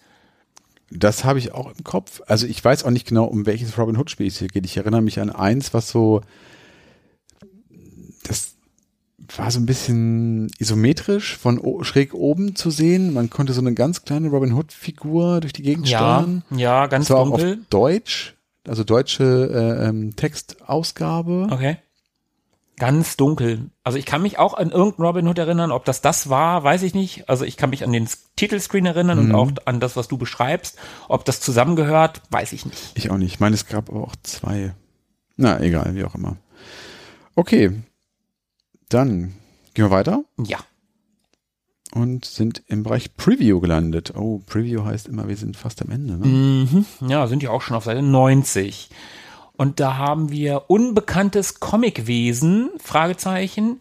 Das 0.90 1.24
habe 1.24 1.38
ich 1.40 1.54
auch 1.54 1.68
im 1.68 1.84
Kopf. 1.84 2.22
Also 2.26 2.48
ich 2.48 2.64
weiß 2.66 2.84
auch 2.86 2.90
nicht 2.90 3.08
genau, 3.08 3.26
um 3.26 3.46
welches 3.46 3.78
Robin 3.78 3.98
Hood 3.98 4.10
Spiel 4.10 4.28
es 4.28 4.40
hier 4.40 4.48
geht. 4.48 4.66
Ich 4.66 4.76
erinnere 4.78 5.02
mich 5.04 5.20
an 5.20 5.30
eins, 5.30 5.74
was 5.76 5.90
so, 5.90 6.22
das 8.24 8.53
war 9.36 9.52
so 9.52 9.60
ein 9.60 9.66
bisschen 9.66 10.52
isometrisch 10.60 11.38
von 11.38 11.62
schräg 11.84 12.14
oben 12.14 12.56
zu 12.56 12.70
sehen. 12.72 13.14
Man 13.14 13.30
konnte 13.30 13.54
so 13.54 13.62
eine 13.62 13.74
ganz 13.74 14.04
kleine 14.04 14.30
Robin 14.30 14.54
Hood 14.54 14.72
Figur 14.74 15.40
durch 15.42 15.54
die 15.54 15.62
Gegend 15.64 15.88
Ja, 15.88 15.98
steuern. 16.20 16.44
ja, 16.52 16.88
ganz 16.88 17.08
Das 17.08 17.16
war 17.16 17.22
auch 17.24 17.32
auf 17.32 17.40
dunkel. 17.40 17.66
Deutsch, 17.70 18.36
also 18.68 18.84
deutsche 18.84 19.24
äh, 19.84 19.88
ähm, 19.88 20.16
Textausgabe. 20.16 21.48
Okay. 21.52 21.78
Ganz 22.78 23.18
dunkel. 23.18 23.70
Also 23.84 24.00
ich 24.00 24.06
kann 24.06 24.24
mich 24.24 24.40
auch 24.40 24.56
an 24.56 24.72
irgendeinen 24.72 25.06
Robin 25.06 25.28
Hood 25.28 25.38
erinnern. 25.38 25.72
Ob 25.72 25.86
das 25.86 26.02
das 26.02 26.30
war, 26.30 26.64
weiß 26.64 26.82
ich 26.82 26.96
nicht. 26.96 27.30
Also 27.30 27.46
ich 27.46 27.56
kann 27.56 27.70
mich 27.70 27.84
an 27.84 27.94
den 27.94 28.10
Titelscreen 28.36 28.86
erinnern 28.88 29.20
Mhm. 29.20 29.26
und 29.26 29.36
auch 29.36 29.52
an 29.68 29.80
das, 29.80 29.96
was 29.96 30.08
du 30.08 30.18
beschreibst. 30.18 30.78
Ob 31.08 31.24
das 31.24 31.40
zusammengehört, 31.40 32.22
weiß 32.32 32.52
ich 32.52 32.66
nicht. 32.66 32.92
Ich 32.96 33.12
auch 33.12 33.18
nicht. 33.18 33.34
Ich 33.36 33.40
meine, 33.40 33.54
es 33.54 33.68
gab 33.68 33.90
aber 33.90 34.02
auch 34.02 34.16
zwei. 34.24 34.74
Na, 35.38 35.60
egal, 35.62 35.94
wie 35.96 36.04
auch 36.04 36.16
immer. 36.16 36.38
Okay. 37.36 37.72
Dann 38.94 39.34
gehen 39.74 39.86
wir 39.86 39.92
weiter 39.92 40.24
Ja. 40.46 40.60
und 41.94 42.26
sind 42.26 42.64
im 42.68 42.84
Bereich 42.84 43.16
Preview 43.18 43.60
gelandet. 43.60 44.14
Oh, 44.16 44.40
Preview 44.46 44.84
heißt 44.86 45.08
immer, 45.08 45.28
wir 45.28 45.38
sind 45.38 45.58
fast 45.58 45.82
am 45.82 45.90
Ende. 45.92 46.18
Ne? 46.18 46.26
Mhm. 46.26 46.86
Ja, 47.10 47.28
sind 47.28 47.44
ja 47.44 47.50
auch 47.52 47.62
schon 47.62 47.76
auf 47.78 47.86
Seite 47.86 48.02
90. 48.02 48.90
Und 49.56 49.80
da 49.80 49.98
haben 49.98 50.32
wir 50.32 50.66
unbekanntes 50.70 51.60
Comicwesen, 51.60 52.70
Fragezeichen, 52.80 53.80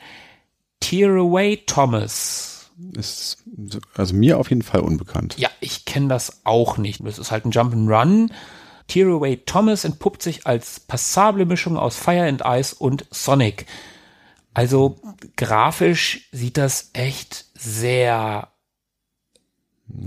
Tearaway 0.80 1.62
Thomas. 1.66 2.70
Ist 2.94 3.38
so- 3.68 3.78
also 3.94 4.14
mir 4.14 4.38
auf 4.38 4.50
jeden 4.50 4.62
Fall 4.62 4.80
unbekannt. 4.80 5.36
Ja, 5.38 5.48
ich 5.60 5.84
kenne 5.84 6.08
das 6.08 6.40
auch 6.44 6.78
nicht. 6.78 7.04
Das 7.04 7.18
ist 7.18 7.30
halt 7.30 7.44
ein 7.44 7.52
Jump'n'Run. 7.52 8.30
Tearaway 8.88 9.36
Thomas 9.46 9.84
entpuppt 9.84 10.22
sich 10.22 10.46
als 10.46 10.80
passable 10.80 11.46
Mischung 11.46 11.76
aus 11.78 11.96
Fire 11.96 12.26
and 12.26 12.42
Ice 12.44 12.74
und 12.74 13.06
Sonic. 13.10 13.66
Also 14.55 15.00
grafisch 15.36 16.28
sieht 16.32 16.59
das 16.59 16.90
echt 16.92 17.46
sehr 17.55 18.48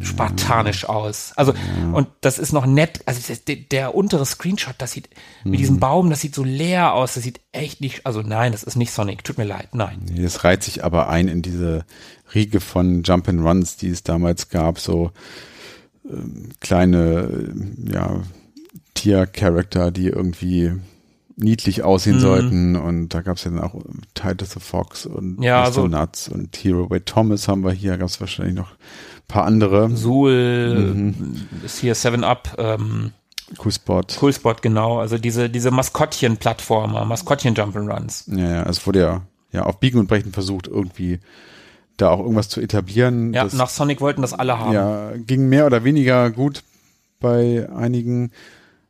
spartanisch 0.01 0.85
aus. 0.85 1.33
Also 1.35 1.53
und 1.93 2.07
das 2.21 2.39
ist 2.39 2.53
noch 2.53 2.65
nett. 2.65 3.01
Also 3.05 3.33
der, 3.47 3.55
der 3.55 3.95
untere 3.95 4.25
Screenshot, 4.25 4.75
das 4.77 4.91
sieht 4.91 5.09
mit 5.43 5.59
diesem 5.59 5.79
Baum, 5.79 6.09
das 6.09 6.21
sieht 6.21 6.35
so 6.35 6.43
leer 6.43 6.93
aus. 6.93 7.13
Das 7.13 7.23
sieht 7.23 7.41
echt 7.51 7.81
nicht. 7.81 8.05
Also 8.05 8.21
nein, 8.21 8.51
das 8.51 8.63
ist 8.63 8.75
nicht 8.75 8.91
Sonic. 8.91 9.23
Tut 9.23 9.37
mir 9.37 9.43
leid, 9.43 9.69
nein. 9.73 10.01
Nee, 10.09 10.23
das 10.23 10.43
reiht 10.43 10.63
sich 10.63 10.83
aber 10.83 11.09
ein 11.09 11.27
in 11.27 11.41
diese 11.41 11.85
Riege 12.33 12.59
von 12.59 13.03
Jump'n'Runs, 13.03 13.77
die 13.77 13.89
es 13.89 14.03
damals 14.03 14.49
gab, 14.49 14.79
so 14.79 15.11
ähm, 16.09 16.49
kleine, 16.59 17.29
äh, 17.29 17.93
ja, 17.93 18.21
Tier-Charakter, 18.95 19.91
die 19.91 20.07
irgendwie 20.07 20.73
niedlich 21.37 21.79
Mhm. 21.79 21.83
aussehen 21.83 22.19
sollten 22.19 22.75
und 22.75 23.09
da 23.09 23.21
gab 23.21 23.37
es 23.37 23.43
ja 23.43 23.51
dann 23.51 23.61
auch 23.61 23.75
Titus 24.13 24.51
the 24.51 24.59
Fox 24.59 25.05
und 25.05 25.41
Ja, 25.43 25.59
Mr. 25.61 25.65
also- 25.65 25.87
Nuts 25.87 26.29
und 26.29 26.55
Hero 26.57 26.89
Way 26.89 27.01
Thomas 27.01 27.47
haben 27.47 27.63
wir 27.63 27.71
hier, 27.71 27.97
gab 27.97 28.07
es 28.07 28.19
wahrscheinlich 28.21 28.55
noch 28.55 28.71
ein 28.71 29.27
paar 29.27 29.43
andere. 29.45 29.89
Suhl 29.95 31.13
ist 31.63 31.79
hier 31.79 31.95
Seven 31.95 32.23
Up. 32.23 32.55
Ähm, 32.57 33.11
Cool 33.63 33.71
Spot. 33.71 34.01
Cool 34.21 34.33
Spot, 34.33 34.55
genau. 34.59 34.97
Also 34.99 35.19
diese, 35.19 35.51
diese 35.51 35.69
Maskottchen-Plattformer, 35.69 37.05
Maskottchen-Jump'n'Runs. 37.05 38.23
Ja, 38.35 38.49
ja, 38.49 38.63
es 38.63 38.87
wurde 38.87 38.99
ja, 39.01 39.21
ja 39.51 39.63
auf 39.63 39.79
Biegen 39.79 39.99
und 39.99 40.07
Brechen 40.07 40.31
versucht, 40.31 40.67
irgendwie 40.67 41.19
da 41.97 42.09
auch 42.09 42.19
irgendwas 42.19 42.49
zu 42.49 42.59
etablieren. 42.59 43.33
Ja, 43.33 43.43
Das- 43.43 43.53
nach 43.53 43.69
Sonic 43.69 44.01
wollten 44.01 44.21
das 44.23 44.33
alle 44.33 44.57
haben. 44.57 44.73
Ja, 44.73 45.11
ging 45.17 45.47
mehr 45.47 45.67
oder 45.67 45.83
weniger 45.83 46.31
gut 46.31 46.63
bei 47.19 47.69
einigen. 47.75 48.31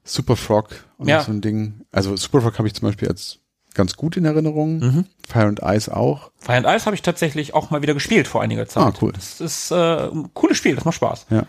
Super 0.05 0.35
Frog, 0.37 0.84
auch 0.97 1.05
Ja. 1.07 1.21
so 1.23 1.31
ein 1.31 1.41
Ding. 1.41 1.81
Also 1.91 2.15
Super 2.15 2.41
Frog 2.41 2.57
habe 2.57 2.67
ich 2.67 2.73
zum 2.73 2.87
Beispiel 2.87 3.07
als 3.07 3.39
ganz 3.73 3.95
gut 3.97 4.15
in 4.17 4.25
Erinnerung. 4.25 4.79
Mhm. 4.79 5.05
Fire 5.27 5.45
and 5.47 5.59
Ice 5.63 5.93
auch. 5.95 6.31
Fire 6.39 6.57
and 6.57 6.65
Ice 6.65 6.85
habe 6.85 6.95
ich 6.95 7.01
tatsächlich 7.01 7.53
auch 7.53 7.69
mal 7.71 7.81
wieder 7.81 7.93
gespielt 7.93 8.27
vor 8.27 8.41
einiger 8.41 8.67
Zeit. 8.67 8.83
Ah, 8.83 8.93
cool. 9.01 9.11
Das 9.13 9.41
ist 9.41 9.71
äh, 9.71 10.07
ein 10.09 10.33
cooles 10.33 10.57
Spiel, 10.57 10.75
das 10.75 10.85
macht 10.85 10.95
Spaß. 10.95 11.25
Ja. 11.29 11.45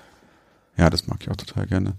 Ja, 0.76 0.90
das 0.90 1.06
mag 1.06 1.18
ich 1.22 1.30
auch 1.30 1.36
total 1.36 1.66
gerne. 1.66 1.94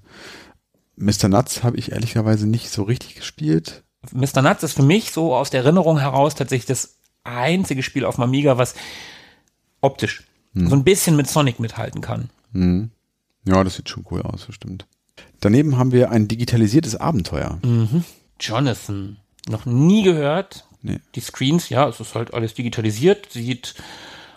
Mr. 0.98 1.30
Nuts 1.30 1.64
habe 1.64 1.78
ich 1.78 1.91
ehrlicherweise 1.93 2.48
nicht 2.48 2.70
so 2.70 2.84
richtig 2.84 3.16
gespielt. 3.16 3.84
Mr. 4.12 4.41
Nuts 4.41 4.64
ist 4.64 4.74
für 4.74 4.84
mich 4.84 5.12
so 5.12 5.36
aus 5.36 5.50
der 5.50 5.62
Erinnerung 5.64 6.00
heraus 6.00 6.36
tatsächlich 6.36 6.66
das 6.68 6.95
einzige 7.24 7.82
Spiel 7.84 8.06
auf 8.06 8.20
Amiga, 8.20 8.58
was 8.58 8.76
optisch 9.82 10.24
Hm. 10.54 10.70
so 10.70 10.76
ein 10.76 10.84
bisschen 10.84 11.16
mit 11.16 11.28
Sonic 11.28 11.60
mithalten 11.60 12.02
kann. 12.02 12.30
Ja, 13.45 13.64
das 13.64 13.76
sieht 13.76 13.89
schon 13.89 14.06
cool 14.12 14.22
aus, 14.24 14.45
das 14.48 14.56
stimmt. 14.56 14.88
Daneben 15.40 15.78
haben 15.78 15.92
wir 15.92 16.12
ein 16.12 16.28
digitalisiertes 16.28 16.96
Abenteuer. 16.96 17.60
Mhm. 17.64 18.04
Jonathan, 18.40 19.18
noch 19.48 19.66
nie 19.66 20.04
gehört. 20.04 20.66
Nee. 20.82 21.00
Die 21.16 21.20
Screens, 21.22 21.70
ja, 21.70 21.88
es 21.88 22.00
ist 22.00 22.16
halt 22.16 22.34
alles 22.34 22.54
digitalisiert, 22.54 23.32
sieht 23.32 23.76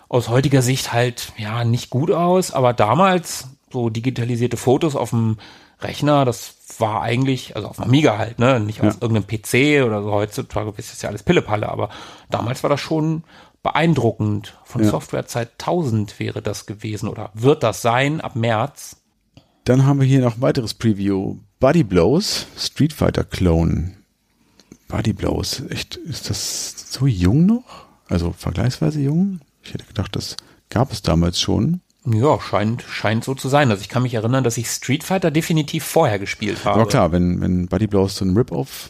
aus 0.09 0.27
heutiger 0.29 0.61
Sicht 0.61 0.91
halt, 0.91 1.31
ja, 1.37 1.63
nicht 1.63 1.89
gut 1.89 2.11
aus, 2.11 2.51
aber 2.51 2.73
damals 2.73 3.47
so 3.71 3.89
digitalisierte 3.89 4.57
Fotos 4.57 4.95
auf 4.95 5.11
dem 5.11 5.37
Rechner, 5.79 6.25
das 6.25 6.55
war 6.79 7.01
eigentlich, 7.01 7.55
also 7.55 7.69
auf 7.69 7.77
dem 7.77 7.85
Amiga 7.85 8.17
halt, 8.17 8.37
ne, 8.37 8.59
nicht 8.59 8.81
auf 8.81 8.87
Ja. 8.87 9.01
irgendeinem 9.01 9.27
PC 9.27 9.85
oder 9.85 10.03
so, 10.03 10.11
heutzutage 10.11 10.73
ist 10.77 10.91
das 10.91 11.01
ja 11.01 11.09
alles 11.09 11.23
Pillepalle, 11.23 11.69
aber 11.69 11.89
damals 12.29 12.61
war 12.63 12.69
das 12.69 12.81
schon 12.81 13.23
beeindruckend. 13.63 14.57
Von 14.63 14.83
Ja. 14.83 14.89
Softwarezeit 14.89 15.51
1000 15.59 16.19
wäre 16.19 16.41
das 16.41 16.65
gewesen 16.65 17.07
oder 17.07 17.29
wird 17.33 17.63
das 17.63 17.81
sein 17.81 18.19
ab 18.21 18.35
März. 18.35 18.97
Dann 19.71 19.85
haben 19.85 20.01
wir 20.01 20.05
hier 20.05 20.19
noch 20.19 20.35
ein 20.35 20.41
weiteres 20.41 20.73
Preview. 20.73 21.37
Body 21.61 21.85
Blows, 21.85 22.45
Street 22.57 22.91
Fighter 22.91 23.23
Clone. 23.23 23.93
Body 24.89 25.13
Blows, 25.13 25.63
echt, 25.69 25.95
ist 25.95 26.29
das 26.29 26.91
so 26.91 27.07
jung 27.07 27.45
noch? 27.45 27.85
Also 28.09 28.33
vergleichsweise 28.37 28.99
jung? 28.99 29.39
Ich 29.63 29.73
hätte 29.73 29.85
gedacht, 29.85 30.13
das 30.17 30.35
gab 30.69 30.91
es 30.91 31.03
damals 31.03 31.39
schon. 31.39 31.79
Ja, 32.05 32.37
scheint, 32.41 32.81
scheint 32.81 33.23
so 33.23 33.33
zu 33.33 33.47
sein. 33.47 33.71
Also 33.71 33.79
ich 33.79 33.87
kann 33.87 34.03
mich 34.03 34.13
erinnern, 34.13 34.43
dass 34.43 34.57
ich 34.57 34.67
Street 34.67 35.05
Fighter 35.05 35.31
definitiv 35.31 35.85
vorher 35.85 36.19
gespielt 36.19 36.65
habe. 36.65 36.81
Aber 36.81 36.89
klar, 36.89 37.13
wenn, 37.13 37.39
wenn 37.39 37.67
Body 37.67 37.87
Blows 37.87 38.17
so 38.17 38.25
ein 38.25 38.35
Rip-Off 38.35 38.89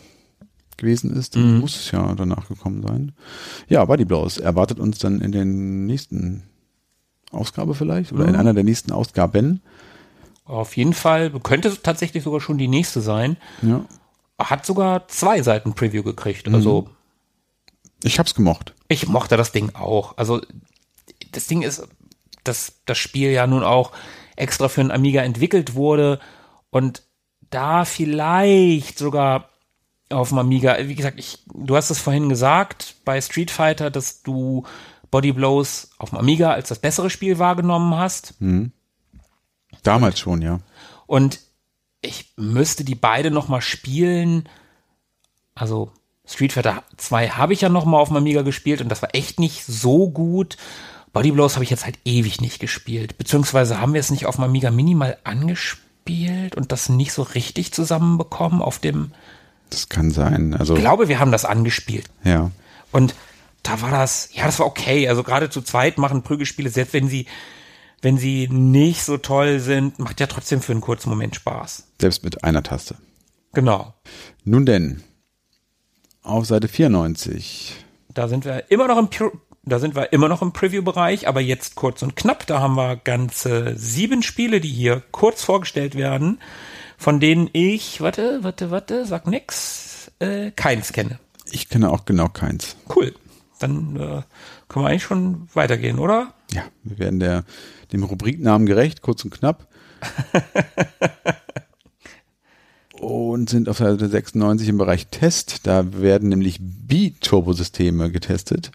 gewesen 0.78 1.16
ist, 1.16 1.36
dann 1.36 1.60
muss 1.60 1.76
es 1.76 1.92
ja 1.92 2.16
danach 2.16 2.48
gekommen 2.48 2.82
sein. 2.82 3.12
Ja, 3.68 3.86
Body 3.86 4.06
Blows 4.06 4.40
erwartet 4.40 4.80
uns 4.80 4.98
dann 4.98 5.22
in 5.22 5.32
den 5.32 5.86
nächsten 5.86 6.42
Ausgabe 7.30 7.76
vielleicht 7.76 8.12
oder 8.14 8.28
in 8.28 8.36
einer 8.36 8.56
der 8.56 8.64
nächsten 8.64 8.92
Ausgaben. 8.92 9.62
Auf 10.46 10.76
jeden 10.76 10.94
Fall 10.94 11.30
könnte 11.42 11.82
tatsächlich 11.82 12.24
sogar 12.24 12.42
schon 12.42 12.58
die 12.58 12.68
nächste 12.68 13.02
sein. 13.02 13.38
Ja. 13.62 13.86
Hat 14.40 14.66
sogar 14.66 15.08
zwei 15.08 15.42
Seiten 15.42 15.74
Preview 15.74 16.04
gekriegt. 16.04 16.48
Also 16.48 16.90
Ich 18.04 18.18
hab's 18.20 18.34
gemocht. 18.34 18.74
ich 18.88 19.08
mochte 19.08 19.38
das 19.38 19.52
Ding 19.52 19.76
auch. 19.76 20.18
Also 20.18 20.42
das 21.32 21.48
Ding 21.48 21.62
ist, 21.62 21.88
dass 22.44 22.74
das 22.86 22.98
Spiel 22.98 23.30
ja 23.32 23.46
nun 23.46 23.64
auch 23.64 23.92
extra 24.36 24.68
für 24.68 24.82
einen 24.82 24.92
Amiga 24.92 25.22
entwickelt 25.22 25.76
wurde 25.76 26.20
und 26.72 27.04
da 27.52 27.86
vielleicht 27.86 28.98
sogar 28.98 29.50
auf 30.10 30.30
dem 30.30 30.40
Amiga, 30.40 30.78
wie 30.88 30.96
gesagt, 30.96 31.20
ich, 31.20 31.40
du 31.54 31.76
hast 31.76 31.90
es 31.92 32.00
vorhin 32.00 32.28
gesagt 32.30 32.96
bei 33.06 33.22
Street 33.22 33.52
Fighter, 33.52 33.92
dass 33.92 34.24
du 34.24 34.64
Body 35.12 35.32
Blows 35.34 35.92
auf 36.00 36.10
dem 36.10 36.18
Amiga 36.20 36.52
als 36.52 36.70
das 36.70 36.80
bessere 36.80 37.10
Spiel 37.10 37.38
wahrgenommen 37.40 37.96
hast. 37.96 38.34
Damals 39.84 40.20
schon, 40.20 40.42
ja. 40.42 40.60
Und 41.08 41.40
ich 42.02 42.34
müsste 42.36 42.84
die 42.84 42.96
beide 42.96 43.32
noch 43.32 43.48
mal 43.48 43.62
spielen. 43.62 44.48
Also 45.56 45.92
Street 46.26 46.54
Fighter 46.54 46.84
2 46.98 47.30
habe 47.30 47.54
ich 47.54 47.62
ja 47.62 47.70
noch 47.70 47.86
mal 47.86 47.98
auf 47.98 48.08
dem 48.08 48.18
Amiga 48.18 48.42
gespielt 48.42 48.82
und 48.82 48.90
das 48.90 49.02
war 49.02 49.14
echt 49.14 49.40
nicht 49.40 49.66
so 49.66 50.10
gut. 50.10 50.58
Body 51.14 51.32
Blows 51.32 51.56
habe 51.56 51.64
ich 51.64 51.70
jetzt 51.70 51.86
halt 51.86 52.00
ewig 52.06 52.40
nicht 52.40 52.60
gespielt. 52.60 53.18
Beziehungsweise 53.18 53.82
haben 53.82 53.94
wir 53.94 54.00
es 54.00 54.12
nicht 54.12 54.26
auf 54.26 54.36
dem 54.36 54.46
Amiga 54.46 54.72
Mini 54.72 54.96
mal 54.96 55.18
angespielt 55.24 56.56
und 56.56 56.72
das 56.72 56.90
nicht 56.90 57.12
so 57.12 57.22
richtig 57.24 57.74
zusammenbekommen 57.74 58.62
auf 58.62 58.80
dem. 58.80 59.12
Das 59.70 59.90
kann 59.90 60.12
sein. 60.12 60.54
Also, 60.54 60.76
Ich 60.76 60.80
glaube, 60.80 61.08
wir 61.08 61.20
haben 61.20 61.32
das 61.32 61.46
angespielt. 61.46 62.06
ja. 62.24 62.52
Und 62.94 63.16
da 63.64 63.82
war 63.82 63.92
das, 63.92 64.30
ja, 64.34 64.46
das 64.46 64.60
war 64.60 64.66
okay. 64.66 65.08
Also 65.08 65.24
gerade 65.24 65.50
zu 65.50 65.62
zweit 65.62 65.98
machen 65.98 66.24
Prügelspiele, 66.24 66.70
selbst 66.70 66.94
wenn 66.94 67.08
sie, 67.08 67.28
wenn 68.02 68.18
sie 68.18 68.48
nicht 68.50 69.04
so 69.04 69.18
toll 69.18 69.60
sind, 69.60 70.00
macht 70.00 70.20
ja 70.20 70.28
trotzdem 70.28 70.62
für 70.62 70.72
einen 70.72 70.82
kurzen 70.82 71.10
Moment 71.10 71.36
Spaß. 71.36 71.88
Selbst 72.00 72.24
mit 72.24 72.44
einer 72.44 72.64
Taste. 72.64 72.96
Genau. 73.54 73.94
Nun 74.44 74.66
denn, 74.66 75.04
auf 76.24 76.46
Seite 76.46 76.68
94 76.68 77.76
Da 78.14 78.28
sind 78.28 78.46
wir 78.46 78.72
immer 78.72 78.88
noch 78.88 78.98
im 78.98 79.08
Pu- 79.08 79.38
da 79.64 79.78
sind 79.80 79.94
wir 79.96 80.12
immer 80.12 80.28
noch 80.28 80.42
im 80.42 80.54
Preview-Bereich, 80.54 81.28
aber 81.28 81.40
jetzt 81.40 81.76
kurz 81.76 82.02
und 82.02 82.16
knapp. 82.16 82.48
Da 82.48 82.60
haben 82.60 82.76
wir 82.76 82.96
ganze 82.96 83.78
sieben 83.78 84.24
Spiele, 84.24 84.60
die 84.60 84.70
hier 84.70 85.04
kurz 85.12 85.44
vorgestellt 85.44 85.94
werden, 85.96 86.40
von 86.98 87.20
denen 87.20 87.48
ich, 87.54 88.02
warte, 88.02 88.44
warte, 88.44 88.72
warte, 88.72 89.06
sag 89.06 89.28
nix, 89.28 90.12
äh, 90.20 90.50
keins 90.52 90.94
kenne. 90.94 91.20
Ich 91.52 91.70
kenne 91.70 91.92
auch 91.92 92.06
genau 92.06 92.28
keins. 92.28 92.76
Cool. 92.96 93.14
Dann 93.60 93.96
äh, 93.98 94.22
können 94.68 94.86
wir 94.86 94.90
eigentlich 94.90 95.04
schon 95.04 95.48
weitergehen, 95.54 96.00
oder? 96.00 96.34
Ja, 96.52 96.64
wir 96.84 96.98
werden 96.98 97.20
der, 97.20 97.44
dem 97.94 98.04
Rubriknamen 98.04 98.66
gerecht, 98.66 99.02
kurz 99.02 99.24
und 99.24 99.32
knapp. 99.32 99.68
und 103.02 103.50
sind 103.50 103.68
auf 103.70 103.78
Seite 103.78 104.08
96 104.08 104.70
im 104.70 104.78
Bereich 104.78 105.08
Test. 105.08 105.66
Da 105.66 106.00
werden 106.00 106.30
nämlich 106.30 106.60
B-Turbosysteme 106.62 108.12
getestet. 108.12 108.72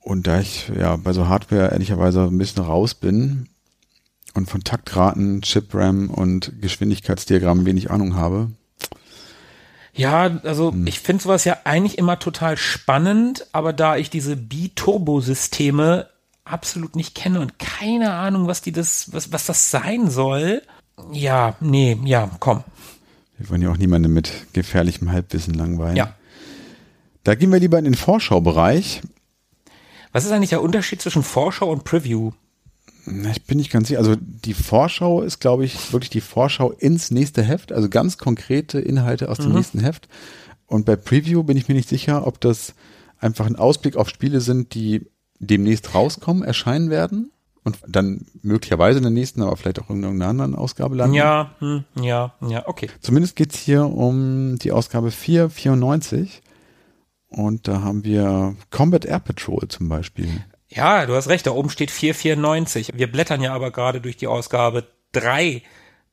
Und 0.00 0.26
da 0.26 0.40
ich 0.40 0.70
ja 0.78 0.96
bei 0.96 1.12
so 1.12 1.26
Hardware 1.26 1.72
ehrlicherweise 1.72 2.22
ein 2.22 2.38
bisschen 2.38 2.62
raus 2.62 2.94
bin 2.94 3.48
und 4.34 4.48
von 4.48 4.62
Taktraten, 4.62 5.42
Chip-RAM 5.42 6.10
und 6.10 6.60
Geschwindigkeitsdiagrammen 6.60 7.66
wenig 7.66 7.90
Ahnung 7.90 8.14
habe, 8.14 8.50
Ja, 9.94 10.38
also 10.44 10.74
ich 10.84 11.00
finde 11.00 11.22
sowas 11.22 11.44
ja 11.44 11.56
eigentlich 11.64 11.96
immer 11.96 12.18
total 12.18 12.58
spannend, 12.58 13.46
aber 13.52 13.72
da 13.72 13.96
ich 13.96 14.10
diese 14.10 14.36
Bi-Turbo-Systeme 14.36 16.08
absolut 16.46 16.96
nicht 16.96 17.14
kenne 17.14 17.40
und 17.40 17.58
keine 17.58 18.12
Ahnung, 18.12 18.46
was 18.46 18.62
die 18.62 18.72
das, 18.72 19.12
was, 19.12 19.32
was 19.32 19.46
das 19.46 19.70
sein 19.70 20.10
soll, 20.10 20.62
ja, 21.12 21.56
nee, 21.60 21.98
ja, 22.04 22.30
komm. 22.40 22.64
wir 23.36 23.50
wollen 23.50 23.62
ja 23.62 23.70
auch 23.70 23.76
niemanden 23.76 24.12
mit 24.12 24.32
gefährlichem 24.52 25.12
Halbwissen 25.12 25.54
langweilen. 25.54 25.96
Ja. 25.96 26.14
Da 27.24 27.34
gehen 27.34 27.52
wir 27.52 27.58
lieber 27.58 27.78
in 27.78 27.84
den 27.84 27.94
Vorschaubereich. 27.94 29.02
Was 30.12 30.24
ist 30.24 30.30
eigentlich 30.30 30.50
der 30.50 30.62
Unterschied 30.62 31.02
zwischen 31.02 31.22
Vorschau 31.22 31.70
und 31.70 31.84
Preview? 31.84 32.30
Ich 33.32 33.44
bin 33.44 33.58
nicht 33.58 33.70
ganz 33.70 33.88
sicher. 33.88 33.98
Also 33.98 34.16
die 34.16 34.54
Vorschau 34.54 35.22
ist, 35.22 35.40
glaube 35.40 35.64
ich, 35.64 35.92
wirklich 35.92 36.10
die 36.10 36.20
Vorschau 36.20 36.72
ins 36.72 37.10
nächste 37.10 37.42
Heft, 37.42 37.72
also 37.72 37.88
ganz 37.88 38.16
konkrete 38.16 38.80
Inhalte 38.80 39.28
aus 39.28 39.38
dem 39.38 39.52
nächsten 39.52 39.80
Heft. 39.80 40.08
Und 40.66 40.86
bei 40.86 40.96
Preview 40.96 41.42
bin 41.42 41.56
ich 41.56 41.68
mir 41.68 41.74
nicht 41.74 41.88
sicher, 41.88 42.26
ob 42.26 42.40
das 42.40 42.74
einfach 43.18 43.46
ein 43.46 43.56
Ausblick 43.56 43.96
auf 43.96 44.08
Spiele 44.08 44.40
sind, 44.40 44.74
die 44.74 45.06
demnächst 45.38 45.94
rauskommen, 45.94 46.42
erscheinen 46.42 46.90
werden 46.90 47.30
und 47.64 47.78
dann 47.86 48.26
möglicherweise 48.42 48.98
in 48.98 49.02
der 49.02 49.10
nächsten, 49.10 49.42
aber 49.42 49.56
vielleicht 49.56 49.80
auch 49.80 49.90
in 49.90 50.02
irgendeiner 50.02 50.30
anderen 50.30 50.54
Ausgabe 50.54 50.94
landen. 50.94 51.14
Ja, 51.14 51.50
hm, 51.58 51.84
ja, 52.00 52.34
ja, 52.46 52.66
okay. 52.68 52.88
Zumindest 53.00 53.34
geht's 53.34 53.58
hier 53.58 53.86
um 53.86 54.56
die 54.58 54.72
Ausgabe 54.72 55.10
494. 55.10 56.42
Und 57.28 57.66
da 57.66 57.82
haben 57.82 58.04
wir 58.04 58.54
Combat 58.70 59.04
Air 59.04 59.18
Patrol 59.18 59.66
zum 59.68 59.88
Beispiel. 59.88 60.28
Ja, 60.68 61.06
du 61.06 61.14
hast 61.14 61.28
recht, 61.28 61.46
da 61.46 61.50
oben 61.50 61.70
steht 61.70 61.90
494. 61.90 62.92
Wir 62.94 63.10
blättern 63.10 63.40
ja 63.42 63.52
aber 63.52 63.70
gerade 63.72 64.00
durch 64.00 64.16
die 64.16 64.28
Ausgabe 64.28 64.84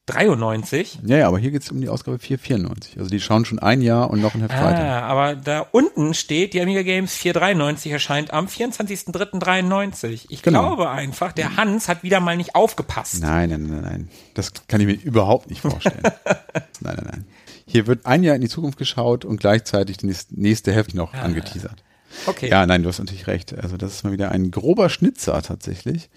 393. 0.07 0.99
Ja, 1.05 1.17
ja, 1.17 1.27
aber 1.29 1.37
hier 1.39 1.51
geht's 1.51 1.71
um 1.71 1.79
die 1.79 1.87
Ausgabe 1.87 2.19
494. 2.19 2.97
Also 2.97 3.09
die 3.09 3.21
schauen 3.21 3.45
schon 3.45 3.59
ein 3.59 3.81
Jahr 3.81 4.09
und 4.09 4.21
noch 4.21 4.35
ein 4.35 4.41
Heft 4.41 4.53
weiter. 4.53 4.83
Ah, 4.83 5.01
aber 5.07 5.35
da 5.35 5.61
unten 5.71 6.13
steht, 6.13 6.53
die 6.53 6.61
Amiga 6.61 6.81
Games 6.81 7.13
493 7.15 7.91
erscheint 7.91 8.33
am 8.33 8.47
24.03.93. 8.47 10.25
Ich 10.29 10.41
Genau. 10.41 10.61
glaube 10.75 10.89
einfach, 10.89 11.31
der 11.31 11.55
Hans 11.55 11.87
hat 11.87 12.03
wieder 12.03 12.19
mal 12.19 12.35
nicht 12.37 12.53
aufgepasst. 12.55 13.21
Nein, 13.21 13.49
nein, 13.49 13.63
nein, 13.63 13.81
nein. 13.81 14.09
Das 14.33 14.51
kann 14.67 14.81
ich 14.81 14.87
mir 14.87 14.93
überhaupt 14.93 15.49
nicht 15.49 15.61
vorstellen. 15.61 16.01
nein, 16.81 16.95
nein, 16.97 17.07
nein. 17.09 17.25
Hier 17.65 17.87
wird 17.87 18.05
ein 18.05 18.23
Jahr 18.23 18.35
in 18.35 18.41
die 18.41 18.49
Zukunft 18.49 18.77
geschaut 18.77 19.23
und 19.23 19.39
gleichzeitig 19.39 19.97
das 19.97 20.27
nächste 20.31 20.73
Heft 20.73 20.93
noch 20.95 21.13
angeteasert. 21.13 21.81
Okay. 22.25 22.49
Ja, 22.49 22.65
nein, 22.65 22.83
du 22.83 22.89
hast 22.89 22.99
natürlich 22.99 23.27
recht. 23.27 23.57
Also 23.57 23.77
das 23.77 23.93
ist 23.93 24.03
mal 24.03 24.11
wieder 24.11 24.31
ein 24.31 24.51
grober 24.51 24.89
Schnitzer 24.89 25.41
tatsächlich. 25.41 26.09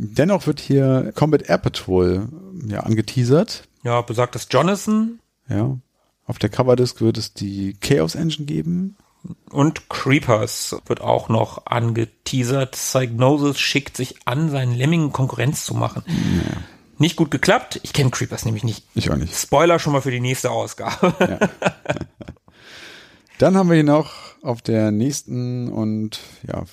Dennoch 0.00 0.46
wird 0.46 0.60
hier 0.60 1.12
Combat 1.16 1.42
Air 1.48 1.58
Patrol 1.58 2.28
ja 2.68 2.80
angeteasert. 2.80 3.64
Ja, 3.82 4.00
besagtes 4.00 4.46
Jonathan 4.50 5.18
Ja. 5.48 5.76
Auf 6.26 6.38
der 6.38 6.50
Coverdisk 6.50 7.00
wird 7.00 7.16
es 7.18 7.32
die 7.32 7.74
Chaos 7.80 8.14
Engine 8.14 8.46
geben. 8.46 8.96
und 9.50 9.88
Creepers 9.88 10.76
wird 10.86 11.00
auch 11.00 11.28
noch 11.28 11.66
angeteasert. 11.66 12.72
Psygnosis 12.72 13.58
schickt 13.58 13.96
sich 13.96 14.16
an, 14.26 14.50
seinen 14.50 14.72
Lemmingen 14.74 15.10
Konkurrenz 15.12 15.64
zu 15.64 15.74
machen. 15.74 16.02
Nicht 16.98 17.16
gut 17.16 17.30
geklappt. 17.30 17.80
Ich 17.82 17.92
kenne 17.92 18.10
Creepers 18.10 18.44
nämlich 18.44 18.62
nicht. 18.62 18.84
Ich 18.94 19.10
auch 19.10 19.16
nicht. 19.16 19.34
Spoiler 19.34 19.78
schon 19.78 19.92
mal 19.94 20.02
für 20.02 20.10
die 20.10 20.20
nächste 20.20 20.50
Ausgabe. 20.50 21.48
Dann 23.38 23.56
haben 23.56 23.68
wir 23.68 23.74
hier 23.74 23.84
noch 23.84 24.12
auf 24.42 24.62
der 24.62 24.90
nächsten 24.90 25.72
und 25.72 26.20
ja, 26.46 26.64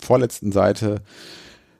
vorletzten 0.00 0.52
Seite 0.52 1.02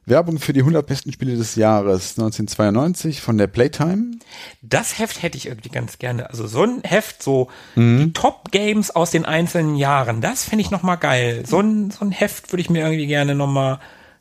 Werbung 0.06 0.38
für 0.38 0.52
die 0.52 0.60
100 0.60 0.86
besten 0.86 1.12
Spiele 1.12 1.36
des 1.36 1.54
Jahres 1.54 2.18
1992 2.18 3.20
von 3.20 3.38
der 3.38 3.46
Playtime. 3.46 4.18
Das 4.62 4.98
Heft 4.98 5.22
hätte 5.22 5.36
ich 5.36 5.46
irgendwie 5.46 5.68
ganz 5.68 5.98
gerne. 5.98 6.30
Also 6.30 6.46
so 6.46 6.62
ein 6.62 6.82
Heft, 6.82 7.22
so 7.22 7.48
die 7.76 8.12
Top-Games 8.12 8.90
aus 8.90 9.10
den 9.10 9.24
einzelnen 9.24 9.76
Jahren, 9.76 10.20
das 10.20 10.44
fände 10.44 10.62
ich 10.62 10.70
nochmal 10.70 10.96
geil. 10.98 11.44
So 11.46 11.60
ein, 11.60 11.90
so 11.90 12.04
ein 12.04 12.10
Heft 12.10 12.52
würde 12.52 12.60
ich 12.60 12.70
mir 12.70 12.82
irgendwie 12.82 13.06
gerne 13.06 13.34
nochmal 13.34 13.78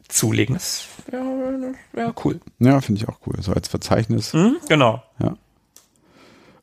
zulegen. 0.08 0.56
Das 0.56 0.86
wäre 1.08 1.74
wär 1.94 2.14
cool. 2.24 2.40
Ja, 2.60 2.82
finde 2.82 3.02
ich 3.02 3.08
auch 3.08 3.20
cool. 3.26 3.36
So 3.42 3.54
als 3.54 3.68
Verzeichnis. 3.68 4.34
Hm? 4.34 4.58
Genau. 4.68 5.02
Ja. 5.22 5.36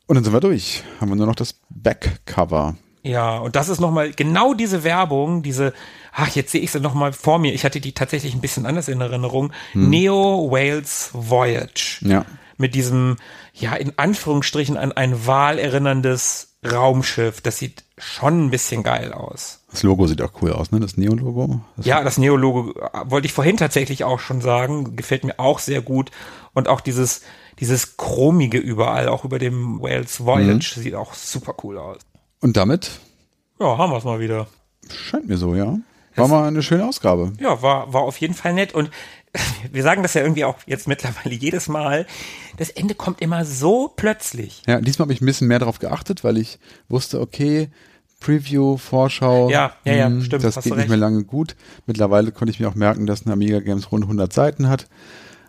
Und 0.07 0.15
dann 0.15 0.25
sind 0.25 0.33
wir 0.33 0.41
durch. 0.41 0.85
Haben 1.01 1.11
wir 1.11 1.17
nur 1.17 1.27
noch 1.27 1.35
das 1.35 1.55
Backcover. 1.71 2.77
Ja, 3.07 3.39
und 3.39 3.55
das 3.55 3.69
ist 3.69 3.81
nochmal 3.81 4.11
genau 4.11 4.53
diese 4.53 4.83
Werbung, 4.83 5.45
diese, 5.45 5.73
ach, 6.13 6.29
jetzt 6.35 6.51
sehe 6.51 6.61
ich 6.61 6.73
sie 6.73 6.81
nochmal 6.81 7.13
vor 7.13 7.39
mir. 7.39 7.55
Ich 7.55 7.65
hatte 7.65 7.81
die 7.81 7.93
tatsächlich 7.93 8.35
ein 8.35 8.41
bisschen 8.41 8.67
anders 8.67 8.89
in 8.89 9.01
Erinnerung. 9.01 9.53
Neo 9.75 10.51
Wales 10.51 11.11
Voyage. 11.13 11.99
Ja. 12.01 12.25
Mit 12.59 12.75
diesem, 12.75 13.17
ja, 13.55 13.75
in 13.75 13.93
Anführungsstrichen 13.97 14.77
an 14.77 14.91
ein 14.91 15.25
Wal 15.27 15.59
erinnerndes 15.59 16.57
Raumschiff. 16.69 17.41
Das 17.43 17.59
sieht 17.59 17.85
schon 17.97 18.47
ein 18.47 18.51
bisschen 18.51 18.83
geil 18.83 19.13
aus. 19.13 19.63
Das 19.71 19.85
Logo 19.85 20.07
sieht 20.09 20.21
auch 20.23 20.33
cool 20.43 20.53
aus, 20.53 20.73
ne? 20.73 20.81
Das 20.81 20.97
Neo-Logo. 20.97 21.61
Ja, 21.83 22.03
das 22.03 22.19
Neo-Logo 22.19 22.73
äh, 22.73 22.89
wollte 23.05 23.27
ich 23.27 23.33
vorhin 23.33 23.57
tatsächlich 23.57 24.03
auch 24.03 24.19
schon 24.19 24.41
sagen. 24.41 24.97
Gefällt 24.97 25.23
mir 25.23 25.39
auch 25.39 25.61
sehr 25.61 25.81
gut. 25.81 26.11
Und 26.55 26.67
auch 26.67 26.81
dieses, 26.81 27.21
dieses 27.61 27.99
Chromige 27.99 28.59
überall, 28.59 29.09
auch 29.09 29.25
über 29.25 29.39
dem 29.39 29.81
Wales 29.81 30.25
Voyage, 30.25 30.81
sieht 30.81 30.95
auch 30.95 31.15
super 31.15 31.55
cool 31.63 31.79
aus. 31.79 31.99
Und 32.41 32.57
damit 32.57 32.91
Ja, 33.61 33.79
haben 33.79 33.91
wir 33.93 33.99
es 33.99 34.05
mal 34.05 34.21
wieder. 34.21 34.47
scheint 34.91 35.29
mir 35.29 35.37
so, 35.39 35.55
ja. 35.55 35.79
War 36.15 36.29
mal 36.29 36.49
eine 36.49 36.63
schöne 36.63 36.87
Ausgabe. 36.87 37.33
Ja, 37.39 37.61
war, 37.61 37.93
war 37.93 38.03
auf 38.03 38.17
jeden 38.19 38.33
Fall 38.35 38.55
nett. 38.55 38.73
Und 38.75 38.91
wir 39.73 39.83
sagen 39.83 40.03
das 40.03 40.15
ja 40.15 40.23
irgendwie 40.23 40.45
auch 40.45 40.57
jetzt 40.67 40.89
mittlerweile 40.89 41.35
jedes 41.35 41.69
Mal. 41.69 42.07
Das 42.57 42.71
Ende 42.71 42.95
kommt 42.95 43.21
immer 43.21 43.45
so 43.45 43.93
plötzlich. 43.95 44.63
Ja, 44.67 44.81
diesmal 44.81 45.05
habe 45.07 45.13
ich 45.13 45.21
ein 45.21 45.27
bisschen 45.27 45.49
mehr 45.49 45.59
darauf 45.59 45.79
geachtet, 45.79 46.25
weil 46.25 46.39
ich 46.39 46.59
wusste, 46.89 47.21
okay, 47.21 47.69
Preview, 48.21 48.79
Vorschau, 48.79 49.51
Ja, 49.51 49.73
ja, 49.85 49.93
ja, 49.95 50.07
hm, 50.07 50.23
stimmt, 50.23 50.43
das 50.43 50.55
geht 50.55 50.65
nicht 50.67 50.77
recht. 50.77 50.89
mehr 50.89 50.97
lange 50.97 51.23
gut. 51.25 51.55
Mittlerweile 51.85 52.33
konnte 52.33 52.51
ich 52.51 52.61
mir 52.61 52.69
auch 52.69 52.75
merken, 52.75 53.07
dass 53.07 53.27
eine 53.27 53.35
Amiga 53.35 53.61
Games 53.61 53.93
rund 53.93 54.05
100 54.05 54.33
Seiten 54.33 54.69
hat. 54.71 54.87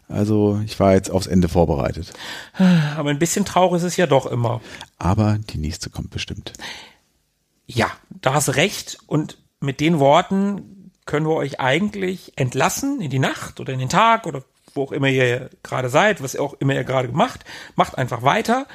Also 0.09 0.61
ich 0.65 0.79
war 0.79 0.93
jetzt 0.93 1.11
aufs 1.11 1.27
Ende 1.27 1.49
vorbereitet. 1.49 2.13
Aber 2.95 3.09
ein 3.09 3.19
bisschen 3.19 3.45
traurig 3.45 3.77
ist 3.77 3.83
es 3.83 3.97
ja 3.97 4.07
doch 4.07 4.25
immer. 4.25 4.61
Aber 4.97 5.37
die 5.37 5.57
nächste 5.57 5.89
kommt 5.89 6.11
bestimmt. 6.11 6.53
Ja, 7.65 7.91
da 8.09 8.33
hast 8.33 8.47
du 8.47 8.55
recht. 8.55 8.99
Und 9.05 9.37
mit 9.59 9.81
den 9.81 9.99
Worten 9.99 10.91
können 11.05 11.27
wir 11.27 11.35
euch 11.35 11.59
eigentlich 11.59 12.33
entlassen 12.37 13.01
in 13.01 13.09
die 13.09 13.19
Nacht 13.19 13.59
oder 13.59 13.73
in 13.73 13.79
den 13.79 13.89
Tag 13.89 14.25
oder 14.25 14.43
wo 14.73 14.83
auch 14.83 14.91
immer 14.91 15.07
ihr 15.07 15.49
gerade 15.63 15.89
seid, 15.89 16.21
was 16.21 16.35
auch 16.35 16.53
immer 16.53 16.73
ihr 16.73 16.83
gerade 16.83 17.09
macht. 17.09 17.43
Macht 17.75 17.97
einfach 17.97 18.21
weiter 18.21 18.67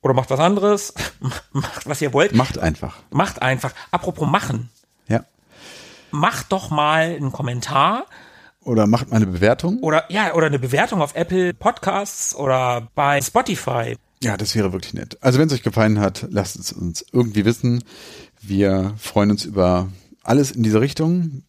oder 0.00 0.14
macht 0.14 0.30
was 0.30 0.40
anderes. 0.40 0.94
macht, 1.52 1.86
was 1.86 2.00
ihr 2.00 2.12
wollt. 2.14 2.34
Macht 2.34 2.58
einfach. 2.58 2.98
Macht 3.10 3.42
einfach. 3.42 3.74
Apropos 3.90 4.28
machen. 4.28 4.70
Ja. 5.08 5.24
Macht 6.10 6.52
doch 6.52 6.70
mal 6.70 7.16
einen 7.16 7.32
Kommentar 7.32 8.06
Oder 8.64 8.86
macht 8.86 9.10
mal 9.10 9.16
eine 9.16 9.26
Bewertung. 9.26 9.78
oder 9.80 10.04
ja 10.10 10.34
oder 10.34 10.46
eine 10.46 10.58
Bewertung 10.58 11.00
auf 11.02 11.14
Apple 11.14 11.52
Podcasts 11.54 12.34
oder 12.34 12.88
bei 12.94 13.20
Spotify. 13.20 13.96
Ja, 14.22 14.36
das 14.38 14.54
wäre 14.54 14.72
wirklich 14.72 14.94
nett. 14.94 15.18
Also 15.20 15.38
wenn 15.38 15.48
es 15.48 15.52
euch 15.54 15.62
gefallen 15.62 16.00
hat, 16.00 16.26
lasst 16.30 16.56
es 16.58 16.72
uns 16.72 17.04
irgendwie 17.12 17.44
wissen. 17.44 17.84
Wir 18.40 18.94
freuen 18.96 19.30
uns 19.30 19.44
über 19.44 19.88
alles 20.22 20.50
in 20.52 20.62
diese 20.62 20.80
Richtung. 20.80 21.42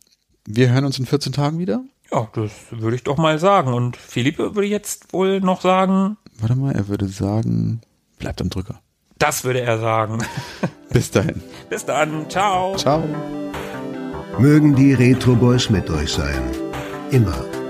Wir 0.46 0.72
hören 0.72 0.84
uns 0.86 1.00
in 1.00 1.06
14 1.06 1.32
Tagen 1.32 1.58
wieder. 1.58 1.84
Ja, 2.12 2.28
das 2.34 2.52
würde 2.72 2.96
ich 2.98 3.04
doch 3.04 3.18
mal 3.18 3.40
sagen. 3.40 3.74
Und 3.74 3.96
Philippe 3.98 4.56
würde 4.56 4.68
jetzt 4.68 5.14
wohl 5.14 5.40
noch 5.40 5.62
sagen, 5.62 6.18
Warte 6.38 6.56
mal, 6.56 6.76
er 6.76 6.90
würde 6.90 7.08
sagen, 7.08 7.80
bleibt 8.20 8.42
am 8.42 8.50
Drücker. 8.50 8.82
das 9.20 9.46
würde 9.46 9.62
er 9.62 9.80
sagen. 9.80 10.20
Bis 10.90 11.12
dahin. 11.12 11.42
Bis 11.70 11.86
dann, 11.86 12.30
ciao. 12.30 12.76
Ciao. 12.76 13.02
Mögen 14.38 14.76
die 14.76 14.94
Retro 14.94 15.34
Boys 15.36 15.70
mit 15.70 15.90
euch 15.90 16.12
sein. 16.12 16.65
immer. 17.12 17.65